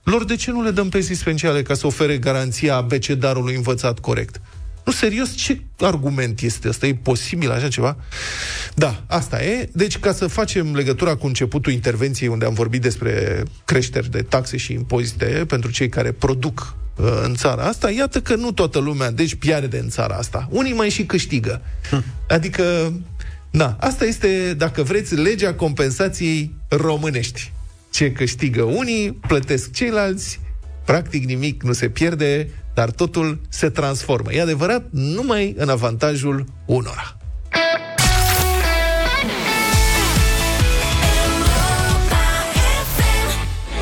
lor 0.10 0.26
de 0.26 0.36
ce 0.36 0.52
nu 0.52 0.64
le 0.64 0.72
dăm 0.72 0.90
pensii 0.90 1.16
speciale 1.16 1.62
ca 1.62 1.74
să 1.74 1.88
ofere 1.88 2.18
garanția 2.18 2.76
abecedarului 2.76 3.56
învățat 3.56 4.00
corect? 4.00 4.42
Nu, 4.86 4.94
serios, 4.94 5.36
ce 5.36 5.62
argument 5.80 6.42
este 6.42 6.68
ăsta? 6.68 6.88
E 6.88 6.94
posibil 6.94 7.52
așa 7.52 7.68
ceva? 7.68 7.98
Da, 8.76 9.04
asta 9.08 9.44
e. 9.44 9.70
Deci, 9.74 9.98
ca 10.00 10.14
să 10.14 10.28
facem 10.28 10.76
legătura 10.76 11.16
cu 11.16 11.28
începutul 11.28 11.72
intervenției, 11.72 12.30
unde 12.30 12.46
am 12.46 12.54
vorbit 12.54 12.82
despre 12.82 13.44
creșteri 13.66 14.12
de 14.12 14.22
taxe 14.22 14.58
și 14.58 14.74
impozite 14.74 15.26
pentru 15.48 15.72
cei 15.72 15.90
care 15.90 16.12
produc 16.12 16.76
uh, 16.96 17.22
în 17.24 17.36
țara 17.36 17.64
asta, 17.64 17.92
iată 17.92 18.22
că 18.22 18.36
nu 18.36 18.52
toată 18.52 18.80
lumea, 18.80 19.12
deci 19.12 19.36
pierde 19.36 19.80
în 19.80 19.90
țara 19.90 20.16
asta. 20.16 20.48
Unii 20.52 20.74
mai 20.74 20.90
și 20.90 21.06
câștigă. 21.06 21.62
Hm. 21.90 22.04
Adică, 22.28 22.94
da, 23.52 23.76
asta 23.80 24.06
este, 24.06 24.54
dacă 24.58 24.84
vreți, 24.84 25.16
legea 25.16 25.54
compensației 25.54 26.54
românești. 26.68 27.52
Ce 27.98 28.12
câștigă 28.12 28.64
unii, 28.64 29.12
plătesc 29.28 29.72
ceilalți, 29.74 30.40
practic 30.86 31.26
nimic 31.26 31.64
nu 31.64 31.74
se 31.74 31.90
pierde, 31.90 32.50
dar 32.74 32.90
totul 32.92 33.42
se 33.50 33.70
transformă. 33.70 34.34
E 34.34 34.42
adevărat, 34.42 34.88
numai 34.92 35.54
în 35.58 35.70
avantajul 35.70 36.46
unora. 36.66 37.18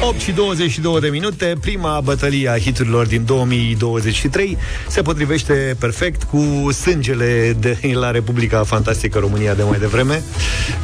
8 0.08 0.20
și 0.20 0.32
22 0.32 1.00
de 1.00 1.08
minute, 1.08 1.56
prima 1.62 2.02
bătălie 2.04 2.50
a 2.50 2.58
hiturilor 2.58 3.06
din 3.06 3.26
2023 3.26 4.58
se 4.88 5.02
potrivește 5.02 5.76
perfect 5.80 6.24
cu 6.24 6.72
sângele 6.72 7.56
de 7.60 7.78
la 7.94 8.12
Republica 8.12 8.64
Fantastică 8.64 9.20
România 9.20 9.54
de 9.54 9.64
mai 9.64 9.80
devreme, 9.80 10.24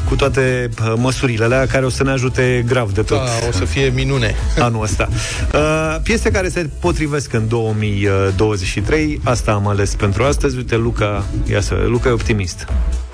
cu 0.10 0.16
toate 0.16 0.70
uh, 0.82 0.94
măsurile 0.96 1.44
alea 1.44 1.68
care 1.68 1.86
o 1.86 1.90
să 1.90 2.04
ne 2.04 2.12
ajute 2.12 2.64
grav 2.68 2.92
de 2.92 3.02
tot. 3.02 3.18
Da, 3.18 3.48
o 3.48 3.52
să 3.52 3.66
fie 3.66 3.92
minune. 3.96 4.36
Anul 4.60 4.84
ăsta. 4.84 5.10
Uh, 5.54 5.98
piese 6.04 6.32
care 6.32 6.50
se 6.50 6.70
potrivesc 6.80 7.34
în 7.34 7.48
2023, 7.48 9.20
asta 9.24 9.52
am 9.52 9.68
ales 9.68 9.96
pentru 9.96 10.24
astăzi. 10.24 10.58
Uite, 10.58 10.76
Luca, 10.76 11.26
ia 11.50 11.62
să, 11.62 11.86
Luca 11.88 12.10
e 12.10 12.12
optimist. 12.12 12.68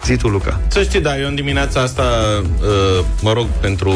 Zi 0.08 0.16
tu, 0.16 0.28
Luca. 0.28 0.60
Să 0.68 0.84
știi, 0.84 1.00
da, 1.00 1.20
eu 1.20 1.28
în 1.28 1.36
dimineața 1.36 1.82
asta, 1.82 2.04
uh, 2.62 3.06
mă 3.22 3.34
rog, 3.34 3.48
pentru 3.62 3.94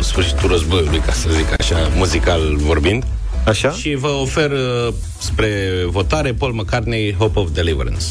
sfârșitul 0.00 0.50
războiului, 0.50 0.98
ca 0.98 1.12
să 1.12 1.28
zic 1.30 1.60
așa, 1.60 1.90
muzical 1.94 2.56
vorbind, 2.56 3.04
Așa? 3.46 3.70
Și 3.70 3.94
vă 3.94 4.08
ofer 4.08 4.50
uh, 4.50 4.92
spre 5.18 5.48
votare 5.86 6.32
Paul 6.32 6.52
McCartney, 6.52 7.14
Hope 7.18 7.38
of 7.38 7.48
Deliverance. 7.50 8.04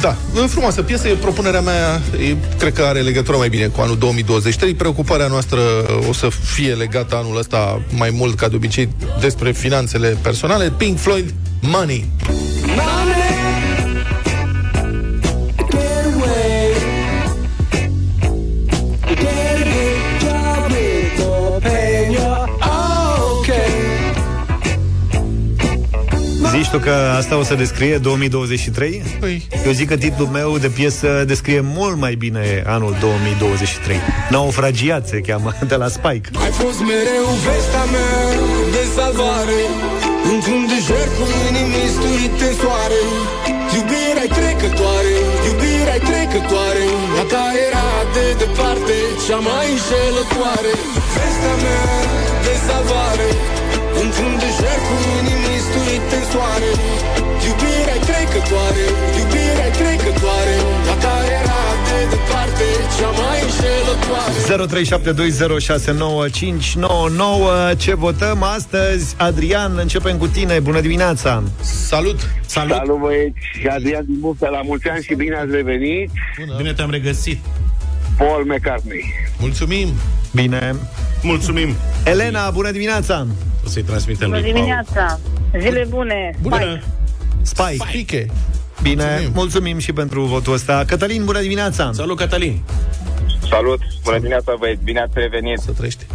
Da, 0.00 0.16
e 0.42 0.46
frumoasă 0.46 0.82
piesă, 0.82 1.08
e 1.08 1.14
propunerea 1.14 1.60
mea, 1.60 2.00
e, 2.28 2.36
cred 2.58 2.72
că 2.72 2.82
are 2.82 3.00
legătură 3.00 3.36
mai 3.36 3.48
bine 3.48 3.66
cu 3.66 3.80
anul 3.80 3.98
2023. 3.98 4.74
Preocuparea 4.74 5.26
noastră 5.26 5.60
o 6.08 6.12
să 6.12 6.28
fie 6.54 6.74
legată 6.74 7.16
anul 7.16 7.38
ăsta 7.38 7.82
mai 7.96 8.10
mult 8.12 8.36
ca 8.36 8.48
de 8.48 8.56
obicei 8.56 8.88
despre 9.20 9.52
finanțele 9.52 10.16
personale. 10.22 10.72
Pink 10.76 10.98
Floyd, 10.98 11.34
Money. 11.60 12.08
Money! 12.26 12.59
Zici 26.60 26.72
tu 26.76 26.78
că 26.88 26.94
asta 27.20 27.34
o 27.42 27.44
să 27.50 27.54
descrie 27.54 27.96
2023? 27.98 29.02
Păi. 29.20 29.36
Eu 29.66 29.72
zic 29.80 29.88
că 29.88 29.96
titlul 29.96 30.30
meu 30.38 30.50
de 30.64 30.68
piesă 30.78 31.08
descrie 31.32 31.60
mult 31.78 31.96
mai 32.04 32.14
bine 32.24 32.44
anul 32.76 32.92
2023. 33.00 33.96
Naufragiat 34.34 35.02
se 35.12 35.18
cheamă, 35.26 35.50
de 35.70 35.76
la 35.82 35.88
Spike. 35.96 36.26
Ai 36.44 36.52
fost 36.62 36.80
mereu 36.90 37.26
vestea 37.46 37.84
mea 37.94 38.18
de 38.74 38.82
salvare 38.96 39.60
Într-un 40.32 40.62
deșert 40.72 41.12
cu 41.18 41.24
inimi 41.48 41.82
sturite 41.96 42.46
în 42.50 42.56
soare 42.62 43.02
Iubirea 43.76 44.28
trecătoare, 44.38 45.16
iubirea 45.48 45.98
trecătoare 46.10 46.84
A 47.20 47.22
ta 47.32 47.46
era 47.66 47.88
de 48.16 48.26
departe 48.42 48.96
cea 49.24 49.40
mai 49.48 49.66
înșelătoare 49.74 50.72
Vestea 51.14 51.56
mea 51.64 51.86
de 52.46 52.54
salvare 52.66 53.28
Într-un 54.02 54.32
deșert 54.42 54.82
cu 54.88 54.96
inimi 55.18 55.39
sturite 56.10 56.16
în 56.16 56.24
soare 56.32 56.70
Iubirea 57.48 57.98
trecătoare, 58.08 58.84
iubirea 59.20 59.70
trecătoare 59.80 60.56
A 60.92 60.94
ta 61.04 61.16
era 61.40 61.58
cea 62.98 63.10
mai 63.20 63.38
înșelătoare 63.46 64.38
0372069599 67.74 67.76
Ce 67.76 67.94
votăm 67.94 68.42
astăzi? 68.42 69.14
Adrian, 69.18 69.78
începem 69.78 70.16
cu 70.16 70.26
tine. 70.26 70.58
Bună 70.58 70.80
dimineața! 70.80 71.42
Salut! 71.60 72.18
Salut! 72.46 72.76
Salut 72.76 72.98
băieți! 72.98 73.38
Și 73.60 73.66
Adrian 73.66 74.04
din 74.04 74.16
Buftea, 74.20 74.48
la 74.48 74.60
mulți 74.62 74.88
ani 74.88 75.02
și 75.02 75.14
bine 75.14 75.36
ați 75.36 75.50
revenit! 75.50 76.10
Bună. 76.38 76.54
Bine 76.56 76.72
te-am 76.72 76.90
regăsit! 76.90 77.38
Paul 78.20 78.44
McCartney. 78.44 79.14
Mulțumim! 79.38 79.88
Bine! 80.34 80.74
Mulțumim! 81.22 81.74
Elena, 82.04 82.50
bună 82.50 82.70
dimineața! 82.70 83.26
O 83.64 83.68
să-i 83.68 83.82
transmitem 83.82 84.28
Bună 84.28 84.40
lui 84.40 84.50
Paul. 84.50 84.64
dimineața! 84.64 85.20
Zile 85.60 85.86
bune! 85.88 86.34
Bună! 86.40 86.82
Spike. 87.42 87.76
Spike. 87.88 88.26
Bine, 88.82 89.04
mulțumim. 89.04 89.32
mulțumim 89.34 89.78
și 89.78 89.92
pentru 89.92 90.24
votul 90.24 90.52
ăsta. 90.52 90.84
Cătălin, 90.86 91.24
bună 91.24 91.40
dimineața! 91.40 91.90
Salut, 91.94 92.16
Cătălin! 92.16 92.62
Salut! 93.50 93.80
Bună 94.04 94.16
dimineața, 94.16 94.54
băieți! 94.58 94.82
Bine 94.84 95.00
ați 95.00 95.12
revenit! 95.14 95.58
Să 95.58 95.70
trăiești! 95.70 96.06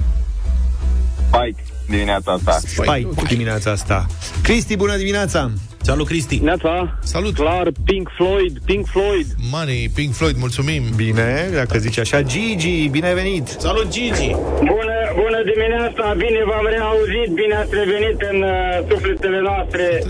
Spike 1.27 1.63
dimineața 1.87 2.31
asta. 2.31 2.51
Spike 2.51 3.25
dimineața 3.27 3.71
asta. 3.71 4.05
Cristi, 4.41 4.75
bună 4.75 4.95
dimineața! 4.97 5.51
Salut, 5.85 6.07
Cristi! 6.07 6.39
Neața! 6.43 6.97
Salut! 7.03 7.33
Clar, 7.33 7.71
Pink 7.83 8.09
Floyd, 8.15 8.59
Pink 8.65 8.85
Floyd! 8.87 9.25
Money, 9.51 9.91
Pink 9.95 10.13
Floyd, 10.13 10.35
mulțumim! 10.37 10.83
Bine, 10.95 11.49
dacă 11.53 11.77
zici 11.77 11.97
așa. 11.99 12.21
Gigi, 12.21 12.87
bine 12.87 13.13
venit! 13.13 13.47
Salut, 13.47 13.87
Gigi! 13.89 14.31
Bună, 14.57 14.97
bună 15.21 15.39
dimineața! 15.53 16.13
Bine 16.17 16.41
v-am 16.45 16.67
reauzit, 16.69 17.29
bine 17.33 17.55
ați 17.55 17.73
revenit 17.73 18.21
în 18.31 18.41
uh, 18.41 18.89
sufletele 18.89 19.39
noastre. 19.39 20.03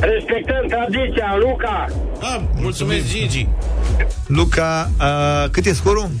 Respectăm 0.00 0.66
tradiția, 0.68 1.36
Luca! 1.38 1.86
Ah, 2.20 2.40
mulțumesc, 2.54 3.08
Gigi! 3.12 3.46
Luca, 4.26 4.90
uh, 5.00 5.50
cât 5.50 5.66
e 5.66 5.72
scorul? 5.72 6.08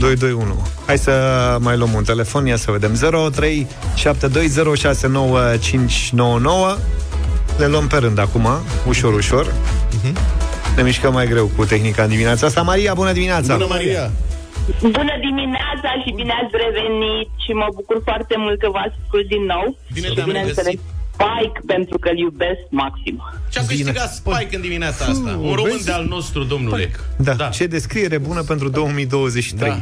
2-2-1. 0.00 0.73
Hai 0.86 0.98
să 0.98 1.12
mai 1.60 1.76
luăm 1.76 1.92
un 1.92 2.04
telefon, 2.04 2.46
ia 2.46 2.56
să 2.56 2.70
vedem. 2.70 2.98
03 3.32 3.66
7206959. 3.94 6.76
Le 7.58 7.66
luăm 7.66 7.86
pe 7.86 7.96
rând 7.96 8.18
acum, 8.18 8.48
ușor, 8.88 9.14
ușor. 9.14 9.46
Uh-huh. 9.46 10.12
Ne 10.76 10.82
mișcăm 10.82 11.12
mai 11.12 11.26
greu 11.26 11.50
cu 11.56 11.64
tehnica 11.64 12.02
în 12.02 12.08
dimineața 12.08 12.46
asta. 12.46 12.62
Maria, 12.62 12.94
bună 12.94 13.12
dimineața! 13.12 13.56
Bună, 13.56 13.66
Maria! 13.68 14.10
Bună 14.80 15.14
dimineața 15.28 15.90
și 16.04 16.12
bine 16.14 16.32
ați 16.42 16.54
revenit 16.64 17.28
și 17.44 17.52
mă 17.52 17.66
bucur 17.74 18.00
foarte 18.04 18.34
mult 18.38 18.58
că 18.58 18.68
vă 18.70 18.78
ascult 18.78 19.26
din 19.28 19.44
nou. 19.44 19.76
Bine 19.92 20.06
și 20.06 20.14
te-am 20.14 20.26
bineînțeles, 20.26 20.56
regăsit. 20.56 20.80
Spike 21.14 21.58
pentru 21.66 21.96
că 21.98 22.08
îl 22.12 22.18
iubesc 22.18 22.62
maxim. 22.70 23.16
Ce-a 23.52 23.62
câștigat 23.66 24.10
Spike 24.20 24.52
în 24.58 24.60
dimineața 24.68 25.04
asta? 25.04 25.30
Fu, 25.38 25.46
Un 25.48 25.54
român 25.60 25.70
vezi? 25.76 25.84
de 25.84 25.92
al 25.92 26.04
nostru, 26.14 26.40
domnule. 26.52 26.90
Da, 27.16 27.32
da. 27.42 27.48
ce 27.56 27.66
descriere 27.66 28.18
bună 28.18 28.42
pentru 28.42 28.68
2023. 28.68 29.78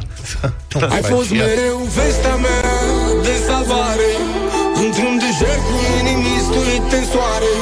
Da. 0.79 0.87
Ai 0.95 1.01
fost 1.01 1.29
mereu 1.31 1.77
vestea 1.97 2.35
mea 2.45 2.61
de 3.27 3.33
salvare 3.47 4.09
Într-un 4.85 5.15
deșert 5.23 5.63
cu 5.69 5.75
inimi 5.99 6.33
stuite 6.47 6.95
în 7.01 7.05
soare 7.13 7.53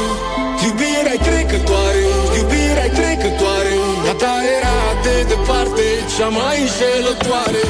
Iubirea 0.67 1.17
trecătoare, 1.27 2.03
iubirea 2.39 2.87
trecătoare 2.99 3.73
A 4.11 4.13
ta 4.21 4.33
era 4.57 4.77
de 5.05 5.15
departe 5.33 5.85
cea 6.15 6.29
mai 6.39 6.55
înșelătoare 6.65 7.63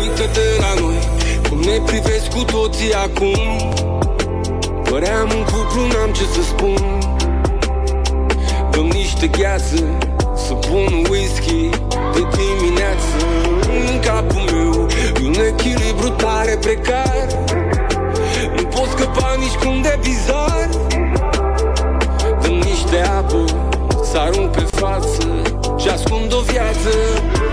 Uită-te 0.00 0.46
la 0.64 0.72
noi, 0.82 0.98
cum 1.48 1.58
ne 1.68 1.76
privesc 1.90 2.26
cu 2.36 2.42
toții 2.54 2.92
acum 3.06 3.36
Păream 4.90 5.30
un 5.36 5.42
cuplu, 5.42 5.86
n-am 5.86 6.10
ce 6.12 6.24
să 6.24 6.42
spun. 6.42 6.96
Dăm 8.70 8.86
niște 8.86 9.26
gheață 9.26 9.76
Să 10.34 10.52
pun 10.52 10.86
un 10.92 11.06
whisky 11.10 11.68
de 12.14 12.22
dimineață 12.36 13.16
În 13.90 14.00
capul 14.00 14.42
meu. 14.52 14.86
E 15.22 15.26
un 15.26 15.44
echilibru 15.52 16.08
tare 16.08 16.56
precar 16.60 17.26
Nu 18.56 18.62
pot 18.62 18.88
scăpa 18.88 19.34
nici 19.38 19.56
cum 19.62 19.82
de 19.82 19.98
bizar. 20.02 20.68
Dăm 22.42 22.54
niște 22.54 22.98
apă 23.18 23.44
Să 24.10 24.18
arunc 24.18 24.50
pe 24.50 24.66
față 24.76 25.42
Și 25.76 25.88
ascund 25.88 26.32
o 26.32 26.40
viață. 26.40 26.92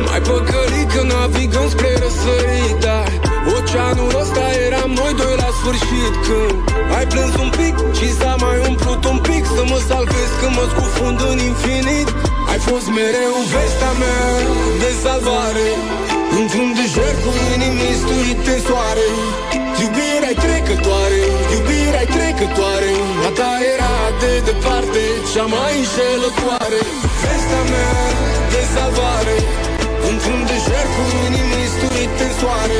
Mai 0.05 0.19
păcălit 0.19 0.91
că 0.95 1.01
navigăm 1.03 1.69
spre 1.69 1.87
răsărit 1.87 2.75
Dar 2.79 3.32
oceanul 3.57 4.11
ăsta 4.23 4.45
eram 4.67 4.89
noi 5.01 5.13
doi 5.21 5.35
la 5.43 5.49
sfârșit 5.59 6.13
Când 6.27 6.55
ai 6.97 7.05
plâns 7.13 7.33
un 7.45 7.51
pic 7.59 7.75
și 7.97 8.07
s-a 8.19 8.33
mai 8.43 8.57
umplut 8.69 9.01
un 9.13 9.19
pic 9.27 9.43
Să 9.55 9.61
mă 9.71 9.79
salvezi 9.89 10.33
când 10.39 10.53
mă 10.57 10.65
scufund 10.73 11.17
în 11.31 11.37
infinit. 11.49 12.07
Ai 12.51 12.59
fost 12.69 12.87
mereu 12.99 13.35
vestea 13.53 13.93
mea 14.01 14.25
de 14.81 14.89
salvare 15.03 15.67
Într-un 16.39 16.69
deșert 16.79 17.17
cu 17.25 17.31
inimi 17.53 17.99
stuite 18.01 18.51
în 18.55 18.61
soare. 18.67 19.07
Iubirea 19.83 20.33
trecătoare, 20.45 21.21
iubirea 21.55 22.05
trecătoare 22.15 22.91
A 23.27 23.29
ta 23.39 23.51
era 23.73 23.95
de 24.21 24.31
departe 24.49 25.03
cea 25.31 25.45
mai 25.55 25.73
înșelătoare. 25.81 26.81
Vestea 27.21 27.63
mea 27.71 27.95
de 28.53 28.61
salvare 28.75 29.37
Într-un 30.09 30.41
deșert 30.49 30.89
cu 30.95 31.03
inimi 31.25 31.63
stuite 31.75 32.23
în 32.27 32.33
soare. 32.39 32.79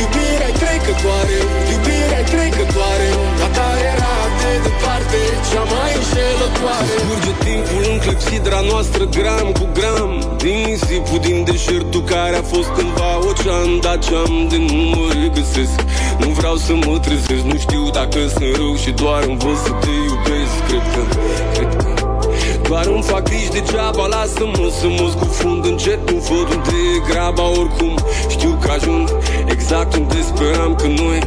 Iubirea 0.00 0.50
trecătoare, 0.62 1.38
iubirea 1.72 2.22
trecătoare. 2.32 3.08
A 3.46 3.48
ta 3.56 3.68
era 3.92 4.14
de 4.40 4.52
departe 4.66 5.20
cea 5.50 5.64
mai 5.72 5.90
înșelătoare. 5.98 6.94
Curge 7.08 7.32
timpul 7.46 7.82
în 7.92 7.98
clepsidra 8.04 8.60
noastră 8.70 9.02
gram 9.16 9.46
cu 9.58 9.64
gram. 9.76 10.12
Din 10.42 10.58
nisipul 10.66 11.18
din 11.26 11.38
deșertul 11.44 12.02
care 12.14 12.36
a 12.36 12.42
fost 12.42 12.68
cândva 12.76 13.10
ocean 13.28 13.70
Dar 13.80 13.98
ce-am 13.98 14.34
de 14.50 14.56
nu 14.56 14.82
mă 14.94 15.06
regăsesc 15.22 15.78
Nu 16.18 16.28
vreau 16.28 16.56
să 16.56 16.72
mă 16.74 16.98
trezesc, 16.98 17.44
nu 17.52 17.58
știu 17.58 17.90
dacă 17.90 18.18
sunt 18.34 18.56
rău 18.56 18.76
Și 18.76 18.90
doar 18.90 19.22
învăț 19.22 19.58
să 19.64 19.72
te 19.82 19.90
iubesc 20.08 20.54
Cred 20.68 20.84
că, 20.94 21.02
cred 21.54 21.76
că 21.76 21.97
doar 22.68 22.86
îmi 22.86 23.02
fac 23.02 23.22
griji 23.28 23.50
degeaba 23.56 24.06
Lasă-mă 24.14 24.68
să 24.78 24.86
mă 24.96 25.06
scufund 25.14 25.64
încet 25.70 26.00
Nu 26.10 26.16
văd 26.28 26.48
unde 26.56 26.76
e 26.94 26.98
graba 27.10 27.46
Oricum. 27.60 27.94
Știu 28.34 28.52
că 28.62 28.68
ajung 28.76 29.06
exact 29.54 29.90
unde 30.00 30.20
speram 30.30 30.72
că 30.80 30.86
noi 31.02 31.20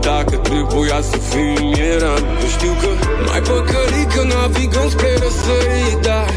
Dacă 0.00 0.34
trebuia 0.48 0.98
să 1.10 1.16
fim 1.30 1.72
eram. 1.94 2.22
Eu 2.42 2.50
știu 2.56 2.72
că 2.80 2.90
mai 3.28 3.40
păcălit 3.48 4.08
că 4.14 4.22
navigăm 4.34 4.88
spre 4.94 5.10
răsărit 5.22 5.98
Dar 6.08 6.28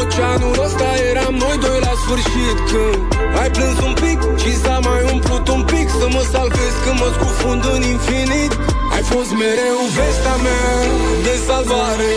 oceanul 0.00 0.54
ăsta 0.66 0.88
eram 1.10 1.34
noi 1.44 1.56
doi 1.64 1.78
la 1.86 1.94
sfârșit. 2.02 2.56
Când 2.70 2.98
ai 3.40 3.50
plâns 3.56 3.78
un 3.88 3.94
pic 4.02 4.18
și 4.42 4.52
s-a 4.62 4.76
mai 4.88 5.02
umplut 5.12 5.44
un 5.56 5.62
pic 5.72 5.86
Să 6.00 6.06
mă 6.14 6.22
salvezi 6.32 6.78
când 6.84 6.96
mă 7.02 7.08
scufund 7.16 7.62
în 7.74 7.82
infinit. 7.94 8.52
Ai 8.94 9.02
fost 9.12 9.30
mereu 9.42 9.78
vestea 9.96 10.36
mea 10.46 10.68
de 11.26 11.34
salvare 11.46 12.12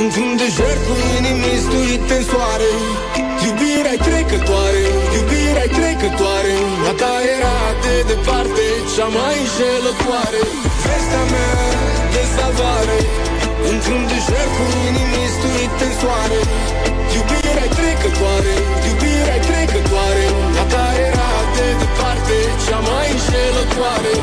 Într-un 0.00 0.30
deșert 0.40 0.82
cu 0.88 0.94
inimi 1.16 1.52
stuite 1.64 2.14
în 2.20 2.24
soare. 2.30 2.70
Iubirea 3.46 3.96
trecătoare, 4.08 4.84
iubirea 5.16 5.68
trecătoare. 5.78 6.54
A 6.90 6.92
ta 7.00 7.14
era 7.36 7.58
de 7.84 7.94
departe 8.10 8.66
cea 8.94 9.08
mai 9.16 9.36
înșelătoare 9.42 10.42
Vestea 10.84 11.24
mea 11.32 11.56
de 12.14 12.22
salvare. 12.36 12.98
Într-un 13.70 14.02
deșert 14.10 14.52
cu 14.56 14.64
inimi 14.88 15.24
stuite 15.36 15.84
în 15.88 15.94
soare. 16.00 16.40
Iubirea 17.16 17.68
trecătoare, 17.78 18.54
iubirea 18.88 19.38
trecătoare. 19.48 20.26
A 20.62 20.64
ta 20.72 20.86
era 21.08 21.32
de 21.56 21.66
departe 21.82 22.36
cea 22.64 22.80
mai 22.88 23.08
înșelătoare 23.16 24.14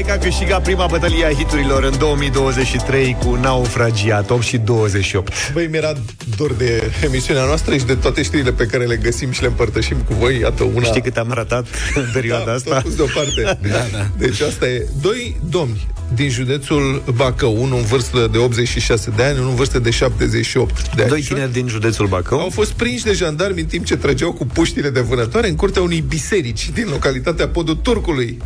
Spike 0.00 0.18
a 0.18 0.24
câștigat 0.24 0.62
prima 0.62 0.86
bătălie 0.86 1.24
a 1.24 1.32
hiturilor 1.32 1.84
în 1.84 1.98
2023 1.98 3.16
cu 3.24 3.34
Naufragiat 3.34 4.30
8 4.30 4.42
și 4.42 4.58
28. 4.58 5.52
Băi, 5.52 5.66
mi-era 5.66 5.92
dor 6.36 6.52
de 6.52 6.92
emisiunea 7.04 7.44
noastră 7.44 7.76
și 7.76 7.84
de 7.84 7.94
toate 7.94 8.22
știrile 8.22 8.52
pe 8.52 8.66
care 8.66 8.84
le 8.84 8.96
găsim 8.96 9.30
și 9.30 9.40
le 9.40 9.46
împărtășim 9.46 9.96
cu 9.96 10.14
voi. 10.14 10.38
Iată 10.38 10.64
una... 10.74 10.84
Știi 10.84 11.00
cât 11.00 11.16
am 11.16 11.30
ratat 11.32 11.66
în 11.94 12.04
perioada 12.14 12.44
da, 12.44 12.52
asta? 12.52 12.80
pus 12.80 12.94
deoparte. 12.94 13.42
da, 13.70 13.86
da. 13.92 14.06
Deci 14.16 14.40
asta 14.40 14.68
e. 14.68 14.86
Doi 15.00 15.36
domni 15.50 15.88
din 16.14 16.28
județul 16.28 17.02
Bacău, 17.14 17.62
unul 17.62 17.78
în 17.78 17.84
vârstă 17.84 18.28
de 18.32 18.38
86 18.38 19.12
de 19.16 19.22
ani, 19.22 19.38
unul 19.38 19.50
în 19.50 19.56
vârstă 19.56 19.78
de 19.78 19.90
78 19.90 20.94
de 20.94 21.00
ani. 21.00 21.10
Doi 21.10 21.20
tineri 21.20 21.52
din 21.52 21.68
județul 21.68 22.06
Bacău. 22.06 22.40
Au 22.40 22.50
fost 22.50 22.72
prinși 22.72 23.04
de 23.04 23.12
jandarmi 23.12 23.60
în 23.60 23.66
timp 23.66 23.84
ce 23.84 23.96
trăgeau 23.96 24.32
cu 24.32 24.46
puștile 24.46 24.90
de 24.90 25.00
vânătoare 25.00 25.48
în 25.48 25.56
curtea 25.56 25.82
unei 25.82 26.04
biserici 26.08 26.70
din 26.70 26.86
localitatea 26.90 27.48
Podul 27.48 27.74
Turcului, 27.74 28.38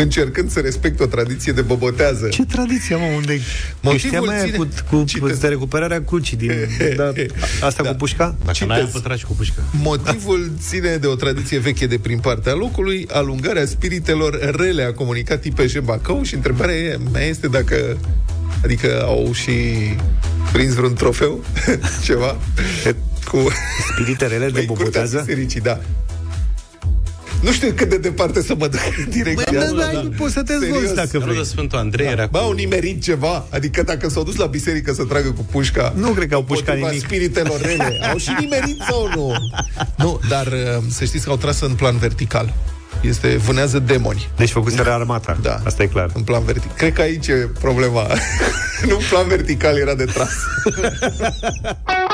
încercând 0.00 0.50
să 0.50 0.60
respecte 0.60 1.02
o 1.02 1.06
tradiție 1.06 1.52
de 1.52 1.60
bobotează. 1.60 2.28
Ce 2.28 2.44
tradiție, 2.44 2.96
mă, 2.96 3.04
unde 3.16 3.40
Motivul 3.80 4.10
Motivul 4.10 4.26
mea 4.26 4.44
ține- 4.44 4.56
cu, 4.56 4.68
cu, 4.90 5.04
cu 5.20 5.28
de 5.28 5.48
recuperarea 5.48 6.02
crucii 6.04 6.36
din, 6.36 6.52
da, 6.96 7.12
asta 7.60 7.82
cu 7.82 7.94
pușca? 7.94 8.34
Dacă 8.44 8.64
n-ai 8.64 8.78
Citez. 8.78 8.94
apă, 8.94 9.00
tragi 9.00 9.24
cu 9.24 9.32
pușca. 9.34 9.62
Motivul 9.82 10.50
ține 10.68 10.96
de 10.96 11.06
o 11.06 11.14
tradiție 11.14 11.58
veche 11.58 11.86
de 11.86 11.98
prin 11.98 12.18
partea 12.18 12.54
locului, 12.54 13.06
alungarea 13.12 13.66
spiritelor 13.66 14.54
rele, 14.56 14.82
a 14.82 14.92
comunicat 14.92 15.44
IPJ 15.44 15.76
Bacău 15.84 16.22
și 16.22 16.34
întrebarea 16.34 16.74
e, 16.74 16.98
mea 17.12 17.24
este 17.24 17.46
dacă 17.46 17.96
adică 18.64 19.02
au 19.04 19.32
și 19.32 19.52
prins 20.52 20.74
vreun 20.74 20.94
trofeu, 20.94 21.44
ceva, 22.04 22.36
cu 23.30 23.38
Spirite 23.92 24.26
rele 24.26 24.44
de 24.44 24.50
Băi, 24.50 24.66
curtea 24.66 24.84
bobotează? 24.84 25.22
bisericii, 25.26 25.60
da. 25.60 25.80
Nu 27.40 27.52
știu 27.52 27.72
cât 27.76 27.88
de 27.88 27.96
departe 27.98 28.42
să 28.42 28.54
mă 28.58 28.66
duc 28.66 28.80
în 29.04 29.10
direcția 29.10 29.44
Băi, 29.50 29.58
asta. 29.62 29.74
da, 29.92 30.00
da, 30.00 30.08
poți 30.16 30.32
să 30.32 30.42
te 30.42 30.52
Serios. 30.52 30.70
dezvolți 30.70 30.94
dacă 30.94 31.18
vrei. 31.18 31.34
Rudă 31.34 31.42
Sfântul 31.48 31.78
Andrei 31.78 32.06
era 32.06 32.26
Bă, 32.30 32.38
au 32.38 32.52
nimerit 32.52 33.02
ceva? 33.02 33.46
Adică 33.50 33.82
dacă 33.82 34.08
s-au 34.08 34.22
dus 34.22 34.36
la 34.36 34.46
biserică 34.46 34.92
să 34.92 35.04
tragă 35.04 35.30
cu 35.30 35.46
pușca 35.50 35.92
Nu 35.96 36.08
cred 36.08 36.28
că 36.28 36.34
au 36.34 36.42
pușcat 36.42 36.74
împotriva 36.74 36.88
nimic. 36.90 37.04
spiritelor 37.06 37.60
rele. 37.60 37.98
Au 38.10 38.16
și 38.18 38.30
nimerit 38.38 38.80
sau 38.88 39.10
nu? 39.14 39.32
Nu, 39.96 40.20
dar 40.28 40.46
uh, 40.46 40.82
să 40.90 41.04
știți 41.04 41.24
că 41.24 41.30
au 41.30 41.36
tras 41.36 41.60
în 41.60 41.72
plan 41.74 41.96
vertical. 41.98 42.52
Este, 43.00 43.28
vânează 43.28 43.78
demoni. 43.78 44.28
Deci 44.36 44.50
făcuseră 44.50 44.90
armata. 44.92 45.38
Da. 45.42 45.60
Asta 45.64 45.82
e 45.82 45.86
clar. 45.86 46.10
În 46.14 46.22
plan 46.22 46.44
vertical. 46.44 46.76
Cred 46.76 46.92
că 46.92 47.00
aici 47.00 47.26
e 47.26 47.48
problema. 47.60 48.02
nu 48.88 48.94
în 48.96 49.02
plan 49.10 49.28
vertical 49.28 49.76
era 49.76 49.94
de 49.94 50.04
tras. 50.04 50.32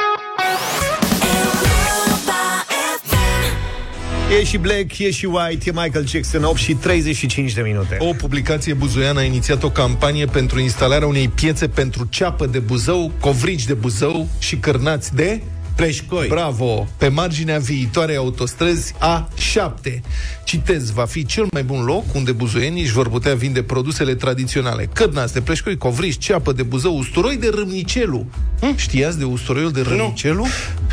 E 4.30 4.44
și 4.44 4.56
Black, 4.56 4.98
e 4.98 5.10
și 5.10 5.26
White, 5.26 5.70
e 5.70 5.72
Michael 5.82 6.06
Jackson, 6.06 6.44
8 6.44 6.56
și 6.56 6.74
35 6.74 7.52
de 7.52 7.60
minute. 7.60 7.96
O 8.00 8.12
publicație 8.12 8.74
buzoiană 8.74 9.18
a 9.18 9.22
inițiat 9.22 9.62
o 9.62 9.70
campanie 9.70 10.24
pentru 10.24 10.60
instalarea 10.60 11.06
unei 11.06 11.28
piețe 11.28 11.68
pentru 11.68 12.06
ceapă 12.10 12.46
de 12.46 12.58
Buzău, 12.58 13.12
covrigi 13.20 13.66
de 13.66 13.74
Buzău 13.74 14.28
și 14.38 14.56
cârnați 14.56 15.14
de 15.14 15.40
Pleșcoi. 15.76 16.26
Bravo! 16.28 16.86
Pe 16.98 17.08
marginea 17.08 17.58
viitoarei 17.58 18.16
autostrăzi 18.16 18.92
A7. 18.92 20.00
Citez, 20.44 20.90
va 20.90 21.04
fi 21.04 21.24
cel 21.26 21.46
mai 21.52 21.62
bun 21.64 21.84
loc 21.84 22.04
unde 22.14 22.32
buzoienii 22.32 22.82
își 22.82 22.92
vor 22.92 23.08
putea 23.08 23.34
vinde 23.34 23.62
produsele 23.62 24.14
tradiționale. 24.14 24.88
Cârnați 24.92 25.32
de 25.32 25.40
pleșcoi, 25.40 25.76
covrigi, 25.76 26.18
ceapă 26.18 26.52
de 26.52 26.62
Buzău, 26.62 26.96
usturoi 26.96 27.36
de 27.36 27.50
râmnicelu. 27.54 28.26
Hm? 28.60 28.76
Știați 28.76 29.18
de 29.18 29.24
usturoiul 29.24 29.70
de 29.72 29.80
râmnicelu? 29.80 30.46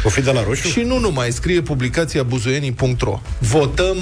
O 0.04 0.10
fi 0.10 0.22
de 0.22 0.32
la 0.32 0.44
roșu? 0.44 0.68
Și 0.68 0.80
nu 0.80 1.00
numai, 1.00 1.32
scrie 1.32 1.62
publicația 1.62 2.24
buzoienii.ro. 2.24 3.22
Votăm 3.40 3.98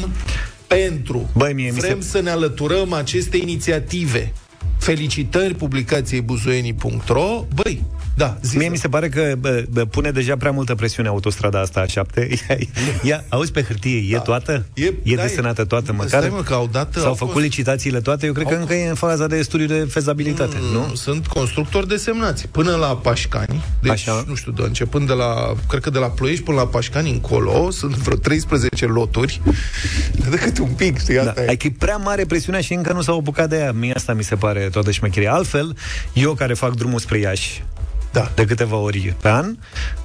pentru. 0.67 1.29
Băi, 1.35 1.53
mie 1.53 1.71
mi 1.71 1.79
Vrem 1.79 2.01
se- 2.01 2.07
să 2.07 2.21
ne 2.21 2.29
alăturăm 2.29 2.93
aceste 2.93 3.37
inițiative. 3.37 4.33
Felicitări 4.77 5.53
publicației 5.53 6.21
buzoienii.ro. 6.21 7.45
Băi, 7.55 7.83
da, 8.15 8.37
zi 8.41 8.57
Mie 8.57 8.69
mi 8.69 8.77
se 8.77 8.87
pare 8.89 9.09
că 9.09 9.33
bă, 9.39 9.63
bă, 9.69 9.85
pune 9.85 10.11
deja 10.11 10.37
prea 10.37 10.51
multă 10.51 10.75
presiune 10.75 11.07
autostrada 11.09 11.59
asta 11.59 11.79
a 11.79 11.85
șapte. 11.85 12.27
Ia, 12.49 12.57
ia, 13.11 13.23
auzi 13.29 13.51
pe 13.51 13.61
hârtie, 13.63 14.15
e 14.15 14.17
toată? 14.19 14.65
E- 14.73 14.93
e 15.03 15.15
da, 15.15 15.21
desenată 15.21 15.65
toată 15.65 15.93
măcar? 15.93 16.07
Stai, 16.21 16.29
mă, 16.35 16.41
că 16.43 16.53
au 16.53 16.67
dat- 16.71 16.93
S-au 16.93 17.05
au 17.05 17.13
făcut 17.13 17.33
fost- 17.33 17.43
licitațiile 17.45 18.01
toate? 18.01 18.25
Eu 18.25 18.33
cred 18.33 18.47
că 18.47 18.53
încă 18.53 18.73
e 18.73 18.87
în 18.89 18.95
faza 18.95 19.27
de 19.27 19.41
studiu 19.41 19.65
de 19.65 19.87
fezabilitate, 19.89 20.55
nu? 20.73 20.95
Sunt 20.95 21.27
constructori 21.27 21.87
desemnați 21.87 22.47
până 22.47 22.75
la 22.75 22.87
Pașcani. 22.87 23.63
Deci, 23.81 23.91
Așa. 23.91 24.23
nu 24.27 24.35
știu, 24.35 24.51
de, 24.51 24.61
începând 24.61 25.07
de 25.07 25.13
la, 25.13 25.53
cred 25.67 25.81
că 25.81 25.89
de 25.89 25.99
la 25.99 26.07
Ploiești 26.09 26.43
până 26.43 26.57
la 26.57 26.67
Pașcani 26.67 27.11
încolo, 27.11 27.69
sunt 27.71 27.95
vreo 27.95 28.17
13 28.17 28.85
loturi. 28.85 29.41
De 30.29 30.35
cât 30.37 30.57
un 30.57 30.69
pic, 30.69 30.99
știi, 30.99 31.15
Da, 31.15 31.21
asta 31.21 31.41
e. 31.41 31.47
adică 31.47 31.67
e 31.67 31.73
prea 31.79 31.97
mare 31.97 32.25
presiunea 32.25 32.61
și 32.61 32.73
încă 32.73 32.93
nu 32.93 33.01
s-au 33.01 33.17
apucat 33.17 33.49
de 33.49 33.57
ea. 33.57 33.71
Mie 33.71 33.93
asta 33.95 34.13
mi 34.13 34.23
se 34.23 34.35
pare 34.35 34.59
toată 34.71 34.91
șmecheria. 34.91 35.33
Altfel, 35.33 35.77
eu 36.13 36.33
care 36.33 36.53
fac 36.53 36.75
drumul 36.75 36.99
spre 36.99 37.17
Iași 37.19 37.63
da. 38.11 38.31
de 38.35 38.45
câteva 38.45 38.75
ori 38.75 39.15
pe 39.21 39.29
an, 39.29 39.57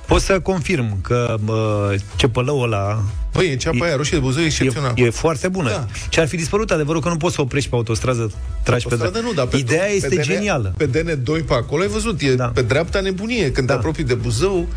pot 0.07 0.21
să 0.21 0.41
confirm 0.41 1.01
că 1.01 1.37
uh, 1.47 1.95
cepălăul 2.17 2.63
ăla 2.63 3.03
Băi, 3.37 3.51
e 3.51 3.57
ceapa 3.57 3.85
aia 3.85 3.97
roșie 3.97 4.19
de 4.19 4.25
Buzău 4.25 4.43
e 4.43 4.45
excepțional. 4.45 4.93
E, 4.95 5.05
e 5.05 5.11
foarte 5.11 5.49
bună. 5.49 5.69
Da. 5.69 5.87
Ce 6.09 6.21
ar 6.21 6.27
fi 6.29 6.37
dispărut, 6.37 6.71
adevărul 6.71 7.01
că 7.01 7.09
nu 7.09 7.17
poți 7.17 7.35
să 7.35 7.41
oprești 7.41 7.71
pe 7.71 7.77
autostradă, 7.77 8.31
tragi 8.63 8.87
pe 8.87 8.93
Autostradă 8.93 9.27
nu, 9.27 9.33
dar 9.33 9.47
pe 9.47 9.57
Ideea 9.57 9.85
pe 9.85 9.93
este 9.93 10.15
DN 10.15 10.23
genială. 10.23 10.75
Pe 10.77 10.89
DN2 10.89 11.47
pe 11.47 11.55
acolo, 11.55 11.83
ai 11.83 11.89
văzut, 11.89 12.21
e 12.21 12.35
da. 12.35 12.47
pe 12.47 12.63
dreapta 12.63 13.01
nebunie. 13.01 13.53
Când 13.53 13.67
da. 13.67 13.73
te 13.73 13.79
apropii 13.79 14.05
de 14.05 14.15
Buzău... 14.15 14.69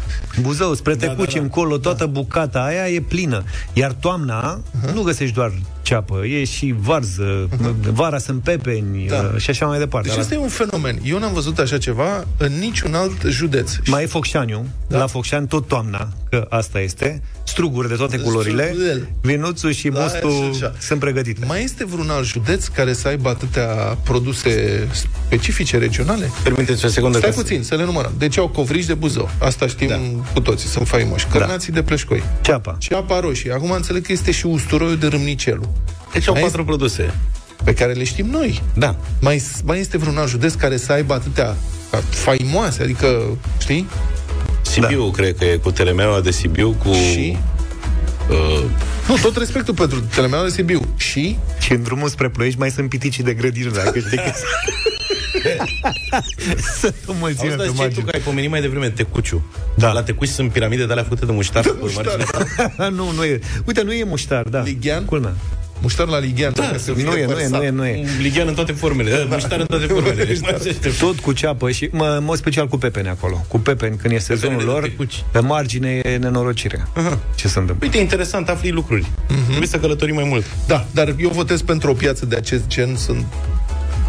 Buzău, 0.41 0.73
spre 0.73 0.95
Da, 0.95 1.07
Tecuci, 1.07 1.33
da, 1.33 1.37
da. 1.37 1.41
încolo, 1.41 1.77
toată 1.77 2.05
bucata 2.05 2.59
aia 2.59 2.89
e 2.89 3.01
plină. 3.01 3.43
Iar 3.73 3.91
toamna 3.91 4.59
uh-huh. 4.59 4.93
nu 4.93 5.01
găsești 5.01 5.33
doar 5.33 5.51
ceapă, 5.81 6.25
e 6.25 6.43
și 6.43 6.75
varză, 6.79 7.47
uh-huh. 7.47 7.91
vara 7.91 8.17
sunt 8.17 8.41
pepeni 8.43 9.05
Da. 9.07 9.31
uh, 9.33 9.41
și 9.41 9.49
așa 9.49 9.65
mai 9.65 9.79
departe. 9.79 10.07
Deci 10.07 10.17
asta 10.17 10.33
e 10.33 10.37
un 10.37 10.47
fenomen. 10.47 10.99
Eu 11.03 11.19
n-am 11.19 11.33
văzut 11.33 11.59
așa 11.59 11.77
ceva 11.77 12.25
în 12.37 12.51
niciun 12.59 12.93
alt 12.93 13.21
județ. 13.27 13.71
Mai 13.85 14.03
e 14.03 14.05
Focșaniu, 14.05 14.65
da. 14.87 14.97
la 14.97 15.07
Focșani 15.19 15.47
tot 15.47 15.67
toamna, 15.67 16.07
că 16.29 16.45
asta 16.49 16.79
este, 16.79 17.21
struguri 17.43 17.87
de 17.87 17.93
toate 17.95 18.17
culorile, 18.17 18.63
Strugurel. 18.65 19.09
vinuțul 19.21 19.71
și 19.71 19.89
Da, 19.89 19.99
mostul 19.99 20.29
așa, 20.51 20.65
așa. 20.65 20.73
sunt 20.79 20.99
pregătite. 20.99 21.45
Mai 21.45 21.63
este 21.63 21.85
vreun 21.85 22.09
alt 22.09 22.25
județ 22.25 22.65
care 22.67 22.93
să 22.93 23.07
aibă 23.07 23.29
atâtea 23.29 23.65
produse 24.03 24.87
specifice 24.91 25.77
regionale? 25.77 26.29
Permiteți 26.43 26.85
o 26.85 26.87
secundă. 26.87 27.17
Stai 27.17 27.29
ca 27.29 27.35
să- 27.35 27.41
puțin, 27.41 27.63
să 27.63 27.75
le 27.75 27.83
numărăm. 27.83 28.11
Deci 28.17 28.37
au 28.37 28.47
covrigi 28.47 28.87
de 28.87 28.93
Buzău. 28.93 29.29
Asta 29.39 29.67
știm 29.67 29.87
da. 29.87 29.99
cu 30.33 30.39
toții, 30.39 30.69
sunt 30.69 30.87
faimoși. 30.87 31.25
Cărnații 31.25 31.71
da. 31.73 31.79
de 31.79 31.85
pleșcoi. 31.85 32.23
Ceapa. 32.41 32.75
Ceapa 32.79 33.19
roșie. 33.19 33.53
Acum 33.53 33.71
înțeleg 33.71 34.05
că 34.05 34.11
este 34.11 34.31
și 34.31 34.45
usturoiul 34.45 34.97
de 34.97 35.07
râmnicelu. 35.07 35.73
Deci 36.13 36.27
au 36.27 36.33
Mai 36.33 36.41
patru 36.43 36.65
produse. 36.65 37.13
Pe 37.63 37.73
care 37.73 37.91
le 37.93 38.03
știm 38.03 38.25
noi. 38.29 38.61
Da. 38.73 38.95
Mai, 39.21 39.43
mai 39.63 39.79
este 39.79 39.97
vreun 39.97 40.17
alt 40.17 40.29
județ 40.29 40.53
care 40.53 40.77
să 40.77 40.91
aibă 40.91 41.13
atâtea 41.13 41.55
faimoase, 42.09 42.83
adică, 42.83 43.37
știi? 43.59 43.87
Sibiu, 44.81 45.05
da. 45.05 45.11
cred 45.11 45.35
că 45.37 45.45
e 45.45 45.55
cu 45.57 45.71
telemeaua 45.71 46.21
de 46.21 46.31
Sibiu, 46.31 46.71
cu... 46.83 46.91
Și? 46.93 47.37
Uh, 48.29 48.63
Nu, 49.07 49.15
tot 49.21 49.37
respectul 49.37 49.73
pentru 49.73 49.99
telemeaua 50.15 50.45
de 50.45 50.51
Sibiu. 50.51 50.81
Și? 50.97 51.37
Și 51.59 51.71
în 51.71 51.83
drumul 51.83 52.09
spre 52.09 52.29
Ploiești 52.29 52.59
mai 52.59 52.71
sunt 52.71 52.89
piticii 52.89 53.23
de 53.23 53.33
grădină, 53.33 53.69
dacă 53.71 53.99
știi 53.99 54.17
că 54.17 54.31
Sunt 56.79 56.95
o 57.09 57.13
mulțime 57.19 57.51
Auzi, 57.51 57.55
pe 57.57 57.63
dar 57.63 57.65
ce 57.65 57.71
tu 57.71 57.77
margine. 57.81 58.03
că 58.03 58.15
ai 58.15 58.21
pomenit 58.21 58.49
mai 58.49 58.61
devreme 58.61 58.89
Tecuciu. 58.89 59.45
Da. 59.75 59.91
La 59.91 60.03
Tecuci 60.03 60.27
sunt 60.27 60.51
piramide 60.51 60.85
de 60.85 60.91
alea 60.91 61.03
făcute 61.03 61.25
de 61.25 61.31
muștar. 61.31 61.63
De 61.63 62.87
nu, 62.89 63.11
nu 63.11 63.23
e. 63.23 63.39
Uite, 63.65 63.81
nu 63.81 63.91
e 63.93 64.03
muștar, 64.03 64.43
da. 64.43 64.61
Lighean? 64.61 65.05
Culmea. 65.05 65.33
Muștar 65.81 66.07
la 66.07 66.19
Lighean. 66.19 66.51
Da, 66.55 66.61
dacă 66.63 66.77
să 66.77 66.91
Nu 66.91 66.95
fie 67.11 67.21
e, 67.21 67.25
nu 67.25 67.31
e, 67.31 67.33
vărsat. 67.33 67.49
nu 67.59 67.63
e, 67.63 67.69
nu 67.69 67.85
e. 67.85 68.05
Lighean 68.21 68.47
în 68.47 68.53
toate 68.53 68.71
formele. 68.71 69.09
Da. 69.11 69.25
Muștar 69.29 69.59
în 69.59 69.65
toate 69.65 69.85
formele. 69.93 70.23
Deci, 70.23 70.39
mai 70.41 70.51
aștept. 70.53 70.97
Tot 70.99 71.19
cu 71.19 71.31
ceapă 71.31 71.71
și, 71.71 71.89
mă, 71.91 72.15
în 72.17 72.23
mod 72.23 72.37
special 72.37 72.67
cu 72.67 72.77
pepeni 72.77 73.07
acolo. 73.07 73.45
Cu 73.47 73.59
pepeni, 73.59 73.97
când 73.97 74.13
e 74.13 74.17
sezonul 74.17 74.57
de 74.57 74.63
lor, 74.63 74.81
tecuci. 74.81 75.23
pe 75.31 75.39
margine 75.39 75.89
e 76.03 76.17
nenorocirea. 76.17 76.87
Ce 77.35 77.47
se 77.47 77.59
întâmplă? 77.59 77.85
Uite, 77.85 77.97
interesant, 77.99 78.49
afli 78.49 78.69
lucruri. 78.71 79.05
Mhm. 79.29 79.45
Trebuie 79.45 79.67
să 79.67 79.77
călătorim 79.77 80.15
mai 80.15 80.23
mult. 80.27 80.45
Da, 80.67 80.85
dar 80.91 81.15
eu 81.17 81.29
votez 81.29 81.61
pentru 81.61 81.89
o 81.89 81.93
piață 81.93 82.25
de 82.25 82.35
acest 82.35 82.67
gen. 82.67 82.95
Sunt 82.95 83.25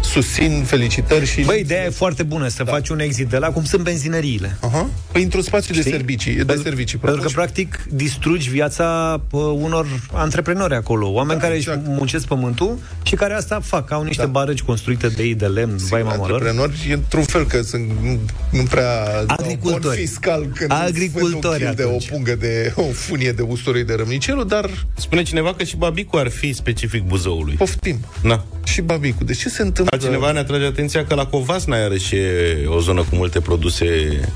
susțin, 0.01 0.63
felicitări 0.65 1.25
și... 1.25 1.41
Băi, 1.41 1.59
ideea 1.59 1.85
e 1.85 1.89
foarte 1.89 2.23
bună, 2.23 2.47
să 2.47 2.63
faci 2.63 2.89
un 2.89 2.99
exit 2.99 3.27
de 3.27 3.37
la 3.37 3.47
cum 3.47 3.63
sunt 3.63 3.83
benzinăriile. 3.83 4.57
Aha. 4.61 4.89
Păi 5.11 5.23
într-un 5.23 5.41
spațiu 5.41 5.73
de 5.73 5.79
Știi? 5.79 5.91
servicii, 5.91 6.33
de 6.35 6.43
Pentru- 6.45 6.63
servicii. 6.63 6.97
Pentru 6.97 7.21
că, 7.21 7.27
propuși. 7.29 7.35
practic, 7.35 7.85
distrugi 7.89 8.49
viața 8.49 9.21
uh, 9.31 9.41
unor 9.55 9.85
antreprenori 10.13 10.73
acolo. 10.75 11.09
Oameni 11.11 11.39
Da, 11.39 11.45
care 11.45 11.57
exact. 11.57 11.81
își 11.85 11.89
muncesc 11.97 12.25
pământul 12.25 12.77
și 13.03 13.15
care 13.15 13.33
asta 13.33 13.59
fac. 13.59 13.91
Au 13.91 14.03
niște 14.03 14.21
da. 14.21 14.27
barăci 14.27 14.61
construite 14.61 15.07
de 15.07 15.23
ei 15.23 15.35
de 15.35 15.45
lemn, 15.45 15.75
vai 15.89 16.01
mama 16.03 16.15
lor. 16.27 16.31
Antreprenori, 16.31 16.85
e 16.89 16.93
într-un 16.93 17.23
fel 17.23 17.45
că 17.45 17.61
sunt 17.61 17.87
nu, 18.03 18.19
nu 18.51 18.63
prea 18.63 19.03
Agricultori. 19.27 19.81
bon 19.83 19.91
fiscal 19.95 20.47
când 20.55 20.71
Agricultori 20.71 21.31
îți 21.31 21.31
vând 21.31 21.43
un 21.43 21.51
kil 21.57 21.73
de 21.75 21.83
o 21.83 21.87
atunci. 21.87 22.09
pungă 22.09 22.35
de 22.35 22.73
o 22.75 22.81
funie 22.83 23.31
de 23.31 23.41
usturoi 23.41 23.83
de 23.83 23.93
rămnicelul, 23.93 24.47
dar 24.47 24.69
Spune 24.97 25.23
cineva 25.23 25.53
că 25.53 25.63
și 25.63 25.75
Babicu 25.75 26.17
ar 26.17 26.29
fi 26.29 26.53
specific 26.53 27.03
Buzăului. 27.03 27.53
poftim. 27.55 27.99
Na. 28.21 28.45
Și 28.63 28.81
Babicu. 28.81 29.23
De 29.23 29.33
ce 29.33 29.49
se 29.49 29.61
întâmplă? 29.61 29.90
Altcineva 29.91 30.31
ne 30.31 30.39
atrage 30.39 30.65
atenția 30.65 31.05
că 31.05 31.15
la 31.15 31.25
Covasna 31.25 31.77
iarăși 31.77 32.15
e 32.15 32.63
o 32.67 32.79
zonă 32.79 33.01
cu 33.01 33.15
multe 33.15 33.39
produse 33.39 33.85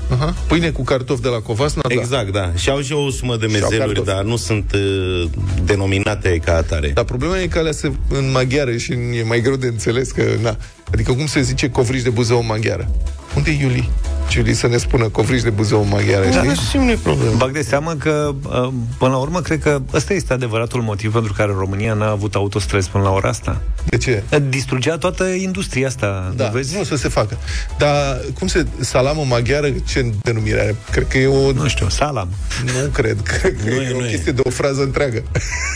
Aha. 0.08 0.34
Pâine 0.48 0.70
cu 0.70 0.82
cartofi 0.82 1.22
de 1.22 1.28
la 1.28 1.38
Covasna, 1.40 1.82
da. 1.88 1.94
Exact, 1.94 2.32
da. 2.32 2.52
Și 2.54 2.70
au 2.70 2.80
și 2.80 2.92
o 2.92 3.10
sumă 3.10 3.36
de 3.36 3.46
Și 3.48 3.54
au 3.54 3.60
mezeluri, 3.60 3.94
cartofi. 3.94 4.06
dar 4.06 4.24
nu 4.24 4.36
sunt 4.36 4.72
uh, 4.74 5.28
denominate 5.64 6.40
ca 6.44 6.56
atare. 6.56 6.88
Dar 6.88 7.04
problema 7.04 7.40
e 7.40 7.46
că 7.46 7.58
alea 7.58 7.72
se 7.72 7.92
în 8.08 8.30
maghiară 8.30 8.76
și 8.76 8.92
e 8.92 9.22
mai 9.26 9.40
greu 9.40 9.56
de 9.56 9.66
înțeles 9.66 10.10
că, 10.10 10.22
na, 10.42 10.56
adică 10.92 11.12
cum 11.12 11.26
se 11.26 11.40
zice 11.40 11.70
covrigi 11.70 12.02
de 12.02 12.10
Buzău 12.10 12.38
în 12.38 12.46
maghiară? 12.46 12.90
Unde 13.36 13.50
e 13.50 13.62
Iuli? 13.62 13.90
Iuli 14.36 14.54
să 14.54 14.66
ne 14.66 14.76
spună 14.76 15.08
covrigi 15.08 15.42
de 15.42 15.50
Buzău 15.50 15.82
în 15.82 15.88
maghiară, 15.88 16.24
Da, 16.24 16.30
știi? 16.30 16.48
nu 16.48 16.54
știu 16.54 16.82
nu 16.82 16.96
problemă. 17.02 17.34
Bag 17.36 17.52
de 17.52 17.62
seamă 17.62 17.92
că, 17.94 18.34
uh, 18.48 18.68
până 18.98 19.10
la 19.10 19.16
urmă, 19.16 19.40
cred 19.40 19.62
că 19.62 19.80
ăsta 19.94 20.12
este 20.14 20.32
adevăratul 20.32 20.82
motiv 20.82 21.12
pentru 21.12 21.32
care 21.32 21.52
România 21.58 21.94
n-a 21.94 22.10
avut 22.10 22.34
autostrăzi 22.34 22.88
până 22.90 23.04
la 23.04 23.10
ora 23.10 23.28
asta. 23.28 23.60
De 23.84 23.96
ce? 23.96 24.22
Distrugea 24.48 24.98
toată 24.98 25.24
industria 25.24 25.86
asta, 25.86 26.32
Da, 26.36 26.44
nu 26.44 26.50
vezi? 26.52 26.74
nu 26.74 26.80
o 26.80 26.84
să 26.84 26.96
se 26.96 27.08
facă. 27.08 27.36
Dar 27.78 28.20
cum 28.38 28.46
se... 28.46 28.66
Salamă 28.80 29.24
maghiară, 29.28 29.68
ce 29.88 30.10
denumire 30.22 30.60
are? 30.60 30.74
Cred 30.90 31.08
că 31.08 31.18
e 31.18 31.26
o... 31.26 31.52
Nu 31.52 31.68
știu, 31.68 31.88
salam. 31.88 32.28
Nu 32.64 32.88
cred. 32.92 33.20
Cred 33.20 33.56
că 33.56 33.62
Nu 33.70 33.74
e, 33.82 33.88
e, 33.88 33.94
o 33.94 33.98
nu 33.98 34.06
e. 34.06 34.10
chestie 34.10 34.32
de 34.32 34.40
o 34.44 34.50
frază 34.50 34.82
întreagă. 34.82 35.22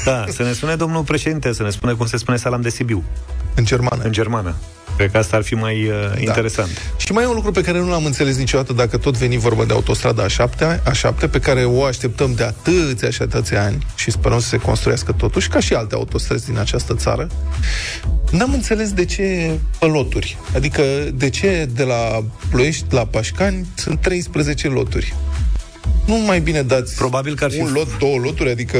Da, 0.04 0.24
să 0.32 0.42
ne 0.42 0.52
spune 0.52 0.74
domnul 0.74 1.02
președinte, 1.02 1.52
să 1.52 1.62
ne 1.62 1.70
spune 1.70 1.92
cum 1.92 2.06
se 2.06 2.16
spune 2.16 2.36
salam 2.36 2.61
de 2.61 2.70
Sibiu. 2.70 3.02
În 3.54 3.64
germană. 3.64 4.02
În 4.04 4.12
germană. 4.12 4.54
Cred 5.01 5.12
că 5.12 5.18
asta 5.18 5.36
ar 5.36 5.42
fi 5.42 5.55
mai 5.55 5.86
uh, 5.86 6.12
da. 6.14 6.20
interesant. 6.20 6.70
Și 6.96 7.12
mai 7.12 7.24
e 7.24 7.26
un 7.26 7.34
lucru 7.34 7.51
pe 7.51 7.61
care 7.61 7.78
nu 7.78 7.88
l-am 7.88 8.05
înțeles 8.05 8.36
niciodată 8.36 8.72
dacă 8.72 8.96
tot 8.96 9.16
veni 9.16 9.36
vorba 9.38 9.64
de 9.64 9.72
autostrada 9.72 10.26
A7, 10.26 10.80
A7 10.90 11.30
pe 11.30 11.38
care 11.38 11.64
o 11.64 11.84
așteptăm 11.84 12.34
de 12.34 12.42
atâția 12.42 13.11
și 13.11 13.22
atâția 13.22 13.62
ani 13.62 13.86
și 13.94 14.11
sperăm 14.11 14.40
să 14.40 14.48
se 14.48 14.57
construiască 14.57 15.12
totuși, 15.12 15.48
ca 15.48 15.61
și 15.61 15.74
alte 15.74 15.94
autostrăzi 15.94 16.46
din 16.46 16.59
această 16.59 16.94
țară. 16.94 17.28
N-am 18.30 18.53
înțeles 18.53 18.92
de 18.92 19.05
ce 19.05 19.59
pe 19.78 19.86
loturi. 19.86 20.38
Adică 20.55 20.82
de 21.14 21.30
ce 21.30 21.68
de 21.74 21.82
la 21.82 22.24
Ploiești 22.51 22.84
la 22.90 23.05
Pașcani 23.05 23.66
sunt 23.74 24.01
13 24.01 24.68
loturi. 24.68 25.14
Nu 26.07 26.16
mai 26.16 26.40
bine 26.40 26.62
dați 26.62 26.94
Probabil 26.94 27.34
că 27.34 27.44
ar 27.44 27.51
fi... 27.51 27.61
un 27.61 27.72
lot, 27.72 27.98
două 27.98 28.16
loturi, 28.16 28.51
adică 28.51 28.78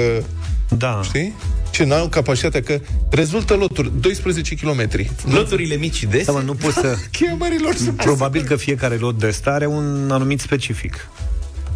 Da. 0.69 1.01
Știi? 1.03 1.35
Ce 1.71 1.85
n-au 1.85 2.09
capacitatea, 2.09 2.63
că 2.63 2.81
rezultă 3.11 3.55
loturi, 3.55 3.93
12 4.01 4.55
km. 4.55 4.89
Loturile 5.31 5.75
mici 5.75 6.05
dese? 6.05 6.25
Da, 6.25 6.33
mă, 6.33 6.41
nu 6.45 6.55
poți 6.55 6.75
să... 6.75 6.97
Cheia 7.13 7.35
mărilor 7.39 7.75
sunt 7.75 7.97
Probabil 7.97 8.43
că 8.43 8.57
fiecare 8.57 8.97
lot 8.97 9.19
de 9.19 9.27
ăsta 9.27 9.51
are 9.51 9.67
un 9.67 10.09
anumit 10.13 10.41
specific. 10.41 11.09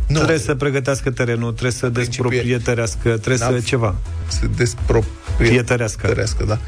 Nu. 0.09 0.17
Trebuie 0.17 0.39
să 0.39 0.55
pregătească 0.55 1.11
terenul, 1.11 1.51
trebuie 1.51 1.73
să 1.73 1.89
desproprietărească, 1.89 3.09
trebuie 3.11 3.37
să 3.37 3.51
N-a- 3.51 3.61
ceva. 3.61 3.95
Se 4.27 4.49
desproprietărească. 4.57 6.45
da. 6.47 6.59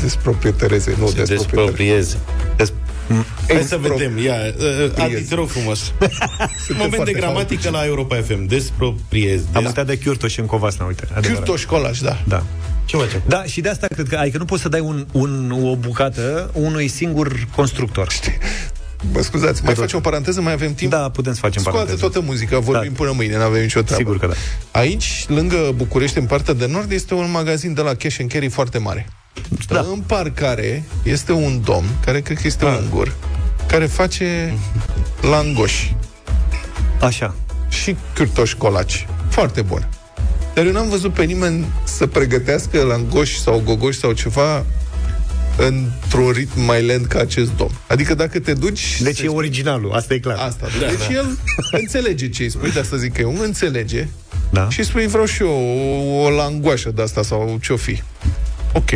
Desproprietăreze, 0.00 0.94
nu 0.98 1.06
Se 1.06 1.14
desproprietăreze. 1.22 1.34
desproprieze. 1.34 2.18
Des... 2.56 2.72
Hai 3.48 3.62
să 3.66 3.76
vedem. 3.76 4.18
Ia, 4.18 4.34
uh, 4.58 5.02
Adi, 5.04 5.14
te 5.22 5.34
rog 5.34 5.48
frumos. 5.48 5.92
Moment 6.68 6.90
de 6.90 6.96
foarte 6.96 7.12
gramatică 7.12 7.70
la 7.70 7.84
Europa 7.84 8.16
FM. 8.16 8.46
Despropriez. 8.46 9.40
Am 9.52 9.64
uitat 9.64 9.86
de 9.86 9.98
Chiurtoș 9.98 10.38
în 10.38 10.46
Covasna, 10.46 10.84
uite. 10.84 11.02
adevărat. 11.14 11.44
Cârtoș 11.44 11.64
colaj, 11.64 11.98
da. 11.98 12.22
Da. 12.26 12.42
Ce 12.84 12.96
face? 12.96 13.22
Da, 13.26 13.44
și 13.44 13.60
de 13.60 13.68
asta 13.68 13.86
cred 13.86 14.08
că, 14.08 14.16
adică 14.16 14.38
nu 14.38 14.44
poți 14.44 14.62
să 14.62 14.68
dai 14.68 14.80
un, 14.80 15.06
un, 15.12 15.54
o 15.62 15.76
bucată 15.76 16.50
unui 16.52 16.88
singur 16.88 17.46
constructor. 17.54 18.08
Mă 19.12 19.20
scuzați, 19.20 19.64
mai 19.64 19.74
facem 19.74 19.98
o 19.98 20.00
paranteză, 20.00 20.40
mai 20.40 20.52
avem 20.52 20.74
timp? 20.74 20.90
Da, 20.90 21.10
putem 21.10 21.32
să 21.32 21.38
facem 21.38 21.60
Scoate 21.62 21.78
paranteză. 21.78 22.08
toată 22.08 22.26
muzica, 22.26 22.58
vorbim 22.58 22.90
Da. 22.92 22.98
până 22.98 23.12
mâine, 23.14 23.36
nu 23.36 23.42
avem 23.42 23.60
nicio 23.62 23.80
treabă. 23.82 24.02
Sigur 24.02 24.18
că 24.18 24.26
da. 24.26 24.34
Aici, 24.80 25.24
lângă 25.28 25.72
București, 25.76 26.18
în 26.18 26.24
partea 26.24 26.54
de 26.54 26.66
nord, 26.66 26.90
este 26.90 27.14
un 27.14 27.30
magazin 27.30 27.74
de 27.74 27.80
la 27.80 27.94
Cash 27.94 28.16
and 28.20 28.30
Carry 28.30 28.48
foarte 28.48 28.78
mare. 28.78 29.08
Da. 29.68 29.80
În 29.92 30.00
parcare 30.06 30.84
este 31.02 31.32
un 31.32 31.60
domn, 31.64 31.86
care 32.04 32.20
cred 32.20 32.36
că 32.40 32.46
este 32.46 32.64
Ah. 32.64 32.70
un 32.76 32.82
ungur, 32.84 33.14
care 33.66 33.86
face 33.86 34.54
langoși 35.30 35.96
Așa. 37.00 37.34
și 37.68 37.96
cârtoși 38.14 38.56
colaci. 38.56 39.06
Foarte 39.28 39.62
bun. 39.62 39.88
Dar 40.54 40.66
eu 40.66 40.72
n-am 40.72 40.88
văzut 40.88 41.12
pe 41.12 41.24
nimeni 41.24 41.66
să 41.84 42.06
pregătească 42.06 42.82
langoși 42.82 43.40
sau 43.40 43.62
gogoși 43.64 43.98
sau 43.98 44.12
ceva 44.12 44.64
într-un 45.56 46.30
ritm 46.30 46.60
mai 46.60 46.82
lent 46.82 47.06
ca 47.06 47.18
acest 47.18 47.50
domn. 47.56 47.72
Adică 47.86 48.14
dacă 48.14 48.38
te 48.40 48.52
duci... 48.52 49.00
Deci 49.02 49.20
e 49.20 49.28
originalul, 49.28 49.92
asta 49.92 50.14
e 50.14 50.18
clar. 50.18 50.36
Asta. 50.38 50.66
Da, 50.80 50.86
deci 50.86 51.06
da. 51.08 51.14
el 51.14 51.38
înțelege 51.70 52.28
ce 52.28 52.42
îi 52.42 52.50
spui, 52.50 52.70
de 52.72 52.80
asta 52.80 52.96
zic 52.96 53.12
că 53.12 53.20
eu 53.20 53.34
înțelege 53.40 54.08
Da. 54.50 54.68
și 54.70 54.78
îi 54.78 54.84
spui 54.84 55.06
vreau 55.06 55.24
și 55.24 55.42
eu 55.42 55.48
o, 55.48 56.22
o 56.24 56.30
langoașă 56.30 56.90
de 56.90 57.02
asta 57.02 57.22
sau 57.22 57.58
ce-o 57.62 57.76
fi. 57.76 58.02
Ok. 58.72 58.90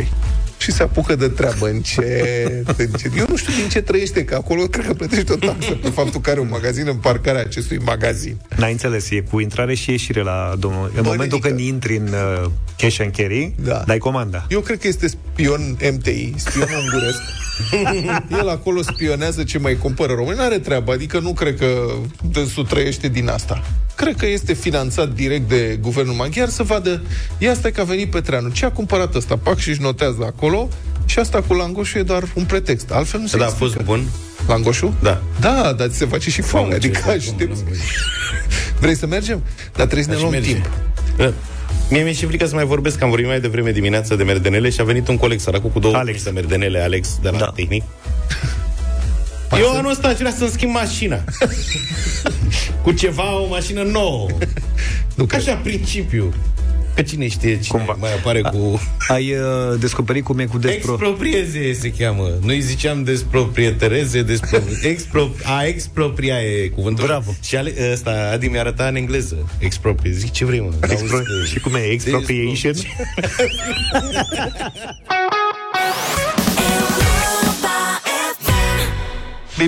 Și 0.63 0.73
se 0.73 0.83
apucă 0.83 1.17
de 1.17 1.29
treabă 1.29 1.69
încet, 1.69 2.79
încet. 2.79 3.17
Eu 3.17 3.25
nu 3.29 3.37
știu 3.37 3.53
din 3.53 3.69
ce 3.69 3.81
trăiește, 3.81 4.25
că 4.25 4.35
acolo 4.35 4.63
cred 4.63 4.87
că 4.87 4.93
plătește 4.95 5.33
o 5.33 5.37
taxă 5.37 5.71
pe 5.83 5.89
faptul 5.89 6.21
că 6.21 6.31
are 6.31 6.41
un 6.41 6.49
magazin 6.51 6.87
în 6.89 6.97
parcarea 6.97 7.41
acestui 7.41 7.79
magazin. 7.85 8.37
N-ai 8.57 8.73
înțeles, 8.73 9.11
e 9.11 9.21
cu 9.31 9.41
intrare 9.41 9.75
și 9.75 9.91
ieșire 9.91 10.23
la 10.23 10.55
domnul. 10.59 10.93
În 10.97 11.03
momentul 11.05 11.39
nenică. 11.43 11.49
când 11.49 11.61
intri 11.61 11.97
în 11.97 12.09
uh, 12.09 12.51
cash 12.79 13.01
and 13.01 13.15
carry, 13.17 13.55
Da. 13.65 13.83
dai 13.87 13.99
comanda. 13.99 14.47
Eu 14.49 14.61
cred 14.61 14.79
că 14.79 14.89
este 14.89 15.09
spion 15.09 15.77
MTI, 15.93 16.33
spion 16.37 16.69
unguresc. 16.83 17.21
El 18.41 18.49
acolo 18.49 18.83
spionează 18.83 19.43
ce 19.43 19.59
mai 19.59 19.77
cumpără 19.77 20.13
români. 20.13 20.37
Nu 20.37 20.43
are 20.43 20.59
treabă, 20.59 20.93
adică 20.93 21.19
nu 21.19 21.33
cred 21.33 21.59
că 21.59 21.67
dânsul 22.31 22.65
trăiește 22.65 23.09
din 23.09 23.29
asta. 23.29 23.63
Cred 23.97 24.17
că 24.17 24.27
este 24.27 24.53
finanțat 24.53 25.09
direct 25.13 25.49
de 25.49 25.79
guvernul 25.81 26.15
maghiar 26.15 26.49
să 26.49 26.63
vadă, 26.63 27.03
ia 27.39 27.55
stai 27.55 27.73
că 27.73 27.81
a 27.81 27.85
venit 27.85 28.11
Petreanu, 28.11 28.49
ce 28.49 28.65
a 28.65 28.71
cumpărat 28.71 29.15
ăsta? 29.15 29.37
Pac 29.43 29.59
și 29.59 29.69
își 29.69 29.81
notează 29.81 30.23
acolo 30.27 30.69
și 31.05 31.19
asta 31.19 31.43
cu 31.43 31.55
langoșul 31.55 32.01
e 32.01 32.03
doar 32.03 32.23
un 32.35 32.45
pretext. 32.45 32.91
Altfel 32.91 33.21
nu 33.21 33.27
se 33.27 33.37
Da, 33.37 33.45
a 33.45 33.47
explică. 33.47 33.73
fost 33.75 33.85
bun? 33.87 34.05
Langoșul? 34.47 34.93
Da. 35.03 35.23
Da, 35.41 35.73
dar 35.77 35.89
ți 35.89 35.97
se 35.97 36.07
face 36.07 36.31
și 36.31 36.41
foame, 36.43 36.67
Mamă, 36.67 36.79
ce 36.79 36.87
adică 36.87 37.03
bun, 37.05 37.15
aștept. 37.15 37.57
Vrei 38.81 38.97
să 38.97 39.07
mergem? 39.07 39.43
Dar 39.75 39.87
trebuie 39.87 40.03
să 40.03 40.09
ne 40.11 40.15
și 40.17 40.21
luăm 40.21 40.33
merge. 40.33 40.53
timp. 40.53 40.71
Da. 41.17 41.33
Mie 41.91 42.03
mi-e 42.03 42.13
și 42.13 42.27
frică 42.27 42.47
să 42.47 42.55
mai 42.55 42.65
vorbesc, 42.65 42.99
că 42.99 43.05
am 43.05 43.11
vorbit 43.11 43.29
mai 43.29 43.41
devreme 43.41 43.71
dimineața 43.73 44.15
de 44.17 44.23
merdenele 44.23 44.71
și 44.71 44.81
a 44.81 44.85
venit 44.85 45.09
un 45.09 45.17
coleg 45.17 45.41
săracul 45.41 45.71
cu 45.71 45.79
două 45.79 45.95
Alex. 45.97 46.23
de 46.23 46.31
merdenele, 46.31 46.81
Alex, 46.83 47.19
de 47.23 47.29
la 47.29 47.39
da. 47.39 47.53
tehnic. 47.55 47.83
Eu 49.59 49.77
anul 49.77 49.91
ăsta 49.91 50.09
aș 50.09 50.17
vrea 50.17 50.31
să-mi 50.31 50.51
schimb 50.51 50.73
mașina. 50.73 51.25
cu 52.83 52.93
ceva, 52.93 53.41
o 53.41 53.47
mașină 53.49 53.83
nouă. 53.83 54.29
Nu 55.15 55.27
Așa, 55.31 55.55
principiu. 55.55 56.35
Că 56.95 57.03
cine 57.03 57.29
știe 57.29 57.61
cine 57.61 57.79
Cumva. 57.79 57.97
mai 58.01 58.15
apare 58.15 58.41
cu... 58.41 58.81
Ai 59.09 59.33
uh, 59.33 59.79
descoperit 59.81 60.25
cum 60.25 60.39
e 60.39 60.45
cu 60.45 60.59
despro... 60.59 60.93
Exproprieze 60.93 61.73
se 61.73 61.93
cheamă. 61.93 62.29
Noi 62.43 62.61
ziceam 62.61 63.05
desproprietăreze, 63.05 64.23
despro... 64.23 64.59
Expro... 64.83 65.29
A 65.45 65.65
expropria 65.65 66.43
e 66.43 66.69
cuvântul. 66.69 67.05
Bravo. 67.05 67.35
Și 67.43 67.57
ale... 67.57 67.75
ăsta, 67.93 68.31
Adi 68.33 68.47
mi-a 68.47 68.61
arătat 68.61 68.89
în 68.89 68.97
engleză. 68.97 69.51
Exproprie. 69.59 70.13
Zic, 70.13 70.31
ce 70.31 70.45
vrei, 70.45 70.61
mă? 70.61 70.73
Expro... 70.91 71.17
N-auzi 71.17 71.51
Și 71.51 71.61
cum 71.61 71.75
e? 71.75 71.79
Expropriation? 71.79 72.75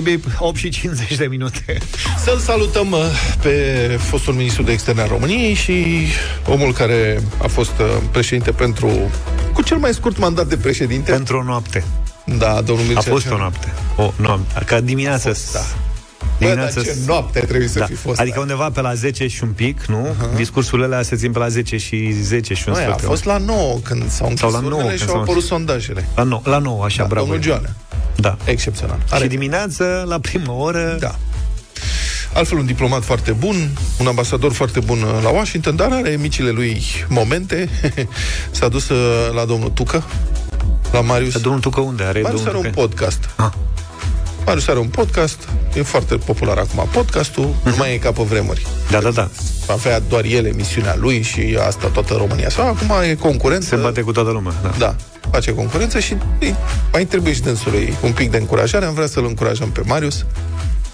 Bip, 0.01 0.03
bip, 0.03 0.25
8 0.39 0.55
și 0.57 0.69
50 0.69 1.15
de 1.15 1.25
minute. 1.25 1.77
Să-l 2.23 2.37
salutăm 2.37 2.91
uh, 2.91 2.99
pe 3.41 3.51
fostul 4.01 4.33
ministru 4.33 4.63
de 4.63 4.71
externe 4.71 5.01
al 5.01 5.07
României 5.07 5.53
și 5.53 5.85
omul 6.47 6.73
care 6.73 7.21
a 7.43 7.47
fost 7.47 7.71
uh, 7.79 7.85
președinte 8.11 8.51
pentru 8.51 8.89
cu 9.53 9.61
cel 9.61 9.77
mai 9.77 9.93
scurt 9.93 10.17
mandat 10.17 10.47
de 10.47 10.57
președinte. 10.57 11.11
Pentru 11.11 11.37
o 11.37 11.43
noapte. 11.43 11.83
Da, 12.25 12.61
domnul 12.61 12.85
Mircea 12.85 12.99
A 12.99 13.11
fost 13.11 13.23
Ceanu. 13.23 13.35
o 13.35 13.39
noapte. 13.39 13.73
O 13.95 14.11
noapte. 14.15 14.63
Ca 14.65 14.79
dimineața. 14.79 15.31
da. 15.53 15.59
Bă, 16.39 16.53
dar 16.55 16.71
ce 16.73 16.95
noapte 17.05 17.39
trebuie 17.39 17.67
să 17.67 17.83
fi 17.87 17.93
fost, 17.93 18.19
Adică 18.19 18.35
da. 18.35 18.41
undeva 18.41 18.69
pe 18.69 18.81
la 18.81 18.93
10 18.93 19.27
și 19.27 19.43
un 19.43 19.49
pic, 19.49 19.85
nu? 19.85 20.07
Uh-huh. 20.07 20.35
Discursurile 20.35 20.85
alea 20.85 21.01
se 21.01 21.15
țin 21.15 21.31
pe 21.31 21.39
la 21.39 21.47
10 21.47 21.77
și 21.77 22.11
10 22.21 22.53
și 22.53 22.63
un 22.67 22.73
Noi, 22.73 22.83
a 22.83 22.85
sfert. 22.87 23.03
fost 23.03 23.25
la 23.25 23.37
9 23.37 23.77
când 23.83 24.09
s-au 24.09 24.25
închis 24.27 24.39
Sau 24.41 24.51
la 24.51 24.59
9 24.59 24.71
urnele 24.71 24.87
când 24.87 24.97
și 24.99 25.03
au 25.05 25.07
s-au 25.09 25.15
apărut 25.21 25.33
închis. 25.35 25.49
sondajele. 25.49 26.07
La 26.15 26.23
9, 26.23 26.41
la 26.45 26.57
9 26.57 26.83
așa, 26.83 27.01
Da, 27.01 27.07
bravo. 27.07 27.25
domnul 27.25 27.43
Gioană. 27.43 27.69
Da. 28.15 28.37
Excepțional. 28.45 28.97
Și 29.21 29.27
dimineață, 29.27 30.05
la 30.07 30.19
prima 30.19 30.53
oră... 30.53 30.97
Da. 30.99 31.15
Altfel, 32.33 32.57
un 32.57 32.65
diplomat 32.65 33.03
foarte 33.03 33.31
bun, 33.31 33.69
un 33.99 34.07
ambasador 34.07 34.53
foarte 34.53 34.79
bun 34.79 35.01
uh, 35.01 35.23
la 35.23 35.29
Washington, 35.29 35.75
dar 35.75 35.91
are 35.91 36.17
micile 36.19 36.49
lui 36.49 36.81
momente. 37.07 37.69
S-a 38.51 38.67
dus 38.67 38.89
uh, 38.89 38.97
la 39.33 39.45
domnul 39.45 39.69
Tucă, 39.69 40.03
la 40.91 41.01
Marius. 41.01 41.41
Domnul 41.41 41.61
Tucă 41.61 41.79
unde 41.81 42.03
are? 42.03 42.21
Marius 42.21 42.43
domnul 42.43 42.57
are 42.57 42.67
un 42.67 42.73
Tucă? 42.73 42.87
podcast. 42.87 43.29
Ah. 43.35 43.51
Marius 44.45 44.67
are 44.67 44.79
un 44.79 44.87
podcast, 44.87 45.47
e 45.73 45.81
foarte 45.81 46.15
popular 46.15 46.57
acum 46.57 46.87
podcastul, 46.91 47.55
nu 47.63 47.73
mai 47.77 47.93
e 47.93 47.97
ca 47.97 48.11
pe 48.11 48.23
vremuri. 48.23 48.67
Da, 48.89 48.99
da, 48.99 49.09
da. 49.09 49.29
Avea 49.67 49.99
doar 49.99 50.23
el 50.23 50.45
emisiunea 50.45 50.95
lui 50.95 51.21
și 51.21 51.57
asta 51.67 51.87
toată 51.87 52.13
România. 52.13 52.49
Sau 52.49 52.67
acum 52.67 52.91
e 53.09 53.13
concurență. 53.15 53.67
Se 53.67 53.75
bate 53.75 54.01
cu 54.01 54.11
toată 54.11 54.31
lumea, 54.31 54.53
da. 54.61 54.73
Da, 54.77 54.95
face 55.35 55.53
concurență 55.53 55.99
și 55.99 56.15
îi 56.39 56.55
mai 56.91 57.05
trebuie 57.05 57.33
și 57.33 57.41
dânsului 57.41 57.97
un 58.01 58.11
pic 58.11 58.31
de 58.31 58.37
încurajare. 58.37 58.85
Am 58.85 58.93
vrea 58.93 59.07
să-l 59.07 59.25
încurajăm 59.25 59.71
pe 59.71 59.81
Marius. 59.85 60.25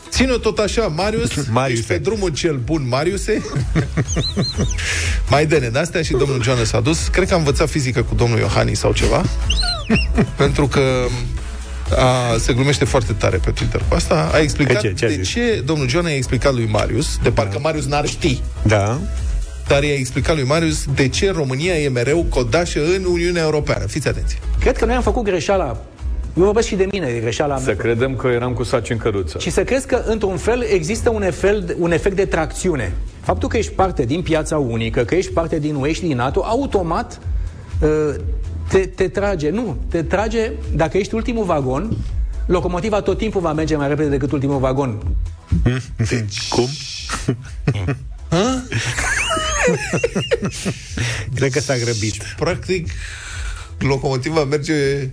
Ține-o 0.09 0.37
tot 0.37 0.57
așa, 0.57 0.81
Marius. 0.87 1.29
Marius. 1.49 1.77
Ești 1.79 1.91
pe 1.91 1.97
drumul 1.97 2.29
cel 2.29 2.55
bun, 2.63 2.87
Mariuse. 2.87 3.41
mai 5.29 5.45
dene 5.45 5.67
de 5.67 5.79
astea 5.79 6.01
și 6.01 6.11
domnul 6.11 6.43
Joana 6.43 6.63
s-a 6.63 6.79
dus. 6.79 7.07
Cred 7.07 7.27
că 7.27 7.33
a 7.33 7.37
învățat 7.37 7.69
fizică 7.69 8.01
cu 8.01 8.15
domnul 8.15 8.39
Iohannis 8.39 8.79
sau 8.79 8.93
ceva. 8.93 9.23
pentru 10.35 10.67
că 10.67 11.05
a, 11.97 12.37
se 12.37 12.53
glumește 12.53 12.85
foarte 12.85 13.13
tare 13.13 13.37
pe 13.37 13.51
Twitter 13.51 13.83
cu 13.87 13.95
asta. 13.95 14.29
A 14.33 14.39
explicat 14.39 14.81
ce? 14.81 14.93
Ce 14.93 15.05
a 15.05 15.07
de 15.07 15.13
zis? 15.13 15.29
ce 15.29 15.61
domnul 15.65 15.89
Joana 15.89 16.09
i-a 16.09 16.15
explicat 16.15 16.53
lui 16.53 16.67
Marius, 16.71 17.17
de 17.23 17.31
parcă 17.31 17.59
Marius 17.61 17.85
n-ar 17.85 18.07
ști. 18.07 18.41
Da. 18.63 18.99
Dar 19.71 19.83
i-a 19.83 19.93
explicat 19.93 20.35
lui 20.35 20.43
Marius 20.43 20.85
de 20.95 21.07
ce 21.07 21.31
România 21.31 21.73
e 21.77 21.89
mereu 21.89 22.25
codașă 22.29 22.79
în 22.95 23.03
Uniunea 23.03 23.43
Europeană. 23.43 23.85
Fiți 23.85 24.07
atenți. 24.07 24.39
Cred 24.59 24.77
că 24.77 24.85
noi 24.85 24.95
am 24.95 25.01
făcut 25.01 25.23
greșeala. 25.23 25.65
Eu 26.37 26.43
vorbesc 26.43 26.67
și 26.67 26.75
de 26.75 26.87
mine, 26.91 27.11
de 27.11 27.19
greșeala 27.19 27.57
Să 27.57 27.65
mea. 27.65 27.75
credem 27.75 28.15
că 28.15 28.27
eram 28.27 28.53
cu 28.53 28.63
saci 28.63 28.89
în 28.89 28.97
căruță. 28.97 29.39
Și 29.39 29.49
să 29.49 29.63
crezi 29.63 29.87
că, 29.87 30.03
într-un 30.05 30.37
fel, 30.37 30.65
există 30.71 31.09
un 31.09 31.23
efect, 31.23 31.75
un 31.79 31.91
efect 31.91 32.15
de 32.15 32.25
tracțiune. 32.25 32.93
Faptul 33.21 33.49
că 33.49 33.57
ești 33.57 33.71
parte 33.71 34.05
din 34.05 34.21
piața 34.21 34.57
unică, 34.57 35.03
că 35.03 35.15
ești 35.15 35.31
parte 35.31 35.59
din 35.59 35.75
UE 35.75 35.91
și 35.91 36.01
din 36.01 36.15
NATO, 36.15 36.43
automat 36.43 37.19
uh, 37.81 37.89
te, 38.69 38.77
te 38.79 39.07
trage. 39.07 39.49
Nu, 39.49 39.77
te 39.89 40.03
trage, 40.03 40.51
dacă 40.73 40.97
ești 40.97 41.15
ultimul 41.15 41.43
vagon, 41.43 41.97
locomotiva 42.45 43.01
tot 43.01 43.17
timpul 43.17 43.41
va 43.41 43.53
merge 43.53 43.75
mai 43.75 43.87
repede 43.87 44.09
decât 44.09 44.31
ultimul 44.31 44.59
vagon. 44.59 45.01
Deci... 46.09 46.47
Cum? 46.49 46.67
Cred 51.35 51.51
că 51.51 51.59
s-a 51.59 51.77
grăbit. 51.77 52.23
Practic, 52.37 52.89
locomotiva 53.79 54.43
merge 54.43 55.09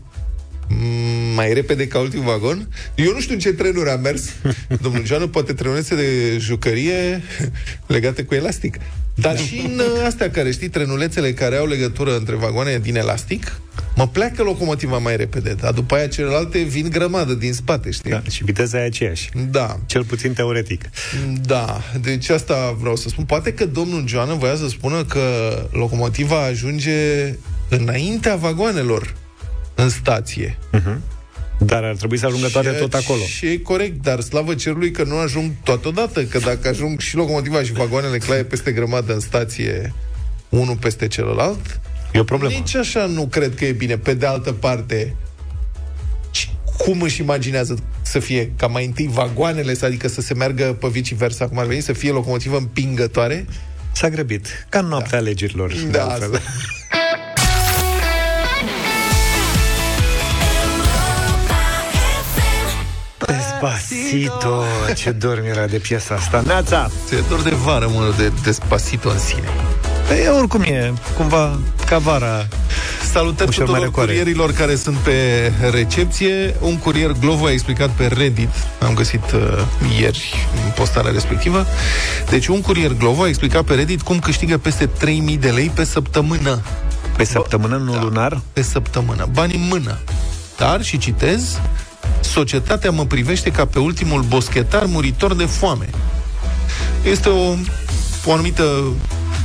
Mm, 0.70 1.34
mai 1.34 1.52
repede 1.52 1.86
ca 1.86 1.98
ultimul 1.98 2.24
vagon. 2.24 2.68
Eu 2.94 3.12
nu 3.12 3.20
știu 3.20 3.34
în 3.34 3.40
ce 3.40 3.52
trenuri 3.52 3.90
am 3.90 4.00
mers. 4.00 4.30
Domnul 4.82 5.06
Joanu, 5.06 5.28
poate 5.28 5.52
trenulețe 5.52 5.94
de 5.94 6.38
jucărie 6.38 7.22
legate 7.86 8.22
cu 8.22 8.34
elastic. 8.34 8.76
Dar 9.14 9.38
și 9.38 9.62
în 9.66 9.78
uh, 9.78 10.04
astea 10.06 10.30
care, 10.30 10.50
știi, 10.50 10.68
trenulețele 10.68 11.32
care 11.32 11.56
au 11.56 11.66
legătură 11.66 12.16
între 12.16 12.34
vagoane 12.34 12.78
din 12.78 12.96
elastic, 12.96 13.60
mă 13.98 14.08
pleacă 14.08 14.42
locomotiva 14.42 14.98
mai 14.98 15.16
repede, 15.16 15.54
dar 15.60 15.72
după 15.72 15.94
aia 15.94 16.06
celelalte 16.06 16.58
vin 16.58 16.88
grămadă 16.90 17.34
din 17.34 17.52
spate, 17.52 17.90
știi? 17.90 18.10
Da, 18.10 18.22
și 18.30 18.44
viteza 18.44 18.78
e 18.78 18.84
aceeași. 18.84 19.30
Da. 19.50 19.78
Cel 19.86 20.04
puțin 20.04 20.32
teoretic. 20.32 20.84
Da, 21.42 21.80
deci 22.00 22.28
asta 22.28 22.76
vreau 22.80 22.96
să 22.96 23.08
spun. 23.08 23.24
Poate 23.24 23.52
că 23.52 23.66
domnul 23.66 24.06
Joană 24.06 24.34
voia 24.34 24.56
să 24.56 24.68
spună 24.68 25.04
că 25.04 25.22
locomotiva 25.70 26.44
ajunge 26.44 26.92
înaintea 27.68 28.36
vagoanelor 28.36 29.14
în 29.74 29.88
stație. 29.88 30.58
Uh-huh. 30.74 30.98
Dar 31.58 31.84
ar 31.84 31.96
trebui 31.96 32.18
să 32.18 32.26
ajungă 32.26 32.48
toate 32.48 32.68
tot 32.68 32.94
acolo. 32.94 33.22
Și 33.22 33.46
e 33.46 33.58
corect, 33.58 34.02
dar 34.02 34.20
slavă 34.20 34.54
cerului 34.54 34.90
că 34.90 35.02
nu 35.02 35.16
ajung 35.16 35.50
totodată, 35.62 36.24
că 36.24 36.38
dacă 36.38 36.68
ajung 36.68 37.00
și 37.00 37.16
locomotiva 37.16 37.62
și 37.62 37.72
vagoanele 37.72 38.18
claie 38.18 38.42
peste 38.44 38.72
grămadă 38.72 39.12
în 39.12 39.20
stație, 39.20 39.94
unul 40.48 40.76
peste 40.76 41.08
celălalt, 41.08 41.80
e 42.12 42.18
o 42.18 42.24
problemă. 42.24 42.54
Nici 42.54 42.74
așa 42.74 43.06
nu 43.06 43.26
cred 43.26 43.54
că 43.54 43.64
e 43.64 43.72
bine. 43.72 43.96
Pe 43.96 44.14
de 44.14 44.26
altă 44.26 44.52
parte, 44.52 45.14
cum 46.78 47.00
își 47.02 47.20
imaginează 47.20 47.78
să 48.02 48.18
fie 48.18 48.52
ca 48.56 48.66
mai 48.66 48.84
întâi 48.84 49.08
vagoanele, 49.12 49.74
adică 49.82 50.08
să 50.08 50.20
se 50.20 50.34
meargă 50.34 50.64
pe 50.64 50.88
viceversa, 50.88 51.48
cum 51.48 51.58
ar 51.58 51.66
veni, 51.66 51.80
să 51.80 51.92
fie 51.92 52.10
locomotivă 52.10 52.56
împingătoare? 52.56 53.46
S-a 53.92 54.08
grăbit. 54.08 54.66
Ca 54.68 54.78
în 54.78 54.86
noaptea 54.86 55.10
da. 55.10 55.16
alegerilor. 55.16 55.72
Da, 55.90 56.04
asta. 56.04 56.40
Despacito, 63.26 64.64
ce 64.96 65.10
dorm 65.10 65.44
era 65.44 65.66
de 65.66 65.78
piesa 65.78 66.14
asta 66.14 66.42
Neața! 66.46 66.90
Ți-e 67.06 67.24
dor 67.28 67.42
de 67.42 67.50
vară, 67.50 67.88
mă, 67.94 68.14
de 68.16 68.32
Despacito 68.42 69.08
în 69.08 69.18
sine 69.18 69.48
E, 70.16 70.28
oricum 70.28 70.62
e, 70.62 70.92
cumva 71.16 71.58
ca 71.86 71.98
vara 71.98 72.48
Salutări 73.12 73.50
tuturor 73.50 73.90
curierilor 73.90 74.52
care 74.52 74.74
sunt 74.74 74.96
pe 74.96 75.52
recepție. 75.70 76.54
Un 76.60 76.78
curier 76.78 77.12
Glovo 77.20 77.46
a 77.46 77.50
explicat 77.50 77.88
pe 77.90 78.06
Reddit, 78.06 78.48
am 78.80 78.94
găsit 78.94 79.32
uh, 79.34 79.40
ieri 80.00 80.34
în 80.64 80.70
postarea 80.70 81.12
respectivă. 81.12 81.66
Deci 82.28 82.46
un 82.46 82.60
curier 82.60 82.92
Glovo 82.92 83.22
a 83.22 83.28
explicat 83.28 83.64
pe 83.64 83.74
Reddit 83.74 84.02
cum 84.02 84.18
câștigă 84.18 84.58
peste 84.58 84.86
3000 84.86 85.36
de 85.36 85.50
lei 85.50 85.70
pe 85.74 85.84
săptămână. 85.84 86.62
Pe 87.16 87.24
săptămână, 87.24 87.76
nu 87.76 87.92
da, 87.92 88.02
lunar? 88.02 88.40
Pe 88.52 88.62
săptămână. 88.62 89.28
Bani 89.32 89.54
în 89.54 89.66
mână. 89.68 89.98
Dar, 90.56 90.82
și 90.82 90.98
citez, 90.98 91.60
societatea 92.20 92.90
mă 92.90 93.04
privește 93.04 93.50
ca 93.50 93.64
pe 93.64 93.78
ultimul 93.78 94.22
boschetar 94.22 94.84
muritor 94.84 95.34
de 95.34 95.44
foame. 95.44 95.88
Este 97.02 97.28
o, 97.28 97.54
o 98.24 98.32
anumită 98.32 98.64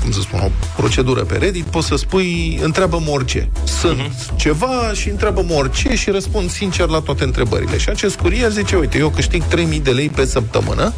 cum 0.03 0.11
să 0.11 0.21
spun, 0.21 0.39
o 0.39 0.49
procedură 0.75 1.21
pe 1.21 1.37
Reddit, 1.37 1.63
poți 1.63 1.87
să 1.87 1.95
spui, 1.95 2.59
întreabă-mă 2.61 3.09
orice. 3.09 3.49
Sunt 3.63 3.99
uh-huh. 4.01 4.35
ceva 4.35 4.91
și 4.93 5.09
întreabă-mă 5.09 5.53
orice 5.53 5.95
și 5.95 6.09
răspund 6.09 6.51
sincer 6.51 6.87
la 6.87 6.99
toate 6.99 7.23
întrebările. 7.23 7.77
Și 7.77 7.89
acest 7.89 8.15
curier 8.15 8.51
zice, 8.51 8.75
uite, 8.75 8.97
eu 8.97 9.09
câștig 9.09 9.43
3000 9.43 9.79
de 9.79 9.91
lei 9.91 10.09
pe 10.09 10.25
săptămână. 10.25 10.93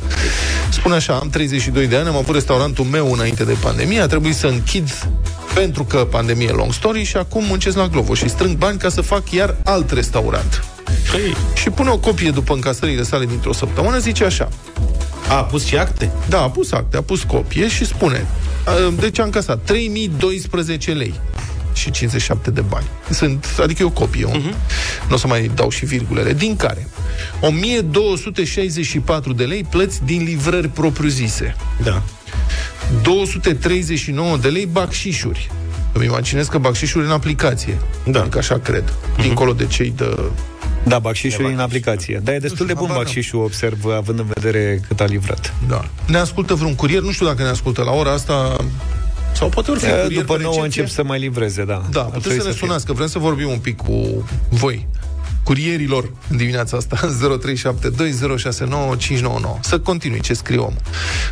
Spune 0.70 0.96
așa, 0.96 1.14
am 1.14 1.30
32 1.30 1.88
de 1.88 1.96
ani, 1.96 2.08
am 2.08 2.16
avut 2.16 2.34
restaurantul 2.34 2.86
meu 2.86 3.12
înainte 3.12 3.44
de 3.44 3.56
pandemie, 3.62 4.00
a 4.00 4.08
trebuit 4.08 4.36
să 4.36 4.48
închid 4.48 5.08
pentru 5.54 5.84
că 5.84 5.98
pandemie 5.98 6.52
long 6.52 6.74
story 6.74 7.04
și 7.04 7.18
acum 7.18 7.44
muncesc 7.44 7.78
la 7.78 7.88
Glovo 7.88 8.14
și 8.14 8.30
strâng 8.30 8.58
bani 8.58 8.78
ca 8.78 8.90
să 8.90 9.02
fac 9.02 9.32
iar 9.32 9.56
alt 9.64 9.92
restaurant. 9.92 10.66
Hey. 11.12 11.36
Și 11.54 11.70
pune 11.70 11.90
o 11.90 11.98
copie 11.98 12.30
după 12.30 12.54
încasările 12.54 13.04
sale 13.04 13.26
dintr-o 13.26 13.54
săptămână, 13.54 13.98
zice 13.98 14.24
așa. 14.24 14.50
A, 15.30 15.34
a 15.34 15.44
pus 15.44 15.66
și 15.66 15.78
acte? 15.78 16.12
Da, 16.30 16.42
a 16.42 16.50
pus 16.50 16.72
acte, 16.72 16.98
a 16.98 17.02
pus 17.02 17.24
copie 17.24 17.68
și 17.68 17.86
spune 17.86 18.26
deci 19.00 19.20
am 19.20 19.26
încasat 19.26 19.60
3012 19.64 20.92
lei 20.92 21.14
și 21.74 21.92
57 21.92 22.52
de 22.52 22.62
bani. 22.62 22.86
Sunt, 23.10 23.46
adică 23.62 23.82
e 23.82 23.86
o 23.86 23.90
copie. 23.90 24.26
Uh-huh. 24.26 24.54
Nu 25.08 25.16
o 25.16 25.18
să 25.18 25.28
mai 25.28 25.52
dau 25.56 25.70
și 25.70 25.86
virgulele. 25.86 26.34
Din 26.34 26.56
care 26.56 26.88
1264 27.42 29.34
de 29.34 29.44
lei 29.44 29.64
plăți 29.64 30.04
din 30.04 30.24
livrări 30.24 30.68
propriu-zise. 30.68 31.56
Da. 31.84 32.02
239 33.02 34.38
de 34.38 34.48
lei 34.48 34.66
bacșișuri. 34.66 35.52
Îmi 35.94 36.06
imaginez 36.06 36.48
că 36.48 36.58
bacșișuri 36.58 37.06
în 37.06 37.12
aplicație. 37.12 37.78
Da. 38.06 38.20
Adică 38.20 38.38
așa 38.38 38.60
cred. 38.60 38.84
Uh-huh. 38.84 39.22
Dincolo 39.22 39.54
de 39.54 39.66
cei 39.66 39.94
de 39.96 40.20
da, 40.88 41.00
bacșișul 41.00 41.46
în 41.46 41.60
aplicație. 41.60 42.22
Dar 42.24 42.34
e 42.34 42.38
destul 42.38 42.66
de 42.66 42.74
bun 42.74 42.90
bacșișul, 42.94 43.44
observ, 43.44 43.86
având 43.86 44.20
în 44.20 44.26
vedere 44.34 44.82
cât 44.88 45.00
a 45.00 45.06
livrat. 45.06 45.54
Da. 45.68 45.86
Ne 46.08 46.18
ascultă 46.18 46.54
vreun 46.54 46.76
curier, 46.76 47.02
nu 47.02 47.12
știu 47.12 47.26
dacă 47.26 47.44
ne 47.44 47.50
ascultă. 47.50 47.84
La 47.84 47.92
ora 47.92 48.12
asta, 48.12 48.56
sau 49.36 49.50
poate 49.50 49.72
ori 49.72 49.80
fi 49.80 49.86
curier 49.86 50.22
După 50.22 50.38
nouă 50.38 50.64
încep 50.64 50.88
să 50.88 51.04
mai 51.04 51.20
livreze, 51.20 51.64
da. 51.64 51.82
Da, 51.92 52.02
puteți 52.02 52.36
să 52.36 52.48
ne 52.48 52.54
sunați, 52.54 52.86
că 52.86 52.94
vrem 52.94 53.08
să 53.08 53.20
vorbim 53.20 53.50
un 53.50 53.60
pic 53.60 53.76
cu 53.76 54.26
voi. 54.50 54.88
Curierilor 55.44 56.12
în 56.30 56.38
dimineața 56.38 56.78
asta 56.78 57.00
0372069599 57.08 57.08
Să 59.62 59.80
continui 59.80 60.20
ce 60.20 60.34
scriu 60.34 60.64
om 60.64 60.74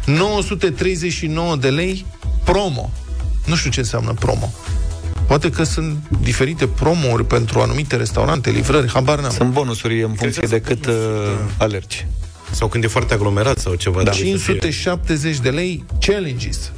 939 0.05 1.55
de 1.55 1.69
lei 1.69 2.05
promo. 2.43 2.91
Nu 3.45 3.55
știu 3.55 3.71
ce 3.71 3.79
înseamnă 3.79 4.13
promo 4.19 4.53
Poate 5.27 5.49
că 5.49 5.63
sunt 5.63 5.97
diferite 6.21 6.67
promori 6.67 7.25
pentru 7.25 7.59
anumite 7.59 7.95
restaurante, 7.95 8.49
livrări, 8.49 8.89
habar 8.89 9.19
n-am. 9.19 9.31
Sunt 9.31 9.51
bonusuri 9.51 10.03
în 10.03 10.13
funcție 10.13 10.47
de 10.47 10.61
cât 10.61 10.85
uh, 10.85 10.93
alergi. 11.57 12.05
Sau 12.51 12.67
când 12.67 12.83
e 12.83 12.87
foarte 12.87 13.13
aglomerat 13.13 13.59
sau 13.59 13.75
ceva. 13.75 14.03
Da. 14.03 14.11
570 14.11 15.39
de 15.39 15.49
lei 15.49 15.85
challenges. 15.99 16.71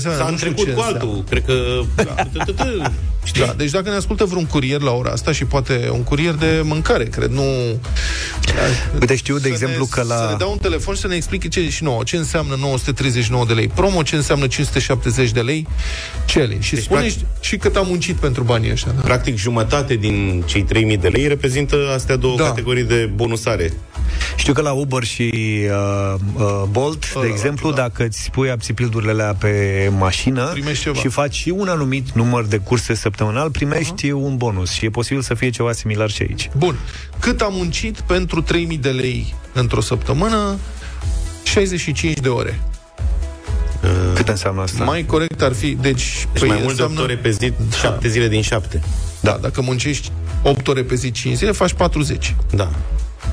De 0.00 0.08
asemenea, 0.08 0.26
S-a 0.26 0.34
trecut 0.34 0.74
cu 0.74 0.80
altul. 0.80 1.24
Cred 1.28 1.44
că... 1.44 1.80
Da. 1.94 2.14
Știi? 3.24 3.44
Da, 3.44 3.54
deci 3.56 3.70
dacă 3.70 3.88
ne 3.90 3.94
ascultă 3.94 4.24
vreun 4.24 4.46
curier 4.46 4.80
la 4.80 4.90
ora 4.90 5.10
asta 5.10 5.32
și 5.32 5.44
poate 5.44 5.88
un 5.92 6.02
curier 6.02 6.34
de 6.34 6.60
mâncare, 6.64 7.04
cred, 7.04 7.30
nu... 7.30 7.42
Uite, 9.00 9.16
știu, 9.16 9.38
de 9.38 9.48
exemplu, 9.48 9.80
ne, 9.80 9.86
că 9.90 10.02
la... 10.02 10.16
Să 10.16 10.26
ne 10.30 10.36
dau 10.38 10.50
un 10.50 10.58
telefon 10.58 10.94
și 10.94 11.00
să 11.00 11.06
ne 11.06 11.14
explice 11.14 11.48
ce, 11.48 11.70
și 11.70 11.82
nouă, 11.82 12.02
ce 12.02 12.16
înseamnă 12.16 12.56
939 12.60 13.44
de 13.44 13.52
lei 13.52 13.68
promo, 13.68 14.02
ce 14.02 14.16
înseamnă 14.16 14.46
570 14.46 15.30
de 15.30 15.40
lei 15.40 15.66
challenge. 16.32 16.66
Și 16.66 16.74
deci, 16.74 16.82
spune 16.82 17.00
practic, 17.00 17.26
și 17.40 17.56
cât 17.56 17.76
am 17.76 17.86
muncit 17.86 18.16
pentru 18.16 18.42
banii 18.42 18.70
ăștia. 18.70 18.92
Da? 18.92 19.00
Practic, 19.00 19.36
jumătate 19.36 19.94
din 19.94 20.42
cei 20.46 20.62
3000 20.62 20.96
de 20.96 21.08
lei 21.08 21.28
reprezintă 21.28 21.76
astea 21.94 22.16
două 22.16 22.36
da. 22.36 22.44
categorii 22.44 22.84
de 22.84 23.10
bonusare. 23.14 23.72
Știu 24.36 24.52
că 24.52 24.60
la 24.60 24.72
Uber 24.72 25.04
și 25.04 25.32
uh, 25.34 26.14
uh, 26.34 26.62
Bolt, 26.70 27.04
uh, 27.04 27.20
de 27.20 27.26
exemplu, 27.26 27.70
da. 27.70 27.76
dacă 27.76 28.04
îți 28.04 28.30
pui 28.30 28.50
apsipildurile 28.50 29.10
alea 29.10 29.34
pe 29.34 29.92
mașină 29.98 30.52
și 30.92 31.08
faci 31.08 31.34
și 31.34 31.48
un 31.48 31.68
anumit 31.68 32.10
număr 32.10 32.44
de 32.44 32.56
curse 32.56 32.94
săptămânal, 32.94 33.50
primești 33.50 34.08
uh-huh. 34.08 34.12
un 34.12 34.36
bonus 34.36 34.70
și 34.70 34.84
e 34.84 34.90
posibil 34.90 35.22
să 35.22 35.34
fie 35.34 35.50
ceva 35.50 35.72
similar 35.72 36.10
și 36.10 36.22
aici. 36.22 36.50
Bun. 36.56 36.76
Cât 37.18 37.40
am 37.40 37.52
muncit 37.54 38.00
pentru 38.00 38.40
3000 38.40 38.78
de 38.78 38.90
lei 38.90 39.34
într-o 39.52 39.80
săptămână? 39.80 40.56
65 41.42 42.18
de 42.18 42.28
ore. 42.28 42.60
Cât 44.14 44.28
înseamnă 44.28 44.62
asta? 44.62 44.84
Mai 44.84 45.04
corect 45.04 45.42
ar 45.42 45.52
fi, 45.52 45.76
deci... 45.80 46.26
Deci 46.32 46.40
păi 46.40 46.48
mai 46.48 46.60
mult 46.62 46.76
de 46.76 46.82
8 46.82 46.98
ore 46.98 47.16
pe 47.16 47.30
zi, 47.30 47.52
da. 47.70 47.76
7 47.76 48.08
zile 48.08 48.28
din 48.28 48.42
7. 48.42 48.82
Da, 49.20 49.38
dacă 49.40 49.60
muncești 49.60 50.10
8 50.42 50.68
ore 50.68 50.82
pe 50.82 50.94
zi, 50.94 51.10
5 51.10 51.36
zile, 51.36 51.52
faci 51.52 51.72
40. 51.72 52.34
Da. 52.50 52.70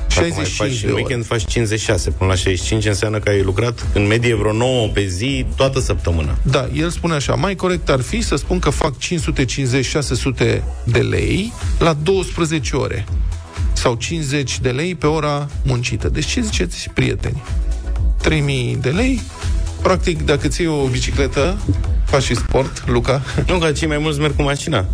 65 0.08 0.56
faci 0.56 0.80
de 0.80 0.88
în 0.88 0.94
weekend 0.94 1.26
faci 1.26 1.44
56 1.46 2.10
până 2.10 2.30
la 2.30 2.36
65 2.36 2.86
înseamnă 2.86 3.18
că 3.18 3.28
ai 3.28 3.42
lucrat 3.42 3.86
în 3.94 4.06
medie 4.06 4.34
vreo 4.34 4.52
9 4.52 4.88
pe 4.88 5.06
zi 5.06 5.46
toată 5.56 5.80
săptămâna. 5.80 6.38
Da, 6.42 6.68
el 6.74 6.90
spune 6.90 7.14
așa, 7.14 7.34
mai 7.34 7.54
corect 7.54 7.88
ar 7.88 8.00
fi 8.00 8.20
să 8.20 8.36
spun 8.36 8.58
că 8.58 8.70
fac 8.70 8.94
550-600 8.98 10.62
de 10.84 10.98
lei 10.98 11.52
la 11.78 11.92
12 11.92 12.76
ore 12.76 13.04
sau 13.72 13.94
50 13.94 14.60
de 14.60 14.70
lei 14.70 14.94
pe 14.94 15.06
ora 15.06 15.48
muncită. 15.62 16.08
Deci 16.08 16.26
ce 16.26 16.40
ziceți, 16.40 16.90
prieteni? 16.94 17.42
3000 18.20 18.78
de 18.80 18.90
lei? 18.90 19.22
Practic, 19.82 20.22
dacă 20.22 20.48
ții 20.48 20.66
o 20.66 20.86
bicicletă, 20.86 21.58
faci 22.04 22.22
și 22.22 22.34
sport, 22.34 22.84
Luca? 22.86 23.22
Nu, 23.46 23.58
că 23.58 23.72
cei 23.72 23.88
mai 23.88 23.98
mulți 23.98 24.20
merg 24.20 24.36
cu 24.36 24.42
mașina. 24.42 24.86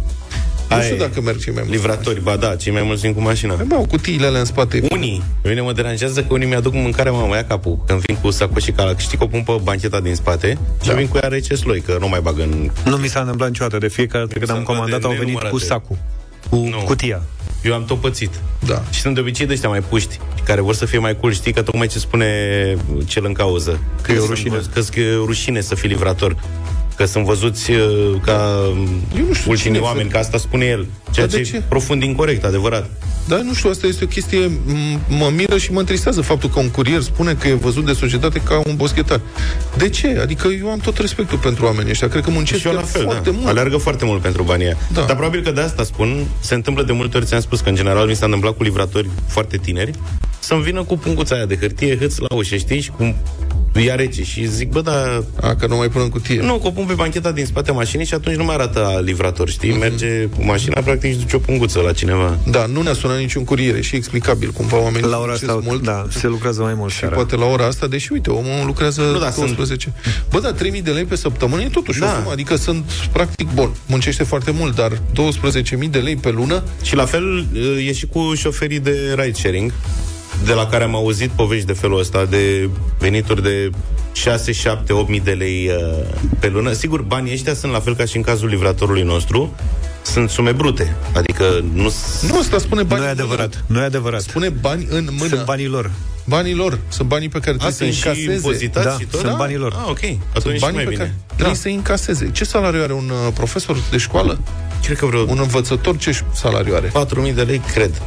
Nu 0.76 0.82
știu 0.82 0.96
dacă 0.96 1.20
merg 1.20 1.38
cei 1.38 1.52
mai 1.52 1.62
mulți. 1.66 1.78
Livratori, 1.78 2.22
ba 2.22 2.36
da, 2.36 2.56
cei 2.56 2.72
mai 2.72 2.82
mulți 2.82 3.00
vin 3.00 3.14
cu 3.14 3.20
mașina. 3.20 3.54
Păi, 3.54 3.64
bă, 3.68 3.74
cutiile 3.74 4.26
alea 4.26 4.40
în 4.40 4.46
spate. 4.46 4.82
Unii. 4.90 5.22
Pe 5.40 5.48
mine 5.48 5.60
mă 5.60 5.72
deranjează 5.72 6.20
că 6.22 6.32
unii 6.32 6.46
mi-aduc 6.46 6.72
mâncare, 6.72 7.10
mă, 7.10 7.24
mă 7.28 7.34
ia 7.34 7.44
capul. 7.44 7.78
Când 7.86 8.00
vin 8.00 8.16
cu 8.16 8.30
sacoșii 8.30 8.72
ca 8.72 8.94
știi 8.96 9.18
că 9.18 9.24
o 9.24 9.26
pun 9.26 9.42
pe 9.42 9.52
bancheta 9.62 10.00
din 10.00 10.14
spate 10.14 10.58
da. 10.78 10.84
și 10.84 10.96
vin 10.96 11.08
cu 11.08 11.18
ea 11.22 11.28
rece 11.28 11.54
sloi, 11.54 11.80
că 11.80 11.96
nu 12.00 12.08
mai 12.08 12.20
bag 12.20 12.38
în... 12.38 12.70
Nu 12.84 12.96
mi 12.96 13.08
s-a 13.08 13.20
întâmplat 13.20 13.48
niciodată. 13.48 13.78
De 13.78 13.88
fiecare 13.88 14.24
dată 14.24 14.38
când 14.38 14.50
am 14.50 14.62
comandat 14.62 15.04
au 15.04 15.14
venit 15.18 15.38
cu 15.38 15.58
sacul. 15.58 15.96
Cu 16.50 16.56
nu. 16.56 16.82
cutia. 16.84 17.22
Eu 17.62 17.74
am 17.74 17.84
tot 17.84 18.00
pățit. 18.00 18.30
Da. 18.66 18.82
Și 18.90 19.00
sunt 19.00 19.14
de 19.14 19.20
obicei 19.20 19.46
de 19.46 19.52
ăștia 19.52 19.68
mai 19.68 19.80
puști, 19.80 20.18
care 20.44 20.60
vor 20.60 20.74
să 20.74 20.84
fie 20.84 20.98
mai 20.98 21.16
cool, 21.20 21.32
știi, 21.32 21.52
că 21.52 21.62
tocmai 21.62 21.86
ce 21.86 21.98
spune 21.98 22.26
cel 23.06 23.24
în 23.24 23.32
cauză. 23.32 23.70
Că, 24.02 24.12
că 24.12 24.12
e 24.12 24.18
o 24.18 24.26
rușine. 24.26 24.60
Că, 24.74 24.80
că 24.80 25.00
e 25.00 25.14
o 25.14 25.24
rușine 25.24 25.60
să 25.60 25.74
fii 25.74 25.88
livrator. 25.88 26.36
Că 26.98 27.04
sunt 27.04 27.24
văzuți 27.24 27.70
uh, 27.70 27.78
ca 28.24 28.58
ultimii 29.48 29.80
oameni, 29.80 30.08
că 30.10 30.16
asta 30.18 30.38
spune 30.38 30.64
el. 30.64 30.86
Ceea 31.10 31.26
Dar 31.26 31.36
de 31.36 31.42
ce 31.44 31.50
ce? 31.50 31.56
e 31.56 31.62
profund 31.68 32.02
incorrect, 32.02 32.44
adevărat. 32.44 32.90
Da, 33.28 33.36
nu 33.36 33.54
știu, 33.54 33.70
asta 33.70 33.86
este 33.86 34.04
o 34.04 34.06
chestie, 34.06 34.46
m- 34.48 35.00
mă 35.08 35.30
miră 35.36 35.58
și 35.58 35.72
mă 35.72 35.78
întristează 35.78 36.20
faptul 36.20 36.50
că 36.50 36.58
un 36.58 36.68
curier 36.70 37.00
spune 37.00 37.34
că 37.34 37.48
e 37.48 37.52
văzut 37.54 37.84
de 37.86 37.92
societate 37.92 38.38
ca 38.40 38.62
un 38.66 38.76
boschetar. 38.76 39.20
De 39.76 39.88
ce? 39.88 40.18
Adică 40.20 40.48
eu 40.48 40.70
am 40.70 40.78
tot 40.78 40.98
respectul 40.98 41.38
pentru 41.38 41.64
oamenii 41.64 41.90
ăștia, 41.90 42.08
cred 42.08 42.22
că 42.24 42.30
muncesc 42.30 42.60
Și 42.60 42.66
eu 42.66 42.72
la 42.72 42.80
fel, 42.82 43.02
foarte 43.02 43.30
da. 43.30 43.36
mult. 43.36 43.48
Aleargă 43.48 43.76
foarte 43.76 44.04
mult 44.04 44.20
pentru 44.22 44.42
banii 44.42 44.64
aia. 44.66 44.76
Da. 44.92 45.00
Dar 45.00 45.16
probabil 45.16 45.42
că 45.42 45.50
de 45.50 45.60
asta 45.60 45.82
spun, 45.84 46.24
se 46.40 46.54
întâmplă 46.54 46.82
de 46.82 46.92
multe 46.92 47.16
ori, 47.16 47.26
ți-am 47.26 47.40
spus 47.40 47.60
că 47.60 47.68
în 47.68 47.74
general 47.74 48.06
mi 48.08 48.14
s-a 48.16 48.24
întâmplat 48.24 48.56
cu 48.56 48.62
livratori 48.62 49.08
foarte 49.26 49.56
tineri, 49.56 49.90
să-mi 50.48 50.62
vină 50.62 50.82
cu 50.82 50.96
punguța 50.98 51.34
aia 51.34 51.46
de 51.46 51.56
hârtie, 51.56 51.98
hâț 51.98 52.16
la 52.18 52.34
ușă, 52.34 52.56
știi, 52.56 52.80
și 52.80 52.90
cu 52.90 53.14
ea 53.86 53.94
rece 53.94 54.22
și 54.24 54.46
zic, 54.50 54.70
bă, 54.70 54.80
da... 54.80 55.22
A, 55.40 55.54
că 55.54 55.66
nu 55.66 55.76
mai 55.76 55.88
pun 55.88 56.00
în 56.02 56.08
cutie. 56.08 56.40
Nu, 56.42 56.58
că 56.58 56.66
o 56.66 56.70
pun 56.70 56.84
pe 56.84 56.92
bancheta 56.92 57.32
din 57.32 57.46
spate 57.46 57.72
mașinii 57.72 58.06
și 58.06 58.14
atunci 58.14 58.36
nu 58.36 58.44
mai 58.44 58.54
arată 58.54 58.84
a 58.86 59.00
livrator, 59.00 59.48
știi? 59.48 59.70
Mhm. 59.70 59.78
Merge 59.78 60.24
cu 60.24 60.44
mașina, 60.44 60.80
practic, 60.80 61.10
și 61.10 61.16
duce 61.18 61.36
o 61.36 61.38
punguță 61.38 61.80
la 61.80 61.92
cineva. 61.92 62.38
Da, 62.50 62.66
nu 62.66 62.82
ne-a 62.82 62.92
sunat 62.92 63.18
niciun 63.18 63.44
curier, 63.44 63.74
e 63.74 63.80
și 63.80 63.96
explicabil 63.96 64.50
cumva 64.50 64.76
oamenii 64.82 65.08
La 65.08 65.16
ora 65.16 65.26
muncesc 65.26 65.50
asta, 65.50 65.62
mult. 65.64 65.82
da, 65.82 66.06
se 66.10 66.26
lucrează 66.26 66.62
mai 66.62 66.74
mult 66.74 66.92
Și 66.92 66.98
seara. 66.98 67.14
poate 67.14 67.36
la 67.36 67.44
ora 67.44 67.64
asta, 67.66 67.86
deși 67.86 68.12
uite, 68.12 68.30
omul 68.30 68.66
lucrează 68.66 69.00
Nu, 69.00 69.10
nu, 69.12 69.18
da, 69.18 69.30
12. 69.36 69.92
Bă, 70.30 70.40
da, 70.40 70.52
3000 70.52 70.82
de 70.82 70.90
lei 70.90 71.04
pe 71.04 71.16
săptămână 71.16 71.62
e 71.62 71.68
totuși 71.68 71.98
Da. 72.00 72.06
o 72.06 72.18
sumă, 72.18 72.30
adică 72.32 72.56
sunt 72.56 72.84
practic 73.12 73.48
bun, 73.54 73.70
muncește 73.86 74.22
foarte 74.24 74.50
mult, 74.50 74.74
dar 74.74 74.92
12.000 75.12 75.90
de 75.90 75.98
lei 75.98 76.16
pe 76.16 76.30
lună, 76.30 76.62
Și 76.82 76.94
la 76.94 77.04
fel 77.04 77.46
e 77.86 77.92
și 77.92 78.06
cu 78.06 78.32
șoferii 78.34 78.80
de 78.80 79.14
ride-sharing, 79.18 79.72
de 80.44 80.52
la 80.52 80.66
care 80.66 80.84
am 80.84 80.94
auzit 80.94 81.30
povești 81.30 81.66
de 81.66 81.72
felul 81.72 81.98
ăsta, 81.98 82.24
de 82.24 82.68
venituri 82.98 83.42
de 83.42 83.70
6, 84.12 84.52
7, 84.52 84.92
8 84.92 85.08
mii 85.08 85.20
de 85.20 85.30
lei 85.32 85.68
uh, 85.68 86.04
pe 86.38 86.48
lună. 86.48 86.72
Sigur, 86.72 87.02
banii 87.02 87.32
ăștia 87.32 87.54
sunt 87.54 87.72
la 87.72 87.80
fel 87.80 87.96
ca 87.96 88.04
și 88.04 88.16
în 88.16 88.22
cazul 88.22 88.48
livratorului 88.48 89.02
nostru, 89.02 89.54
sunt 90.02 90.30
sume 90.30 90.52
brute. 90.52 90.96
Adică 91.14 91.64
nu... 91.72 91.92
nu 92.28 92.38
asta 92.38 92.58
spune 92.58 92.82
bani 92.82 93.00
Nu 93.00 93.06
e 93.06 93.10
în 93.10 93.16
mână. 93.18 93.32
adevărat. 93.32 93.64
Nu 93.66 93.80
e 93.80 93.84
adevărat. 93.84 94.20
Spune 94.20 94.48
bani 94.48 94.86
în 94.90 95.08
mână. 95.18 95.28
Sunt 95.28 95.44
banii 95.44 95.66
lor. 95.66 95.90
Banii 96.24 96.54
lor, 96.54 96.78
sunt 96.88 97.08
banii 97.08 97.28
pe 97.28 97.38
care 97.38 97.50
A, 97.50 97.68
trebuie 97.68 97.72
să 97.72 97.78
sunt 97.84 97.92
și 97.92 98.06
încaseze. 98.06 98.32
impozitați 98.32 98.86
Da, 98.86 98.96
și 98.98 99.04
tot? 99.06 99.20
sunt 99.20 99.36
banii 99.36 99.56
lor. 99.56 99.72
Ah, 99.72 99.88
ok. 99.88 99.98
Sunt 99.98 100.18
Atunci 100.34 100.54
și 100.54 100.60
banii 100.60 100.74
mai 100.76 100.84
pe 100.84 100.90
bine. 100.90 101.02
care 101.02 101.16
trebuie 101.34 101.56
să 101.56 101.68
încaseze. 101.68 102.30
Ce 102.32 102.44
salariu 102.44 102.82
are 102.82 102.92
un 102.92 103.10
uh, 103.26 103.32
profesor 103.34 103.76
de 103.90 103.96
școală? 103.96 104.38
Cred 104.84 104.96
că 104.98 105.06
vreo 105.06 105.20
Un 105.22 105.38
învățător 105.38 105.96
ce 105.96 106.20
salariu 106.32 106.74
are? 106.74 106.92
4.000 107.30 107.34
de 107.34 107.42
lei, 107.42 107.58
cred. 107.72 108.02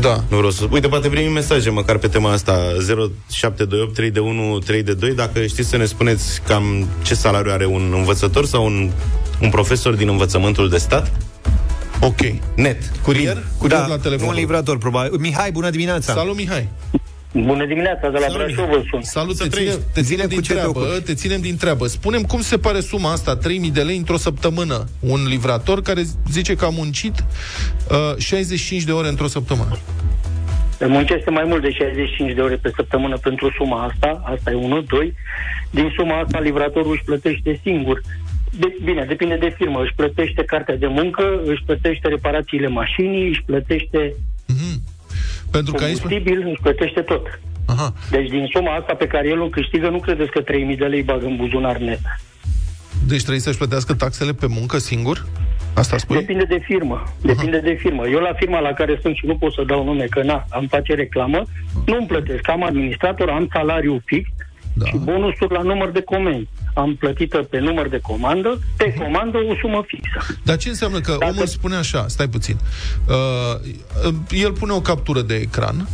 Da. 0.00 0.24
Nu 0.28 0.36
vreau 0.36 0.50
să... 0.50 0.66
Uite, 0.70 0.88
poate 0.88 1.08
primim 1.08 1.32
mesaje 1.32 1.70
măcar 1.70 1.98
pe 1.98 2.08
tema 2.08 2.32
asta 2.32 2.52
0728 2.52 3.94
3 3.94 4.10
de 4.10 4.20
1 4.20 4.58
3 4.58 4.82
de 4.82 4.94
2 4.94 5.14
Dacă 5.14 5.46
știți 5.46 5.68
să 5.68 5.76
ne 5.76 5.84
spuneți 5.84 6.40
cam 6.46 6.88
ce 7.02 7.14
salariu 7.14 7.52
are 7.52 7.66
un 7.66 7.92
învățător 7.96 8.46
Sau 8.46 8.64
un, 8.64 8.90
un 9.40 9.50
profesor 9.50 9.94
din 9.94 10.08
învățământul 10.08 10.68
de 10.68 10.78
stat 10.78 11.12
Ok. 12.00 12.20
Net 12.54 12.92
Curier? 13.02 13.44
Curier 13.58 13.80
Da, 13.80 13.86
la 13.86 13.98
telefon. 13.98 14.28
un 14.28 14.34
livrator, 14.34 14.78
probabil. 14.78 15.18
Mihai, 15.18 15.50
bună 15.50 15.70
dimineața! 15.70 16.12
Salut, 16.12 16.36
Mihai. 16.36 16.68
Bună 17.44 17.66
dimineața, 17.66 18.08
de 18.10 18.18
la 18.18 18.26
Salut, 18.26 18.36
Brașov 18.54 18.68
vă 18.68 18.82
sun. 18.90 19.02
Salut, 19.02 19.36
Să 19.36 19.42
te, 19.42 19.48
trăiești. 19.48 19.76
ținem, 19.78 19.90
te 19.94 20.00
Zine 20.00 20.22
ținem 20.22 20.28
cu 20.28 20.32
din 20.34 20.42
ce 20.42 20.52
te 20.52 20.58
treabă, 20.58 20.78
ocupi. 20.78 21.02
te 21.02 21.14
ținem 21.14 21.40
din 21.40 21.56
treabă. 21.56 21.86
Spunem 21.86 22.22
cum 22.22 22.40
se 22.40 22.58
pare 22.58 22.80
suma 22.80 23.12
asta, 23.12 23.36
3000 23.36 23.70
de 23.70 23.82
lei 23.82 23.96
într-o 23.96 24.16
săptămână. 24.16 24.84
Un 25.00 25.26
livrator 25.28 25.82
care 25.82 26.02
zice 26.30 26.54
că 26.54 26.64
a 26.64 26.68
muncit 26.68 27.24
uh, 27.90 28.16
65 28.18 28.82
de 28.82 28.92
ore 28.92 29.08
într-o 29.08 29.26
săptămână. 29.26 29.78
Muncește 30.86 31.30
mai 31.30 31.44
mult 31.46 31.62
de 31.62 31.70
65 31.70 32.32
de 32.34 32.40
ore 32.40 32.54
pe 32.56 32.70
săptămână 32.76 33.16
pentru 33.16 33.50
suma 33.56 33.84
asta, 33.84 34.22
asta 34.24 34.50
e 34.50 34.54
unul, 34.54 34.84
doi. 34.88 35.14
Din 35.70 35.92
suma 35.96 36.20
asta, 36.20 36.40
livratorul 36.40 36.92
își 36.92 37.02
plătește 37.04 37.60
singur. 37.62 38.00
De, 38.58 38.76
bine, 38.84 39.04
depinde 39.08 39.36
de 39.36 39.54
firmă. 39.56 39.82
Își 39.82 39.94
plătește 39.96 40.42
cartea 40.44 40.76
de 40.76 40.86
muncă, 40.86 41.40
își 41.44 41.62
plătește 41.66 42.08
reparațiile 42.08 42.68
mașinii, 42.68 43.28
își 43.28 43.42
plătește 43.46 44.14
Pentru 45.50 45.72
că 45.72 45.84
aici... 45.84 45.98
combustibil, 45.98 46.46
își 46.48 46.60
plătește 46.62 47.00
tot. 47.00 47.40
Aha. 47.66 47.92
Deci 48.10 48.28
din 48.28 48.48
suma 48.52 48.74
asta 48.74 48.94
pe 48.94 49.06
care 49.06 49.28
el 49.28 49.40
o 49.40 49.48
câștigă, 49.48 49.88
nu 49.88 49.98
credeți 49.98 50.30
că 50.30 50.40
3000 50.40 50.76
de 50.76 50.84
lei 50.84 51.02
bagă 51.02 51.26
în 51.26 51.36
buzunar 51.36 51.76
net. 51.76 52.00
Deci 53.06 53.20
trebuie 53.20 53.40
să-și 53.40 53.56
plătească 53.56 53.94
taxele 53.94 54.32
pe 54.32 54.46
muncă 54.48 54.78
singur? 54.78 55.26
Asta 55.74 55.96
spui? 55.96 56.16
Depinde 56.16 56.44
de 56.44 56.58
firmă. 56.64 57.02
Depinde 57.20 57.58
de 57.58 57.76
firmă. 57.78 58.06
Eu 58.06 58.18
la 58.20 58.32
firma 58.36 58.58
la 58.60 58.72
care 58.72 58.98
sunt 59.02 59.16
și 59.16 59.26
nu 59.26 59.36
pot 59.36 59.52
să 59.52 59.62
dau 59.66 59.84
nume, 59.84 60.04
că 60.04 60.22
na, 60.22 60.44
am 60.50 60.66
face 60.66 60.94
reclamă, 60.94 61.42
nu 61.86 61.96
îmi 61.96 62.06
plătesc. 62.06 62.48
Am 62.48 62.62
administrator, 62.64 63.28
am 63.28 63.48
salariu 63.52 64.02
fix 64.04 64.28
Da. 64.72 64.86
și 64.86 64.96
bonusuri 64.96 65.52
la 65.52 65.62
număr 65.62 65.90
de 65.90 66.00
comenzi. 66.00 66.48
Am 66.76 66.96
plătită 66.96 67.38
pe 67.38 67.58
număr 67.58 67.88
de 67.88 67.98
comandă, 68.02 68.58
pe 68.76 68.94
comandă 68.98 69.38
o 69.38 69.54
sumă 69.60 69.84
fixă. 69.86 70.38
Dar 70.44 70.56
ce 70.56 70.68
înseamnă 70.68 71.00
că 71.00 71.16
Dacă- 71.18 71.32
omul 71.34 71.46
spune 71.46 71.76
așa, 71.76 72.04
stai 72.08 72.28
puțin, 72.28 72.56
uh, 73.08 73.70
el 74.30 74.52
pune 74.52 74.72
o 74.72 74.80
captură 74.80 75.20
de 75.20 75.34
ecran 75.34 75.88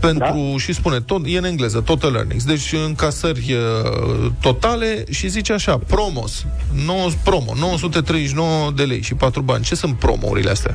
pentru, 0.00 0.48
Da. 0.50 0.56
și 0.58 0.72
spune, 0.72 1.00
tot, 1.00 1.22
e 1.26 1.38
în 1.38 1.44
engleză, 1.44 1.80
total 1.80 2.14
earnings, 2.14 2.44
deci 2.44 2.72
încasări 2.86 3.52
uh, 3.52 4.30
totale 4.40 5.04
și 5.10 5.28
zice 5.28 5.52
așa, 5.52 5.78
promos, 5.78 6.46
9, 6.86 7.08
promo, 7.24 7.52
939 7.60 8.70
de 8.76 8.82
lei 8.82 9.02
și 9.02 9.14
4 9.14 9.42
bani. 9.42 9.64
Ce 9.64 9.74
sunt 9.74 9.94
promourile 9.98 10.50
astea? 10.50 10.74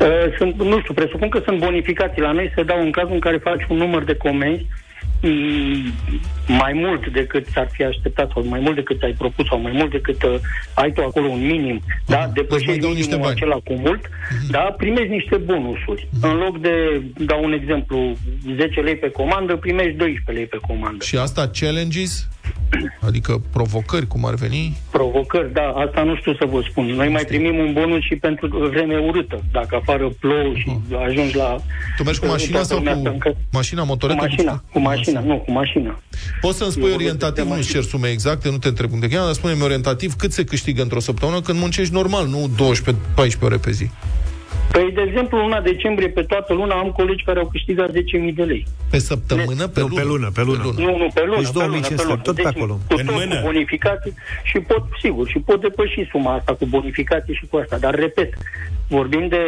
Uh, 0.00 0.06
Sunt, 0.38 0.54
nu 0.62 0.80
știu, 0.80 0.94
presupun 0.94 1.28
că 1.28 1.40
sunt 1.44 1.58
bonificații. 1.58 2.22
La 2.22 2.32
noi 2.32 2.52
se 2.54 2.62
dau 2.62 2.80
în 2.82 2.90
cazul 2.90 3.12
în 3.12 3.20
care 3.20 3.36
faci 3.38 3.66
un 3.68 3.76
număr 3.76 4.04
de 4.04 4.16
comenzi 4.16 4.62
mm, 4.62 4.68
mai 6.48 6.72
mult 6.72 7.12
decât 7.12 7.46
s-ar 7.46 7.68
fi 7.72 7.82
așteptat 7.82 8.30
sau 8.34 8.44
mai 8.44 8.60
mult 8.60 8.74
decât 8.74 9.02
ai 9.02 9.14
propus 9.18 9.46
sau 9.46 9.60
mai 9.60 9.72
mult 9.72 9.90
decât 9.90 10.22
uh, 10.22 10.34
ai 10.74 10.92
tu 10.92 11.02
acolo 11.02 11.26
un 11.26 11.46
minim, 11.46 11.82
da, 12.06 12.18
mai 12.18 12.30
depășești 12.34 12.80
dau 12.80 12.92
niște 12.92 13.14
minimul 13.14 13.26
bani. 13.26 13.40
acela 13.40 13.56
cu 13.64 13.72
mult, 13.72 14.10
da, 14.50 14.74
primești 14.76 15.08
niște 15.08 15.36
bonusuri. 15.36 16.08
În 16.22 16.36
loc 16.36 16.60
de, 16.60 17.02
dau 17.16 17.44
un 17.44 17.52
exemplu, 17.52 18.16
10 18.56 18.80
lei 18.80 18.96
pe 18.96 19.10
comandă, 19.10 19.56
primești 19.56 19.92
12 19.92 20.32
lei 20.32 20.46
pe 20.46 20.58
comandă. 20.66 21.04
Și 21.04 21.16
asta 21.16 21.50
challenges, 21.60 22.28
adică 23.00 23.40
provocări, 23.52 24.06
cum 24.06 24.24
ar 24.24 24.34
veni? 24.34 24.76
Provocări, 24.90 25.52
da, 25.52 25.62
asta 25.86 26.02
nu 26.02 26.16
știu 26.16 26.34
să 26.34 26.44
vă 26.50 26.60
spun. 26.70 26.84
Noi 26.86 27.08
mai 27.08 27.24
primim 27.24 27.58
un 27.58 27.72
bonus 27.72 28.02
și 28.02 28.14
pentru 28.16 28.68
vreme 28.72 28.96
urâtă. 28.98 29.42
Dacă 29.52 29.76
afară 29.80 30.08
plouă 30.20 30.52
și 30.54 30.70
ajungi 31.08 31.36
la... 31.36 31.56
Tu 31.96 32.02
mergi 32.02 32.20
cu 32.20 32.26
mașina 32.26 32.52
toată 32.52 32.66
sau 32.68 32.76
lumea 32.78 32.94
cu 32.94 33.00
să 33.02 33.08
încă- 33.08 33.36
mașina, 33.52 33.80
Cu 33.82 33.86
motoretă? 33.86 34.20
mașina, 34.20 34.62
cu 34.72 34.78
mașina, 34.80 35.20
nu, 35.20 35.36
cu 35.38 35.52
mașina. 35.52 36.00
Poți 36.40 36.58
să-mi 36.58 36.70
spui 36.70 36.82
Eu 36.82 36.88
vorbesc 36.88 37.10
orientativ, 37.10 37.42
de 37.44 37.48
nu 37.50 37.56
mașină. 37.56 37.72
cer 37.80 37.82
sume 37.82 38.08
exacte, 38.08 38.50
nu 38.50 38.58
te 38.58 38.68
întreb 38.68 38.90
cum 38.90 38.98
te 38.98 39.08
cheamă, 39.08 39.24
dar 39.24 39.34
spune-mi 39.34 39.62
orientativ 39.62 40.14
cât 40.14 40.32
se 40.32 40.44
câștigă 40.44 40.82
într-o 40.82 41.00
săptămână 41.00 41.40
când 41.40 41.58
muncești 41.58 41.92
normal, 41.92 42.26
nu 42.26 42.50
12-14 43.26 43.38
ore 43.40 43.56
pe 43.56 43.70
zi. 43.70 43.90
Păi, 44.72 44.92
de 44.94 45.04
exemplu, 45.08 45.38
luna 45.38 45.60
decembrie, 45.60 46.08
pe 46.08 46.22
toată 46.22 46.52
luna, 46.54 46.74
am 46.74 46.90
colegi 46.90 47.24
care 47.24 47.38
au 47.38 47.48
câștigat 47.48 47.90
10.000 47.92 48.34
de 48.34 48.42
lei. 48.42 48.64
Pe 48.90 48.98
săptămână, 48.98 49.66
pe 49.66 49.80
Nu, 49.80 49.86
lună? 49.86 50.00
pe 50.00 50.02
lună, 50.06 50.30
pe 50.34 50.42
lună. 50.42 50.62
Nu, 50.76 50.96
nu, 50.96 51.08
pe 51.14 51.22
lună, 51.26 51.40
Deci 51.40 51.52
pe 51.52 51.58
lună, 51.58 51.66
2500, 51.66 51.94
pe 51.94 52.02
lună. 52.08 52.20
tot 52.22 52.34
pe 52.34 52.42
Deci, 52.42 52.52
acolo. 52.56 52.72
Cu 52.88 52.94
În 53.00 53.06
tot 53.06 53.14
mână. 53.14 53.34
cu 53.34 53.40
bonificații 53.44 54.14
și 54.44 54.58
pot, 54.58 54.82
sigur, 55.02 55.28
și 55.28 55.38
pot 55.38 55.60
depăși 55.60 56.08
suma 56.10 56.34
asta 56.34 56.52
cu 56.54 56.66
bonificații 56.66 57.34
și 57.34 57.46
cu 57.50 57.56
asta. 57.56 57.78
Dar, 57.78 57.94
repet, 57.94 58.34
vorbim 58.88 59.28
de, 59.28 59.40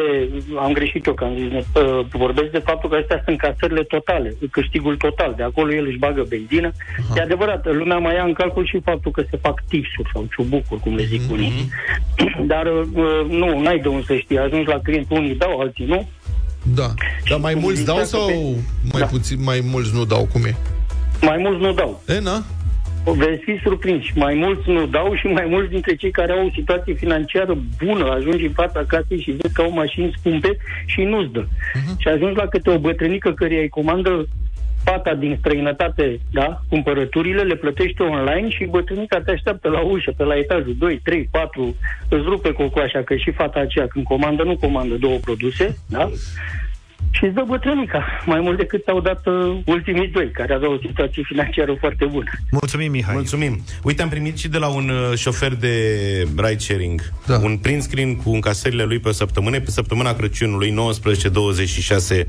am 0.59 0.73
greșit 0.73 1.07
eu 1.07 1.14
că 1.14 1.25
am 1.25 1.35
zis, 1.37 1.83
uh, 1.83 2.07
vorbesc 2.12 2.51
de 2.51 2.59
faptul 2.59 2.91
că 2.91 2.97
astea 2.97 3.23
sunt 3.25 3.39
casările 3.39 3.83
totale, 3.83 4.35
câștigul 4.51 4.97
total. 4.97 5.35
De 5.37 5.43
acolo 5.43 5.73
el 5.75 5.87
își 5.87 5.99
bagă 5.99 6.25
benzină. 6.29 6.71
E 7.16 7.21
adevărat, 7.21 7.73
lumea 7.75 7.99
mai 7.99 8.14
ia 8.14 8.23
în 8.25 8.33
calcul 8.33 8.66
și 8.66 8.81
faptul 8.85 9.11
că 9.11 9.23
se 9.31 9.37
fac 9.43 9.62
tipsuri 9.69 10.11
sau 10.12 10.27
ciubucuri, 10.35 10.81
cum 10.81 10.95
le 10.95 11.05
zic 11.05 11.21
Mhm. 11.21 11.33
unii. 11.33 11.69
Dar, 12.47 12.66
uh, 12.66 13.27
nu, 13.29 13.61
n-ai 13.61 13.79
de 13.79 13.89
unde 13.89 14.05
să 14.07 14.14
știi. 14.16 14.39
Ajungi 14.39 14.69
la 14.69 14.79
client, 14.81 15.07
unii 15.09 15.34
dau, 15.34 15.61
alții 15.61 15.84
nu. 15.84 16.09
Da. 16.74 16.94
Dar 17.30 17.38
mai 17.38 17.52
cum 17.52 17.62
mulți 17.62 17.84
dau 17.84 17.94
ziceați 17.94 18.11
sau 18.11 18.26
pe- 18.26 18.61
mai 18.92 19.00
Da. 19.00 19.06
puțin, 19.06 19.42
mai 19.42 19.61
mulți 19.70 19.90
nu 19.94 20.04
dau? 20.04 20.28
Cum 20.32 20.44
e? 20.44 20.56
Mai 21.22 21.36
mulți 21.36 21.61
nu 21.62 21.72
dau. 21.72 22.02
E, 22.09 22.20
na? 22.20 22.42
Veți 23.16 23.42
fi 23.44 23.61
surprinși. 23.62 24.12
Mai 24.18 24.34
mulți 24.34 24.70
nu 24.70 24.86
dau 24.86 25.14
și 25.16 25.26
mai 25.26 25.46
mulți 25.48 25.70
dintre 25.70 25.94
cei 25.96 26.11
care 26.11 26.32
au 26.32 26.46
o 26.46 26.50
situație 26.54 26.94
financiară 26.94 27.59
bună 27.84 28.11
ajungi 28.11 28.44
în 28.44 28.52
fața 28.52 28.84
casei 28.86 29.20
și 29.22 29.30
vezi 29.30 29.54
că 29.54 29.62
au 29.62 29.72
mașini 29.72 30.14
scumpe 30.18 30.56
și 30.86 31.00
nu-ți 31.02 31.32
dă. 31.32 31.44
Uh-huh. 31.44 31.96
Și 31.98 32.09
ajungi 32.09 32.36
la 32.38 32.46
câte 32.46 32.70
o 32.70 32.78
bătrânică 32.78 33.32
care 33.32 33.61
îi 33.61 33.68
comandă 33.68 34.28
fata 34.91 35.14
din 35.14 35.36
străinătate, 35.39 36.20
da, 36.32 36.61
cumpărăturile, 36.68 37.43
le 37.43 37.55
plătește 37.55 38.03
online 38.03 38.49
și 38.49 38.64
bătrânica 38.64 39.20
te 39.20 39.30
așteaptă 39.30 39.68
la 39.68 39.80
ușă, 39.80 40.12
pe 40.16 40.24
la 40.24 40.36
etajul 40.36 40.74
2, 40.78 41.01
3, 41.05 41.28
4, 41.30 41.74
îți 42.09 42.24
rupe 42.24 42.53
cocoașa, 42.53 43.03
că 43.03 43.16
și 43.16 43.30
fata 43.30 43.61
aceea 43.61 43.86
când 43.86 44.05
comandă, 44.05 44.43
nu 44.43 44.57
comandă 44.57 44.95
două 44.95 45.18
produse, 45.18 45.76
da? 45.86 46.11
Și 47.11 47.24
îți 47.24 47.34
dă 47.34 47.45
bătrânica, 47.47 48.05
mai 48.26 48.41
mult 48.41 48.57
decât 48.57 48.86
au 48.86 49.01
dat 49.01 49.26
uh, 49.26 49.59
ultimii 49.64 50.09
doi, 50.09 50.30
care 50.30 50.55
aveau 50.55 50.72
o 50.72 50.78
situație 50.86 51.22
financiară 51.26 51.74
foarte 51.74 52.05
bună. 52.05 52.30
Mulțumim, 52.51 52.91
Mihai. 52.91 53.14
Mulțumim. 53.14 53.64
Uite, 53.82 54.03
am 54.03 54.09
primit 54.09 54.39
și 54.39 54.49
de 54.49 54.59
la 54.59 54.68
un 54.68 54.89
uh, 54.89 55.18
șofer 55.18 55.55
de 55.55 55.74
ride-sharing 56.36 57.01
da. 57.26 57.39
un 57.39 57.59
print 57.59 57.82
screen 57.82 58.16
cu 58.16 58.30
încasările 58.30 58.84
lui 58.84 58.99
pe 58.99 59.09
o 59.09 59.12
săptămână, 59.12 59.61
pe 59.61 59.70
săptămâna 59.70 60.14
Crăciunului, 60.14 60.74
19-26, 60.74 62.24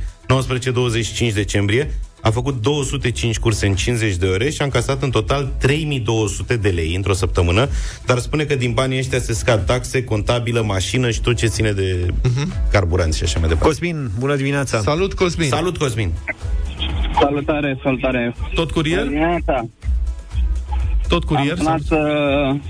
19-25 1.30 1.34
decembrie, 1.34 1.90
a 2.22 2.30
făcut 2.30 2.62
205 2.62 3.40
curse 3.40 3.68
în 3.68 3.74
50 3.74 4.16
de 4.16 4.26
ore 4.26 4.50
și 4.50 4.62
a 4.62 4.64
încasat 4.64 5.02
în 5.02 5.10
total 5.10 5.52
3200 5.58 6.56
de 6.56 6.70
lei 6.70 6.96
într-o 6.96 7.14
săptămână, 7.14 7.68
dar 8.06 8.18
spune 8.18 8.44
că 8.44 8.56
din 8.56 8.74
banii 8.74 8.98
ăștia 8.98 9.20
se 9.20 9.34
scad 9.34 9.66
taxe, 9.66 10.04
contabilă, 10.04 10.62
mașină 10.62 11.10
și 11.10 11.22
tot 11.22 11.36
ce 11.36 11.48
ține 11.48 11.72
de 11.72 12.06
uh-huh. 12.10 12.72
carburanți 12.72 13.18
și 13.18 13.24
așa 13.24 13.40
mai 13.40 13.48
departe. 13.48 13.68
Cosmin, 13.68 14.10
bună 14.20 14.36
dimineața! 14.36 14.80
Salut, 14.80 15.14
Cosmin! 15.14 15.50
Salut, 15.50 15.78
Cosmin! 15.78 16.12
Salutare, 17.20 17.80
salutare! 17.84 18.36
Tot 18.54 18.72
curier? 18.72 19.04
Dimineața. 19.04 19.66
Tot 21.08 21.24
curier? 21.24 21.52
Am 21.52 21.58
sunat 21.58 21.82
să, 21.82 22.00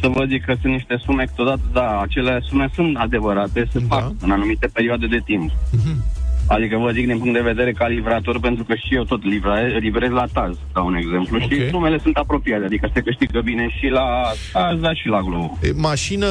să 0.01 0.07
vă 0.07 0.25
zic 0.27 0.45
că 0.45 0.55
sunt 0.61 0.73
niște 0.73 1.01
sume 1.05 1.23
câteodată, 1.23 1.61
da, 1.73 1.99
acele 1.99 2.39
sume 2.47 2.69
sunt 2.73 2.97
adevărate, 2.97 3.69
se 3.71 3.79
da. 3.79 3.95
fac 3.95 4.11
în 4.21 4.31
anumite 4.31 4.67
perioade 4.73 5.07
de 5.07 5.21
timp. 5.25 5.51
Uh-huh. 5.51 6.18
Adică 6.49 6.77
vă 6.77 6.91
zic 6.91 7.07
din 7.07 7.17
punct 7.17 7.33
de 7.33 7.49
vedere 7.51 7.71
ca 7.71 7.87
livrator, 7.87 8.39
pentru 8.39 8.63
că 8.63 8.75
și 8.75 8.95
eu 8.95 9.03
tot 9.03 9.23
livra, 9.23 9.61
livrez 9.61 10.09
la 10.09 10.25
Taz, 10.33 10.57
ca 10.73 10.81
un 10.81 10.95
exemplu, 10.95 11.35
okay. 11.35 11.57
și 11.57 11.69
sumele 11.69 11.97
sunt 11.97 12.15
apropiate, 12.15 12.65
adică 12.65 12.89
se 12.93 13.01
câștigă 13.01 13.41
bine 13.41 13.69
și 13.79 13.87
la 13.87 14.07
Taz, 14.53 14.79
dar 14.79 14.95
și 14.95 15.07
la 15.07 15.21
Globo. 15.21 15.57
E, 15.61 15.71
mașină, 15.75 16.27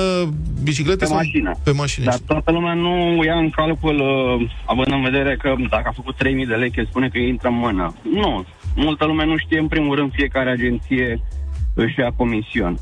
bicicletă 0.62 0.98
Pe 0.98 1.04
sau? 1.04 1.16
mașină. 1.16 1.52
Pe 1.64 1.70
mașină. 1.70 2.04
Dar 2.04 2.18
toată 2.26 2.50
lumea 2.52 2.74
nu 2.74 3.24
ia 3.24 3.34
în 3.34 3.50
calcul, 3.50 3.98
uh, 4.00 4.50
având 4.64 4.92
în 4.92 5.02
vedere 5.02 5.36
că 5.36 5.54
dacă 5.70 5.88
a 5.88 5.92
făcut 5.92 6.16
3000 6.16 6.46
de 6.46 6.54
lei, 6.54 6.72
el 6.76 6.86
spune 6.86 7.08
că 7.08 7.18
intră 7.18 7.48
în 7.48 7.54
mână. 7.54 7.94
Nu. 8.02 8.44
Multă 8.74 9.04
lume 9.04 9.24
nu 9.24 9.36
știe, 9.36 9.58
în 9.58 9.68
primul 9.68 9.96
rând, 9.96 10.12
fiecare 10.12 10.50
agenție 10.50 11.20
își 11.74 11.98
ia 11.98 12.10
comision. 12.16 12.78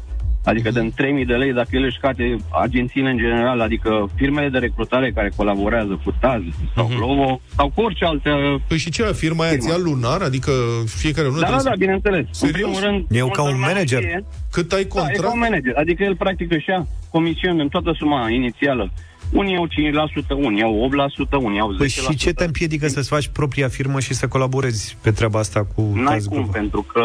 Adică 0.50 0.70
de 0.70 0.90
3000 0.96 1.24
de 1.26 1.34
lei, 1.34 1.52
dacă 1.52 1.68
el 1.72 1.82
își 1.84 1.96
scate 1.96 2.36
agențiile 2.62 3.10
în 3.10 3.16
general, 3.16 3.60
adică 3.60 4.10
firmele 4.14 4.48
de 4.48 4.58
recrutare 4.58 5.10
care 5.12 5.32
colaborează 5.36 6.00
cu 6.04 6.14
TAZ 6.20 6.42
sau 6.74 6.90
Glovo, 6.96 7.40
sau 7.56 7.70
cu 7.74 7.80
orice 7.80 8.04
altă... 8.04 8.30
Păi 8.68 8.78
și 8.78 8.90
ce, 8.90 9.02
firma 9.12 9.44
aia 9.44 9.52
îți 9.52 9.68
ia 9.68 9.76
lunar? 9.76 10.20
Adică 10.22 10.50
fiecare 10.86 11.26
lună 11.26 11.40
Da, 11.40 11.46
da, 11.50 11.56
trebuie 11.56 11.70
da, 11.70 11.70
să- 11.70 11.84
bineînțeles. 11.84 12.24
Serios? 12.30 12.56
În 12.68 12.72
primul 12.72 12.80
rând, 12.90 13.06
E 13.10 13.18
ca 13.18 13.24
multă 13.24 13.40
un 13.40 13.46
lume 13.50 13.60
nu 13.60 13.66
manager. 13.72 14.00
știe. 14.02 14.24
Cât 14.50 14.72
ai 14.72 14.84
Da, 14.84 14.88
e 14.88 14.88
ca 14.94 15.00
contract? 15.00 15.32
un 15.32 15.38
manager. 15.38 15.74
Adică 15.76 16.02
el 16.02 16.16
practic 16.16 16.52
își 16.52 16.68
ia 16.70 16.86
comision 17.10 17.60
în 17.60 17.68
toată 17.68 17.92
suma 17.98 18.30
inițială. 18.30 18.92
Unii 19.32 19.56
au 19.56 19.66
5%, 19.66 20.34
unii 20.36 20.62
au 20.62 20.74
8%, 20.74 21.36
unii 21.42 21.60
au 21.60 21.72
10%. 21.72 21.76
Păi 21.78 21.88
și 21.88 22.16
ce 22.16 22.32
te 22.32 22.44
împiedică 22.44 22.88
să-ți 22.88 23.08
faci 23.08 23.28
propria 23.28 23.68
firmă 23.68 24.00
și 24.00 24.14
să 24.14 24.28
colaborezi 24.28 24.96
pe 25.02 25.10
treaba 25.10 25.38
asta 25.38 25.66
cu 25.74 25.90
N-ai 25.94 26.04
Taz 26.04 26.24
cum, 26.26 26.36
Glovo? 26.36 26.50
pentru 26.52 26.82
că 26.92 27.02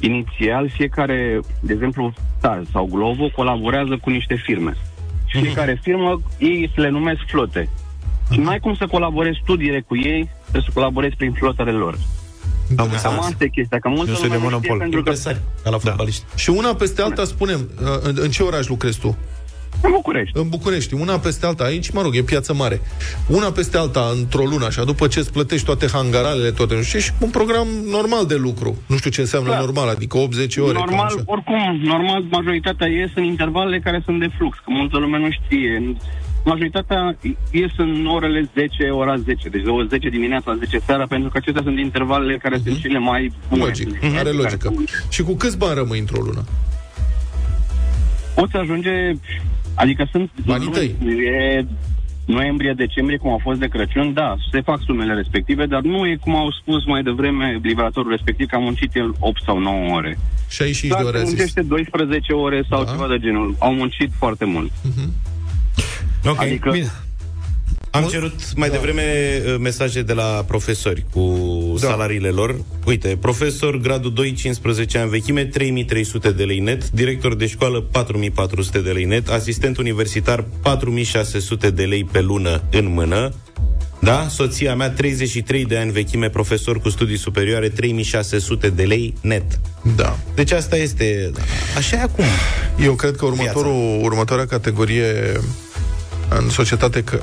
inițial 0.00 0.68
fiecare, 0.68 1.40
de 1.60 1.72
exemplu, 1.72 2.12
Taz 2.40 2.66
sau 2.72 2.86
Glovo 2.86 3.28
colaborează 3.36 3.98
cu 4.02 4.10
niște 4.10 4.34
firme. 4.34 4.76
Și 5.26 5.40
fiecare 5.40 5.80
firmă, 5.82 6.20
ei 6.38 6.70
le 6.74 6.88
numesc 6.88 7.20
flote. 7.26 7.68
Și 8.32 8.38
nu 8.38 8.48
ai 8.48 8.58
cum 8.58 8.74
să 8.74 8.86
colaborezi 8.86 9.42
tu 9.44 9.56
direct 9.56 9.86
cu 9.86 9.96
ei, 9.96 10.28
trebuie 10.40 10.62
să 10.66 10.70
colaborezi 10.74 11.16
prin 11.16 11.32
flotele 11.32 11.70
lor. 11.70 11.98
Am 12.76 12.90
Cam 13.02 13.18
asta 13.18 13.44
e 13.44 13.48
chestia, 13.48 13.78
că 13.78 13.88
multă 13.88 14.10
Un 14.10 14.16
soi 14.16 14.28
de 14.28 14.34
lume 14.34 14.48
nu 14.50 14.56
știe 14.56 14.68
monopol. 14.70 14.78
pentru 14.78 15.02
că 15.02 15.40
Ca 15.62 15.70
la 15.70 15.78
fotbaliști. 15.78 16.24
Și 16.34 16.50
una 16.50 16.74
peste 16.74 17.02
alta, 17.02 17.24
spunem, 17.24 17.70
uh, 17.82 17.86
în, 18.02 18.16
în 18.20 18.30
ce 18.30 18.42
oraș 18.42 18.66
lucrezi 18.66 18.98
tu? 18.98 19.16
În 19.82 19.90
București. 19.92 20.38
În 20.38 20.48
București. 20.48 20.94
Una 20.94 21.18
peste 21.18 21.46
alta, 21.46 21.64
aici, 21.64 21.90
mă 21.90 22.02
rog, 22.02 22.16
e 22.16 22.22
piață 22.22 22.54
mare. 22.54 22.80
Una 23.28 23.50
peste 23.50 23.76
alta, 23.78 24.10
într-o 24.14 24.44
lună, 24.44 24.64
așa, 24.64 24.84
după 24.84 25.06
ce 25.06 25.18
îți 25.18 25.32
plătești 25.32 25.64
toate 25.66 25.86
hangaralele, 25.92 26.50
toate, 26.50 26.74
nu 26.74 26.82
știu, 26.82 26.98
ce, 26.98 27.04
și 27.04 27.12
un 27.20 27.30
program 27.30 27.66
normal 27.90 28.26
de 28.26 28.34
lucru. 28.34 28.76
Nu 28.86 28.96
știu 28.96 29.10
ce 29.10 29.20
înseamnă 29.20 29.50
Da. 29.50 29.58
normal, 29.58 29.88
adică 29.88 30.18
80 30.18 30.56
ore. 30.56 30.72
cam 30.72 30.84
Normal, 30.88 31.04
așa. 31.06 31.22
oricum, 31.26 31.80
normal, 31.82 32.22
majoritatea 32.30 32.86
ies 32.88 33.10
în 33.14 33.22
intervalele 33.24 33.78
care 33.80 34.02
sunt 34.04 34.20
de 34.20 34.28
flux, 34.36 34.56
că 34.56 34.64
multă 34.66 34.98
lume 34.98 35.18
nu 35.18 35.28
știe. 35.30 35.96
Majoritatea 36.44 37.16
ies 37.50 37.70
în 37.76 38.06
orele 38.06 38.50
10, 38.54 38.88
ora 38.90 39.16
10, 39.16 39.48
deci 39.48 39.62
de 39.62 39.68
o 39.68 39.82
10 39.84 40.08
dimineața, 40.08 40.56
10 40.58 40.78
seara, 40.86 41.06
pentru 41.06 41.28
că 41.30 41.36
acestea 41.36 41.62
sunt 41.62 41.78
intervalele 41.78 42.36
care 42.36 42.60
sunt 42.64 42.80
cele 42.80 42.98
mai 42.98 43.32
bune. 43.48 43.62
Logic, 43.64 43.88
are 44.18 44.30
logică. 44.30 44.74
Și 45.08 45.22
cu 45.22 45.34
câți 45.34 45.58
bani 45.58 45.74
rămâi 45.74 45.98
într-o 45.98 46.22
lună? 46.22 46.44
Poți 48.34 48.56
ajunge, 48.56 48.90
adică 49.74 50.08
sunt... 50.10 50.30
Banii 50.46 50.68
tăi. 50.68 50.94
E 51.24 51.64
noiembrie, 52.24 52.72
decembrie, 52.76 53.16
cum 53.18 53.32
a 53.32 53.36
fost 53.42 53.58
de 53.58 53.66
Crăciun, 53.66 54.12
da, 54.12 54.34
se 54.52 54.60
fac 54.60 54.80
sumele 54.84 55.14
respective, 55.14 55.66
dar 55.66 55.80
nu 55.80 56.06
e 56.06 56.16
cum 56.20 56.34
au 56.36 56.50
spus 56.60 56.84
mai 56.86 57.02
devreme 57.02 57.60
livratorul 57.62 58.10
respectiv, 58.10 58.46
că 58.48 58.56
a 58.56 58.58
muncit 58.58 58.94
el 58.96 59.14
8 59.18 59.42
sau 59.46 59.58
9 59.58 59.94
ore. 59.94 60.18
65 60.48 60.90
Dar 60.92 61.02
de 61.02 61.08
ore, 61.08 61.16
a 61.16 61.20
se 61.20 61.26
zis. 61.26 61.34
muncește 61.36 61.62
12 61.62 62.32
ore 62.32 62.64
sau 62.68 62.84
Da. 62.84 62.90
ceva 62.90 63.08
de 63.08 63.18
genul. 63.18 63.56
Au 63.58 63.74
muncit 63.74 64.10
foarte 64.18 64.44
mult. 64.44 64.70
Ok, 66.26 66.40
Adică- 66.40 66.70
bine. 66.70 66.86
Am 67.90 68.06
cerut 68.08 68.54
mai 68.56 68.70
devreme 68.70 69.02
uh, 69.46 69.54
mesaje 69.58 70.02
de 70.02 70.12
la 70.12 70.44
profesori 70.46 71.04
cu 71.12 71.36
da. 71.80 71.86
salariile 71.86 72.28
lor. 72.28 72.56
Uite, 72.84 73.16
profesor, 73.20 73.76
gradul 73.76 74.12
2, 74.12 74.32
15 74.32 74.98
ani 74.98 75.10
vechime, 75.10 75.44
3300 75.44 76.30
de 76.30 76.44
lei 76.44 76.58
net, 76.58 76.90
director 76.90 77.34
de 77.34 77.46
școală, 77.46 77.80
4400 77.80 78.80
de 78.80 78.90
lei 78.90 79.04
net, 79.04 79.28
asistent 79.28 79.76
universitar, 79.76 80.44
4600 80.62 81.70
de 81.70 81.84
lei 81.84 82.04
pe 82.04 82.20
lună 82.20 82.62
în 82.70 82.92
mână, 82.92 83.32
da? 84.00 84.26
Soția 84.30 84.74
mea, 84.74 84.90
33 84.90 85.64
de 85.64 85.76
ani 85.76 85.90
vechime, 85.90 86.28
profesor 86.28 86.80
cu 86.80 86.88
studii 86.88 87.18
superioare, 87.18 87.68
3600 87.68 88.68
de 88.68 88.82
lei 88.82 89.14
net. 89.20 89.60
Da. 89.96 90.18
Deci 90.34 90.50
asta 90.50 90.76
este... 90.76 91.30
Așa 91.76 91.96
e 91.96 92.00
acum. 92.00 92.24
Eu 92.82 92.94
cred 92.94 93.16
că 93.16 93.24
următorul, 93.24 94.00
următoarea 94.02 94.46
categorie 94.46 95.40
în 96.38 96.48
societate 96.50 97.02
că, 97.02 97.20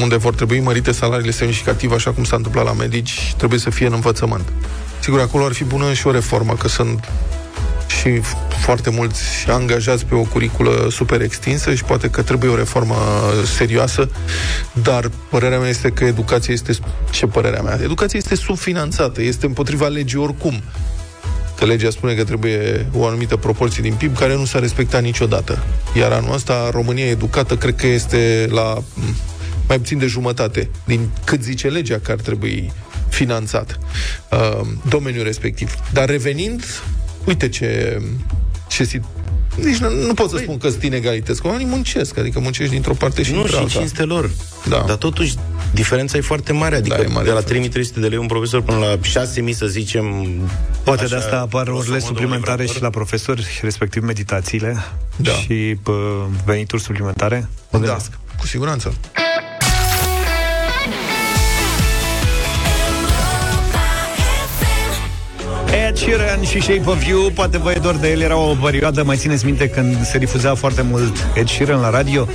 unde 0.00 0.16
vor 0.16 0.34
trebui 0.34 0.60
mărite 0.60 0.92
salariile 0.92 1.30
semnificativ, 1.30 1.92
așa 1.92 2.10
cum 2.10 2.24
s-a 2.24 2.36
întâmplat 2.36 2.64
la 2.64 2.72
medici, 2.72 3.34
trebuie 3.36 3.58
să 3.58 3.70
fie 3.70 3.86
în 3.86 3.92
învățământ. 3.92 4.52
Sigur, 5.00 5.20
acolo 5.20 5.44
ar 5.44 5.52
fi 5.52 5.64
bună 5.64 5.92
și 5.92 6.06
o 6.06 6.10
reformă, 6.10 6.54
că 6.54 6.68
sunt 6.68 7.08
și 8.00 8.20
f- 8.20 8.58
foarte 8.60 8.90
mulți 8.90 9.20
angajați 9.48 10.04
pe 10.04 10.14
o 10.14 10.22
curiculă 10.22 10.88
super 10.90 11.20
extinsă 11.20 11.74
și 11.74 11.84
poate 11.84 12.10
că 12.10 12.22
trebuie 12.22 12.50
o 12.50 12.56
reformă 12.56 12.96
serioasă, 13.56 14.08
dar 14.72 15.10
părerea 15.30 15.58
mea 15.58 15.68
este 15.68 15.90
că 15.90 16.04
educația 16.04 16.54
este, 16.54 16.72
ce 17.10 17.26
părerea 17.26 17.62
mea? 17.62 17.78
Educația 17.82 18.18
este 18.18 18.34
subfinanțată, 18.34 19.22
este 19.22 19.46
împotriva 19.46 19.86
legii 19.86 20.18
oricum 20.18 20.62
că 21.56 21.64
legea 21.64 21.90
spune 21.90 22.14
că 22.14 22.24
trebuie 22.24 22.86
o 22.92 23.06
anumită 23.06 23.36
proporție 23.36 23.82
din 23.82 23.94
PIB 23.94 24.16
care 24.16 24.34
nu 24.36 24.44
s-a 24.44 24.58
respectat 24.58 25.02
niciodată. 25.02 25.58
Iar 25.96 26.12
anul 26.12 26.34
ăsta 26.34 26.68
România 26.70 27.06
educată 27.06 27.56
cred 27.56 27.76
că 27.76 27.86
este 27.86 28.46
la 28.50 28.82
m, 28.94 29.14
mai 29.68 29.78
puțin 29.78 29.98
de 29.98 30.06
jumătate 30.06 30.70
din 30.84 31.08
cât 31.24 31.42
zice 31.42 31.68
legea 31.68 31.98
că 32.02 32.10
ar 32.10 32.18
trebui 32.20 32.72
finanțat 33.08 33.78
uh, 34.30 34.66
domeniul 34.88 35.24
respectiv. 35.24 35.74
Dar 35.92 36.08
revenind, 36.08 36.64
uite 37.24 37.48
ce, 37.48 38.00
ce 38.68 38.84
sit- 38.84 39.04
nici 39.64 39.76
nu, 39.76 39.90
nu 40.06 40.14
pot 40.14 40.30
să 40.30 40.36
spun 40.36 40.58
că 40.58 40.68
sunt 40.68 40.82
inegalități, 40.82 41.40
că 41.40 41.46
oamenii 41.46 41.66
muncesc, 41.66 42.18
adică 42.18 42.40
muncești 42.40 42.72
dintr-o 42.72 42.94
parte 42.94 43.22
și 43.22 43.30
Nu, 43.30 43.36
dintr-o 43.36 43.56
și 43.56 43.62
alta. 43.62 43.78
cinste 43.78 44.02
lor. 44.02 44.30
Da. 44.68 44.84
Dar 44.86 44.96
totuși, 44.96 45.34
diferența 45.76 46.16
e 46.18 46.20
foarte 46.20 46.52
mare. 46.52 46.76
Adică 46.76 46.96
Da, 46.96 47.02
e 47.02 47.06
mare 47.06 47.24
de 47.26 47.32
la 47.32 47.40
3300 47.40 48.00
de 48.00 48.06
lei 48.08 48.18
un 48.18 48.26
profesor 48.26 48.62
până 48.62 48.78
la 48.78 48.96
6000, 49.02 49.52
să 49.52 49.66
zicem... 49.66 50.04
Poate 50.84 51.04
așa, 51.04 51.10
de 51.16 51.16
asta 51.24 51.36
apar 51.40 51.62
grosomodo, 51.62 51.78
orele 51.78 51.94
un 51.94 52.00
suplimentare 52.00 52.50
livrator. 52.62 52.74
și 52.76 52.82
la 52.82 52.90
profesori, 52.90 53.58
respectiv 53.62 54.02
meditațiile 54.02 54.76
Da. 55.16 55.30
și 55.32 55.76
pă, 55.82 55.92
venituri 56.44 56.82
suplimentare. 56.82 57.48
Mă 57.70 57.78
Da, 57.78 57.86
gândesc. 57.86 58.10
cu 58.38 58.46
siguranță. 58.46 58.94
Ed 65.96 66.02
Sheeran 66.02 66.42
și 66.42 66.60
Shape 66.60 66.82
of 66.84 67.06
You. 67.06 67.30
Poate 67.30 67.58
vă 67.58 67.70
e 67.70 67.78
dor 67.82 67.94
de 67.94 68.10
el, 68.10 68.20
era 68.20 68.36
o 68.36 68.54
perioadă 68.64 69.02
Mai 69.02 69.16
țineți 69.16 69.44
minte 69.44 69.68
când 69.68 70.04
se 70.04 70.18
difuza 70.18 70.54
foarte 70.54 70.82
mult 70.82 71.26
Ed 71.34 71.48
Sheeran 71.48 71.80
la 71.80 71.90
radio 71.90 72.28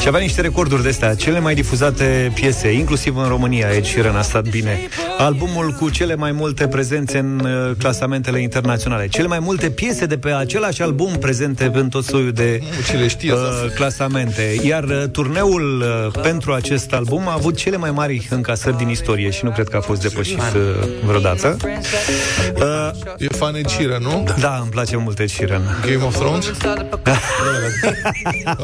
Și 0.00 0.08
avea 0.08 0.20
niște 0.20 0.40
recorduri 0.40 0.82
de 0.82 0.88
astea 0.88 1.14
Cele 1.14 1.38
mai 1.40 1.54
difuzate 1.54 2.30
piese, 2.34 2.72
inclusiv 2.72 3.16
în 3.16 3.28
România 3.28 3.68
Ed 3.76 3.84
Sheeran 3.84 4.16
a 4.16 4.22
stat 4.22 4.48
bine. 4.48 4.78
Albumul 5.18 5.70
cu 5.80 5.90
cele 5.90 6.14
mai 6.14 6.32
multe 6.32 6.66
prezențe 6.68 7.18
În 7.18 7.40
uh, 7.44 7.76
clasamentele 7.78 8.40
internaționale. 8.40 9.08
Cele 9.08 9.26
mai 9.26 9.38
multe 9.38 9.70
piese 9.70 10.06
de 10.06 10.18
pe 10.18 10.30
același 10.30 10.82
album 10.82 11.12
Prezente 11.12 11.70
în 11.74 11.88
tot 11.88 12.04
soiul 12.04 12.32
de 12.32 12.60
Ce 12.90 12.96
le 12.96 13.08
știe 13.08 13.32
asta? 13.32 13.62
uh, 13.64 13.70
clasamente. 13.74 14.54
Iar 14.62 14.84
uh, 14.84 15.02
turneul 15.12 15.84
uh, 16.12 16.20
pentru 16.22 16.52
acest 16.52 16.92
album 16.92 17.28
A 17.28 17.32
avut 17.32 17.56
cele 17.56 17.76
mai 17.76 17.90
mari 17.90 18.26
încasări 18.30 18.76
din 18.76 18.88
istorie 18.88 19.30
Și 19.30 19.44
nu 19.44 19.50
cred 19.50 19.68
că 19.68 19.76
a 19.76 19.80
fost 19.80 20.00
depășit 20.02 20.38
uh, 20.38 20.88
vreodată. 21.06 21.56
uh, 22.54 22.92
E 23.18 23.26
fan 23.26 23.54
Ed 23.54 23.68
Sheeran, 23.68 24.02
nu? 24.02 24.26
da, 24.40 24.58
îmi 24.62 24.70
place 24.70 24.96
mult 24.96 25.18
Ed 25.18 25.28
Sheeran. 25.28 25.62
Game 25.90 26.04
of 26.04 26.14
Thrones? 26.16 26.46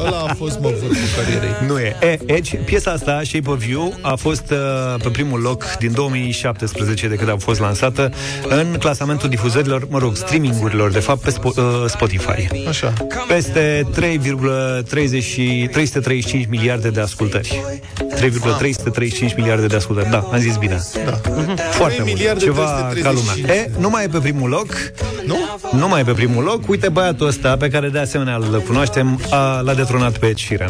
Ăla 0.05 0.25
a 0.27 0.33
fost, 0.33 0.59
mă, 0.59 0.67
vârful 0.67 0.95
carierei. 1.23 1.49
Nu 1.67 1.79
e. 1.79 1.95
e 2.01 2.17
Edge, 2.25 2.57
piesa 2.57 2.91
asta, 2.91 3.21
Shape 3.23 3.49
of 3.49 3.65
You, 3.67 3.93
a 4.01 4.15
fost 4.15 4.51
uh, 4.51 4.57
pe 5.03 5.09
primul 5.09 5.39
loc 5.39 5.65
din 5.79 5.91
2017, 5.91 7.07
de 7.07 7.15
când 7.15 7.29
a 7.29 7.35
fost 7.37 7.59
lansată, 7.59 8.11
în 8.49 8.75
clasamentul 8.79 9.29
difuzărilor, 9.29 9.87
mă 9.89 9.99
rog, 9.99 10.15
streamingurilor, 10.15 10.91
de 10.91 10.99
fapt, 10.99 11.21
pe 11.21 11.31
Spo- 11.31 11.55
uh, 11.57 11.63
Spotify. 11.87 12.47
Așa. 12.67 12.93
Peste 13.27 13.87
3,335 13.93 16.45
miliarde 16.49 16.89
de 16.89 17.01
ascultări. 17.01 17.61
3,335 18.15 19.35
miliarde 19.35 19.67
de 19.67 19.75
ascultări. 19.75 20.09
Da, 20.09 20.17
am 20.31 20.39
zis 20.39 20.55
bine. 20.57 20.79
Da. 21.05 21.11
Foarte 21.71 21.95
3 21.95 22.05
mult. 22.07 22.17
miliarde 22.17 22.43
Ceva 22.43 22.63
335. 22.89 23.03
ca 23.03 23.11
lumea. 23.11 23.35
E, 23.55 23.69
nu 23.79 23.89
mai 23.89 24.03
e 24.03 24.07
pe 24.07 24.19
primul 24.21 24.49
loc. 24.49 24.67
Nu? 25.25 25.37
Nu 25.71 25.87
mai 25.87 25.99
e 25.99 26.03
pe 26.03 26.11
primul 26.11 26.43
loc. 26.43 26.69
Uite 26.69 26.89
băiatul 26.89 27.27
ăsta, 27.27 27.57
pe 27.57 27.69
care 27.69 27.89
de 27.89 27.99
asemenea 27.99 28.35
îl 28.35 28.61
cunoaștem, 28.61 29.21
a, 29.29 29.59
l-a 29.59 29.73
detronat 29.73 30.17
pe 30.17 30.25
Ed 30.25 30.37
Sheeran. 30.37 30.69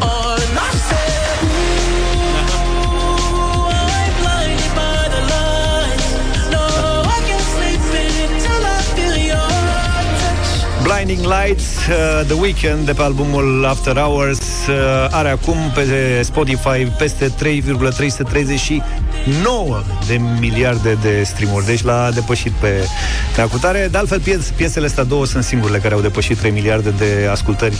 Blinding 11.12 11.44
Lights, 11.44 11.64
uh, 11.64 11.94
The 12.26 12.34
Weeknd, 12.34 12.84
de 12.84 12.92
pe 12.92 13.02
albumul 13.02 13.64
After 13.66 13.96
Hours, 13.96 14.38
uh, 14.38 14.74
are 15.10 15.28
acum 15.28 15.56
pe 15.74 16.20
Spotify 16.22 16.86
peste 16.98 17.28
3,339 17.28 19.82
de 20.06 20.20
miliarde 20.40 20.98
de 21.02 21.22
streamuri. 21.22 21.66
Deci 21.66 21.82
l-a 21.82 22.10
depășit 22.14 22.52
pe 22.52 22.86
neacutare. 23.36 23.88
De 23.90 23.98
altfel, 23.98 24.20
pies- 24.20 24.52
piesele 24.56 24.86
astea 24.86 25.04
două 25.04 25.26
sunt 25.26 25.44
singurele 25.44 25.78
care 25.78 25.94
au 25.94 26.00
depășit 26.00 26.38
3 26.38 26.50
miliarde 26.50 26.90
de 26.90 27.28
ascultări 27.30 27.76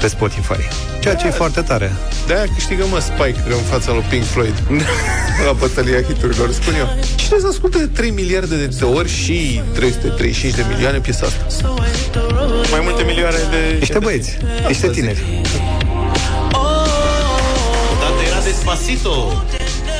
pe 0.00 0.06
Spotify. 0.08 0.68
Ceea 1.00 1.14
ce 1.14 1.26
e 1.26 1.30
foarte 1.30 1.60
tare. 1.60 1.92
De-aia 2.26 2.44
câștigă, 2.54 2.84
mă, 2.90 2.98
Spike 2.98 3.42
în 3.48 3.62
fața 3.70 3.92
lui 3.92 4.04
Pink 4.08 4.24
Floyd. 4.24 4.54
la 5.46 5.52
bătălia 5.52 6.02
hiturilor, 6.02 6.52
spun 6.52 6.74
eu. 6.74 6.88
Cine 7.16 7.38
să 7.40 7.46
asculte 7.50 7.78
de 7.78 7.86
3 7.86 8.10
miliarde 8.10 8.66
de 8.66 8.84
ori 8.84 9.08
și 9.08 9.60
335 9.74 10.54
de 10.54 10.64
milioane 10.72 10.98
piesa 10.98 11.26
asta? 11.26 11.74
Mai 12.70 12.80
multe 12.82 13.02
milioane 13.02 13.36
de... 13.50 13.76
Niște 13.78 13.98
băieți, 13.98 14.36
niște 14.68 14.88
tineri. 14.88 15.22
Odată 17.92 18.22
era 18.26 18.40
Despacito 18.44 19.44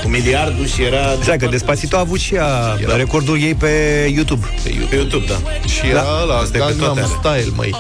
cu 0.02 0.08
miliardul 0.08 0.66
și 0.66 0.82
era... 0.82 1.12
Exact, 1.18 1.40
că 1.40 1.46
Despacito 1.46 1.96
a 1.96 1.98
avut 2.00 2.18
și 2.18 2.34
ea 2.34 2.78
recordul 2.96 3.40
ei 3.42 3.54
pe 3.54 3.68
YouTube. 4.14 4.46
Pe 4.62 4.68
YouTube, 4.68 4.86
Pe 4.88 4.96
YouTube 4.96 5.24
da. 5.28 5.68
Și 5.68 5.86
era 5.90 6.02
Da. 6.02 6.22
la 6.26 6.34
Asta 6.34 6.56
e 6.56 6.60
pe 6.60 6.66
Gangnam 6.66 6.94
toate 6.94 7.00
alea. 7.00 7.34
Style, 7.40 7.54
măi. 7.56 7.74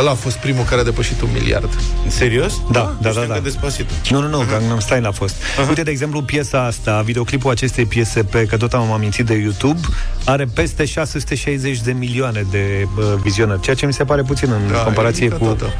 Ăla 0.00 0.10
a 0.10 0.14
fost 0.14 0.36
primul 0.36 0.64
care 0.64 0.80
a 0.80 0.84
depășit 0.84 1.20
un 1.20 1.28
miliard. 1.32 1.68
Serios? 2.08 2.52
Da, 2.70 2.80
da, 2.80 2.96
da, 3.00 3.10
Știam 3.10 3.28
da. 3.28 3.34
că 3.34 3.40
Despacito. 3.40 3.92
Nu, 4.10 4.20
nu, 4.20 4.28
nu, 4.28 4.44
Gangnam 4.50 4.80
Style 4.80 5.06
a 5.06 5.10
fost. 5.10 5.34
Uite, 5.68 5.82
de 5.82 5.90
exemplu, 5.90 6.22
piesa 6.22 6.64
asta, 6.64 7.02
videoclipul 7.04 7.50
acestei 7.50 7.84
piese, 7.86 8.22
pe 8.22 8.44
că 8.44 8.56
tot 8.56 8.72
am 8.72 8.92
amintit 8.92 9.26
de 9.26 9.34
YouTube, 9.34 9.80
are 10.24 10.44
peste 10.54 10.84
660 10.84 11.80
de 11.80 11.92
milioane 11.92 12.46
de 12.50 12.86
uh, 12.98 13.04
vizionări, 13.22 13.60
ceea 13.60 13.76
ce 13.76 13.86
mi 13.86 13.92
se 13.92 14.04
pare 14.04 14.22
puțin 14.22 14.50
în 14.50 14.72
Da, 14.72 14.78
comparație 14.78 15.26
e 15.26 15.28
cu, 15.28 15.44
mică 15.44 15.54
toată. 15.56 15.76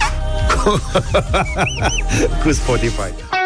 cu 2.43 2.53
Spotify. 2.53 3.40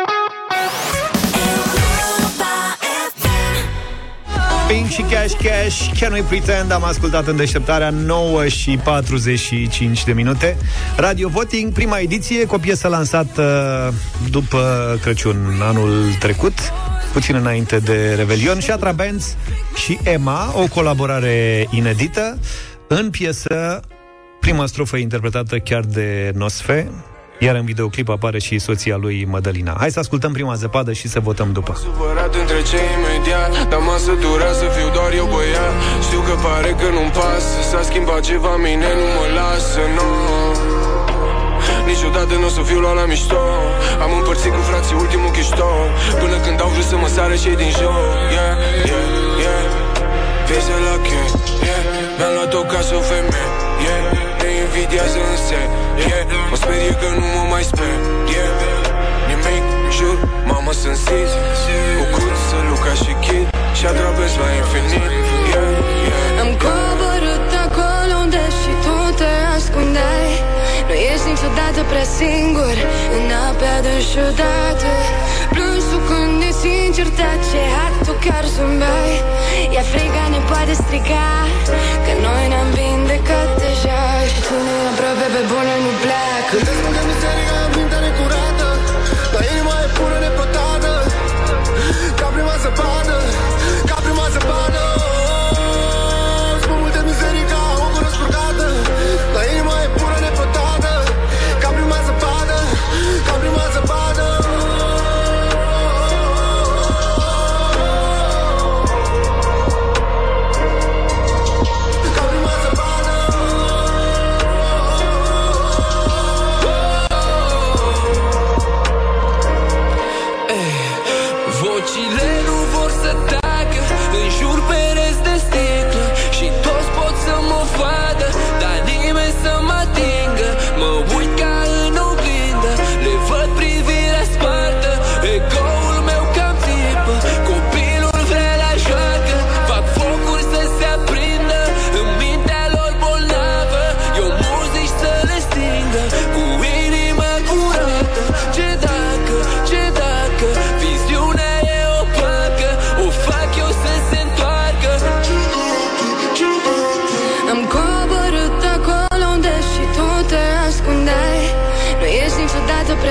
Pink 4.74 4.88
și 4.88 5.02
Cash 5.02 5.34
Cash. 5.42 6.00
Can 6.00 6.12
We 6.12 6.22
Pretend 6.22 6.72
Am 6.72 6.84
ascultat 6.84 7.26
în 7.26 7.36
deșteptarea 7.36 7.90
9 7.90 8.48
și 8.48 8.78
45 8.84 10.04
de 10.04 10.12
minute. 10.12 10.56
Radio 10.96 11.28
Voting, 11.28 11.72
prima 11.72 11.98
ediție 11.98 12.46
Cu 12.46 12.54
o 12.54 12.58
piesă 12.58 12.88
lansată 12.88 13.94
după 14.30 14.98
Crăciun 15.02 15.60
anul 15.62 16.14
trecut 16.18 16.52
Puțin 17.12 17.34
înainte 17.34 17.78
de 17.78 18.14
Revelion. 18.14 18.60
Shatra 18.60 18.92
Benz 18.92 19.36
și 19.74 19.98
Emma 20.02 20.52
O 20.56 20.66
colaborare 20.66 21.66
inedită 21.70 22.38
În 22.88 23.10
piesă 23.10 23.80
Prima 24.40 24.66
strofă 24.66 24.96
e 24.96 25.00
interpretată 25.00 25.58
chiar 25.58 25.84
de 25.84 26.32
Nosfe 26.34 26.90
iar 27.38 27.54
în 27.54 27.64
videoclip 27.64 28.08
apare 28.08 28.38
și 28.38 28.58
soția 28.58 28.96
lui 28.96 29.24
Mădălina. 29.32 29.74
Hai 29.78 29.90
să 29.90 29.98
ascultăm 29.98 30.32
prima 30.32 30.54
zăpadă 30.54 30.92
și 30.92 31.08
să 31.08 31.20
votăm 31.20 31.52
după. 31.52 31.72
Supărat 31.82 32.34
între 32.34 32.58
cei 32.70 32.88
imediat 32.98 33.68
Dar 33.70 33.80
m-am 33.86 33.98
săturat 33.98 34.54
să 34.54 34.66
fiu 34.76 34.88
doar 34.96 35.12
eu 35.20 35.26
băiat. 35.34 35.74
Știu 36.06 36.20
că 36.28 36.34
pare 36.46 36.70
că 36.80 36.86
nu-mi 36.96 37.12
pasă 37.18 37.60
S-a 37.70 37.82
schimbat 37.88 38.20
ceva, 38.30 38.56
mine 38.56 38.90
nu 39.00 39.06
mă 39.16 39.26
lasă, 39.38 39.82
no 39.96 40.08
Niciodată 41.90 42.34
nu 42.40 42.46
o 42.50 42.52
să 42.56 42.62
fiu 42.68 42.78
luat 42.84 42.96
la 43.00 43.06
mișto. 43.12 43.42
Am 44.04 44.10
împărțit 44.18 44.52
cu 44.56 44.62
frații 44.70 44.96
ultimul 45.04 45.30
chișton 45.36 45.88
Până 46.20 46.36
când 46.44 46.56
au 46.64 46.70
vrut 46.74 46.88
să 46.92 46.96
mă 47.02 47.08
sară 47.16 47.36
cei 47.44 47.56
din 47.62 47.72
joc 47.80 47.98
Yeah, 48.36 48.54
yeah, 48.90 49.06
yeah. 49.44 49.64
Piese 50.46 50.74
la 50.86 50.96
check, 51.06 51.32
yeah. 51.66 51.82
Mi-am 52.18 52.32
luat 52.36 52.52
o 52.60 52.62
casă, 52.72 52.94
o 53.00 53.02
femeie, 53.10 53.48
yeah. 53.84 54.24
Ne 54.28 54.33
invidiază 54.66 55.18
în 55.30 55.36
set, 55.46 55.68
yeah 56.08 56.24
Mă 56.50 56.56
sperie 56.62 56.94
că 57.00 57.08
nu 57.18 57.26
mă 57.34 57.42
mai 57.52 57.64
sper, 57.70 57.96
yeah. 58.34 58.52
Nimic, 59.28 59.64
jur, 59.96 60.18
mamă 60.50 60.72
sunt 60.80 60.98
sis. 61.04 61.32
Cu 61.96 62.04
cuță, 62.14 62.56
Luca 62.68 62.92
și 63.02 63.12
Kid 63.24 63.46
Și 63.78 63.84
atrapez 63.90 64.32
la 64.42 64.48
infinit, 64.60 65.06
yeah, 65.50 65.72
yeah. 66.06 66.42
Am 66.42 66.50
coborât 66.64 67.50
acolo 67.66 68.14
unde 68.24 68.42
și 68.60 68.72
tu 68.84 68.96
te 69.18 69.30
ascundeai. 69.56 70.32
Nu 70.88 70.94
ești 71.10 71.26
niciodată 71.32 71.80
prea 71.90 72.06
singur 72.20 72.74
În 73.16 73.26
ape 73.48 73.66
adânci 73.76 74.16
odată. 74.28 74.90
Plânsul 75.54 76.00
când 76.08 76.38
e 76.48 76.50
sincer 76.64 77.08
tace 77.18 77.62
Har 77.74 77.92
tu 78.06 78.12
chiar 78.24 78.44
zâmbeai. 78.54 79.14
Iar 79.74 79.86
friga 79.92 80.24
ne 80.34 80.40
poate 80.50 80.74
striga 80.82 81.28
Că 82.04 82.12
noi 82.24 82.44
ne-am 82.52 82.70
vindecat 82.78 83.43
deja 84.34 84.40
Și 84.40 84.42
tu 84.48 84.56
ne 84.66 84.76
aproape 84.90 85.26
pe 85.34 85.42
bune 85.50 85.74
nu 85.84 85.92
pleacă. 86.02 86.54
Gândesc 86.54 86.80
de 86.96 87.02
miseria 87.10 87.56
în 87.66 87.70
mintea 87.76 88.00
necurată 88.06 88.68
Dar 89.32 89.42
inima 89.52 89.74
e 89.84 89.88
pură 89.96 90.18
nepătată 90.24 90.92
Ca 92.20 92.26
prima 92.34 92.54
zăpadă 92.62 93.18
Ca 93.90 93.96
prima 94.04 94.26
zăpadă 94.34 94.93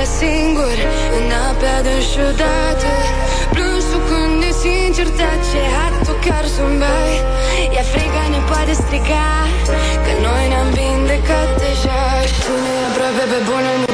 prea 0.03 0.15
singur 0.27 0.75
În 1.17 1.27
ape 1.47 1.67
adânci 1.77 2.17
odată 2.29 2.91
Plânsul 3.55 4.01
când 4.09 4.41
e 4.49 4.51
sincer 4.63 5.07
tace 5.19 5.61
Har 5.75 5.93
tu 6.05 6.13
chiar 6.25 6.45
zâmbeai 6.55 7.15
Iar 7.75 7.85
friga 7.93 8.23
ne 8.33 8.39
poate 8.49 8.73
striga 8.81 9.27
Că 10.05 10.11
noi 10.25 10.43
ne-am 10.51 10.69
vindecat 10.77 11.49
deja. 11.63 12.01
Și 12.29 12.37
tu 12.45 12.53
ne 12.63 12.73
aproape 12.87 13.23
pe 13.31 13.39
bune 13.47 13.92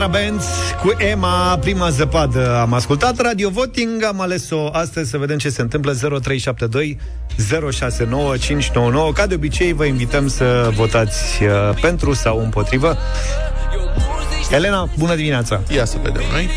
Shatra 0.00 0.20
Bands 0.20 0.46
cu 0.82 0.94
Emma, 0.98 1.58
prima 1.58 1.90
zăpadă 1.90 2.58
am 2.60 2.72
ascultat. 2.72 3.20
Radio 3.20 3.48
Voting 3.48 4.04
am 4.04 4.20
ales-o 4.20 4.68
astăzi 4.72 5.10
să 5.10 5.18
vedem 5.18 5.38
ce 5.38 5.48
se 5.48 5.62
întâmplă 5.62 5.92
0372 5.92 6.98
069 7.70 8.36
599. 8.36 9.12
Ca 9.12 9.26
de 9.26 9.34
obicei 9.34 9.72
vă 9.72 9.84
invităm 9.84 10.28
să 10.28 10.70
votați 10.74 11.42
uh, 11.42 11.50
pentru 11.80 12.12
sau 12.12 12.40
împotrivă. 12.42 12.96
Elena, 14.50 14.88
bună 14.98 15.14
dimineața! 15.14 15.60
Ia 15.74 15.84
să 15.84 15.96
vedem 16.02 16.22
noi. 16.32 16.48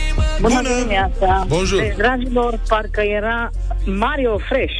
Bună, 0.42 0.54
Bună 0.56 0.76
dimineața! 0.78 1.44
Bonjour! 1.48 1.82
Deci, 1.82 1.96
dragilor, 1.96 2.60
parcă 2.68 3.02
era 3.02 3.50
Mario 3.86 4.38
Fresh. 4.50 4.76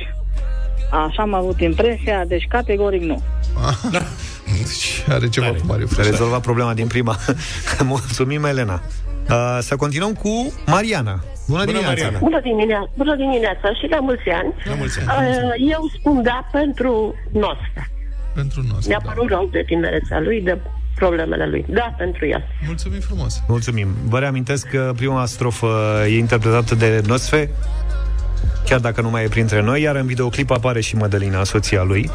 Așa 0.92 1.22
am 1.22 1.34
avut 1.34 1.60
impresia, 1.60 2.24
deci 2.28 2.46
categoric 2.50 3.02
nu. 3.02 3.22
Deci 4.58 5.04
are 5.10 5.30
ceva 5.30 5.48
cu 5.48 5.66
Mario 5.66 5.88
S-a 5.88 6.02
rezolvat 6.02 6.42
problema 6.42 6.74
din 6.74 6.88
prima. 6.88 7.18
Mulțumim, 7.94 8.44
Elena. 8.44 8.82
Uh, 9.30 9.58
să 9.62 9.76
continuăm 9.76 10.14
cu 10.14 10.54
Mariana. 10.66 11.24
Bună, 11.48 11.66
dimineața! 11.66 11.90
Mariana. 11.90 12.18
Bună 12.18 12.40
dimineața, 12.42 12.90
bună 12.98 13.16
dimineața 13.16 13.74
și 13.74 13.88
la 13.90 14.00
mulți 14.00 14.30
ani. 14.30 14.54
La 14.64 14.76
mulți 14.76 15.00
ani. 15.00 15.30
Uh, 15.30 15.72
Eu 15.72 15.82
spun 16.00 16.22
da 16.24 16.48
pentru 16.52 17.16
nostra. 17.32 17.84
Pentru 18.36 18.62
nostru, 18.68 18.88
Mi-a 18.90 19.02
părut 19.06 19.30
rău 19.30 19.50
de 19.52 19.64
tinerețea 19.66 20.20
lui, 20.20 20.42
de 20.42 20.58
problemele 20.96 21.48
lui. 21.48 21.66
Da, 21.70 21.94
pentru 21.98 22.26
el. 22.26 22.44
Mulțumim 22.66 23.00
frumos. 23.00 23.42
Mulțumim. 23.48 23.88
Vă 24.08 24.20
reamintesc 24.20 24.68
că 24.68 24.94
prima 24.96 25.26
strofă 25.26 26.04
e 26.08 26.18
interpretată 26.18 26.76
de 26.76 27.02
Nosfe, 27.08 27.50
chiar 28.66 28.80
dacă 28.80 29.02
nu 29.02 29.10
mai 29.10 29.24
e 29.24 29.28
printre 29.28 29.62
noi, 29.62 29.82
iar 29.82 29.96
în 29.96 30.06
videoclip 30.06 30.52
apare 30.52 30.82
și 30.82 30.96
Mădălina, 30.96 31.44
soția 31.44 31.84
lui. 31.84 32.10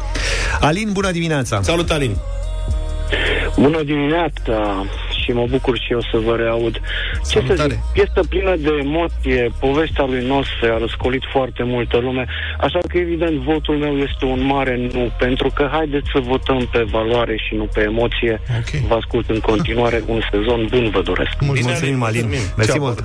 Alin, 0.59 0.89
bună 0.91 1.11
dimineața! 1.11 1.61
Salut, 1.61 1.91
Alin! 1.91 2.15
Bună 3.55 3.83
dimineața 3.83 4.85
și 5.23 5.31
mă 5.31 5.45
bucur 5.49 5.77
și 5.77 5.91
eu 5.91 6.01
să 6.01 6.17
vă 6.25 6.35
reaud. 6.35 6.81
Ce 7.29 7.43
să 7.47 7.53
zic, 7.53 7.79
piesă 7.93 8.21
plină 8.29 8.55
de 8.55 8.69
emoție, 8.81 9.51
povestea 9.59 10.05
lui 10.05 10.25
Nosfe 10.25 10.67
a 10.73 10.77
răscolit 10.77 11.21
foarte 11.31 11.63
multă 11.63 11.97
lume, 11.97 12.25
așa 12.59 12.79
că 12.87 12.97
evident 12.97 13.35
votul 13.37 13.75
meu 13.75 13.97
este 13.97 14.25
un 14.25 14.45
mare 14.45 14.89
nu, 14.93 15.11
pentru 15.17 15.51
că 15.55 15.69
haideți 15.71 16.09
să 16.13 16.19
votăm 16.19 16.69
pe 16.71 16.85
valoare 16.91 17.35
și 17.47 17.55
nu 17.55 17.63
pe 17.63 17.81
emoție. 17.81 18.41
Okay. 18.59 18.85
Vă 18.87 18.95
ascult 18.95 19.29
în 19.29 19.39
continuare, 19.39 20.03
un 20.05 20.21
sezon 20.31 20.67
bun 20.69 20.89
vă 20.89 21.01
doresc. 21.01 21.31
Mulțumim, 21.39 22.03
Alin. 22.03 22.29
Mersi 22.57 22.71
Ce 22.71 22.79
mult. 22.79 23.03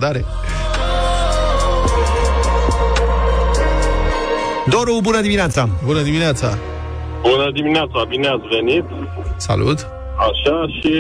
Doru, 4.69 4.99
bună 5.03 5.21
dimineața! 5.21 5.69
Bună 5.85 6.03
dimineața! 6.03 6.59
Bună 7.23 7.51
dimineața, 7.55 8.05
bine 8.09 8.29
ați 8.29 8.47
venit. 8.57 8.85
Salut! 9.37 9.79
Așa, 10.29 10.57
și 10.79 10.93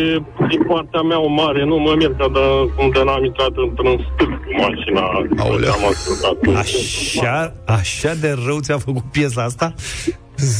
din 0.49 0.63
partea 0.69 1.01
mea 1.01 1.21
o 1.21 1.29
mare, 1.29 1.65
nu 1.65 1.77
mă 1.77 1.95
mir 1.97 2.13
că 2.19 2.27
de, 2.33 2.73
cum 2.77 2.91
de 2.91 3.03
n-am 3.05 3.25
intrat 3.25 3.55
într-un 3.67 3.95
stâlp 4.09 4.35
cu 4.45 4.53
mașina. 4.67 5.03
Aoleu. 5.43 5.71
Am 5.73 5.85
ascultat. 5.93 6.57
Așa, 6.63 7.53
așa 7.67 8.15
de 8.21 8.37
rău 8.47 8.59
ți-a 8.61 8.79
făcut 8.79 9.03
piesa 9.13 9.43
asta? 9.43 9.75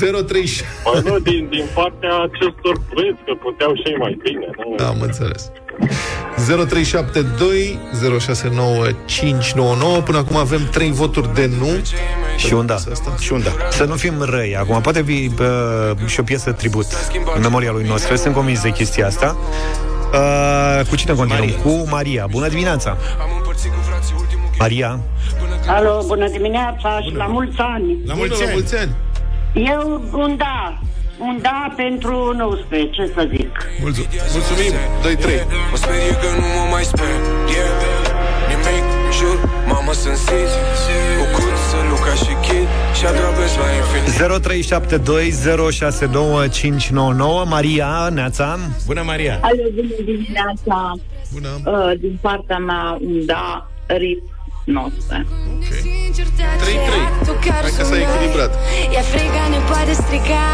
036 0.01 0.65
Bă, 0.85 1.09
nu, 1.09 1.19
din, 1.19 1.49
din 1.51 1.65
partea 1.75 2.15
acestor 2.29 2.75
băieți, 2.95 3.23
că 3.27 3.33
puteau 3.45 3.75
și 3.75 3.87
ei 3.91 3.97
mai 3.97 4.19
bine. 4.23 4.47
Nu? 4.57 4.85
Am 4.87 4.99
înțeles. 5.01 5.51
0372 6.37 7.79
069 8.19 8.87
599 9.05 9.97
Până 9.99 10.19
acum 10.19 10.37
avem 10.37 10.69
3 10.71 10.91
voturi 10.91 11.35
de 11.35 11.51
nu 11.59 11.69
Și 12.37 12.53
un 12.53 12.67
da. 12.67 12.77
Și 13.21 13.33
un 13.33 13.43
da. 13.43 13.51
Să 13.71 13.85
nu 13.85 13.95
fim 13.95 14.15
răi. 14.23 14.57
Acum 14.57 14.81
poate 14.81 15.03
fi 15.03 15.31
uh, 15.41 16.07
și 16.07 16.21
o 16.21 16.23
piesă 16.23 16.53
tribut 16.53 16.87
în 17.35 17.41
memoria 17.41 17.71
lui 17.71 17.85
nostru. 17.89 18.17
Sunt 18.17 18.35
convins 18.35 18.63
de 18.63 18.71
chestia 18.71 19.07
asta. 19.07 19.37
Uh, 20.13 20.87
cu 20.89 20.97
cine 20.97 21.15
continuăm? 21.15 21.45
Maria. 21.45 21.61
Cu 21.63 21.89
Maria. 21.91 22.27
Bună 22.31 22.49
dimineața! 22.49 22.97
Maria, 24.59 25.01
Alo, 25.67 26.03
bună 26.07 26.29
dimineața 26.29 27.01
și 27.01 27.15
la 27.15 27.27
mulți 27.27 27.59
ani. 27.59 27.99
La 28.07 28.15
mulți 28.15 28.39
la 28.39 28.45
ani! 28.45 28.53
mulți 28.53 28.77
ani! 28.77 28.91
Eu 29.55 30.03
un 30.13 30.37
da. 30.37 30.79
Un 31.29 31.39
da 31.43 31.73
pentru 31.77 32.33
19, 32.37 32.91
ce 32.91 33.13
să 33.15 33.29
zic. 33.35 33.53
Mulțumim! 33.81 34.09
Mulțumim! 34.33 34.73
2-3 34.73 35.47
Mă 35.71 35.77
sperie 35.77 36.13
că 36.23 36.29
nu 36.41 36.47
mă 36.57 36.65
mai 36.75 36.85
sper 36.93 37.15
yeah. 37.55 37.73
Nimic, 38.51 38.85
jur, 39.19 39.39
mamă 39.69 39.93
sunt 39.93 40.17
sit 40.17 40.51
Cu 41.19 41.25
cursă, 41.37 41.77
Luca 41.91 42.15
și 42.25 42.35
Kid 42.45 42.69
Și 42.99 43.05
adrobesc 43.11 43.55
la 43.63 43.69
infinit 43.81 44.13
0372069599 47.45 47.49
Maria, 47.55 48.09
Neața 48.13 48.59
Bună, 48.87 49.03
Maria! 49.05 49.35
Alo, 49.43 49.63
bună 49.75 49.95
dimineața! 50.05 50.77
Bună! 51.33 51.53
Uh, 51.65 51.93
din 52.01 52.19
partea 52.21 52.59
mea, 52.59 52.99
un 53.01 53.27
da, 53.27 53.71
rip, 53.87 54.23
nostru. 54.65 55.17
3-3 55.17 55.27
Hai 57.51 57.73
că 57.77 57.85
s-a 57.85 57.97
echilibrat. 58.05 58.53
E 58.99 59.01
frica 59.13 59.45
ne 59.55 59.61
poate 59.71 59.93
striga 60.03 60.47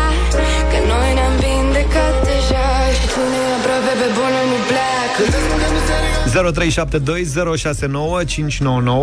Că 0.70 0.78
noi 0.92 1.10
ne-am 1.18 1.34
vindecat 1.44 2.14
deja. 2.30 2.68
Și 2.98 3.06
tu 3.12 3.22
ne 3.32 3.40
aproape 3.56 3.92
pe 4.00 4.08
bună 4.18 4.40
nu 4.50 4.58
pleacă. 4.70 5.22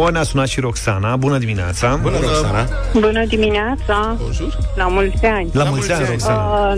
0372069599 0.08 0.12
Ne-a 0.12 0.24
sunat 0.24 0.48
și 0.48 0.60
Roxana. 0.60 1.16
Bună 1.16 1.38
dimineața. 1.38 2.00
Bună, 2.02 2.18
Roxana! 2.20 2.68
Bună 2.94 3.26
dimineața! 3.26 4.16
Bonjour. 4.22 4.58
La 4.76 4.88
mulți 4.88 5.26
ani! 5.26 5.50
La 5.54 5.64
mulți 5.64 5.92
ani, 5.92 6.06
Roxana. 6.06 6.70
Uh, 6.70 6.78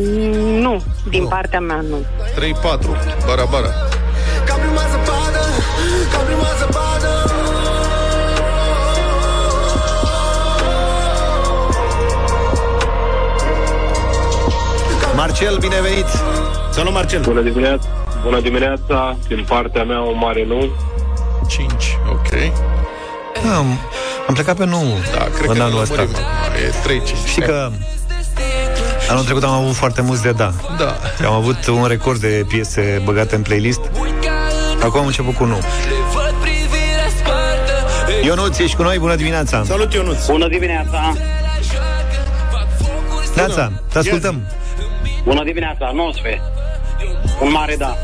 nu, 0.61 0.84
din 1.10 1.27
partea 1.27 1.60
mea 1.60 1.85
nu. 1.89 1.97
3-4 1.97 2.06
Bara, 3.26 3.45
bara 3.51 3.69
Marcel, 15.41 15.57
bine 15.59 15.81
venit! 15.81 16.05
Salut, 16.71 16.93
Marcel! 16.93 17.21
Bună 17.21 17.41
dimineața, 17.41 17.87
bună 18.23 18.39
dimineața, 18.39 19.17
din 19.27 19.45
partea 19.47 19.83
mea 19.83 20.03
o 20.03 20.13
mare 20.13 20.45
nu. 20.45 20.69
5 21.47 21.67
Ok 22.09 22.27
Am, 23.55 23.79
am 24.27 24.33
plecat 24.33 24.55
pe 24.55 24.65
nu 24.65 24.83
Da, 25.13 25.23
cred 25.23 25.49
în 25.49 25.55
că 25.55 25.63
anul 25.63 25.75
ne 25.75 25.81
ăsta 25.81 25.95
lămurim 25.95 26.15
acum. 26.15 26.95
E 26.95 27.01
3-5 27.25 27.27
Știi 27.27 27.41
că 27.41 27.71
anul 29.09 29.23
trecut 29.23 29.43
am 29.43 29.49
avut 29.49 29.75
foarte 29.75 30.01
mulți 30.01 30.21
de 30.21 30.31
da 30.31 30.53
Da 30.77 30.95
Am 31.27 31.33
avut 31.33 31.67
un 31.67 31.85
record 31.85 32.19
de 32.19 32.45
piese 32.47 33.01
băgate 33.03 33.35
în 33.35 33.41
playlist 33.41 33.81
Acum 34.83 34.99
am 34.99 35.05
început 35.05 35.35
cu 35.35 35.45
nu 35.45 35.57
Văd 36.13 36.33
privirea 36.41 37.09
spartă 37.17 38.25
Ionuț, 38.25 38.57
ești 38.57 38.75
cu 38.75 38.83
noi? 38.83 38.99
Bună 38.99 39.15
dimineața! 39.15 39.63
Salut, 39.65 39.93
Ionuț! 39.93 40.25
Bună 40.27 40.47
dimineața! 40.47 41.13
Neața, 43.35 43.71
te 43.91 43.97
ascultăm! 43.97 44.41
Bună 45.30 45.43
dimineața, 45.43 45.91
19. 45.93 46.41
Un 47.41 47.51
mare 47.51 47.76
da. 47.76 47.95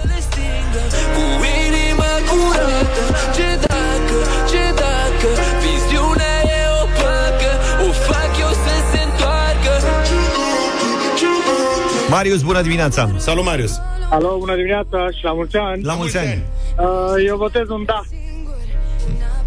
Cu 1.16 1.24
inima 1.66 2.12
curată 2.30 3.04
Ce 3.36 3.50
dacă, 3.68 4.18
ce 4.52 4.64
dacă 4.82 5.30
Viziunea 5.62 6.38
e 6.58 6.62
opacă 6.84 7.52
O 7.88 7.92
fac 7.92 8.32
eu 8.40 8.52
să 8.66 8.76
se 8.92 9.00
întoarcă 9.04 9.74
Marius, 12.10 12.42
bună 12.42 12.62
dimineața! 12.62 13.10
Salut, 13.18 13.46
Marius! 13.46 13.82
Alo, 14.10 14.36
bună 14.40 14.56
dimineața 14.56 15.08
și 15.18 15.24
la 15.24 15.34
mulți 15.34 15.56
ani! 15.58 15.84
La 15.84 15.94
mulți 15.94 16.18
ani! 16.18 16.44
Uh, 16.78 17.26
eu 17.28 17.38
votez 17.38 17.70
un 17.70 17.84
da. 17.86 18.02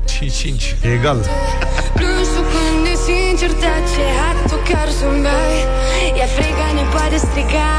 5-5 0.06 0.84
E 0.84 0.92
egal 0.92 1.16
Plânsul 1.16 1.58
când 1.58 1.67
e 3.38 3.40
sincer 3.40 3.58
de 3.64 3.70
aceea 3.80 4.28
tu 4.48 4.56
chiar 4.68 4.88
zâmbeai 4.98 5.58
E 6.22 6.24
frica 6.36 6.66
ne 6.78 6.84
poate 6.94 7.16
striga 7.26 7.70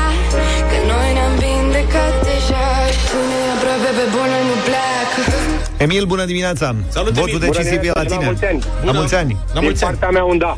Că 0.70 0.78
noi 0.92 1.10
ne-am 1.18 1.34
vindecat 1.44 2.14
deja 2.30 2.66
Și 2.96 3.02
tu 3.12 3.20
ne 3.32 3.40
aproape 3.56 3.90
pe 4.00 4.06
bună 4.16 4.38
nu 4.50 4.56
pleacă 4.68 5.22
Emil, 5.78 6.06
bună 6.06 6.26
dimineața! 6.26 6.76
Salut, 6.90 7.14
Votul 7.14 7.30
Emil. 7.42 7.52
decisiv 7.52 7.80
e 7.84 7.92
la 7.94 8.04
Bună 8.04 8.10
tine. 8.16 8.26
mulți 8.26 8.46
ani. 8.46 8.64
La 8.84 8.92
mulți 8.92 9.16
ani! 9.16 9.38
La 9.54 9.60
mulți 9.60 9.84
ani! 9.84 9.92
Partea 9.98 10.10
mea 10.18 10.24
un 10.24 10.38
da. 10.38 10.56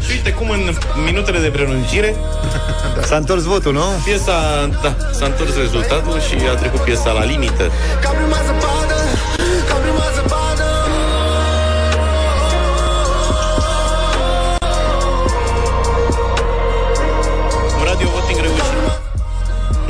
6-5 0.00 0.10
Uite 0.10 0.30
cum 0.32 0.50
în 0.50 0.60
minutele 1.04 1.38
de 1.38 1.48
prelungire 1.48 2.14
S-a 3.08 3.16
întors 3.16 3.42
votul, 3.42 3.72
nu? 3.72 3.84
Piesa, 4.04 4.36
da, 4.82 4.96
s-a 5.12 5.24
întors 5.24 5.56
rezultatul 5.56 6.20
și 6.20 6.34
a 6.52 6.54
trecut 6.54 6.80
piesa 6.80 7.10
la 7.10 7.24
limită 7.24 7.70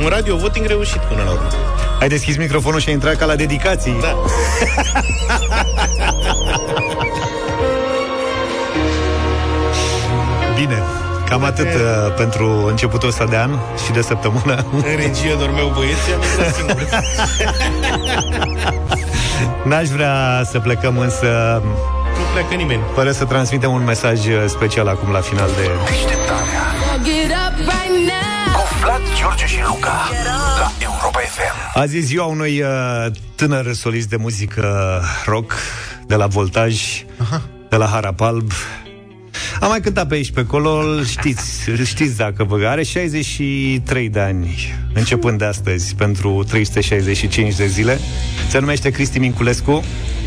Un 0.05 0.11
radio 0.11 0.35
voting 0.35 0.65
reușit 0.65 1.01
până 1.01 1.23
la 1.23 1.31
urmă 1.31 1.47
Ai 1.99 2.07
deschis 2.07 2.37
microfonul 2.37 2.79
și 2.79 2.87
ai 2.87 2.93
intrat 2.93 3.15
ca 3.15 3.25
la 3.25 3.35
dedicații. 3.35 3.97
Da 4.01 4.15
Bine. 10.59 10.83
Cam 11.29 11.43
atât 11.43 11.65
uh, 11.73 12.13
pentru 12.17 12.65
începutul 12.67 13.07
ăsta 13.07 13.25
de 13.25 13.37
an 13.37 13.51
și 13.85 13.91
de 13.91 14.01
săptămână. 14.01 14.65
În 14.71 14.95
regie 14.95 15.35
dormeau 15.39 15.71
băieții, 15.75 16.13
am 16.13 16.21
intrat 16.29 16.55
singur. 16.55 16.89
N-aș 19.69 19.87
vrea 19.87 20.41
să 20.51 20.59
plecăm 20.59 20.97
însă 20.97 21.61
Nu 21.63 22.23
pleacă 22.33 22.55
nimeni. 22.55 22.81
fără 22.93 23.11
să 23.11 23.25
transmitem 23.25 23.71
un 23.71 23.83
mesaj 23.83 24.25
uh, 24.25 24.43
special 24.47 24.87
acum 24.87 25.11
la 25.11 25.19
final 25.19 25.49
de... 25.57 25.63
Get 26.07 26.64
Luca 29.67 30.09
La 30.59 30.71
Europa 30.79 31.19
FM 31.19 31.79
Azi 31.79 31.97
e 31.97 31.99
ziua 31.99 32.25
unui 32.25 32.61
uh, 32.61 32.67
tânăr 33.35 33.73
solist 33.73 34.09
de 34.09 34.15
muzică 34.15 35.01
rock 35.25 35.53
de 36.07 36.15
la 36.15 36.27
Voltaj, 36.27 36.81
Aha. 37.17 37.41
de 37.69 37.75
la 37.75 37.85
Harapalb. 37.85 38.51
Am 39.59 39.69
mai 39.69 39.79
cântat 39.79 40.07
pe 40.07 40.15
aici 40.15 40.31
pe 40.31 40.39
acolo, 40.39 40.69
îl 40.69 41.05
știți, 41.05 41.69
îl 41.69 41.83
știți 41.83 42.17
dacă 42.17 42.43
vă 42.43 42.65
are 42.65 42.83
63 42.83 44.09
de 44.09 44.19
ani, 44.19 44.73
începând 44.93 45.37
de 45.37 45.45
astăzi, 45.45 45.95
pentru 45.95 46.43
365 46.47 47.55
de 47.55 47.65
zile. 47.65 47.99
Se 48.49 48.59
numește 48.59 48.89
Cristi 48.89 49.19
Minculescu 49.19 49.83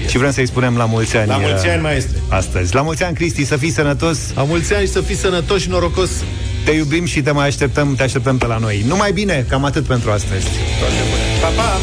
și 0.08 0.18
vrem 0.18 0.30
să-i 0.30 0.46
spunem 0.46 0.76
la 0.76 0.84
mulți 0.84 1.16
ani. 1.16 1.28
La 1.28 1.36
mulți 1.36 1.66
uh, 1.66 1.72
ani, 1.72 1.82
maestre. 1.82 2.16
Astăzi. 2.28 2.74
La 2.74 2.82
mulți 2.82 3.02
ani, 3.02 3.14
Cristi, 3.14 3.44
să 3.44 3.56
fii 3.56 3.70
sănătos. 3.70 4.18
La 4.34 4.42
mulți 4.42 4.74
ani 4.74 4.86
și 4.86 4.92
să 4.92 5.00
fii 5.00 5.16
sănătos 5.16 5.60
și 5.60 5.68
norocos. 5.68 6.10
Te 6.68 6.74
iubim 6.74 7.04
și 7.04 7.22
te 7.22 7.30
mai 7.30 7.46
așteptăm, 7.46 7.94
te 7.94 8.02
așteptăm 8.02 8.38
pe 8.38 8.46
la 8.46 8.58
noi. 8.58 8.82
Numai 8.86 9.12
bine, 9.12 9.46
cam 9.48 9.64
atât 9.64 9.84
pentru 9.84 10.10
astăzi. 10.10 10.46
Pa, 11.40 11.48
pa! 11.48 11.78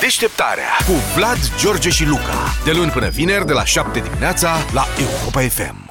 Deșteptarea 0.00 0.68
Cu 0.86 0.92
Vlad, 1.16 1.38
George 1.60 1.88
și 1.88 2.04
Luca 2.04 2.54
De 2.64 2.72
luni 2.72 2.90
până 2.90 3.08
vineri 3.08 3.46
de 3.46 3.52
la 3.52 3.64
7 3.64 4.00
dimineața 4.00 4.56
La 4.72 4.86
Europa 4.98 5.40
FM 5.40 5.85